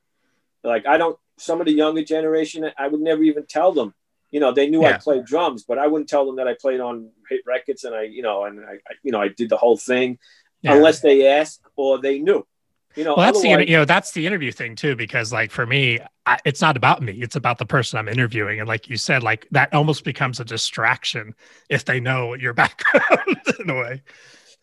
Like 0.62 0.86
I 0.86 0.98
don't. 0.98 1.18
Some 1.38 1.60
of 1.60 1.66
the 1.66 1.72
younger 1.72 2.04
generation, 2.04 2.70
I 2.78 2.88
would 2.88 3.00
never 3.00 3.22
even 3.22 3.46
tell 3.46 3.72
them. 3.72 3.94
You 4.30 4.40
know, 4.40 4.52
they 4.52 4.68
knew 4.68 4.84
I 4.84 4.94
played 4.94 5.24
drums, 5.26 5.64
but 5.64 5.78
I 5.78 5.86
wouldn't 5.88 6.08
tell 6.08 6.24
them 6.24 6.36
that 6.36 6.48
I 6.48 6.54
played 6.54 6.80
on 6.80 7.10
hit 7.28 7.40
records 7.46 7.84
and 7.84 7.94
I, 7.94 8.02
you 8.04 8.22
know, 8.22 8.44
and 8.44 8.60
I, 8.60 8.72
I 8.74 8.94
you 9.02 9.12
know, 9.12 9.20
I 9.20 9.28
did 9.28 9.50
the 9.50 9.58
whole 9.58 9.76
thing 9.76 10.18
Yeah. 10.62 10.74
unless 10.74 11.00
they 11.00 11.26
asked 11.26 11.60
or 11.76 12.00
they 12.00 12.18
knew. 12.18 12.46
You 12.94 13.04
know, 13.04 13.16
Well, 13.16 13.24
that's 13.26 13.40
the 13.40 13.48
you 13.48 13.76
know 13.76 13.84
that's 13.84 14.12
the 14.12 14.26
interview 14.26 14.52
thing 14.52 14.76
too 14.76 14.96
because 14.96 15.32
like 15.32 15.50
for 15.50 15.66
me, 15.66 16.00
I, 16.26 16.38
it's 16.44 16.60
not 16.60 16.76
about 16.76 17.02
me; 17.02 17.12
it's 17.14 17.36
about 17.36 17.58
the 17.58 17.66
person 17.66 17.98
I'm 17.98 18.08
interviewing, 18.08 18.60
and 18.60 18.68
like 18.68 18.88
you 18.88 18.96
said, 18.96 19.22
like 19.22 19.46
that 19.50 19.72
almost 19.74 20.04
becomes 20.04 20.40
a 20.40 20.44
distraction 20.44 21.34
if 21.68 21.84
they 21.84 22.00
know 22.00 22.34
your 22.34 22.52
background 22.54 23.36
in 23.60 23.70
a 23.70 23.74
way. 23.74 24.02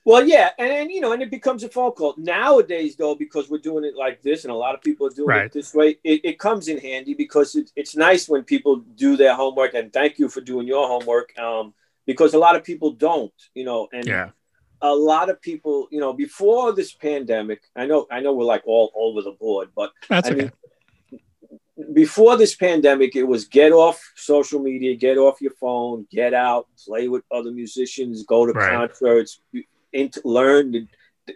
Well, 0.05 0.25
yeah, 0.27 0.51
and 0.57 0.69
then 0.69 0.89
you 0.89 1.01
know, 1.01 1.11
and 1.11 1.21
it 1.21 1.29
becomes 1.29 1.63
a 1.63 1.69
phone 1.69 1.91
call 1.91 2.15
nowadays, 2.17 2.95
though, 2.95 3.15
because 3.15 3.49
we're 3.49 3.59
doing 3.59 3.83
it 3.83 3.95
like 3.95 4.21
this, 4.21 4.43
and 4.43 4.51
a 4.51 4.55
lot 4.55 4.73
of 4.73 4.81
people 4.81 5.05
are 5.07 5.11
doing 5.11 5.35
Right. 5.35 5.37
it 5.37 5.51
this 5.51 5.73
way. 5.73 5.97
It, 6.03 6.21
it 6.23 6.39
comes 6.39 6.67
in 6.67 6.79
handy 6.79 7.13
because 7.13 7.55
it, 7.55 7.71
it's 7.75 7.95
nice 7.95 8.27
when 8.27 8.43
people 8.43 8.77
do 8.77 9.17
their 9.17 9.35
homework, 9.35 9.73
and 9.73 9.91
thank 9.91 10.17
you 10.17 10.29
for 10.29 10.41
doing 10.41 10.67
your 10.67 10.87
homework, 10.87 11.37
um, 11.37 11.73
because 12.05 12.33
a 12.33 12.39
lot 12.39 12.55
of 12.55 12.63
people 12.63 12.91
don't, 12.91 13.33
you 13.53 13.65
know, 13.65 13.87
and 13.93 14.07
Yeah, 14.07 14.31
a 14.81 14.93
lot 14.93 15.29
of 15.29 15.41
people, 15.41 15.87
you 15.91 15.99
know, 15.99 16.13
before 16.13 16.73
this 16.73 16.93
pandemic, 16.93 17.61
I 17.75 17.85
know, 17.85 18.07
I 18.09 18.19
know, 18.21 18.33
we're 18.33 18.45
like 18.45 18.63
all 18.65 18.91
over 18.95 19.21
the 19.21 19.31
board, 19.31 19.69
but 19.75 19.91
that's 20.07 20.27
I 20.27 20.31
okay. 20.31 20.41
mean, 20.43 20.51
before 21.93 22.37
this 22.37 22.55
pandemic, 22.55 23.15
it 23.15 23.23
was 23.23 23.45
get 23.45 23.71
off 23.71 24.01
social 24.15 24.59
media, 24.59 24.95
get 24.95 25.17
off 25.17 25.41
your 25.41 25.53
phone, 25.59 26.05
get 26.11 26.33
out, 26.33 26.67
play 26.85 27.07
with 27.07 27.23
other 27.31 27.51
musicians, 27.51 28.23
go 28.23 28.45
to 28.45 28.53
Right. 28.53 28.69
concerts, 28.69 29.41
into, 29.93 30.21
learn. 30.25 30.87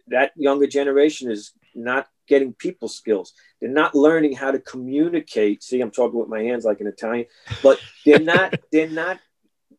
That 0.07 0.31
younger 0.35 0.67
generation 0.67 1.31
is 1.31 1.53
not 1.75 2.07
getting 2.27 2.53
people 2.53 2.87
skills. 2.87 3.33
They're 3.59 3.69
not 3.69 3.95
learning 3.95 4.33
how 4.35 4.51
to 4.51 4.59
communicate. 4.59 5.63
See, 5.63 5.81
I'm 5.81 5.91
talking 5.91 6.19
with 6.19 6.29
my 6.29 6.41
hands 6.41 6.65
like 6.65 6.81
an 6.81 6.87
Italian, 6.87 7.27
but 7.61 7.79
they're 8.05 8.19
not. 8.19 8.53
they're 8.71 8.89
not 8.89 9.19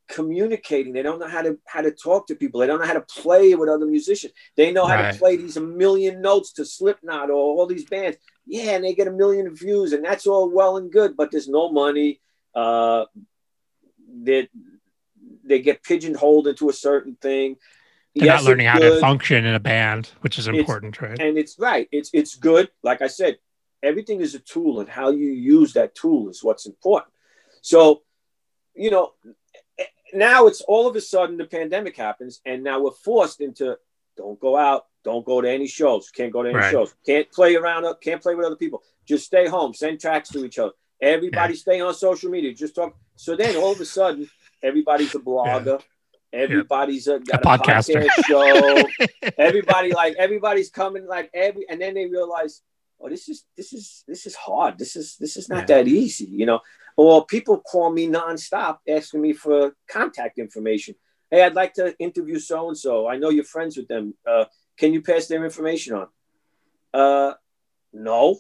communicating. 0.09 0.93
They 0.93 1.03
don't 1.03 1.19
know 1.19 1.29
how 1.29 1.43
to 1.43 1.59
how 1.67 1.81
to 1.81 1.91
talk 1.91 2.27
to 2.29 2.35
people. 2.35 2.61
They 2.61 2.67
don't 2.67 2.81
know 2.81 2.87
how 2.87 2.95
to 2.95 3.01
play 3.01 3.55
with 3.55 3.69
other 3.69 3.87
musicians. 3.87 4.33
They 4.57 4.73
know 4.73 4.87
how 4.87 4.97
Right. 4.97 5.13
to 5.13 5.19
play 5.19 5.37
these 5.37 5.57
a 5.57 5.61
million 5.61 6.21
notes 6.21 6.53
to 6.55 6.65
Slipknot 6.65 7.31
or 7.31 7.35
all 7.35 7.67
these 7.67 7.85
bands. 7.85 8.19
Yeah, 8.47 8.73
and 8.73 8.85
they 8.85 8.95
get 8.95 9.09
a 9.09 9.13
million 9.13 9.55
views, 9.55 9.93
and 9.93 10.05
that's 10.05 10.27
all 10.27 10.51
well 10.51 10.77
and 10.77 10.93
good, 10.93 11.17
but 11.17 11.31
there's 11.31 11.49
no 11.49 11.73
money. 11.73 12.21
Uh, 12.55 13.07
they 14.23 14.49
they 15.45 15.61
get 15.61 15.83
pigeonholed 15.83 16.47
into 16.47 16.69
a 16.69 16.73
certain 16.73 17.17
thing. 17.17 17.57
They're 18.15 18.27
yes, 18.27 18.43
not 18.43 18.51
learning 18.51 18.67
how 18.67 18.79
to 18.79 19.01
function 19.01 19.45
in 19.45 19.55
a 19.55 19.61
band, 19.61 20.11
which 20.21 20.39
is 20.39 20.47
important, 20.47 20.95
it's, 20.95 21.03
right? 21.03 21.21
And 21.21 21.37
it's 21.37 21.59
right. 21.59 21.89
It's 21.91 22.11
it's 22.13 22.37
good. 22.37 22.71
Like 22.83 23.03
I 23.03 23.09
said, 23.09 23.39
everything 23.83 24.21
is 24.21 24.35
a 24.35 24.39
tool, 24.39 24.81
and 24.81 24.89
how 24.89 25.11
you 25.11 25.31
use 25.31 25.73
that 25.73 25.95
tool 25.95 26.29
is 26.29 26.45
what's 26.45 26.67
important. 26.67 27.13
So, 27.63 28.03
you 28.75 28.91
know, 28.91 29.15
now 30.15 30.47
it's 30.47 30.61
all 30.63 30.87
of 30.87 30.97
a 30.97 31.01
sudden 31.01 31.37
the 31.37 31.45
pandemic 31.45 31.97
happens, 31.97 32.41
and 32.47 32.63
now 32.63 32.83
we're 32.83 32.93
forced 32.93 33.41
into 33.41 33.77
don't 34.17 34.39
go 34.41 34.57
out, 34.57 34.87
don't 35.03 35.25
go 35.25 35.41
to 35.41 35.51
any 35.51 35.67
shows, 35.67 36.11
can't 36.11 36.33
go 36.33 36.43
to 36.43 36.49
any 36.49 36.59
right. 36.59 36.71
shows, 36.71 36.95
can't 37.05 37.31
play 37.31 37.57
around, 37.57 37.85
up, 37.85 38.01
can't 38.01 38.23
play 38.23 38.35
with 38.35 38.47
other 38.47 38.57
people, 38.57 38.83
just 39.05 39.27
stay 39.27 39.47
home, 39.47 39.75
send 39.75 40.01
tracks 40.01 40.29
to 40.31 40.45
each 40.45 40.59
other. 40.59 40.73
Everybody 41.01 41.55
yeah. 41.55 41.59
stay 41.59 41.81
on 41.81 41.95
social 41.95 42.31
media, 42.31 42.55
just 42.55 42.75
talk. 42.75 42.97
So 43.17 43.37
then 43.37 43.57
all 43.57 43.73
of 43.73 43.81
a 43.81 43.85
sudden, 43.85 44.29
everybody's 44.63 45.15
a 45.15 45.19
blogger. 45.19 45.81
Yeah. 45.81 46.41
Everybody's 46.41 47.07
a, 47.07 47.21
got 47.21 47.45
a, 47.45 47.49
a 47.49 47.59
podcast 47.59 48.09
show. 48.27 49.31
everybody 49.39 49.93
like 49.93 50.17
everybody's 50.19 50.69
coming 50.69 51.07
like 51.07 51.31
every, 51.33 51.65
and 51.69 51.81
then 51.81 51.95
they 51.95 52.07
realize, 52.07 52.63
oh, 53.01 53.09
this 53.09 53.29
is 53.29 53.45
this 53.57 53.73
is 53.73 54.03
this 54.09 54.27
is 54.27 54.35
hard. 54.35 54.77
This 54.77 54.97
is 54.97 55.17
this 55.19 55.37
is 55.37 55.49
not 55.49 55.69
yeah. 55.69 55.77
that 55.77 55.89
easy, 55.89 56.25
you 56.25 56.47
know. 56.47 56.59
Or 56.97 57.27
people 57.27 57.61
call 57.61 57.91
me 57.91 58.07
nonstop 58.07 58.79
asking 58.89 59.21
me 59.21 59.33
for 59.33 59.75
contact 59.89 60.39
information. 60.39 60.95
Hey, 61.31 61.43
I'd 61.43 61.55
like 61.55 61.75
to 61.75 61.99
interview 61.99 62.39
so 62.39 62.69
and 62.69 62.79
so. 62.79 63.09
I 63.09 63.17
know 63.17 63.31
you're 63.31 63.45
friends 63.45 63.77
with 63.77 63.89
them. 63.89 64.15
Uh, 64.27 64.45
can 64.77 64.93
you 64.93 65.03
pass 65.03 65.27
their 65.27 65.45
information 65.45 65.95
on? 65.95 66.09
Uh, 66.93 67.35
no. 67.93 68.39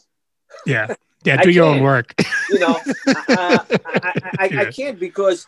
Yeah. 0.67 0.95
Yeah. 1.25 1.41
Do 1.41 1.49
your 1.49 1.65
own 1.65 1.83
work. 1.83 2.13
you 2.51 2.59
know, 2.59 2.79
uh, 3.07 3.15
I, 3.29 3.73
I, 3.75 4.21
I, 4.39 4.45
yeah. 4.45 4.61
I 4.61 4.65
can't 4.67 5.01
because 5.01 5.47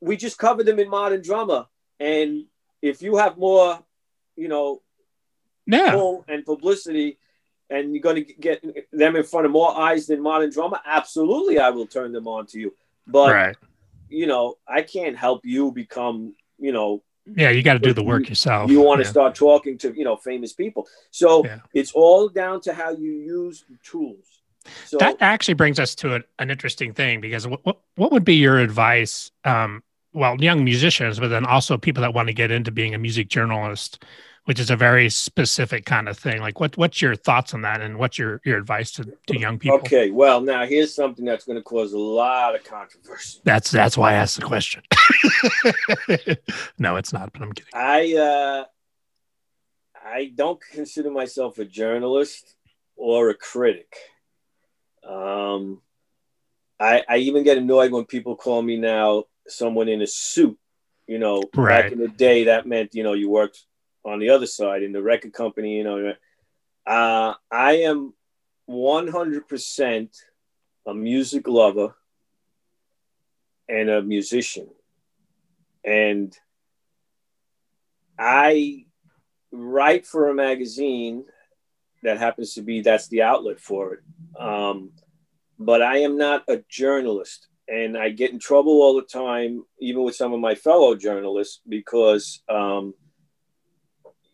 we 0.00 0.16
just 0.16 0.38
covered 0.38 0.64
them 0.64 0.78
in 0.78 0.88
Modern 0.88 1.20
Drummer. 1.20 1.66
And 1.98 2.46
if 2.80 3.02
you 3.02 3.16
have 3.16 3.36
more, 3.36 3.78
you 4.34 4.48
know, 4.48 4.80
yeah. 5.66 5.94
and 6.26 6.42
publicity, 6.46 7.18
and 7.70 7.94
you're 7.94 8.02
going 8.02 8.24
to 8.24 8.34
get 8.34 8.62
them 8.92 9.16
in 9.16 9.22
front 9.22 9.46
of 9.46 9.52
more 9.52 9.76
eyes 9.76 10.06
than 10.06 10.20
Modern 10.20 10.50
Drummer, 10.50 10.80
absolutely, 10.84 11.58
I 11.58 11.70
will 11.70 11.86
turn 11.86 12.12
them 12.12 12.26
on 12.26 12.46
to 12.46 12.58
you. 12.58 12.74
But 13.06 13.32
right. 13.32 13.56
you 14.08 14.26
know, 14.26 14.56
I 14.68 14.82
can't 14.82 15.16
help 15.16 15.44
you 15.44 15.72
become, 15.72 16.34
you 16.58 16.72
know, 16.72 17.02
yeah, 17.36 17.50
you 17.50 17.62
got 17.62 17.74
to 17.74 17.78
do 17.78 17.92
the 17.92 18.02
work 18.02 18.28
yourself. 18.28 18.70
You 18.70 18.80
want 18.80 19.00
to 19.00 19.04
yeah. 19.04 19.10
start 19.10 19.34
talking 19.34 19.78
to 19.78 19.92
you 19.96 20.04
know 20.04 20.16
famous 20.16 20.52
people, 20.52 20.88
so 21.10 21.44
yeah. 21.44 21.60
it's 21.72 21.92
all 21.92 22.28
down 22.28 22.60
to 22.62 22.74
how 22.74 22.90
you 22.90 23.12
use 23.12 23.64
the 23.68 23.76
tools. 23.84 24.42
So 24.86 24.98
that 24.98 25.16
actually 25.20 25.54
brings 25.54 25.78
us 25.78 25.94
to 25.96 26.14
an, 26.16 26.24
an 26.38 26.50
interesting 26.50 26.92
thing 26.92 27.20
because 27.20 27.46
what, 27.46 27.64
what 27.64 27.80
what 27.96 28.10
would 28.12 28.24
be 28.24 28.34
your 28.34 28.58
advice? 28.58 29.30
Um, 29.44 29.82
well, 30.12 30.36
young 30.42 30.64
musicians, 30.64 31.20
but 31.20 31.28
then 31.28 31.46
also 31.46 31.78
people 31.78 32.00
that 32.00 32.14
want 32.14 32.28
to 32.28 32.34
get 32.34 32.50
into 32.50 32.72
being 32.72 32.94
a 32.94 32.98
music 32.98 33.28
journalist 33.28 34.04
which 34.44 34.58
is 34.58 34.70
a 34.70 34.76
very 34.76 35.10
specific 35.10 35.84
kind 35.84 36.08
of 36.08 36.18
thing. 36.18 36.40
Like, 36.40 36.60
what 36.60 36.76
what's 36.76 37.02
your 37.02 37.14
thoughts 37.14 37.54
on 37.54 37.62
that, 37.62 37.80
and 37.80 37.98
what's 37.98 38.18
your 38.18 38.40
your 38.44 38.58
advice 38.58 38.90
to, 38.92 39.04
to 39.26 39.38
young 39.38 39.58
people? 39.58 39.78
Okay, 39.78 40.10
well, 40.10 40.40
now 40.40 40.66
here's 40.66 40.94
something 40.94 41.24
that's 41.24 41.44
going 41.44 41.58
to 41.58 41.62
cause 41.62 41.92
a 41.92 41.98
lot 41.98 42.54
of 42.54 42.64
controversy. 42.64 43.40
That's 43.44 43.70
that's 43.70 43.96
why 43.96 44.12
I 44.12 44.14
asked 44.14 44.36
the 44.36 44.42
question. 44.42 44.82
no, 46.78 46.96
it's 46.96 47.12
not, 47.12 47.32
but 47.32 47.42
I'm 47.42 47.52
kidding. 47.52 47.70
I 47.74 48.14
uh, 48.16 48.64
I 50.04 50.32
don't 50.34 50.60
consider 50.72 51.10
myself 51.10 51.58
a 51.58 51.64
journalist 51.64 52.56
or 52.96 53.30
a 53.30 53.34
critic. 53.34 53.94
Um, 55.06 55.82
I 56.78 57.04
I 57.08 57.16
even 57.18 57.44
get 57.44 57.58
annoyed 57.58 57.92
when 57.92 58.04
people 58.06 58.36
call 58.36 58.62
me 58.62 58.78
now 58.78 59.24
someone 59.46 59.88
in 59.88 60.02
a 60.02 60.06
suit. 60.06 60.58
You 61.06 61.18
know, 61.18 61.42
right. 61.56 61.82
back 61.82 61.92
in 61.92 61.98
the 61.98 62.08
day, 62.08 62.44
that 62.44 62.66
meant 62.66 62.94
you 62.94 63.02
know 63.02 63.12
you 63.12 63.28
worked 63.28 63.66
on 64.04 64.18
the 64.18 64.30
other 64.30 64.46
side 64.46 64.82
in 64.82 64.92
the 64.92 65.02
record 65.02 65.32
company, 65.32 65.76
you 65.76 65.84
know, 65.84 66.14
uh, 66.86 67.34
I 67.50 67.72
am 67.78 68.14
100% 68.68 70.08
a 70.86 70.94
music 70.94 71.46
lover 71.46 71.94
and 73.68 73.90
a 73.90 74.02
musician. 74.02 74.68
And 75.84 76.36
I 78.18 78.86
write 79.52 80.06
for 80.06 80.28
a 80.28 80.34
magazine 80.34 81.24
that 82.02 82.18
happens 82.18 82.54
to 82.54 82.62
be 82.62 82.80
that's 82.80 83.08
the 83.08 83.22
outlet 83.22 83.60
for 83.60 83.94
it. 83.94 84.00
Um, 84.38 84.92
but 85.58 85.82
I 85.82 85.98
am 85.98 86.16
not 86.16 86.44
a 86.48 86.62
journalist. 86.68 87.48
And 87.68 87.96
I 87.96 88.08
get 88.08 88.32
in 88.32 88.40
trouble 88.40 88.82
all 88.82 88.96
the 88.96 89.02
time, 89.02 89.64
even 89.78 90.02
with 90.02 90.16
some 90.16 90.32
of 90.32 90.40
my 90.40 90.56
fellow 90.56 90.96
journalists, 90.96 91.60
because 91.68 92.42
um, 92.48 92.94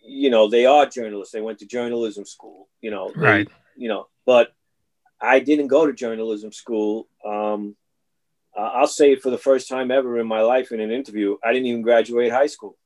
you 0.07 0.31
know, 0.31 0.49
they 0.49 0.67
are 0.67 0.87
journalists. 0.87 1.33
They 1.33 1.41
went 1.41 1.59
to 1.61 1.67
journalism 1.67 2.25
school, 2.25 2.69
you 2.81 2.91
know, 2.91 3.13
they, 3.15 3.21
right. 3.21 3.49
You 3.77 3.89
know, 3.89 4.09
but 4.25 4.53
I 5.21 5.41
didn't 5.41 5.69
go 5.69 5.87
to 5.87 5.93
journalism 5.93 6.53
school. 6.53 7.09
Um, 7.25 7.77
uh, 8.57 8.61
I'll 8.61 8.87
say 8.87 9.13
it 9.13 9.23
for 9.23 9.31
the 9.31 9.39
first 9.39 9.69
time 9.69 9.91
ever 9.91 10.19
in 10.19 10.27
my 10.27 10.41
life 10.41 10.73
in 10.73 10.81
an 10.81 10.91
interview. 10.91 11.37
I 11.45 11.53
didn't 11.53 11.67
even 11.67 11.83
graduate 11.83 12.33
high 12.33 12.47
school. 12.47 12.77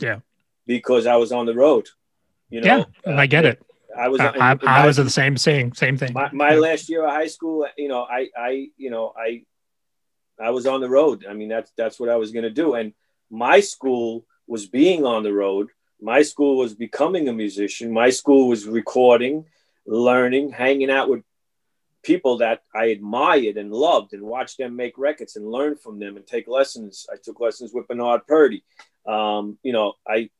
Yeah. 0.00 0.20
Because 0.66 1.06
I 1.06 1.16
was 1.16 1.30
on 1.32 1.46
the 1.46 1.54
road. 1.54 1.88
You 2.48 2.60
know, 2.60 2.86
yeah, 3.06 3.12
uh, 3.12 3.16
I 3.16 3.26
get 3.26 3.44
it. 3.44 3.62
I 3.96 4.08
was. 4.08 4.20
I, 4.20 4.32
I, 4.38 4.56
I 4.62 4.86
was 4.86 4.96
the 4.96 5.08
same 5.10 5.36
thing, 5.36 5.72
same 5.74 5.96
thing. 5.96 6.12
My, 6.12 6.30
my 6.32 6.52
yeah. 6.52 6.60
last 6.60 6.88
year 6.88 7.04
of 7.04 7.10
high 7.10 7.26
school, 7.26 7.66
you 7.76 7.88
know, 7.88 8.02
I 8.02 8.28
I 8.36 8.68
you 8.76 8.90
know 8.90 9.12
I 9.16 9.44
I 10.40 10.50
was 10.50 10.66
on 10.66 10.80
the 10.80 10.88
road. 10.88 11.24
I 11.28 11.32
mean, 11.32 11.48
that's 11.48 11.72
that's 11.76 11.98
what 11.98 12.08
I 12.08 12.16
was 12.16 12.32
going 12.32 12.44
to 12.44 12.50
do, 12.50 12.74
and 12.74 12.92
my 13.30 13.60
school 13.60 14.24
was 14.46 14.66
being 14.66 15.04
on 15.04 15.22
the 15.22 15.32
road 15.32 15.68
my 16.00 16.22
school 16.22 16.56
was 16.56 16.74
becoming 16.74 17.28
a 17.28 17.32
musician. 17.32 17.92
My 17.92 18.10
school 18.10 18.48
was 18.48 18.66
recording, 18.66 19.46
learning, 19.86 20.50
hanging 20.50 20.90
out 20.90 21.08
with 21.08 21.22
people 22.02 22.38
that 22.38 22.62
I 22.74 22.86
admired 22.86 23.56
and 23.56 23.72
loved 23.72 24.12
and 24.12 24.22
watched 24.22 24.58
them 24.58 24.76
make 24.76 24.98
records 24.98 25.36
and 25.36 25.50
learn 25.50 25.76
from 25.76 25.98
them 25.98 26.16
and 26.16 26.26
take 26.26 26.46
lessons. 26.46 27.06
I 27.12 27.16
took 27.22 27.40
lessons 27.40 27.72
with 27.72 27.88
Bernard 27.88 28.26
Purdie. 28.26 28.64
Um, 29.06 29.58
you 29.62 29.72
know, 29.72 29.94
I 30.06 30.30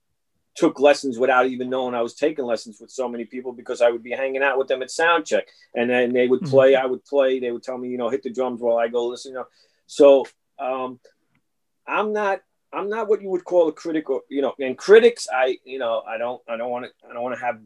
took 0.55 0.79
lessons 0.79 1.19
without 1.19 1.47
even 1.47 1.71
knowing 1.71 1.95
I 1.95 2.03
was 2.03 2.15
taking 2.15 2.45
lessons 2.45 2.81
with 2.81 2.91
so 2.91 3.09
many 3.09 3.25
people 3.25 3.53
because 3.53 3.83
I 3.83 3.91
would 3.91 4.03
be 4.03 4.13
hanging 4.13 4.43
out 4.43 4.59
with 4.59 4.69
them 4.69 4.83
at 4.83 4.91
sound 4.91 5.27
check 5.27 5.49
and 5.75 5.91
then 5.91 6.13
they 6.13 6.29
would 6.29 6.43
mm-hmm. 6.43 6.51
play, 6.51 6.73
mm-hmm. 6.75 6.85
I 6.85 6.87
would 6.87 7.05
play, 7.05 7.41
they 7.41 7.51
would 7.51 7.63
tell 7.63 7.79
me, 7.79 7.89
you 7.89 7.99
know, 7.99 8.11
hit 8.11 8.23
the 8.23 8.31
drums 8.31 8.61
while 8.61 8.79
I 8.79 8.89
go 8.89 9.07
listen. 9.07 9.33
You 9.33 9.39
know. 9.39 9.47
So 9.87 10.27
um, 10.59 11.01
I'm 11.87 12.13
not 12.13 12.41
I'm 12.75 12.89
not 12.89 13.09
what 13.09 13.23
you 13.23 13.29
would 13.31 13.45
call 13.45 13.69
a 13.69 13.73
critic, 13.73 14.11
or 14.11 14.23
you 14.29 14.43
know, 14.43 14.55
and 14.59 14.77
critics, 14.77 15.29
I 15.33 15.59
you 15.65 15.79
know, 15.79 16.03
I 16.07 16.19
don't, 16.19 16.43
I 16.49 16.57
don't 16.57 16.71
want 16.71 16.87
to, 16.87 17.09
I 17.09 17.13
don't 17.13 17.23
want 17.23 17.39
to 17.39 17.45
have 17.45 17.61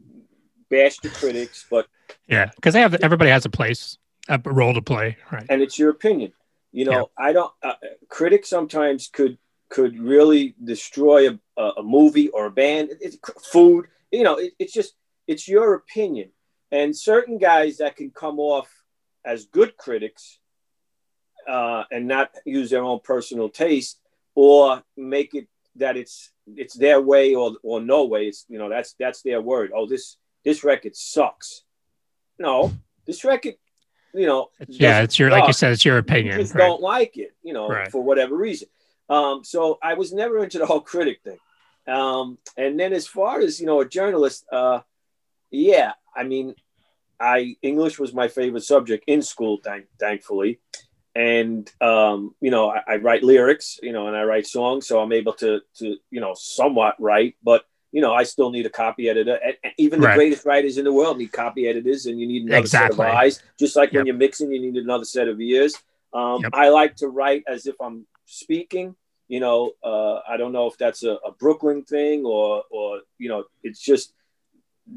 bash 0.69 0.97
the 0.97 1.09
critics, 1.09 1.65
but 1.69 1.87
yeah, 2.27 2.51
because 2.55 2.73
they 2.73 2.81
have 2.81 2.93
everybody 2.95 3.29
has 3.31 3.45
a 3.45 3.49
place, 3.49 3.97
a 4.27 4.39
role 4.45 4.73
to 4.73 4.81
play, 4.81 5.17
right? 5.31 5.45
And 5.49 5.61
it's 5.61 5.77
your 5.77 5.89
opinion. 5.89 6.33
You 6.71 6.85
know, 6.85 7.09
yeah. 7.17 7.25
I 7.25 7.33
don't. 7.33 7.51
Uh, 7.63 7.73
critics 8.07 8.49
sometimes 8.49 9.07
could 9.07 9.37
could 9.69 9.99
really 9.99 10.55
destroy 10.63 11.29
a, 11.29 11.61
a 11.77 11.83
movie 11.83 12.29
or 12.29 12.45
a 12.45 12.51
band. 12.51 12.91
It's 13.01 13.17
food. 13.51 13.87
You 14.11 14.23
know, 14.23 14.35
it, 14.35 14.53
it's 14.59 14.73
just 14.73 14.93
it's 15.27 15.47
your 15.47 15.73
opinion. 15.73 16.31
And 16.71 16.95
certain 16.95 17.39
guys 17.39 17.77
that 17.77 17.95
can 17.95 18.11
come 18.11 18.39
off 18.39 18.69
as 19.25 19.45
good 19.45 19.75
critics 19.77 20.39
uh, 21.47 21.83
and 21.91 22.07
not 22.07 22.31
use 22.45 22.69
their 22.69 22.83
own 22.83 22.99
personal 23.03 23.49
taste 23.49 23.99
or 24.39 24.81
make 24.95 25.35
it 25.35 25.49
that 25.75 25.97
it's 25.97 26.31
it's 26.55 26.73
their 26.73 27.01
way 27.01 27.35
or 27.35 27.57
or 27.61 27.81
no 27.81 28.05
way. 28.05 28.27
It's 28.27 28.45
you 28.47 28.57
know 28.57 28.69
that's 28.69 28.95
that's 28.97 29.21
their 29.21 29.41
word. 29.41 29.71
Oh, 29.75 29.85
this 29.85 30.15
this 30.45 30.63
record 30.63 30.95
sucks. 30.95 31.63
No, 32.39 32.71
this 33.05 33.25
record, 33.25 33.55
you 34.13 34.25
know. 34.25 34.47
Yeah, 34.69 35.01
it's 35.01 35.19
your 35.19 35.29
suck. 35.29 35.39
like 35.39 35.47
you 35.47 35.53
said, 35.53 35.73
it's 35.73 35.83
your 35.83 35.97
opinion. 35.97 36.37
You 36.37 36.43
just 36.43 36.55
right. 36.55 36.67
don't 36.67 36.81
like 36.81 37.17
it, 37.17 37.35
you 37.43 37.51
know, 37.51 37.67
right. 37.67 37.91
for 37.91 38.01
whatever 38.01 38.37
reason. 38.37 38.69
Um, 39.09 39.43
so 39.43 39.77
I 39.83 39.95
was 39.95 40.13
never 40.13 40.41
into 40.41 40.57
the 40.57 40.65
whole 40.65 40.79
critic 40.79 41.19
thing. 41.21 41.39
Um, 41.85 42.37
and 42.55 42.79
then 42.79 42.93
as 42.93 43.07
far 43.07 43.41
as 43.41 43.59
you 43.59 43.65
know, 43.65 43.81
a 43.81 43.85
journalist, 43.85 44.45
uh, 44.53 44.79
yeah, 45.51 45.93
I 46.15 46.23
mean, 46.23 46.55
I 47.19 47.57
English 47.61 47.99
was 47.99 48.13
my 48.13 48.29
favorite 48.29 48.63
subject 48.63 49.03
in 49.05 49.21
school, 49.21 49.59
thank, 49.61 49.87
thankfully 49.99 50.61
and 51.15 51.71
um, 51.81 52.35
you 52.39 52.51
know 52.51 52.69
I, 52.69 52.81
I, 52.87 52.95
write 52.97 53.23
lyrics 53.23 53.79
you 53.81 53.91
know 53.91 54.07
and 54.07 54.15
i 54.15 54.23
write 54.23 54.45
songs 54.45 54.87
so 54.87 54.99
i'm 54.99 55.11
able 55.11 55.33
to 55.33 55.61
to 55.77 55.97
you 56.11 56.21
know 56.21 56.33
somewhat 56.35 56.95
write 56.99 57.35
but 57.43 57.65
you 57.91 58.01
know 58.01 58.13
i 58.13 58.23
still 58.23 58.51
need 58.51 58.65
a 58.65 58.69
copy 58.69 59.09
editor 59.09 59.39
even 59.77 60.01
the 60.01 60.07
right. 60.07 60.15
greatest 60.15 60.45
writers 60.45 60.77
in 60.77 60.85
the 60.85 60.93
world 60.93 61.17
need 61.17 61.31
copy 61.31 61.67
editors 61.67 62.05
and 62.05 62.19
you 62.19 62.27
need 62.27 62.43
another 62.43 62.59
exactly. 62.59 62.97
set 62.97 63.09
of 63.09 63.15
eyes 63.15 63.43
just 63.59 63.75
like 63.75 63.91
yep. 63.91 63.99
when 63.99 64.05
you're 64.05 64.15
mixing 64.15 64.51
you 64.51 64.59
need 64.59 64.75
another 64.75 65.05
set 65.05 65.27
of 65.27 65.41
ears 65.41 65.75
um, 66.13 66.41
yep. 66.41 66.51
i 66.53 66.69
like 66.69 66.95
to 66.95 67.07
write 67.07 67.43
as 67.47 67.65
if 67.65 67.75
i'm 67.81 68.05
speaking 68.25 68.95
you 69.27 69.39
know 69.39 69.71
uh, 69.83 70.19
i 70.27 70.37
don't 70.37 70.51
know 70.51 70.67
if 70.67 70.77
that's 70.77 71.03
a, 71.03 71.13
a 71.25 71.31
brooklyn 71.39 71.83
thing 71.83 72.23
or 72.23 72.63
or 72.69 73.01
you 73.17 73.29
know 73.29 73.45
it's 73.63 73.81
just 73.81 74.13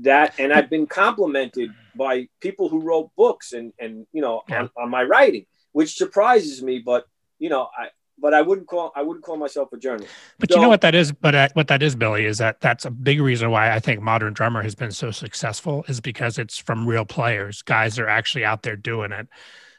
that 0.00 0.34
and 0.38 0.52
i've 0.52 0.70
been 0.70 0.86
complimented 0.86 1.70
by 1.94 2.28
people 2.40 2.68
who 2.68 2.80
wrote 2.80 3.10
books 3.16 3.52
and 3.52 3.72
and 3.78 4.06
you 4.12 4.20
know 4.20 4.42
yeah. 4.48 4.60
on, 4.60 4.70
on 4.76 4.90
my 4.90 5.02
writing 5.02 5.46
which 5.72 5.96
surprises 5.96 6.62
me. 6.62 6.78
But 6.78 7.06
you 7.38 7.48
know, 7.48 7.68
I 7.76 7.88
but 8.18 8.34
I 8.34 8.42
wouldn't 8.42 8.68
call 8.68 8.92
I 8.94 9.02
wouldn't 9.02 9.24
call 9.24 9.36
myself 9.36 9.72
a 9.72 9.76
journalist. 9.76 10.12
But 10.38 10.50
So- 10.50 10.56
you 10.56 10.62
know 10.62 10.68
what 10.68 10.80
that 10.82 10.94
is? 10.94 11.12
But 11.12 11.34
uh, 11.34 11.48
what 11.54 11.68
that 11.68 11.82
is, 11.82 11.96
Billy, 11.96 12.24
is 12.24 12.38
that 12.38 12.60
that's 12.60 12.84
a 12.84 12.90
big 12.90 13.20
reason 13.20 13.50
why 13.50 13.72
I 13.72 13.80
think 13.80 14.00
Modern 14.00 14.32
Drummer 14.32 14.62
has 14.62 14.74
been 14.74 14.92
so 14.92 15.10
successful 15.10 15.84
is 15.88 16.00
because 16.00 16.38
it's 16.38 16.58
from 16.58 16.86
real 16.86 17.04
players, 17.04 17.62
guys 17.62 17.96
that 17.96 18.02
are 18.02 18.08
actually 18.08 18.44
out 18.44 18.62
there 18.62 18.76
doing 18.76 19.12
it, 19.12 19.28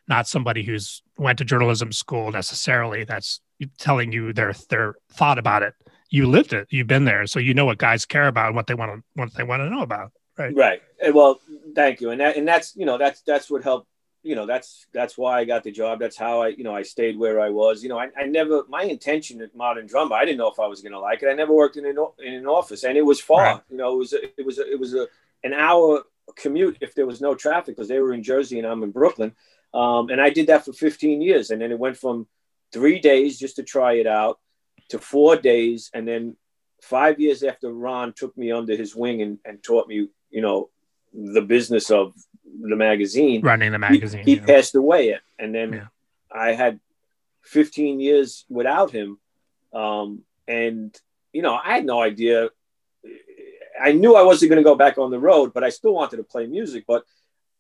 not 0.08 0.28
somebody 0.28 0.64
who's 0.64 1.02
went 1.18 1.38
to 1.38 1.46
journalism 1.46 1.92
school 1.92 2.32
necessarily. 2.32 3.04
That's 3.04 3.40
telling 3.78 4.12
you 4.12 4.34
their 4.34 4.54
their 4.70 4.96
thought 5.12 5.40
about 5.40 5.64
it. 5.64 5.74
You 6.10 6.28
lived 6.28 6.54
it. 6.54 6.68
You've 6.70 6.88
been 6.88 7.06
there, 7.06 7.26
so 7.26 7.40
you 7.40 7.54
know 7.54 7.66
what 7.66 7.78
guys 7.78 8.06
care 8.06 8.28
about 8.28 8.48
and 8.48 8.56
what 8.56 8.68
they 8.68 8.76
want 8.76 8.92
to 8.92 9.04
what 9.16 9.34
they 9.36 9.44
want 9.44 9.62
to 9.62 9.70
know 9.70 9.82
about. 9.82 10.12
Right. 10.38 10.56
Right. 10.56 10.82
well, 11.14 11.40
thank 11.76 12.02
you. 12.02 12.10
And 12.10 12.20
that 12.20 12.36
and 12.36 12.48
that's 12.48 12.76
you 12.76 12.86
know 12.86 12.98
that's 12.98 13.22
that's 13.22 13.50
what 13.50 13.64
helped. 13.64 13.88
You 14.24 14.36
know 14.36 14.46
that's 14.46 14.88
that's 14.94 15.18
why 15.18 15.40
I 15.40 15.46
got 15.46 15.64
the 15.64 15.72
job. 15.72 16.00
That's 16.00 16.18
how 16.18 16.42
I 16.42 16.48
you 16.50 16.64
know 16.64 16.76
I 16.76 16.84
stayed 16.84 17.18
where 17.18 17.42
I 17.42 17.50
was. 17.50 17.84
You 17.84 17.90
know 17.90 18.00
I, 18.00 18.10
I 18.18 18.26
never 18.26 18.64
my 18.70 18.84
intention 18.84 19.42
at 19.42 19.56
Modern 19.56 19.86
Drummer. 19.86 20.16
I 20.16 20.26
didn't 20.26 20.38
know 20.38 20.50
if 20.50 20.60
I 20.60 20.68
was 20.68 20.82
going 20.82 20.94
to 20.94 21.00
like 21.00 21.22
it. 21.24 21.30
I 21.30 21.34
never 21.34 21.54
worked 21.54 21.78
in 21.78 21.86
an 21.86 21.98
in 22.20 22.34
an 22.34 22.48
office, 22.48 22.84
and 22.84 22.98
it 22.98 23.06
was 23.06 23.20
far. 23.20 23.44
Right. 23.44 23.62
You 23.70 23.78
know 23.78 23.94
it 23.94 23.98
was 23.98 24.14
a, 24.14 24.40
it 24.40 24.46
was 24.46 24.60
a, 24.60 24.72
it 24.72 24.80
was 24.80 24.94
a 24.94 25.08
an 25.44 25.54
hour 25.54 26.04
commute 26.36 26.78
if 26.82 26.96
there 26.96 27.06
was 27.06 27.22
no 27.22 27.36
traffic 27.36 27.76
because 27.76 27.90
they 27.90 28.00
were 28.00 28.14
in 28.14 28.24
Jersey 28.24 28.58
and 28.58 28.68
I'm 28.68 28.84
in 28.84 28.92
Brooklyn. 28.92 29.34
Um, 29.74 30.10
and 30.10 30.22
I 30.22 30.30
did 30.30 30.48
that 30.48 30.66
for 30.66 30.72
15 30.72 31.22
years, 31.22 31.50
and 31.50 31.62
then 31.62 31.72
it 31.72 31.80
went 31.80 31.98
from 31.98 32.28
three 32.72 33.00
days 33.00 33.40
just 33.40 33.56
to 33.56 33.64
try 33.64 33.94
it 33.94 34.08
out 34.08 34.40
to 34.90 35.00
four 35.00 35.36
days, 35.36 35.90
and 35.94 36.08
then 36.08 36.36
five 36.82 37.20
years 37.20 37.44
after 37.44 37.72
Ron 37.72 38.14
took 38.14 38.38
me 38.38 38.52
under 38.52 38.76
his 38.76 38.96
wing 38.96 39.22
and, 39.22 39.40
and 39.46 39.64
taught 39.64 39.88
me, 39.88 40.10
you 40.30 40.42
know, 40.42 40.70
the 41.14 41.42
business 41.42 41.90
of 41.92 42.14
the 42.62 42.76
magazine. 42.76 43.42
Running 43.42 43.72
the 43.72 43.80
magazine. 43.80 44.26
He, 44.26 44.36
yeah. 44.36 44.46
passed 44.46 44.76
away, 44.76 45.18
and 45.40 45.54
then 45.54 45.74
Yeah. 45.74 45.88
I 46.32 46.54
had 46.54 46.80
15 47.44 48.00
years 48.00 48.46
without 48.50 48.92
him, 48.92 49.20
um, 49.74 50.24
and 50.48 50.96
you 51.32 51.42
know, 51.42 51.56
I 51.56 51.76
had 51.76 51.86
no 51.86 52.02
idea. 52.02 52.50
I 53.82 53.92
knew 53.92 54.16
I 54.16 54.22
wasn't 54.24 54.50
going 54.50 54.64
to 54.64 54.64
go 54.64 54.76
back 54.76 54.98
on 54.98 55.10
the 55.12 55.20
road, 55.20 55.52
but 55.54 55.64
I 55.64 55.70
still 55.70 55.94
wanted 55.94 56.18
to 56.18 56.24
play 56.24 56.46
music. 56.46 56.86
But 56.88 57.04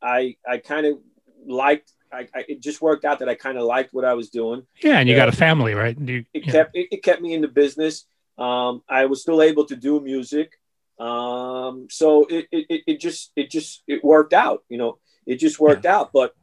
I, 0.01 0.35
I 0.47 0.59
kind 0.59 0.85
of 0.85 0.99
liked. 1.45 1.91
I, 2.11 2.27
I, 2.35 2.45
it 2.47 2.61
just 2.61 2.81
worked 2.81 3.03
out 3.05 3.19
that 3.19 3.29
I 3.29 3.33
kind 3.33 3.57
of 3.57 3.63
liked 3.63 3.91
what 3.93 4.05
I 4.05 4.13
was 4.13 4.29
doing 4.29 4.61
yeah, 4.83 4.99
and 4.99 5.09
you 5.09 5.15
Yeah. 5.15 5.21
got 5.25 5.29
a 5.29 5.37
family, 5.37 5.73
right? 5.73 5.99
You, 5.99 6.23
it 6.33 6.45
yeah. 6.45 6.51
kept 6.51 6.75
it, 6.75 6.87
it 6.91 7.03
kept 7.03 7.21
me 7.21 7.33
in 7.33 7.41
the 7.41 7.47
business. 7.47 8.05
Um, 8.37 8.83
I 8.87 9.05
was 9.05 9.21
still 9.23 9.41
able 9.41 9.65
to 9.65 9.75
do 9.75 9.99
music. 9.99 10.51
Um, 10.99 11.87
so 11.89 12.25
it, 12.29 12.47
it, 12.51 12.81
it- 12.87 12.99
just 12.99 13.31
it 13.35 13.49
just 13.49 13.83
it 13.87 14.03
worked 14.03 14.33
out, 14.33 14.63
you 14.69 14.77
know, 14.77 14.99
it 15.25 15.35
just 15.37 15.59
worked 15.59 15.85
out. 15.85 16.11
But 16.13 16.33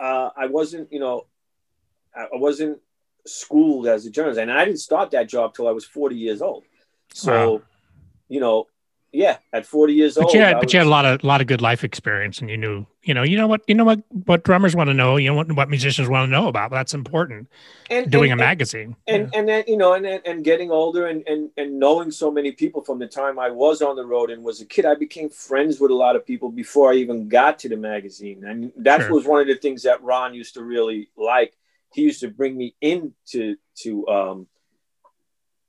uh, 0.00 0.30
I 0.36 0.46
wasn't, 0.46 0.92
you 0.92 1.00
know, 1.00 1.26
I 2.14 2.22
I 2.22 2.36
wasn't 2.38 2.78
schooled 3.26 3.86
as 3.86 4.06
a 4.06 4.10
journalist, 4.10 4.40
and 4.40 4.50
I 4.50 4.64
didn't 4.64 4.80
start 4.80 5.10
that 5.10 5.28
job 5.28 5.54
till 5.54 5.68
I 5.68 5.72
was 5.72 5.84
40 5.84 6.16
years 6.16 6.40
old. 6.40 6.64
So, 7.12 7.52
Wow. 7.52 7.62
you 8.28 8.40
know, 8.40 8.66
yeah, 9.12 9.38
at 9.52 9.66
40 9.66 9.92
years 9.92 10.14
But 10.14 10.26
old, 10.26 10.34
had, 10.34 10.60
but 10.60 10.72
you 10.72 10.78
had 10.78 10.86
a 10.86 10.90
lot 10.90 11.04
of 11.04 11.24
lot 11.24 11.40
of 11.40 11.46
good 11.46 11.60
life 11.60 11.82
experience, 11.82 12.40
and 12.40 12.48
you 12.48 12.56
knew, 12.56 12.86
you 13.02 13.12
know, 13.12 13.22
you 13.24 13.36
know 13.36 13.48
what, 13.48 13.60
you 13.66 13.74
know 13.74 13.84
what, 13.84 14.00
what 14.26 14.44
drummers 14.44 14.76
want 14.76 14.88
to 14.88 14.94
know, 14.94 15.16
you 15.16 15.28
know 15.28 15.34
what, 15.34 15.50
what 15.52 15.68
musicians 15.68 16.08
want 16.08 16.28
to 16.28 16.30
know 16.30 16.46
about. 16.46 16.70
That's 16.70 16.94
important. 16.94 17.48
and- 17.90 18.10
Doing 18.10 18.30
and- 18.30 18.40
a 18.40 18.44
magazine, 18.44 18.94
and 19.08 19.34
and 19.34 19.48
then 19.48 19.64
you 19.66 19.76
know 19.76 19.94
and 19.94 20.06
and 20.06 20.44
getting 20.44 20.70
older 20.70 21.06
and, 21.06 21.26
and 21.26 21.50
and 21.56 21.78
knowing 21.78 22.10
so 22.10 22.30
many 22.30 22.52
people 22.52 22.82
from 22.82 22.98
the 23.00 23.06
time 23.08 23.38
I 23.38 23.50
was 23.50 23.82
on 23.82 23.96
the 23.96 24.06
road 24.06 24.30
and 24.30 24.44
was 24.44 24.60
a 24.60 24.64
kid, 24.66 24.84
I 24.84 24.94
became 24.94 25.28
friends 25.28 25.80
with 25.80 25.90
a 25.90 25.94
lot 25.94 26.14
of 26.14 26.24
people 26.24 26.48
before 26.50 26.92
I 26.92 26.96
even 26.96 27.28
got 27.28 27.58
to 27.60 27.68
the 27.68 27.76
magazine, 27.76 28.44
and 28.44 28.72
that 28.76 29.00
Sure. 29.00 29.12
was 29.14 29.24
one 29.24 29.40
of 29.40 29.48
the 29.48 29.56
things 29.56 29.82
that 29.82 30.02
Ron 30.02 30.34
used 30.34 30.54
to 30.54 30.62
really 30.62 31.08
like. 31.16 31.56
He 31.92 32.02
used 32.02 32.20
to 32.20 32.28
bring 32.28 32.56
me 32.56 32.76
into 32.80 33.56
to 33.82 34.06
um, 34.06 34.46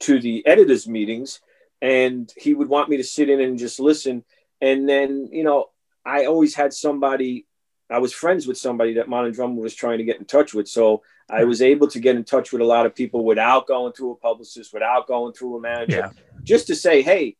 to 0.02 0.20
the 0.20 0.46
editors' 0.46 0.88
meetings, 0.88 1.42
and 1.82 2.32
he 2.38 2.54
would 2.54 2.68
want 2.70 2.90
me 2.90 2.98
to 2.98 3.04
sit 3.04 3.30
in 3.30 3.42
and 3.42 3.58
just 3.58 3.80
listen. 3.80 4.24
And 4.62 4.88
then 4.88 5.30
you 5.32 5.44
know, 5.44 5.70
I 6.06 6.26
always 6.26 6.56
had 6.56 6.74
somebody. 6.74 7.46
I 7.90 8.00
was 8.00 8.14
friends 8.14 8.48
with 8.48 8.58
somebody 8.58 8.94
that 8.94 9.10
Modern 9.10 9.34
Drummer 9.34 9.62
was 9.62 9.76
trying 9.76 9.98
to 9.98 10.06
get 10.06 10.18
in 10.18 10.26
touch 10.26 10.54
with, 10.54 10.68
so 10.70 11.04
I 11.30 11.44
was 11.44 11.62
able 11.62 11.88
to 11.90 12.00
get 12.00 12.16
in 12.16 12.24
touch 12.24 12.52
with 12.54 12.62
a 12.62 12.66
lot 12.66 12.86
of 12.86 12.96
people 12.96 13.26
without 13.26 13.68
going 13.68 13.92
through 13.94 14.12
a 14.12 14.16
publicist, 14.16 14.74
without 14.74 15.08
going 15.08 15.34
through 15.34 15.58
a 15.58 15.62
manager, 15.62 15.98
Yeah. 15.98 16.12
just 16.44 16.68
to 16.68 16.76
say, 16.76 17.02
"Hey, 17.02 17.36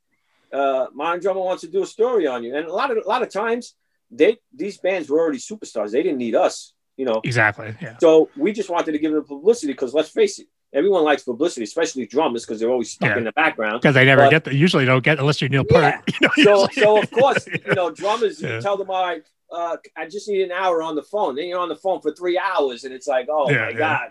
uh, 0.52 0.88
Modern 0.94 1.22
Drummer 1.22 1.40
wants 1.42 1.62
to 1.62 1.70
do 1.70 1.84
a 1.84 1.86
story 1.86 2.28
on 2.28 2.44
you." 2.44 2.54
And 2.56 2.68
a 2.68 2.74
lot 2.74 2.92
of 2.92 2.98
a 2.98 3.08
lot 3.08 3.22
of 3.22 3.30
times, 3.30 3.76
they 4.10 4.40
these 4.54 4.78
bands 4.78 5.10
were 5.10 5.20
already 5.20 5.38
superstars. 5.40 5.92
They 5.92 6.04
didn't 6.04 6.18
need 6.18 6.36
us, 6.36 6.74
you 6.98 7.06
know. 7.06 7.22
exactly. 7.24 7.74
Yeah, 7.82 7.98
So 8.00 8.30
we 8.36 8.52
just 8.52 8.70
wanted 8.70 8.92
to 8.92 9.00
give 9.00 9.14
them 9.14 9.24
publicity 9.24 9.72
because 9.72 9.94
let's 9.94 10.10
face 10.10 10.40
it, 10.40 10.48
everyone 10.74 11.04
likes 11.04 11.24
publicity, 11.24 11.64
especially 11.64 12.06
drummers 12.06 12.46
because 12.46 12.60
they're 12.60 12.70
always 12.70 12.92
stuck 12.92 13.10
Yeah. 13.12 13.18
in 13.18 13.24
the 13.26 13.32
background. 13.34 13.82
because 13.82 13.96
they 13.96 14.06
never 14.06 14.24
But- 14.24 14.30
get 14.32 14.44
the 14.46 14.56
usually 14.56 14.86
don't 14.86 15.04
get 15.04 15.20
unless 15.20 15.42
you're 15.42 15.50
Neil 15.50 15.66
Yeah. 15.70 15.92
Peart. 15.92 16.12
You 16.22 16.28
know, 16.28 16.44
So, 16.44 16.68
usually- 16.68 16.84
so 16.84 17.02
of 17.02 17.12
course, 17.12 17.48
you 17.48 17.76
know, 17.76 17.92
drummers, 17.92 18.42
Yeah. 18.42 18.56
you 18.56 18.62
tell 18.62 18.78
them, 18.78 18.90
all 18.90 19.04
right, 19.04 19.24
uh, 19.52 19.78
I 19.98 20.08
just 20.08 20.30
need 20.30 20.44
an 20.44 20.52
hour 20.52 20.82
on 20.82 20.96
the 20.96 21.04
phone. 21.04 21.36
Then 21.36 21.48
you're 21.48 21.60
on 21.60 21.70
the 21.70 21.76
phone 21.76 22.00
for 22.02 22.12
three 22.14 22.38
hours, 22.38 22.84
and 22.86 22.94
it's 22.94 23.08
like, 23.08 23.28
oh 23.30 23.50
Yeah, 23.50 23.58
my 23.66 23.70
yeah. 23.70 23.78
god. 23.78 24.10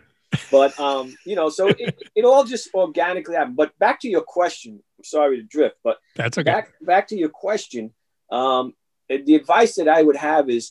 But 0.51 0.79
um, 0.79 1.17
you 1.27 1.35
know, 1.35 1.49
so 1.49 1.69
it, 1.69 1.97
it 2.15 2.25
all 2.25 2.45
just 2.45 2.73
organically 2.75 3.35
happened. 3.35 3.57
But 3.57 3.77
back 3.79 4.01
to 4.03 4.09
your 4.09 4.21
question. 4.23 4.81
I'm 4.99 5.05
sorry 5.05 5.39
to 5.39 5.43
drift, 5.43 5.77
but 5.83 5.97
that's 6.15 6.37
okay. 6.39 6.45
back 6.45 6.73
back 6.83 7.09
to 7.09 7.17
your 7.17 7.31
question. 7.31 7.93
Um, 8.31 8.75
the 9.09 9.35
advice 9.35 9.75
that 9.77 9.89
I 9.89 10.03
would 10.03 10.17
have 10.17 10.49
is, 10.51 10.71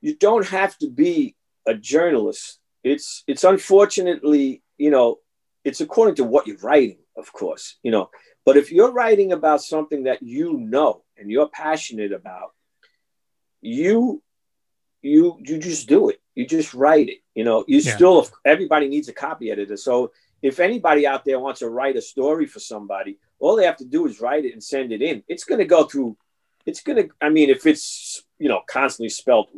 you 0.00 0.16
don't 0.16 0.46
have 0.46 0.76
to 0.78 0.88
be 0.90 1.36
a 1.66 1.74
journalist. 1.74 2.58
It's 2.82 3.22
it's 3.28 3.44
unfortunately, 3.44 4.62
you 4.78 4.90
know, 4.90 5.18
it's 5.64 5.80
according 5.80 6.14
to 6.16 6.24
what 6.24 6.46
you're 6.46 6.56
writing, 6.58 6.98
of 7.16 7.32
course, 7.32 7.76
you 7.82 7.90
know. 7.90 8.10
But 8.44 8.56
if 8.56 8.72
you're 8.72 8.92
writing 8.92 9.32
about 9.32 9.62
something 9.62 10.04
that 10.04 10.22
you 10.22 10.56
know 10.56 11.02
and 11.18 11.30
you're 11.30 11.48
passionate 11.48 12.12
about, 12.12 12.52
you 13.60 14.22
you 15.02 15.38
you 15.44 15.58
just 15.58 15.88
do 15.88 16.08
it. 16.08 16.20
You 16.34 16.46
just 16.46 16.74
write 16.74 17.08
it. 17.08 17.18
You 17.34 17.44
know, 17.44 17.64
you 17.68 17.78
Yeah. 17.78 17.96
still 17.96 18.28
everybody 18.44 18.88
needs 18.88 19.08
a 19.08 19.12
copy 19.12 19.50
editor. 19.50 19.76
So 19.76 20.12
if 20.42 20.60
anybody 20.60 21.06
out 21.06 21.24
there 21.24 21.40
wants 21.40 21.60
to 21.60 21.68
write 21.68 21.96
a 21.96 22.00
story 22.00 22.46
for 22.46 22.60
somebody, 22.60 23.18
all 23.40 23.56
they 23.56 23.66
have 23.66 23.76
to 23.78 23.84
do 23.84 24.06
is 24.06 24.20
write 24.20 24.44
it 24.44 24.52
and 24.52 24.62
send 24.62 24.92
it 24.92 25.02
in. 25.02 25.22
It's 25.28 25.44
going 25.44 25.58
to 25.58 25.64
go 25.64 25.84
through. 25.84 26.16
It's 26.64 26.80
going 26.82 27.08
to. 27.08 27.14
I 27.20 27.28
mean, 27.30 27.50
if 27.50 27.66
it's 27.66 28.22
you 28.38 28.48
know 28.48 28.62
constantly 28.66 29.08
spelled 29.10 29.48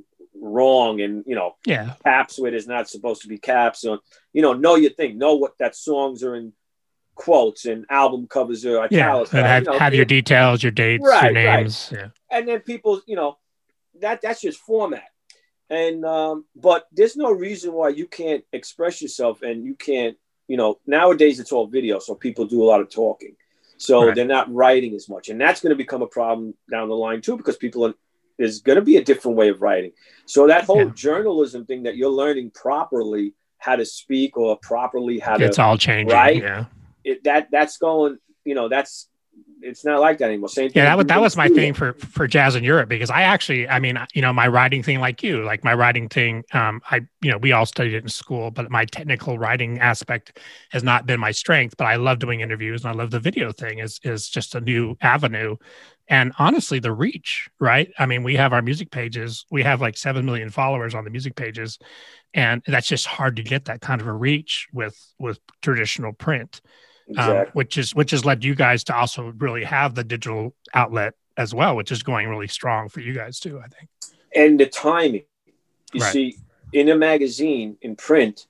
wrong 0.40 1.00
and 1.00 1.24
you 1.26 1.34
know 1.34 1.56
Yeah, 1.66 1.94
caps 2.02 2.38
where 2.38 2.50
there's 2.50 2.66
not 2.66 2.88
supposed 2.88 3.22
to 3.22 3.28
be 3.28 3.38
caps, 3.38 3.84
or 3.84 4.00
you 4.32 4.42
know, 4.42 4.52
know 4.54 4.76
your 4.76 4.90
thing. 4.90 5.18
Know 5.18 5.34
what 5.34 5.58
that 5.58 5.76
songs 5.76 6.22
are 6.22 6.34
in 6.34 6.52
quotes 7.14 7.66
and 7.66 7.84
album 7.90 8.26
covers 8.26 8.64
are 8.64 8.88
yeah. 8.90 9.18
And 9.32 9.46
have, 9.46 9.64
you 9.64 9.70
know, 9.72 9.78
have 9.78 9.94
your 9.94 10.04
details, 10.06 10.62
your 10.62 10.72
dates, 10.72 11.02
your 11.02 11.10
Right, 11.10 11.34
right. 11.34 11.34
names. 11.34 11.90
Yeah, 11.92 12.08
and 12.30 12.48
then 12.48 12.60
people, 12.60 13.00
you 13.06 13.16
know, 13.16 13.36
that 14.00 14.22
that's 14.22 14.40
just 14.40 14.58
format. 14.58 15.04
And 15.68 16.04
um, 16.04 16.46
but 16.56 16.88
there's 16.92 17.16
no 17.16 17.30
reason 17.30 17.72
why 17.72 17.90
you 17.90 18.06
can't 18.06 18.44
express 18.52 19.00
yourself 19.02 19.42
and 19.42 19.64
you 19.64 19.74
can't, 19.74 20.16
you 20.48 20.56
know, 20.56 20.80
nowadays 20.86 21.38
it's 21.38 21.52
all 21.52 21.66
video, 21.66 21.98
so 22.00 22.14
people 22.14 22.46
do 22.46 22.62
a 22.62 22.66
lot 22.66 22.80
of 22.80 22.90
talking. 22.90 23.36
So 23.76 24.06
Right. 24.06 24.14
they're 24.14 24.26
not 24.26 24.52
writing 24.52 24.94
as 24.94 25.08
much. 25.08 25.28
And 25.28 25.40
that's 25.40 25.60
going 25.62 25.70
to 25.70 25.76
become 25.76 26.02
a 26.02 26.06
problem 26.06 26.54
down 26.70 26.88
the 26.88 26.94
line 26.96 27.20
too, 27.22 27.36
because 27.36 27.56
people 27.56 27.86
are 27.86 27.94
there's 28.40 28.62
going 28.62 28.76
to 28.76 28.82
be 28.82 28.96
a 28.96 29.04
different 29.04 29.36
way 29.36 29.50
of 29.50 29.60
writing. 29.60 29.92
So 30.24 30.46
that 30.46 30.64
whole 30.64 30.86
Yeah. 30.86 30.92
journalism 30.94 31.66
thing 31.66 31.82
that 31.82 31.96
you're 31.96 32.08
learning 32.22 32.52
properly 32.52 33.34
how 33.58 33.76
to 33.76 33.84
speak 33.84 34.38
or 34.38 34.56
properly 34.56 35.18
how 35.18 35.36
to 35.36 35.44
it's 35.44 35.58
all 35.58 35.76
changing. 35.76 36.08
right? 36.08 36.42
Yeah. 36.42 36.64
it, 37.04 37.22
that 37.24 37.48
that's 37.52 37.76
going, 37.76 38.16
you 38.44 38.54
know, 38.54 38.68
that's 38.68 39.08
it's 39.62 39.84
not 39.84 40.00
like 40.00 40.16
that 40.18 40.26
anymore. 40.26 40.48
Same 40.48 40.70
thing. 40.70 40.82
Yeah, 40.82 40.86
that 40.86 40.96
was 40.96 41.06
that 41.06 41.20
was 41.20 41.36
my 41.36 41.48
thing 41.48 41.74
for 41.74 41.92
for 41.92 42.26
jazz 42.26 42.56
in 42.56 42.64
Europe 42.64 42.88
because 42.88 43.10
I 43.10 43.22
actually, 43.22 43.68
I 43.68 43.78
mean, 43.78 43.98
you 44.14 44.22
know, 44.22 44.32
my 44.32 44.48
writing 44.48 44.82
thing, 44.82 45.00
like 45.00 45.22
you, 45.22 45.44
like 45.44 45.62
my 45.64 45.74
writing 45.74 46.08
thing, 46.08 46.44
um, 46.54 46.80
I, 46.90 47.02
you 47.20 47.30
know, 47.30 47.36
we 47.36 47.52
all 47.52 47.66
studied 47.66 47.94
it 47.94 48.02
in 48.02 48.08
school, 48.08 48.50
but 48.50 48.70
my 48.70 48.86
technical 48.86 49.38
writing 49.38 49.78
aspect 49.78 50.38
has 50.70 50.82
not 50.82 51.04
been 51.04 51.20
my 51.20 51.30
strength. 51.30 51.76
But 51.76 51.84
I 51.88 51.96
love 51.96 52.18
doing 52.18 52.40
interviews 52.40 52.84
and 52.84 52.90
I 52.90 52.94
love 52.94 53.10
the 53.10 53.20
video 53.20 53.52
thing 53.52 53.80
is 53.80 54.00
is 54.02 54.30
just 54.30 54.54
a 54.54 54.60
new 54.62 54.96
avenue, 55.02 55.56
and 56.10 56.32
honestly, 56.38 56.78
the 56.78 56.92
reach, 56.92 57.48
right? 57.58 57.90
I 57.98 58.04
mean, 58.04 58.22
we 58.22 58.36
have 58.36 58.52
our 58.52 58.60
music 58.60 58.90
pages, 58.90 59.46
we 59.50 59.62
have 59.62 59.80
like 59.80 59.96
seven 59.96 60.26
million 60.26 60.50
followers 60.50 60.94
on 60.94 61.04
the 61.04 61.10
music 61.10 61.36
pages, 61.36 61.78
and 62.34 62.62
that's 62.66 62.88
just 62.88 63.06
hard 63.06 63.36
to 63.36 63.42
get 63.42 63.64
that 63.64 63.80
kind 63.80 64.00
of 64.02 64.06
a 64.06 64.12
reach 64.12 64.68
with 64.72 64.98
with 65.18 65.40
traditional 65.62 66.12
print 66.12 66.60
um, 67.16 67.46
which 67.54 67.76
is 67.78 67.94
which 67.94 68.10
has 68.12 68.24
led 68.24 68.44
you 68.44 68.54
guys 68.54 68.84
to 68.84 68.96
also 68.96 69.32
really 69.38 69.64
have 69.64 69.94
the 69.94 70.04
digital 70.04 70.54
outlet 70.74 71.14
as 71.36 71.54
well, 71.54 71.76
which 71.76 71.90
is 71.90 72.02
going 72.02 72.28
really 72.28 72.48
strong 72.48 72.88
for 72.88 73.00
you 73.00 73.14
guys 73.14 73.40
too. 73.40 73.58
I 73.58 73.68
think. 73.68 73.88
and 74.34 74.60
the 74.60 74.66
timing. 74.66 75.24
You 75.92 76.00
Right. 76.02 76.12
see, 76.12 76.36
in 76.72 76.88
a 76.88 76.94
magazine, 76.94 77.76
in 77.82 77.96
print, 77.96 78.46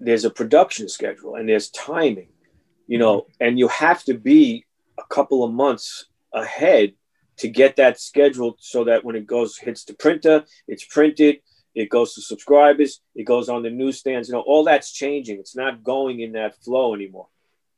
there's 0.00 0.24
a 0.24 0.30
production 0.30 0.88
schedule 0.88 1.34
and 1.34 1.46
there's 1.46 1.68
timing, 1.68 2.28
you 2.86 2.96
know, 2.96 3.26
and 3.40 3.58
you 3.58 3.68
have 3.68 4.02
to 4.04 4.14
be 4.14 4.64
a 4.98 5.02
couple 5.10 5.44
of 5.44 5.52
months 5.52 6.06
ahead 6.32 6.94
to 7.38 7.48
get 7.48 7.76
that 7.76 7.98
scheduled 7.98 8.56
so 8.60 8.84
that 8.84 9.04
when 9.04 9.16
it 9.16 9.26
goes 9.26 9.58
hits 9.58 9.84
the 9.84 9.94
printer, 9.94 10.44
it's 10.68 10.84
printed, 10.84 11.38
it 11.74 11.88
goes 11.88 12.14
to 12.14 12.20
subscribers, 12.20 13.00
it 13.14 13.24
goes 13.24 13.48
on 13.48 13.62
the 13.62 13.70
newsstands. 13.70 14.28
You 14.28 14.34
know, 14.34 14.40
all 14.42 14.64
that's 14.64 14.92
changing. 14.92 15.38
It's 15.38 15.56
not 15.56 15.82
going 15.82 16.20
in 16.20 16.32
that 16.32 16.56
flow 16.62 16.94
anymore. 16.94 17.28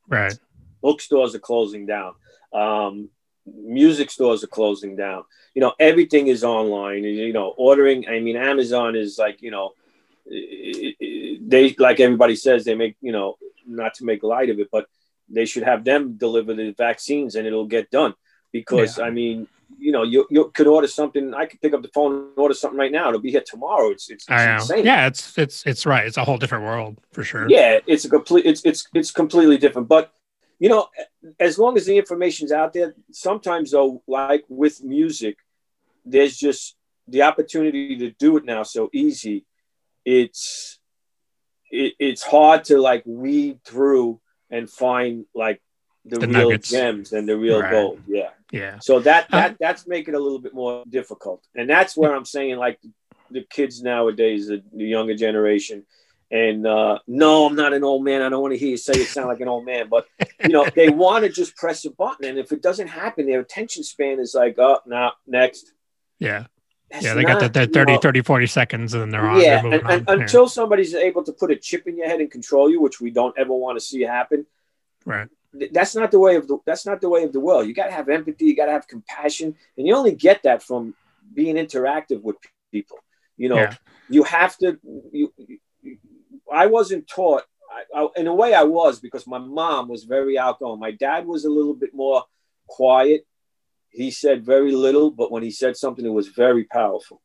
Right. 0.09 0.37
Bookstores 0.83 1.35
are 1.35 1.41
closing 1.41 1.87
down. 1.87 2.15
Um, 2.53 3.09
music 3.47 4.11
stores 4.11 4.43
are 4.45 4.49
closing 4.49 4.97
down. 4.97 5.25
You 5.55 5.61
know, 5.61 5.73
everything 5.79 6.27
is 6.27 6.45
online. 6.45 7.05
You 7.05 7.33
know, 7.33 7.55
ordering. 7.57 8.09
I 8.09 8.21
mean, 8.21 8.37
Amazon 8.37 8.97
is 8.97 9.19
like 9.19 9.41
you 9.41 9.51
know, 9.51 9.73
they 10.27 11.75
like 11.79 12.01
everybody 12.01 12.37
says 12.37 12.65
they 12.65 12.75
make 12.75 12.97
you 13.01 13.13
know 13.13 13.37
not 13.67 13.95
to 13.95 14.05
make 14.05 14.23
light 14.23 14.51
of 14.51 14.59
it, 14.59 14.69
but 14.71 14.87
they 15.29 15.47
should 15.47 15.63
have 15.63 15.85
them 15.85 16.17
deliver 16.17 16.55
the 16.55 16.73
vaccines 16.73 17.35
and 17.35 17.47
it'll 17.47 17.67
get 17.67 17.91
done. 17.91 18.15
Because 18.55 18.99
yeah. 18.99 19.07
I 19.07 19.11
mean, 19.11 19.49
you 19.79 19.91
know, 19.91 20.05
you, 20.05 20.27
you 20.31 20.51
could 20.55 20.69
order 20.69 20.87
something. 20.87 21.35
I 21.35 21.47
could 21.47 21.61
pick 21.61 21.75
up 21.75 21.83
the 21.83 21.89
phone 21.89 22.13
and 22.15 22.29
order 22.37 22.55
something 22.55 22.79
right 22.79 22.93
now. 22.93 23.09
It'll 23.09 23.21
be 23.21 23.33
here 23.33 23.43
tomorrow. 23.45 23.91
It's 23.91 24.09
it's, 24.09 24.25
it's 24.31 24.63
insane. 24.63 24.87
Yeah, 24.87 25.09
it's 25.09 25.37
it's 25.37 25.67
it's 25.67 25.85
right. 25.85 26.07
It's 26.07 26.17
a 26.17 26.25
whole 26.25 26.39
different 26.39 26.65
world 26.65 26.97
for 27.13 27.25
sure. 27.25 27.51
Yeah, 27.51 27.81
it's 27.87 28.05
a 28.05 28.09
complete. 28.09 28.47
It's 28.47 28.65
it's 28.65 28.87
it's 28.95 29.11
completely 29.11 29.59
different. 29.59 29.89
But 29.89 30.13
you 30.61 30.69
know, 30.69 30.87
as 31.41 31.59
long 31.59 31.77
as 31.77 31.85
the 31.87 31.99
information's 31.99 32.53
out 32.53 32.73
there, 32.73 32.95
sometimes 33.11 33.73
though, 33.73 34.03
like 34.07 34.45
with 34.49 34.85
music, 34.85 35.37
there's 36.05 36.37
just 36.37 36.77
the 37.09 37.23
opportunity 37.23 37.97
to 37.99 38.11
do 38.13 38.37
it 38.37 38.45
now 38.45 38.63
so 38.63 38.89
easy. 38.93 39.45
It's 40.05 40.79
it, 41.73 41.95
it's 41.99 42.23
hard 42.23 42.65
to 42.67 42.79
like 42.79 43.03
weed 43.05 43.59
through 43.65 44.21
and 44.49 44.71
find 44.71 45.27
like 45.35 45.61
the, 46.05 46.21
the 46.21 46.29
real 46.29 46.51
nuggets. 46.51 46.71
gems 46.71 47.13
and 47.13 47.29
the 47.29 47.37
real 47.37 47.61
right. 47.61 47.73
gold. 47.73 48.01
Yeah. 48.07 48.31
Yeah. 48.55 48.79
So 48.81 49.01
that 49.01 49.29
that 49.31 49.51
um, 49.51 49.57
that's 49.59 49.85
making 49.89 50.15
it 50.15 50.17
a 50.17 50.21
little 50.21 50.39
bit 50.39 50.55
more 50.55 50.85
difficult. 50.89 51.45
And 51.57 51.69
that's 51.69 51.97
where 51.97 52.15
I'm 52.15 52.25
saying 52.25 52.57
like 52.57 52.79
the 53.29 53.43
kids 53.51 53.83
nowadays, 53.83 54.47
the, 54.47 54.63
the 54.73 54.85
younger 54.85 55.17
generation, 55.17 55.85
and 56.31 56.65
uh, 56.65 57.01
no, 57.09 57.47
I'm 57.47 57.57
not 57.57 57.73
an 57.73 57.83
old 57.83 58.05
man. 58.05 58.23
I 58.23 58.29
don't 58.29 58.41
want 58.41 58.55
to 58.55 58.59
hear 58.59 58.69
you 58.69 58.77
say 58.77 58.93
it 58.93 59.09
sound 59.09 59.27
like 59.27 59.41
an 59.41 59.49
old 59.49 59.67
man, 59.67 59.89
but 59.91 60.07
you 60.41 60.51
know, 60.51 60.69
they 60.73 60.89
want 61.05 61.25
to 61.25 61.31
just 61.31 61.57
press 61.57 61.85
a 61.85 61.91
button, 61.91 62.27
and 62.27 62.39
if 62.39 62.53
it 62.53 62.63
doesn't 62.63 62.87
happen, 62.87 63.27
their 63.27 63.41
attention 63.41 63.83
span 63.83 64.21
is 64.21 64.37
like, 64.37 64.57
oh, 64.59 64.79
now 64.87 65.15
next. 65.27 65.73
Yeah. 66.21 66.47
That's 66.91 67.07
yeah, 67.07 67.15
they 67.15 67.23
not, 67.23 67.41
got 67.41 67.53
that, 67.55 67.73
30, 67.73 67.95
know, 67.95 67.99
30, 67.99 68.23
40 68.23 68.47
seconds 68.47 68.95
and 68.95 69.03
then 69.03 69.11
they're 69.11 69.27
on. 69.27 69.41
Yeah, 69.41 69.63
they're 69.63 69.73
and, 69.81 69.91
and 69.91 70.09
on. 70.09 70.21
until 70.21 70.43
yeah. 70.43 70.49
somebody's 70.49 70.95
able 70.95 71.25
to 71.25 71.33
put 71.33 71.51
a 71.51 71.57
chip 71.57 71.89
in 71.89 71.97
your 71.97 72.07
head 72.07 72.21
and 72.21 72.31
control 72.31 72.71
you, 72.71 72.81
which 72.81 73.01
we 73.01 73.11
don't 73.11 73.37
ever 73.37 73.53
want 73.53 73.77
to 73.77 73.85
see 73.85 74.03
happen. 74.03 74.47
Right. 75.05 75.29
That's 75.73 75.95
not 75.95 76.11
the 76.11 76.19
way 76.19 76.37
of 76.37 76.49
the 76.49 76.59
that's 76.67 76.87
not 76.87 77.01
the 77.01 77.09
way 77.09 77.25
of 77.25 77.33
the 77.33 77.41
world. 77.41 77.67
You 77.67 77.75
got 77.75 77.87
to 77.87 77.93
have 77.93 78.09
empathy, 78.09 78.47
you 78.47 78.57
got 78.57 78.67
to 78.67 78.73
have 78.73 78.89
compassion, 78.89 79.55
and 79.77 79.87
you 79.87 79.95
only 79.95 80.15
get 80.15 80.43
that 80.43 80.63
from 80.63 80.95
being 81.33 81.57
interactive 81.57 82.23
with 82.23 82.37
people. 82.73 82.99
You 83.37 83.49
know, 83.49 83.57
yeah. 83.57 83.75
you 84.09 84.23
have 84.25 84.57
to. 84.59 84.79
You, 85.13 85.33
you, 85.83 85.99
I 86.53 86.67
wasn't 86.67 87.07
taught. 87.07 87.43
I, 87.95 88.03
I, 88.03 88.09
in 88.17 88.27
a 88.27 88.35
way, 88.35 88.55
I 88.55 88.65
was 88.65 89.01
because 89.01 89.27
my 89.27 89.39
mom 89.39 89.89
was 89.89 90.05
very 90.05 90.39
outgoing. 90.39 90.81
My 90.81 90.93
dad 90.93 91.27
was 91.27 91.45
a 91.45 91.51
little 91.51 91.75
bit 91.75 91.95
more 91.95 92.25
quiet 92.67 93.27
he 93.95 94.11
said 94.11 94.45
very 94.45 94.73
little, 94.73 95.11
but 95.11 95.31
when 95.31 95.43
he 95.43 95.51
said 95.51 95.77
something, 95.77 96.05
it 96.05 96.09
was 96.09 96.29
very 96.29 96.65
powerful. 96.65 97.23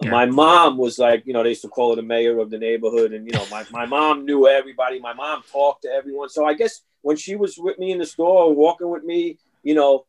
Yeah. 0.00 0.10
My 0.10 0.26
mom 0.26 0.76
was 0.76 0.98
like, 0.98 1.24
you 1.26 1.32
know, 1.32 1.42
they 1.42 1.50
used 1.50 1.62
to 1.62 1.68
call 1.68 1.90
her 1.90 1.96
the 1.96 2.02
mayor 2.02 2.38
of 2.38 2.50
the 2.50 2.58
neighborhood. 2.58 3.12
And, 3.12 3.26
you 3.26 3.32
know, 3.32 3.44
my, 3.50 3.64
my 3.70 3.86
mom 3.86 4.24
knew 4.24 4.46
everybody. 4.48 5.00
My 5.00 5.12
mom 5.12 5.42
talked 5.50 5.82
to 5.82 5.88
everyone. 5.88 6.28
So 6.28 6.44
I 6.44 6.54
guess 6.54 6.82
when 7.04 7.16
she 7.16 7.36
was 7.36 7.58
with 7.58 7.78
me 7.78 7.92
in 7.92 7.98
the 7.98 8.06
store, 8.06 8.54
walking 8.54 8.88
with 8.88 9.04
me, 9.04 9.38
you 9.62 9.74
know, 9.74 10.06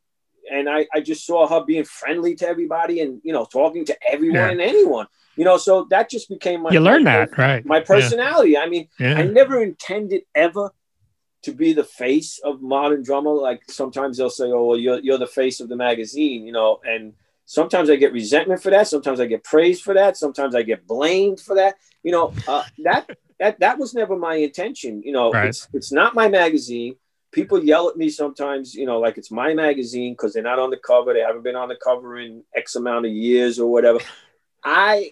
and 0.50 0.70
I, 0.70 0.88
I 0.94 1.02
just 1.02 1.26
saw 1.26 1.46
her 1.46 1.66
being 1.66 1.84
friendly 1.84 2.36
to 2.36 2.48
everybody 2.48 3.02
and, 3.02 3.20
you 3.22 3.34
know, 3.34 3.44
talking 3.44 3.84
to 3.86 3.98
everyone 4.10 4.36
yeah. 4.36 4.52
and 4.52 4.62
anyone, 4.62 5.08
you 5.36 5.44
know, 5.44 5.58
so 5.58 5.88
that 5.90 6.10
just 6.10 6.30
became 6.30 6.62
my, 6.62 6.72
you 6.72 6.80
learn 6.80 7.04
that, 7.04 7.38
right. 7.38 7.66
My 7.66 7.82
personality. 7.82 8.52
Yeah. 8.52 8.62
I 8.62 8.70
mean, 8.70 8.88
I 8.98 9.24
never 9.24 9.62
intended 9.62 10.22
ever 10.34 10.72
to 11.42 11.52
be 11.52 11.74
the 11.74 11.84
face 11.84 12.40
of 12.46 12.62
modern 12.62 13.04
drummer. 13.04 13.34
Like 13.34 13.64
sometimes 13.70 14.18
they'll 14.18 14.30
say, 14.30 14.46
"Oh, 14.46 14.66
well, 14.66 14.78
you're 14.80 15.00
you're 15.00 15.20
the 15.20 15.28
face 15.28 15.60
of 15.60 15.70
the 15.70 15.76
magazine," 15.76 16.44
you 16.44 16.52
know, 16.52 16.80
and 16.84 17.14
sometimes 17.46 17.90
I 17.90 17.98
get 17.98 18.14
resentment 18.14 18.64
for 18.64 18.72
that. 18.72 18.88
Sometimes 18.88 19.20
I 19.20 19.28
get 19.28 19.44
praised 19.44 19.84
for 19.84 19.94
that. 19.94 20.18
Sometimes 20.18 20.56
I 20.56 20.64
get 20.64 20.88
blamed 20.88 21.40
for 21.40 21.56
that. 21.56 21.76
You 22.02 22.14
know, 22.14 22.34
uh, 22.48 22.64
that 22.84 23.10
that 23.40 23.60
that 23.60 23.78
was 23.78 23.94
never 23.94 24.16
my 24.16 24.36
intention. 24.36 25.02
You 25.04 25.12
know, 25.12 25.32
right. 25.32 25.50
it's 25.50 25.68
it's 25.74 25.92
not 25.92 26.16
my 26.16 26.28
magazine. 26.28 26.96
People 27.32 27.64
yell 27.64 27.90
at 27.90 27.98
me 27.98 28.10
sometimes, 28.10 28.74
you 28.74 28.86
know, 28.86 29.00
like 29.00 29.18
it's 29.18 29.32
my 29.32 29.54
magazine 29.54 30.14
because 30.14 30.34
they're 30.34 30.44
not 30.44 30.60
on 30.60 30.70
the 30.70 30.78
cover. 30.78 31.14
They 31.14 31.20
haven't 31.20 31.44
been 31.44 31.56
on 31.56 31.68
the 31.68 31.76
cover 31.76 32.18
in 32.18 32.44
X 32.56 32.76
amount 32.76 33.06
of 33.06 33.12
years 33.12 33.60
or 33.60 33.70
whatever. 33.70 34.00
I, 34.64 35.12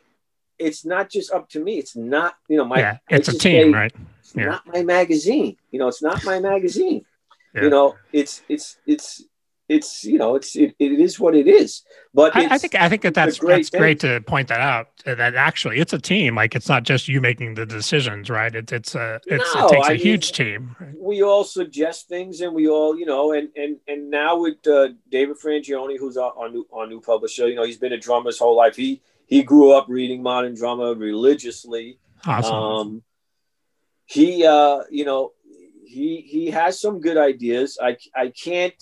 it's 0.57 0.85
not 0.85 1.09
just 1.09 1.33
up 1.33 1.49
to 1.49 1.59
me. 1.59 1.77
It's 1.77 1.97
not, 1.97 2.35
you 2.47 2.57
know, 2.57 2.65
my. 2.65 2.79
Yeah, 2.79 2.97
it's 3.09 3.27
a 3.27 3.37
team, 3.37 3.73
say, 3.73 3.77
right? 3.77 3.93
yeah. 4.35 4.45
not 4.45 4.67
my 4.67 4.83
magazine. 4.83 5.57
You 5.71 5.79
know, 5.79 5.89
it's 5.89 6.01
not 6.01 6.23
my 6.23 6.39
magazine. 6.39 7.05
Yeah. 7.53 7.63
You 7.63 7.69
know, 7.69 7.95
it's 8.11 8.41
it's 8.49 8.77
it's 8.87 9.23
it's 9.69 10.03
you 10.03 10.17
know 10.17 10.35
it's 10.35 10.55
it, 10.55 10.75
it 10.77 10.99
is 10.99 11.19
what 11.19 11.35
it 11.35 11.47
is. 11.47 11.83
But 12.13 12.35
I, 12.35 12.55
I, 12.55 12.57
think 12.57 12.75
i 12.75 12.89
think 12.89 13.01
that 13.03 13.13
that's 13.13 13.39
great 13.39 13.57
that's 13.57 13.69
great 13.69 13.99
to 14.01 14.21
point 14.21 14.49
that 14.49 14.59
out 14.59 14.87
that 15.05 15.35
actually 15.35 15.79
it's 15.79 15.93
a 15.93 15.99
team 15.99 16.35
like 16.35 16.55
it's 16.55 16.67
not 16.67 16.83
just 16.83 17.07
you 17.07 17.21
making 17.21 17.55
the 17.55 17.65
decisions 17.65 18.29
right? 18.29 18.53
It, 18.53 18.71
it's 18.71 18.95
a 18.95 19.21
it's, 19.25 19.55
no, 19.55 19.67
it 19.67 19.71
takes 19.71 19.87
a 19.87 19.91
I 19.91 19.95
huge 19.95 20.39
mean, 20.39 20.47
team 20.47 20.75
right? 20.79 20.93
we 20.97 21.23
all 21.23 21.43
suggest 21.43 22.09
things 22.09 22.41
and 22.41 22.53
we 22.53 22.67
all 22.67 22.97
you 22.97 23.05
know 23.05 23.31
and 23.33 23.49
and 23.55 23.77
and 23.87 24.09
now 24.09 24.39
with 24.39 24.65
uh, 24.67 24.89
david 25.09 25.37
frangioni 25.43 25.97
who's 25.97 26.17
our, 26.17 26.33
our 26.37 26.49
new 26.49 26.67
our 26.73 26.87
new 26.87 26.99
publisher 26.99 27.47
you 27.47 27.55
know 27.55 27.63
he's 27.63 27.77
been 27.77 27.93
a 27.93 27.97
drummer 27.99 28.27
his 28.27 28.39
whole 28.39 28.55
life. 28.55 28.75
He 28.75 29.01
he 29.25 29.43
grew 29.43 29.71
up 29.71 29.85
reading 29.87 30.21
modern 30.21 30.55
drummer 30.55 30.93
religiously. 30.93 31.99
Awesome. 32.25 32.53
um 32.53 33.03
he 34.05 34.45
uh 34.45 34.81
you 34.91 35.05
know 35.05 35.31
he 35.85 36.21
he 36.21 36.51
has 36.51 36.79
some 36.79 36.99
good 36.99 37.17
ideas. 37.17 37.77
I 37.81 37.97
i 38.15 38.27
can't 38.29 38.75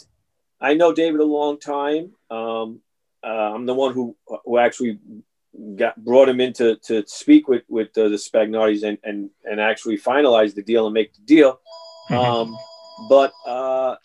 i 0.62 0.74
know 0.74 0.94
david 0.94 1.20
a 1.20 1.26
long 1.26 1.60
time 1.60 2.12
um 2.30 2.80
uh, 3.24 3.52
i'm 3.54 3.66
the 3.66 3.74
one 3.74 3.94
who 3.94 4.16
who 4.46 4.58
actually 4.58 5.00
got 5.76 6.02
brought 6.04 6.30
him 6.30 6.40
in 6.40 6.54
to, 6.54 6.78
to 6.78 7.04
speak 7.08 7.48
with 7.48 7.64
with 7.68 7.90
uh, 7.98 8.08
the 8.08 8.16
Spagnardis 8.16 8.84
and 8.84 8.98
and 9.04 9.30
and 9.44 9.60
actually 9.60 9.98
finalize 9.98 10.56
the 10.56 10.64
deal 10.64 10.86
and 10.88 10.94
make 10.94 11.14
the 11.14 11.22
deal 11.22 11.60
mm-hmm. 12.10 12.16
um 12.16 12.58
but 13.10 13.34
uh 13.46 13.96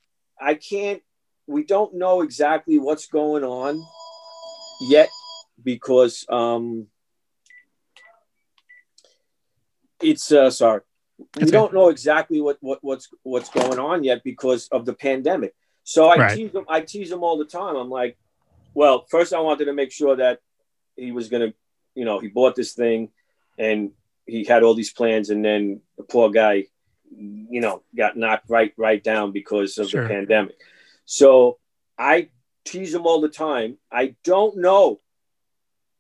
i 0.41 0.55
can't 0.55 1.03
we 1.47 1.63
don't 1.65 1.95
know 1.95 2.23
exactly 2.23 2.79
what's 2.79 3.07
going 3.07 3.45
on 3.45 3.81
yet 4.89 5.09
because 5.63 6.27
um 6.29 6.87
it's 10.01 10.33
uh 10.33 10.51
sorry 10.51 10.81
we 11.39 11.47
don't 11.47 11.73
know 11.73 11.89
exactly 11.89 12.41
what, 12.41 12.59
what 12.61 12.79
what's 12.83 13.09
what's 13.23 13.49
going 13.51 13.79
on 13.79 14.05
yet 14.05 14.23
because 14.23 14.69
of 14.69 14.85
the 14.85 14.93
pandemic. 14.93 15.55
So 15.89 16.09
I 16.09 16.17
right. 16.17 16.37
tease 16.37 16.53
him. 16.53 16.65
I 16.69 16.81
tease 16.81 17.13
him 17.13 17.23
all 17.23 17.39
the 17.39 17.45
time. 17.45 17.77
I'm 17.77 17.89
like, 17.89 18.19
well, 18.75 19.07
first 19.09 19.33
I 19.33 19.39
wanted 19.39 19.67
to 19.67 19.73
make 19.73 19.93
sure 19.93 20.17
that 20.17 20.41
he 20.97 21.13
was 21.13 21.29
gonna, 21.29 21.55
you 21.95 22.05
know, 22.05 22.19
he 22.19 22.27
bought 22.27 22.57
this 22.57 22.73
thing, 22.73 23.11
and 23.57 23.93
he 24.27 24.45
had 24.45 24.65
all 24.65 24.75
these 24.75 24.93
plans, 24.93 25.31
and 25.31 25.45
then 25.45 25.81
the 25.97 26.03
poor 26.03 26.31
guy, 26.31 26.65
you 27.17 27.61
know, 27.61 27.85
got 27.97 28.17
knocked 28.17 28.51
right 28.51 28.75
right 28.77 29.03
down 29.03 29.31
because 29.31 29.79
of 29.79 29.89
sure. 29.89 30.03
the 30.03 30.09
pandemic. 30.09 30.57
So 31.05 31.59
I 31.97 32.31
tease 32.65 32.93
him 32.93 33.07
all 33.07 33.21
the 33.21 33.29
time. 33.29 33.79
I 33.91 34.17
don't 34.25 34.57
know 34.57 35.01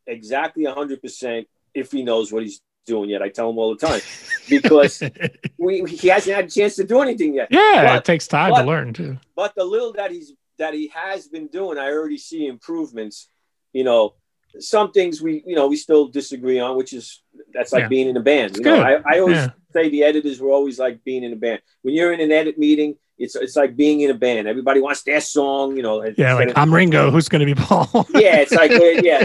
exactly 0.04 0.64
100% 0.64 1.46
if 1.74 1.92
he 1.92 2.02
knows 2.02 2.32
what 2.32 2.42
he's 2.42 2.60
doing 2.86 3.10
yet. 3.10 3.20
I 3.20 3.28
tell 3.28 3.50
him 3.50 3.58
all 3.58 3.74
the 3.74 3.86
time 3.86 4.00
because 4.48 5.02
we, 5.58 5.84
he 5.84 6.08
hasn't 6.08 6.34
had 6.34 6.46
a 6.46 6.50
chance 6.50 6.76
to 6.76 6.84
do 6.84 7.00
anything 7.02 7.34
yet. 7.34 7.48
Yeah, 7.50 7.84
but, 7.84 7.96
it 7.96 8.04
takes 8.04 8.26
time 8.26 8.52
but, 8.52 8.62
to 8.62 8.66
learn 8.66 8.94
too. 8.94 9.18
But 9.34 9.54
the 9.54 9.64
little 9.64 9.92
that 9.94 10.10
he's 10.10 10.32
that 10.58 10.72
he 10.72 10.88
has 10.94 11.28
been 11.28 11.48
doing, 11.48 11.76
I 11.78 11.90
already 11.90 12.18
see 12.18 12.46
improvements. 12.46 13.28
You 13.72 13.84
know, 13.84 14.14
some 14.58 14.92
things 14.92 15.20
we 15.20 15.42
you 15.46 15.54
know 15.54 15.66
we 15.66 15.76
still 15.76 16.08
disagree 16.08 16.58
on, 16.58 16.76
which 16.76 16.92
is 16.92 17.22
that's 17.52 17.72
like 17.72 17.82
yeah. 17.82 17.88
being 17.88 18.08
in 18.08 18.16
a 18.16 18.22
band. 18.22 18.52
It's 18.52 18.58
you 18.60 18.64
know, 18.64 18.80
I, 18.80 19.02
I 19.04 19.18
always 19.20 19.36
yeah. 19.36 19.50
say 19.72 19.90
the 19.90 20.04
editors 20.04 20.40
were 20.40 20.50
always 20.50 20.78
like 20.78 21.04
being 21.04 21.24
in 21.24 21.32
a 21.32 21.36
band. 21.36 21.60
When 21.82 21.94
you're 21.94 22.12
in 22.12 22.20
an 22.20 22.32
edit 22.32 22.58
meeting, 22.58 22.96
it's 23.18 23.34
it's 23.34 23.56
like 23.56 23.76
being 23.76 24.02
in 24.02 24.10
a 24.10 24.14
band. 24.14 24.46
Everybody 24.46 24.80
wants 24.80 25.02
their 25.02 25.20
song, 25.20 25.76
you 25.76 25.82
know. 25.82 26.04
Yeah, 26.16 26.34
like 26.34 26.52
I'm 26.56 26.72
Ringo. 26.72 27.10
Who's 27.10 27.28
going 27.28 27.40
to 27.40 27.46
be 27.46 27.54
Paul? 27.54 27.88
yeah, 28.14 28.36
it's 28.36 28.52
like 28.52 28.70
yeah. 29.02 29.24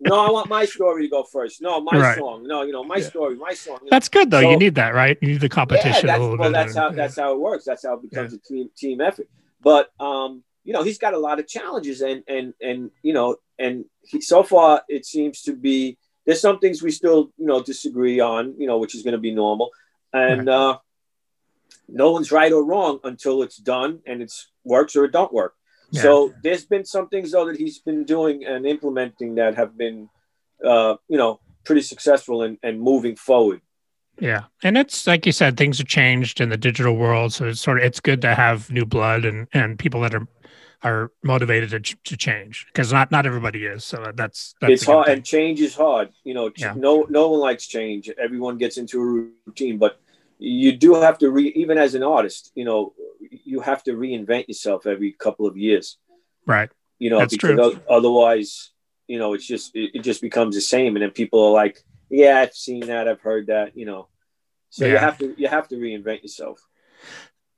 no, 0.00 0.26
I 0.26 0.30
want 0.30 0.48
my 0.48 0.64
story 0.64 1.02
to 1.02 1.08
go 1.08 1.24
first. 1.24 1.60
No, 1.60 1.80
my 1.80 1.98
right. 1.98 2.18
song. 2.18 2.46
No, 2.46 2.62
you 2.62 2.72
know, 2.72 2.84
my 2.84 2.96
yeah. 2.96 3.08
story, 3.08 3.36
my 3.36 3.52
song. 3.52 3.80
That's 3.90 4.08
good 4.08 4.30
though. 4.30 4.40
So, 4.40 4.50
you 4.50 4.56
need 4.56 4.76
that, 4.76 4.94
right? 4.94 5.18
You 5.20 5.28
need 5.28 5.40
the 5.40 5.48
competition 5.48 6.06
yeah, 6.06 6.16
a 6.16 6.18
little 6.18 6.38
well, 6.38 6.48
bit. 6.48 6.54
that's 6.54 6.74
how 6.74 6.90
that's 6.90 7.16
how 7.16 7.32
it 7.34 7.40
works. 7.40 7.64
That's 7.64 7.84
how 7.84 7.94
it 7.94 8.08
becomes 8.08 8.32
a 8.32 8.38
team 8.38 8.70
team 8.76 9.00
effort. 9.00 9.28
But 9.60 9.90
um, 10.00 10.42
you 10.64 10.72
know, 10.72 10.82
he's 10.82 10.98
got 10.98 11.12
a 11.12 11.18
lot 11.18 11.38
of 11.38 11.46
challenges, 11.46 12.00
and 12.00 12.22
and 12.28 12.54
and 12.62 12.90
you 13.02 13.12
know, 13.12 13.36
and 13.58 13.84
he, 14.02 14.22
so 14.22 14.42
far 14.42 14.82
it 14.88 15.04
seems 15.04 15.42
to 15.42 15.54
be 15.54 15.98
there's 16.24 16.40
some 16.40 16.60
things 16.60 16.82
we 16.82 16.92
still 16.92 17.30
you 17.36 17.46
know 17.46 17.62
disagree 17.62 18.20
on, 18.20 18.54
you 18.58 18.66
know, 18.66 18.78
which 18.78 18.94
is 18.94 19.02
going 19.02 19.12
to 19.12 19.18
be 19.18 19.34
normal, 19.34 19.70
and. 20.14 20.46
Right. 20.46 20.54
uh 20.54 20.78
no 21.88 22.10
one's 22.10 22.30
right 22.30 22.52
or 22.52 22.64
wrong 22.64 23.00
until 23.04 23.42
it's 23.42 23.56
done 23.56 24.00
and 24.06 24.22
it 24.22 24.32
works 24.64 24.94
or 24.94 25.04
it 25.04 25.12
don't 25.12 25.32
work. 25.32 25.54
Yeah. 25.90 26.02
So 26.02 26.34
there's 26.42 26.66
been 26.66 26.84
some 26.84 27.08
things 27.08 27.32
though 27.32 27.46
that 27.46 27.56
he's 27.56 27.78
been 27.78 28.04
doing 28.04 28.44
and 28.44 28.66
implementing 28.66 29.36
that 29.36 29.54
have 29.56 29.76
been, 29.76 30.08
uh, 30.64 30.96
you 31.08 31.16
know, 31.16 31.40
pretty 31.64 31.82
successful 31.82 32.42
and, 32.42 32.58
and 32.62 32.80
moving 32.80 33.16
forward. 33.16 33.62
Yeah, 34.20 34.44
and 34.64 34.76
it's 34.76 35.06
like 35.06 35.26
you 35.26 35.32
said, 35.32 35.56
things 35.56 35.78
have 35.78 35.86
changed 35.86 36.40
in 36.40 36.48
the 36.48 36.56
digital 36.56 36.96
world, 36.96 37.32
so 37.32 37.46
it's 37.46 37.60
sort 37.60 37.78
of 37.78 37.84
it's 37.84 38.00
good 38.00 38.20
to 38.22 38.34
have 38.34 38.68
new 38.68 38.84
blood 38.84 39.24
and 39.24 39.46
and 39.52 39.78
people 39.78 40.00
that 40.00 40.12
are 40.12 40.26
are 40.82 41.10
motivated 41.22 41.70
to, 41.70 41.96
to 42.04 42.16
change 42.16 42.66
because 42.66 42.92
not 42.92 43.10
not 43.10 43.26
everybody 43.26 43.64
is. 43.64 43.84
So 43.84 44.12
that's, 44.14 44.54
that's 44.60 44.72
it's 44.72 44.84
hard, 44.84 45.06
thing. 45.06 45.16
and 45.16 45.24
change 45.24 45.60
is 45.60 45.74
hard. 45.74 46.10
You 46.24 46.34
know, 46.34 46.50
yeah. 46.56 46.74
no 46.76 47.06
no 47.08 47.28
one 47.28 47.40
likes 47.40 47.66
change. 47.66 48.10
Everyone 48.18 48.58
gets 48.58 48.76
into 48.76 49.00
a 49.00 49.04
routine, 49.46 49.78
but 49.78 50.00
you 50.38 50.76
do 50.76 50.94
have 50.94 51.18
to 51.18 51.30
re 51.30 51.52
even 51.56 51.78
as 51.78 51.94
an 51.94 52.02
artist. 52.02 52.52
You 52.54 52.64
know, 52.64 52.94
you 53.44 53.60
have 53.60 53.82
to 53.84 53.92
reinvent 53.92 54.48
yourself 54.48 54.86
every 54.86 55.12
couple 55.12 55.46
of 55.46 55.56
years. 55.56 55.98
Right. 56.46 56.70
You 56.98 57.10
know, 57.10 57.18
that's 57.18 57.36
because 57.36 57.74
true. 57.74 57.82
otherwise, 57.88 58.72
you 59.06 59.18
know, 59.18 59.34
it's 59.34 59.46
just 59.46 59.74
it, 59.74 59.90
it 59.94 60.02
just 60.02 60.20
becomes 60.20 60.54
the 60.54 60.60
same, 60.60 60.96
and 60.96 61.02
then 61.02 61.10
people 61.10 61.44
are 61.44 61.52
like 61.52 61.84
yeah, 62.10 62.38
I've 62.38 62.54
seen 62.54 62.86
that, 62.86 63.08
I've 63.08 63.20
heard 63.20 63.48
that, 63.48 63.76
you 63.76 63.86
know. 63.86 64.08
So 64.70 64.84
yeah. 64.84 64.92
you 64.92 64.98
have 64.98 65.18
to 65.18 65.34
you 65.36 65.48
have 65.48 65.68
to 65.68 65.76
reinvent 65.76 66.22
yourself. 66.22 66.60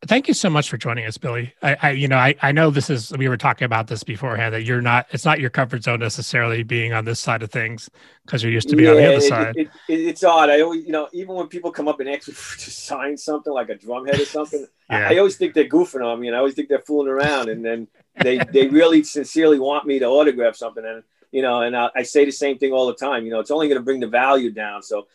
Thank 0.06 0.28
you 0.28 0.35
so 0.35 0.48
much 0.48 0.70
for 0.70 0.78
joining 0.78 1.05
us, 1.05 1.18
Billy. 1.18 1.52
I, 1.62 1.77
I, 1.82 1.90
you 1.90 2.09
know, 2.09 2.16
I, 2.16 2.35
I 2.40 2.52
know 2.52 2.70
this 2.70 2.89
is 2.89 3.12
we 3.18 3.28
were 3.28 3.36
talking 3.36 3.66
about 3.66 3.86
this 3.86 4.02
beforehand 4.02 4.55
that 4.55 4.62
you're 4.62 4.81
not 4.81 5.06
it's 5.10 5.27
not 5.27 5.40
your 5.40 5.51
comfort 5.51 5.82
zone 5.82 6.01
necessarily 6.01 6.62
being 6.62 6.94
on 6.94 7.05
this 7.05 7.20
side 7.20 7.43
of 7.43 7.51
things 7.51 7.90
because 8.24 8.43
you're 8.43 8.51
used 8.51 8.70
to 8.70 8.77
be 8.77 8.85
yeah, 8.85 8.90
on 8.90 8.97
the 8.97 9.06
other 9.06 9.16
it, 9.16 9.22
side. 9.22 9.56
It, 9.59 9.68
it, 9.89 10.01
it's 10.01 10.24
odd. 10.24 10.48
I 10.48 10.62
always, 10.62 10.86
you 10.86 10.93
know, 10.93 11.09
even 11.12 11.35
when 11.35 11.48
people 11.48 11.70
come 11.70 11.86
up 11.86 12.01
and 12.01 12.09
ask 12.09 12.28
me 12.28 12.35
to 12.35 12.70
sign 12.70 13.18
something 13.18 13.52
like 13.52 13.68
a 13.68 13.74
drumhead 13.74 14.18
or 14.18 14.24
something, 14.24 14.66
yeah. 14.89 15.09
I, 15.09 15.14
I, 15.14 15.18
always 15.18 15.36
think 15.36 15.52
they're 15.52 15.68
goofing 15.68 16.02
on 16.02 16.18
me, 16.18 16.28
and 16.28 16.35
I 16.35 16.39
always 16.39 16.55
think 16.55 16.70
they're 16.70 16.78
fooling 16.78 17.09
around, 17.09 17.51
and 17.51 17.62
then 17.62 17.86
they 18.22 18.39
they 18.39 18.68
really 18.68 19.02
sincerely 19.02 19.59
want 19.59 19.86
me 19.86 19.98
to 19.98 20.06
autograph 20.06 20.56
something, 20.56 20.85
and 20.85 21.02
you 21.31 21.43
know, 21.43 21.60
and 21.60 21.77
I, 21.77 21.90
I 21.94 22.02
say 22.05 22.24
the 22.24 22.32
same 22.32 22.56
thing 22.56 22.72
all 22.72 22.86
the 22.86 22.94
time. 22.94 23.27
You 23.27 23.32
know, 23.32 23.40
it's 23.40 23.51
only 23.51 23.68
going 23.68 23.78
to 23.78 23.85
bring 23.85 24.01
the 24.01 24.09
value 24.09 24.51
down. 24.51 24.82
So 24.82 25.09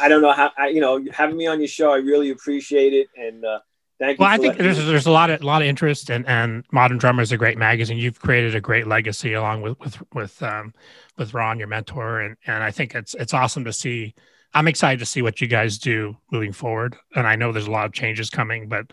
I 0.00 0.08
don't 0.08 0.22
know 0.22 0.32
how, 0.32 0.50
I, 0.56 0.68
you 0.68 0.80
know, 0.80 1.04
having 1.12 1.36
me 1.36 1.46
on 1.46 1.60
your 1.60 1.68
show, 1.68 1.92
I 1.92 1.96
really 1.96 2.30
appreciate 2.30 2.94
it. 2.94 3.08
And, 3.16 3.44
uh, 3.44 3.60
Thank 3.98 4.18
well, 4.18 4.28
I 4.28 4.38
think 4.38 4.56
there's 4.58 4.78
me. 4.78 4.86
there's 4.86 5.06
a 5.06 5.10
lot 5.12 5.30
of 5.30 5.42
a 5.42 5.46
lot 5.46 5.62
of 5.62 5.68
interest 5.68 6.10
and 6.10 6.26
and 6.26 6.64
Modern 6.72 6.98
Drummer 6.98 7.22
is 7.22 7.30
a 7.30 7.36
great 7.36 7.56
magazine. 7.56 7.96
You've 7.96 8.18
created 8.18 8.54
a 8.54 8.60
great 8.60 8.86
legacy 8.86 9.34
along 9.34 9.62
with 9.62 9.78
with 9.78 10.02
with 10.12 10.42
um, 10.42 10.74
with 11.16 11.32
Ron, 11.32 11.58
your 11.58 11.68
mentor, 11.68 12.20
and 12.20 12.36
and 12.46 12.62
I 12.62 12.70
think 12.70 12.94
it's 12.94 13.14
it's 13.14 13.34
awesome 13.34 13.64
to 13.64 13.72
see. 13.72 14.14
I'm 14.52 14.68
excited 14.68 15.00
to 15.00 15.06
see 15.06 15.22
what 15.22 15.40
you 15.40 15.46
guys 15.46 15.78
do 15.78 16.16
moving 16.30 16.52
forward, 16.52 16.96
and 17.14 17.26
I 17.26 17.36
know 17.36 17.52
there's 17.52 17.66
a 17.66 17.72
lot 17.72 17.86
of 17.86 17.92
changes 17.92 18.30
coming, 18.30 18.68
but 18.68 18.86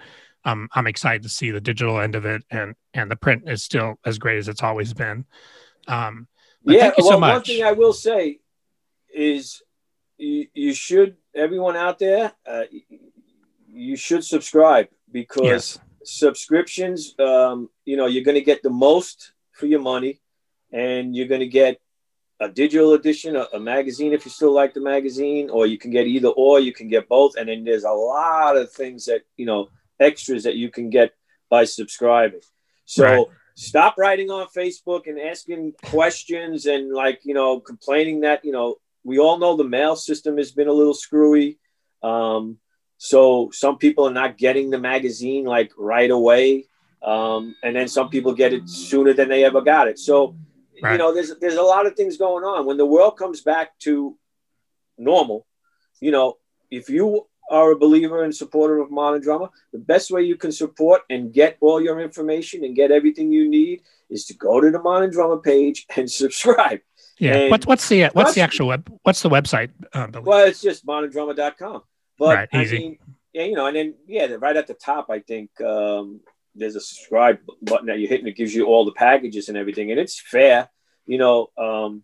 um, 0.44 0.70
I'm 0.74 0.88
excited 0.88 1.24
to 1.24 1.30
see 1.30 1.52
the 1.52 1.62
digital 1.62 2.00
end 2.00 2.16
of 2.16 2.26
it, 2.26 2.44
and 2.52 2.76
and 2.94 3.10
the 3.10 3.16
print 3.16 3.44
is 3.48 3.64
still 3.64 4.00
as 4.06 4.18
great 4.20 4.38
as 4.38 4.48
it's 4.48 4.64
always 4.64 4.94
been. 4.94 5.26
Um, 5.88 6.28
yeah, 6.64 6.92
well, 6.98 7.10
so 7.10 7.18
one 7.18 7.42
thing 7.42 7.64
I 7.64 7.72
will 7.72 7.94
say 7.94 8.40
is 9.14 9.62
you, 10.18 10.48
you 10.54 10.74
should 10.74 11.18
everyone 11.36 11.76
out 11.76 12.00
there 12.00 12.34
uh, 12.46 12.64
you 13.74 13.96
should 13.96 14.24
subscribe 14.24 14.88
because 15.12 15.44
yes. 15.44 15.80
subscriptions 16.04 17.16
um, 17.20 17.70
you 17.86 17.98
know 17.98 18.08
you're 18.08 18.24
going 18.24 18.36
to 18.36 18.42
get 18.42 18.64
the 18.64 18.70
most 18.70 19.34
for 19.54 19.66
your 19.66 19.82
money 19.82 20.20
and 20.72 21.16
you're 21.16 21.28
going 21.28 21.42
to 21.42 21.48
get 21.48 21.80
a 22.40 22.50
digital 22.50 22.94
edition 22.94 23.36
a, 23.36 23.48
a, 23.54 23.60
magazine 23.60 24.14
if 24.14 24.26
you 24.26 24.32
still 24.32 24.52
like 24.52 24.74
the 24.74 24.82
magazine 24.82 25.50
or 25.50 25.68
you 25.68 25.78
can 25.78 25.92
get 25.92 26.08
either 26.08 26.30
or 26.30 26.60
you 26.60 26.74
can 26.74 26.88
get 26.88 27.08
both 27.08 27.36
and 27.38 27.50
then 27.50 27.64
there's 27.64 27.84
a 27.84 27.92
lot 27.92 28.58
of 28.58 28.72
things 28.72 29.06
that 29.06 29.22
you 29.38 29.46
know 29.46 29.70
extras 30.00 30.44
that 30.44 30.56
you 30.56 30.70
can 30.70 30.90
get 30.90 31.14
by 31.50 31.64
subscribing 31.64 32.42
so 32.86 33.06
right 33.06 33.28
stop 33.56 33.96
writing 33.98 34.30
on 34.30 34.48
Facebook 34.56 35.08
and 35.08 35.20
asking 35.20 35.74
questions 35.86 36.66
and 36.66 36.92
like, 36.92 37.22
you 37.24 37.34
know, 37.34 37.60
complaining 37.60 38.22
that, 38.22 38.44
you 38.44 38.52
know, 38.52 38.76
we 39.04 39.20
all 39.20 39.38
know 39.38 39.56
the 39.56 39.64
mail 39.64 39.96
system 39.96 40.38
has 40.38 40.52
been 40.52 40.68
a 40.68 40.74
little 40.74 40.94
screwy. 40.94 41.60
Um, 42.04 42.58
so 43.04 43.50
some 43.52 43.80
people 43.80 44.08
are 44.08 44.14
not 44.14 44.38
getting 44.38 44.70
the 44.70 44.78
magazine 44.78 45.44
like 45.44 45.72
right 45.76 46.12
away. 46.12 46.66
Um, 47.02 47.56
and 47.64 47.76
then 47.76 47.88
some 47.88 48.10
people 48.10 48.36
get 48.36 48.54
it 48.54 48.70
sooner 48.70 49.12
than 49.12 49.28
they 49.28 49.44
ever 49.44 49.60
got 49.62 49.88
it. 49.88 49.98
So, 49.98 50.36
right. 50.84 50.92
you 50.92 50.98
know, 51.00 51.12
there's, 51.12 51.34
there's 51.42 51.56
a 51.56 51.64
lot 51.64 51.88
of 51.88 51.96
things 51.96 52.18
going 52.18 52.44
on 52.44 52.68
when 52.68 52.78
the 52.78 52.86
world 52.86 53.18
comes 53.18 53.42
back 53.42 53.76
to 53.80 54.16
normal, 55.00 55.48
you 56.00 56.12
know, 56.12 56.38
if 56.70 56.92
you 56.92 57.26
are 57.50 57.72
a 57.72 57.76
believer 57.76 58.24
and 58.24 58.36
supporter 58.36 58.78
of 58.78 58.92
Modern 58.92 59.20
Drummer, 59.20 59.50
the 59.74 59.80
best 59.80 60.12
way 60.12 60.22
you 60.22 60.36
can 60.36 60.52
support 60.52 61.02
and 61.10 61.34
get 61.34 61.58
all 61.60 61.82
your 61.82 62.02
information 62.02 62.64
and 62.64 62.76
get 62.76 62.92
everything 62.92 63.32
you 63.32 63.50
need 63.50 63.82
is 64.12 64.26
to 64.26 64.36
go 64.36 64.62
to 64.62 64.70
the 64.70 64.80
Modern 64.80 65.10
Drummer 65.10 65.38
page 65.38 65.88
and 65.98 66.10
subscribe. 66.10 66.82
Yeah. 67.18 67.34
And 67.34 67.50
what's 67.52 67.66
what's 67.66 67.90
the 67.90 68.10
what's 68.14 68.36
the 68.36 68.42
actual 68.42 68.68
web? 68.68 68.88
What's 69.02 69.24
the 69.24 69.30
website? 69.30 69.72
Uh, 69.92 70.08
well, 70.22 70.46
it's 70.46 70.62
just 70.62 70.86
moderndrummer.com. 70.86 71.82
But 72.22 72.36
right, 72.36 72.50
I 72.54 72.62
easy. 72.62 72.78
mean, 72.78 72.98
yeah, 73.34 73.46
you 73.46 73.56
know, 73.56 73.66
and 73.66 73.76
then 73.76 73.96
yeah, 74.06 74.28
right 74.40 74.56
at 74.56 74.68
the 74.68 74.76
top, 74.76 75.08
I 75.10 75.22
think 75.22 75.50
um, 75.60 76.20
there's 76.54 76.76
a 76.76 76.80
subscribe 76.80 77.40
button 77.64 77.88
that 77.88 77.98
you 77.98 78.08
hit, 78.08 78.20
and 78.20 78.28
it 78.30 78.36
gives 78.36 78.54
you 78.54 78.68
all 78.68 78.86
the 78.86 78.92
packages 78.92 79.50
and 79.50 79.58
everything, 79.58 79.90
and 79.90 80.00
it's 80.00 80.22
fair. 80.22 80.70
You 81.08 81.18
know, 81.18 81.50
um, 81.58 82.04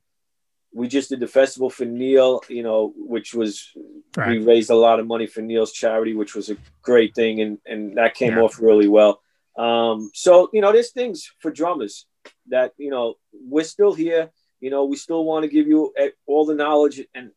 we 0.74 0.88
just 0.88 1.10
did 1.10 1.20
the 1.20 1.28
festival 1.28 1.70
for 1.70 1.86
Neil, 1.86 2.42
you 2.50 2.64
know, 2.64 2.94
which 2.98 3.36
was 3.36 3.72
right. 4.16 4.30
we 4.30 4.40
raised 4.40 4.72
a 4.72 4.76
lot 4.76 5.00
of 5.00 5.06
money 5.06 5.28
for 5.28 5.42
Neil's 5.44 5.72
charity, 5.72 6.16
which 6.16 6.34
was 6.34 6.50
a 6.50 6.58
great 6.82 7.14
thing, 7.14 7.40
and 7.40 7.60
and 7.68 7.98
that 7.98 8.16
came 8.16 8.38
yeah. 8.38 8.42
off 8.42 8.60
really 8.60 8.88
well. 8.88 9.22
Um, 9.56 10.10
so 10.16 10.50
you 10.52 10.62
know, 10.62 10.72
there's 10.72 10.94
things 10.94 11.32
for 11.42 11.52
drummers 11.52 12.08
that 12.48 12.74
you 12.80 12.90
know 12.90 13.18
we're 13.34 13.64
still 13.64 13.94
here. 13.94 14.32
You 14.62 14.72
know, 14.72 14.86
we 14.86 14.96
still 14.96 15.24
want 15.24 15.44
to 15.44 15.48
give 15.48 15.68
you 15.68 15.94
all 16.26 16.48
the 16.48 16.56
knowledge 16.56 17.06
and 17.14 17.30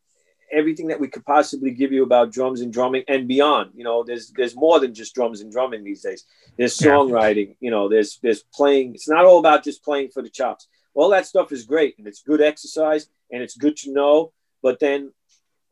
everything 0.51 0.87
that 0.87 0.99
we 0.99 1.07
could 1.07 1.25
possibly 1.25 1.71
give 1.71 1.91
you 1.91 2.03
about 2.03 2.31
drums 2.31 2.61
and 2.61 2.71
drumming 2.71 3.03
and 3.07 3.27
beyond. 3.27 3.71
You 3.75 3.83
know, 3.83 4.03
there's 4.03 4.31
there's 4.35 4.55
more 4.55 4.79
than 4.79 4.93
just 4.93 5.15
drums 5.15 5.41
and 5.41 5.51
drumming 5.51 5.83
these 5.83 6.01
days. 6.01 6.25
There's 6.57 6.77
songwriting. 6.77 7.55
You 7.59 7.71
know, 7.71 7.89
there's 7.89 8.19
there's 8.21 8.43
playing. 8.53 8.95
It's 8.95 9.09
not 9.09 9.25
all 9.25 9.39
about 9.39 9.63
just 9.63 9.83
playing 9.83 10.09
for 10.09 10.21
the 10.21 10.29
chops. 10.29 10.67
All 10.93 11.09
that 11.09 11.25
stuff 11.25 11.51
is 11.51 11.65
great 11.65 11.97
and 11.97 12.07
it's 12.07 12.21
good 12.21 12.41
exercise 12.41 13.07
and 13.31 13.41
it's 13.41 13.55
good 13.55 13.77
to 13.77 13.93
know. 13.93 14.33
But 14.61 14.79
then, 14.79 15.13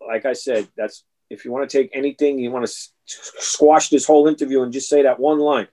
like 0.06 0.26
I 0.26 0.34
said, 0.34 0.68
that's 0.78 1.04
if 1.30 1.46
you 1.46 1.52
want 1.52 1.70
to 1.70 1.78
take 1.78 1.92
anything, 1.94 2.40
you 2.40 2.52
want 2.52 2.66
to 2.66 2.74
squash 3.06 3.90
this 3.90 4.06
whole 4.06 4.28
interview 4.28 4.64
and 4.64 4.74
just 4.74 4.90
say 4.90 5.04
that 5.04 5.20
one 5.20 5.40
line 5.40 5.68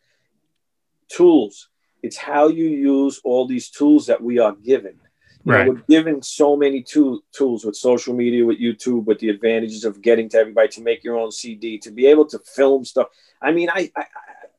tools. 1.09 1.69
It's 2.03 2.17
how 2.17 2.49
you 2.49 2.67
use 2.67 3.21
all 3.25 3.47
these 3.47 3.71
tools 3.71 4.07
that 4.07 4.23
we 4.23 4.39
are 4.39 4.53
given. 4.53 5.01
Right. 5.47 5.67
know, 5.67 5.73
we're 5.73 5.83
given 5.89 6.23
so 6.23 6.57
many 6.57 6.83
tool, 6.83 7.21
tools 7.33 7.65
with 7.65 7.77
social 7.77 8.15
media, 8.15 8.45
with 8.45 8.59
YouTube, 8.59 9.05
with 9.05 9.21
the 9.21 9.29
advantages 9.29 9.85
of 9.85 10.03
getting 10.03 10.29
to 10.31 10.39
everybody 10.39 10.69
to 10.69 10.83
make 10.83 11.05
your 11.05 11.17
own 11.17 11.31
CD, 11.31 11.79
to 11.79 11.91
be 11.93 12.07
able 12.07 12.27
to 12.27 12.41
film 12.41 12.85
stuff. 12.85 13.09
I 13.41 13.53
mean, 13.53 13.71
I 13.71 13.91
I, 13.97 14.05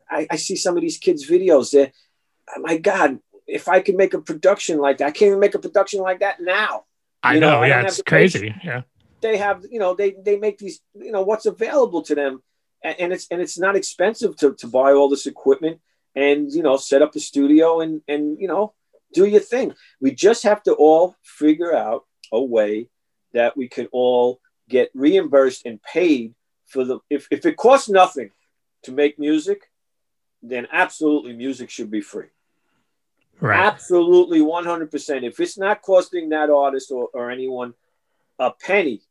I, 0.09 0.27
I 0.31 0.35
see 0.37 0.55
some 0.55 0.77
of 0.77 0.81
these 0.81 0.97
kids' 0.97 1.29
videos. 1.29 1.71
That, 1.71 1.91
oh 2.55 2.61
my 2.61 2.77
God, 2.77 3.19
if 3.45 3.67
I 3.67 3.81
could 3.81 3.95
make 3.95 4.13
a 4.13 4.21
production 4.21 4.77
like 4.77 4.99
that, 4.99 5.07
I 5.07 5.11
can't 5.11 5.27
even 5.29 5.39
make 5.39 5.55
a 5.55 5.59
production 5.59 6.01
like 6.01 6.19
that 6.21 6.39
now. 6.39 6.85
I 7.21 7.33
you 7.33 7.41
know, 7.41 7.59
know 7.59 7.63
yeah, 7.63 7.81
it's 7.81 8.01
crazy. 8.01 8.55
Yeah. 8.63 8.83
They 9.19 9.37
have, 9.37 9.65
you 9.69 9.79
know, 9.79 9.93
they 9.93 10.15
they 10.23 10.37
make 10.37 10.57
these, 10.57 10.79
you 10.93 11.11
know, 11.11 11.23
what's 11.23 11.45
available 11.45 12.01
to 12.03 12.15
them, 12.15 12.43
and, 12.81 12.95
and 12.99 13.13
it's 13.13 13.27
and 13.29 13.41
it's 13.41 13.59
not 13.59 13.75
expensive 13.75 14.37
to, 14.37 14.53
to 14.53 14.67
buy 14.67 14.93
all 14.93 15.09
this 15.09 15.25
equipment 15.25 15.81
and 16.17 16.51
you 16.51 16.63
know 16.63 16.77
set 16.77 17.01
up 17.01 17.15
a 17.15 17.19
studio 17.19 17.79
and 17.79 18.01
and 18.07 18.39
you 18.39 18.47
know 18.47 18.73
do 19.13 19.25
your 19.25 19.41
thing. 19.41 19.73
We 20.01 20.13
just 20.13 20.43
have 20.43 20.63
to 20.63 20.73
all 20.73 21.15
figure 21.23 21.75
out 21.75 22.05
a 22.31 22.41
way 22.41 22.89
that 23.33 23.55
we 23.55 23.67
can 23.67 23.87
all 23.91 24.39
get 24.69 24.91
reimbursed 24.93 25.65
and 25.65 25.81
paid 25.81 26.33
for 26.65 26.83
the 26.83 26.99
if, 27.09 27.27
if 27.31 27.45
it 27.45 27.57
costs 27.57 27.89
nothing 27.89 28.31
to 28.83 28.91
make 28.91 29.17
music, 29.17 29.71
then 30.41 30.67
absolutely 30.71 31.33
music 31.33 31.69
should 31.69 31.89
be 31.89 32.01
free. 32.01 32.27
Right. 33.39 33.59
Absolutely 33.59 34.39
100%. 34.39 35.23
If 35.23 35.39
it's 35.39 35.57
not 35.57 35.81
costing 35.81 36.29
that 36.29 36.49
artist 36.49 36.91
or, 36.91 37.09
or 37.13 37.29
anyone 37.29 37.73
a 38.39 38.51
penny 38.51 39.01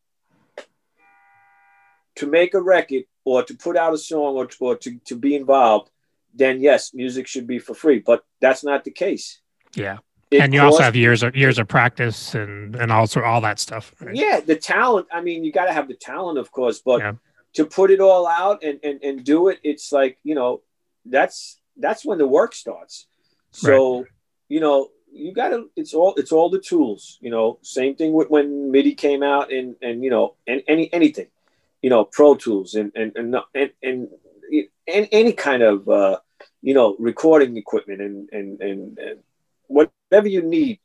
to 2.16 2.27
make 2.27 2.55
a 2.55 2.60
record 2.60 3.05
or 3.24 3.43
to 3.44 3.55
put 3.55 3.77
out 3.77 3.94
a 3.94 3.98
song 3.98 4.36
or, 4.36 4.48
or 4.60 4.77
to, 4.77 4.98
to 5.06 5.16
be 5.16 5.35
involved, 5.35 5.90
then 6.35 6.60
yes, 6.60 6.93
music 6.93 7.27
should 7.27 7.47
be 7.47 7.59
for 7.59 7.74
free. 7.74 8.01
But 8.01 8.24
that's 8.40 8.64
not 8.64 8.85
the 8.85 8.90
case. 8.90 9.40
Yeah. 9.77 9.98
It 10.31 10.40
and 10.40 10.53
you 10.53 10.61
costs, 10.61 10.74
also 10.74 10.85
have 10.85 10.97
years 10.97 11.23
of 11.23 11.36
years 11.36 11.59
of 11.59 11.69
practice 11.69 12.35
and 12.35 12.74
and 12.74 12.90
also 12.90 13.23
all 13.23 13.40
that 13.43 13.61
stuff. 13.61 13.94
Right? 14.01 14.16
Yeah, 14.16 14.40
the 14.40 14.57
talent. 14.57 15.07
I 15.12 15.20
mean, 15.20 15.44
you 15.44 15.53
got 15.53 15.66
to 15.66 15.73
have 15.73 15.86
the 15.86 15.94
talent, 15.94 16.39
of 16.39 16.51
course, 16.51 16.81
but 16.81 17.01
yeah. 17.01 17.12
to 17.53 17.65
put 17.65 17.93
it 17.93 18.01
all 18.01 18.27
out 18.27 18.65
and, 18.65 18.81
and 18.82 19.01
and 19.05 19.24
do 19.24 19.48
it, 19.48 19.61
it's 19.62 19.93
like 19.93 20.19
you 20.24 20.35
know, 20.35 20.62
that's 21.05 21.61
that's 21.77 22.05
when 22.05 22.19
the 22.19 22.27
work 22.27 22.55
starts. 22.55 23.07
So 23.53 23.98
right 23.98 24.07
you 24.48 24.61
know, 24.61 24.90
you 25.12 25.32
got 25.32 25.48
to. 25.48 25.70
It's 25.77 25.94
all. 25.94 26.15
It's 26.16 26.32
all 26.32 26.51
the 26.51 26.61
tools. 26.61 27.19
You 27.20 27.31
know, 27.31 27.59
same 27.62 27.97
thing 27.97 28.12
with 28.12 28.31
when 28.31 28.70
MIDI 28.70 28.94
came 28.94 29.23
out, 29.23 29.53
and 29.53 29.77
and 29.82 30.05
you 30.05 30.11
know, 30.11 30.35
and 30.47 30.62
any 30.69 30.93
anything, 30.93 31.28
you 31.82 31.90
know, 31.90 32.05
Pro 32.05 32.35
Tools 32.35 32.74
and 32.74 32.93
and 32.94 33.12
and 33.16 33.35
and, 33.55 33.73
and, 33.82 34.09
and 34.86 35.09
any 35.11 35.32
kind 35.32 35.62
of 35.62 35.89
uh, 35.89 36.19
you 36.62 36.74
know 36.74 36.97
recording 36.98 37.57
equipment 37.57 38.01
and 38.01 38.28
and 38.31 38.61
and, 38.61 38.98
and 38.98 39.19
whatever 39.68 40.28
you 40.28 40.43
need 40.43 40.80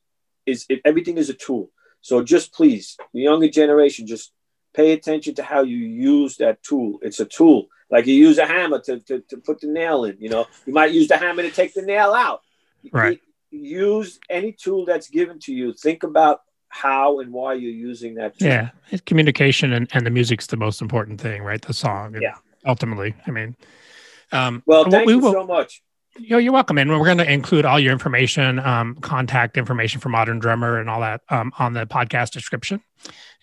is 0.46 0.66
it, 0.68 0.80
everything 0.84 1.18
is 1.18 1.30
a 1.30 1.34
tool. 1.34 1.70
So 2.00 2.22
just 2.22 2.52
please, 2.52 2.96
the 3.14 3.20
younger 3.20 3.48
generation, 3.48 4.06
just 4.06 4.32
pay 4.74 4.92
attention 4.92 5.34
to 5.36 5.42
how 5.42 5.62
you 5.62 5.76
use 5.76 6.36
that 6.38 6.62
tool. 6.62 6.98
It's 7.02 7.20
a 7.20 7.24
tool. 7.24 7.68
Like 7.90 8.06
you 8.06 8.14
use 8.14 8.38
a 8.38 8.46
hammer 8.46 8.80
to, 8.80 9.00
to, 9.00 9.20
to 9.20 9.36
put 9.36 9.60
the 9.60 9.68
nail 9.68 10.04
in, 10.04 10.16
you 10.18 10.30
know, 10.30 10.46
you 10.66 10.72
might 10.72 10.92
use 10.92 11.08
the 11.08 11.16
hammer 11.16 11.42
to 11.42 11.50
take 11.50 11.74
the 11.74 11.82
nail 11.82 12.12
out. 12.12 12.40
Right. 12.90 13.20
use 13.50 14.18
any 14.28 14.52
tool 14.52 14.84
that's 14.86 15.08
given 15.08 15.38
to 15.40 15.52
you. 15.52 15.72
Think 15.72 16.02
about 16.02 16.40
how 16.68 17.20
and 17.20 17.32
why 17.32 17.52
you're 17.52 17.70
using 17.70 18.14
that 18.14 18.38
tool. 18.38 18.48
Yeah. 18.48 18.70
It's 18.90 19.02
communication 19.02 19.72
and, 19.74 19.88
and 19.92 20.04
the 20.06 20.10
music's 20.10 20.46
the 20.46 20.56
most 20.56 20.80
important 20.80 21.20
thing, 21.20 21.42
right? 21.42 21.60
The 21.60 21.74
song. 21.74 22.16
Yeah. 22.20 22.36
Ultimately. 22.66 23.14
I 23.26 23.30
mean, 23.30 23.56
um, 24.32 24.62
Well, 24.66 24.90
thank 24.90 25.06
we 25.06 25.14
you 25.14 25.20
so 25.20 25.46
much. 25.46 25.82
Yo, 26.18 26.36
you're 26.36 26.52
welcome. 26.52 26.76
And 26.76 26.90
we're 26.90 27.04
going 27.06 27.18
to 27.18 27.30
include 27.30 27.64
all 27.64 27.80
your 27.80 27.92
information, 27.92 28.58
um, 28.58 28.96
contact 28.96 29.56
information 29.56 30.00
for 30.00 30.10
Modern 30.10 30.38
Drummer 30.38 30.78
and 30.78 30.90
all 30.90 31.00
that 31.00 31.22
um, 31.30 31.52
on 31.58 31.72
the 31.72 31.86
podcast 31.86 32.32
description. 32.32 32.82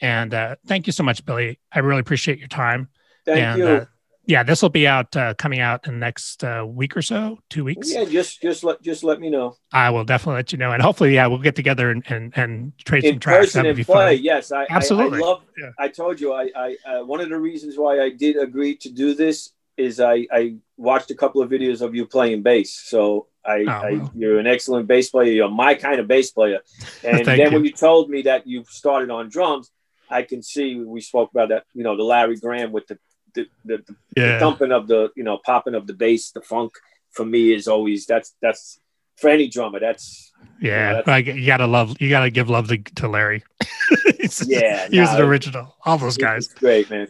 And 0.02 0.34
uh, 0.34 0.56
thank 0.68 0.86
you 0.86 0.94
so 0.94 1.04
much, 1.04 1.26
Billy. 1.26 1.60
I 1.72 1.80
really 1.80 2.00
appreciate 2.00 2.38
your 2.38 2.48
time. 2.48 2.90
Thank 3.26 3.40
and 3.40 3.58
you. 3.58 3.68
Uh, 3.68 3.86
yeah, 4.28 4.44
this 4.44 4.62
will 4.62 4.70
be 4.70 4.86
out 4.86 5.16
uh, 5.16 5.34
coming 5.34 5.60
out 5.60 5.88
in 5.88 5.94
the 5.94 6.00
next 6.00 6.44
uh, 6.44 6.64
week 6.68 6.96
or 6.96 7.02
so, 7.02 7.40
two 7.50 7.64
weeks. 7.64 7.91
yeah, 7.91 8.06
just 8.06 8.40
just 8.44 8.64
let 8.64 8.80
just 8.84 9.04
let 9.04 9.20
me 9.20 9.32
know. 9.32 9.56
I 9.74 9.90
will 9.90 10.04
definitely 10.04 10.36
let 10.36 10.52
you 10.52 10.60
know. 10.60 10.72
And 10.72 10.84
hopefully, 10.84 11.16
yeah, 11.16 11.26
we'll 11.26 11.40
get 11.40 11.56
together 11.56 11.90
and 11.90 12.04
and, 12.08 12.32
and 12.38 12.78
trade 12.86 13.06
in 13.06 13.14
some 13.14 13.20
tracks. 13.20 13.54
That 13.54 13.62
would 13.64 13.70
and 13.70 13.78
be 13.78 13.84
play. 13.84 14.18
fun. 14.18 14.24
Yes, 14.24 14.52
I, 14.52 14.62
I- 14.62 14.68
Absolutely. 14.70 15.18
I, 15.18 15.22
love. 15.26 15.41
Yeah. 15.60 15.72
I 15.80 15.88
told 15.88 16.22
you, 16.22 16.34
I, 16.34 16.52
I 16.56 16.78
uh, 16.88 17.06
one 17.06 17.22
of 17.22 17.30
the 17.30 17.40
reasons 17.40 17.76
why 17.76 18.02
I 18.02 18.12
did 18.12 18.38
agree 18.38 18.76
to 18.76 18.91
do 18.91 19.16
this 19.16 19.50
is 19.80 20.00
I, 20.00 20.28
I 20.32 20.56
watched 20.78 21.10
a 21.12 21.16
couple 21.16 21.42
of 21.42 21.50
videos 21.50 21.82
of 21.82 21.96
you 21.96 22.06
playing 22.06 22.42
bass. 22.44 22.74
So 22.74 23.28
I, 23.46 23.60
Oh, 23.68 23.70
I 23.70 23.92
wow. 23.94 24.12
you're 24.16 24.40
an 24.40 24.48
excellent 24.48 24.88
bass 24.88 25.10
player. 25.10 25.32
You're 25.32 25.50
my 25.50 25.74
kind 25.76 26.00
of 26.00 26.08
bass 26.08 26.32
player. 26.32 26.60
And 27.04 27.26
then 27.26 27.40
you. 27.40 27.52
when 27.52 27.66
you 27.66 27.72
told 27.72 28.10
me 28.10 28.24
that 28.24 28.46
you 28.46 28.64
started 28.70 29.10
on 29.10 29.30
drums, 29.30 29.72
I 30.10 30.24
can 30.24 30.42
see 30.44 30.76
we 30.76 31.02
spoke 31.02 31.32
about 31.32 31.50
that. 31.50 31.64
You 31.74 31.84
know, 31.84 31.96
the 31.96 32.04
Larry 32.04 32.38
Graham 32.38 32.72
with 32.72 32.88
the 32.88 32.98
the, 33.36 33.46
the, 33.66 33.78
the 33.88 33.96
Yeah. 34.18 34.40
thumping 34.40 34.72
of 34.72 34.88
the 34.88 35.12
you 35.16 35.24
know 35.24 35.38
popping 35.46 35.76
of 35.76 35.86
the 35.88 35.94
bass, 35.94 36.32
the 36.32 36.42
funk 36.42 36.72
for 37.12 37.26
me 37.26 37.54
is 37.54 37.68
always 37.68 38.06
that's 38.06 38.36
that's 38.42 38.80
for 39.18 39.30
any 39.30 39.48
drummer. 39.48 39.80
That's 39.80 40.32
Yeah, 40.62 40.94
that's- 40.94 41.08
like 41.08 41.26
you 41.28 41.46
gotta 41.46 41.68
love, 41.68 41.96
you 42.02 42.10
gotta 42.10 42.30
give 42.32 42.50
love 42.50 42.68
to, 42.70 42.78
to 43.00 43.08
Larry. 43.08 43.44
He's- 44.20 44.46
Yeah, 44.48 44.88
he 44.90 45.00
was 45.00 45.14
an 45.14 45.22
original. 45.22 45.76
All 45.86 45.98
those 45.98 46.18
guys. 46.18 46.48
great, 46.48 46.90
man. 46.90 47.08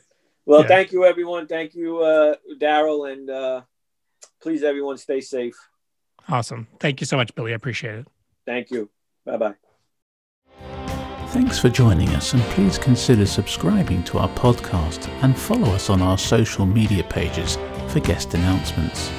Well, 0.49 0.61
Yeah. 0.61 0.67
thank 0.67 0.91
you, 0.91 1.05
everyone. 1.05 1.45
Thank 1.45 1.75
you, 1.75 1.99
uh, 1.99 2.33
Daryl, 2.59 3.11
and 3.13 3.29
uh, 3.29 3.61
please, 4.41 4.63
everyone, 4.63 4.97
stay 4.97 5.21
safe. 5.21 5.53
Awesome. 6.27 6.67
Thank 6.79 7.01
you 7.01 7.05
so 7.05 7.17
much, 7.17 7.35
Billy. 7.35 7.51
I 7.51 7.55
appreciate 7.55 7.99
it. 7.99 8.07
Thank 8.47 8.71
you. 8.71 8.89
Bye 9.25 9.37
bye. 9.37 9.55
Thanks 11.27 11.59
for 11.59 11.69
joining 11.69 12.09
us, 12.09 12.33
and 12.33 12.41
please 12.55 12.79
consider 12.79 13.27
subscribing 13.27 14.01
to 14.05 14.17
our 14.17 14.29
podcast 14.29 15.07
and 15.21 15.37
follow 15.37 15.69
us 15.75 15.91
on 15.91 16.01
our 16.01 16.17
social 16.17 16.65
media 16.65 17.03
pages 17.03 17.55
for 17.89 17.99
guest 17.99 18.33
announcements. 18.33 19.11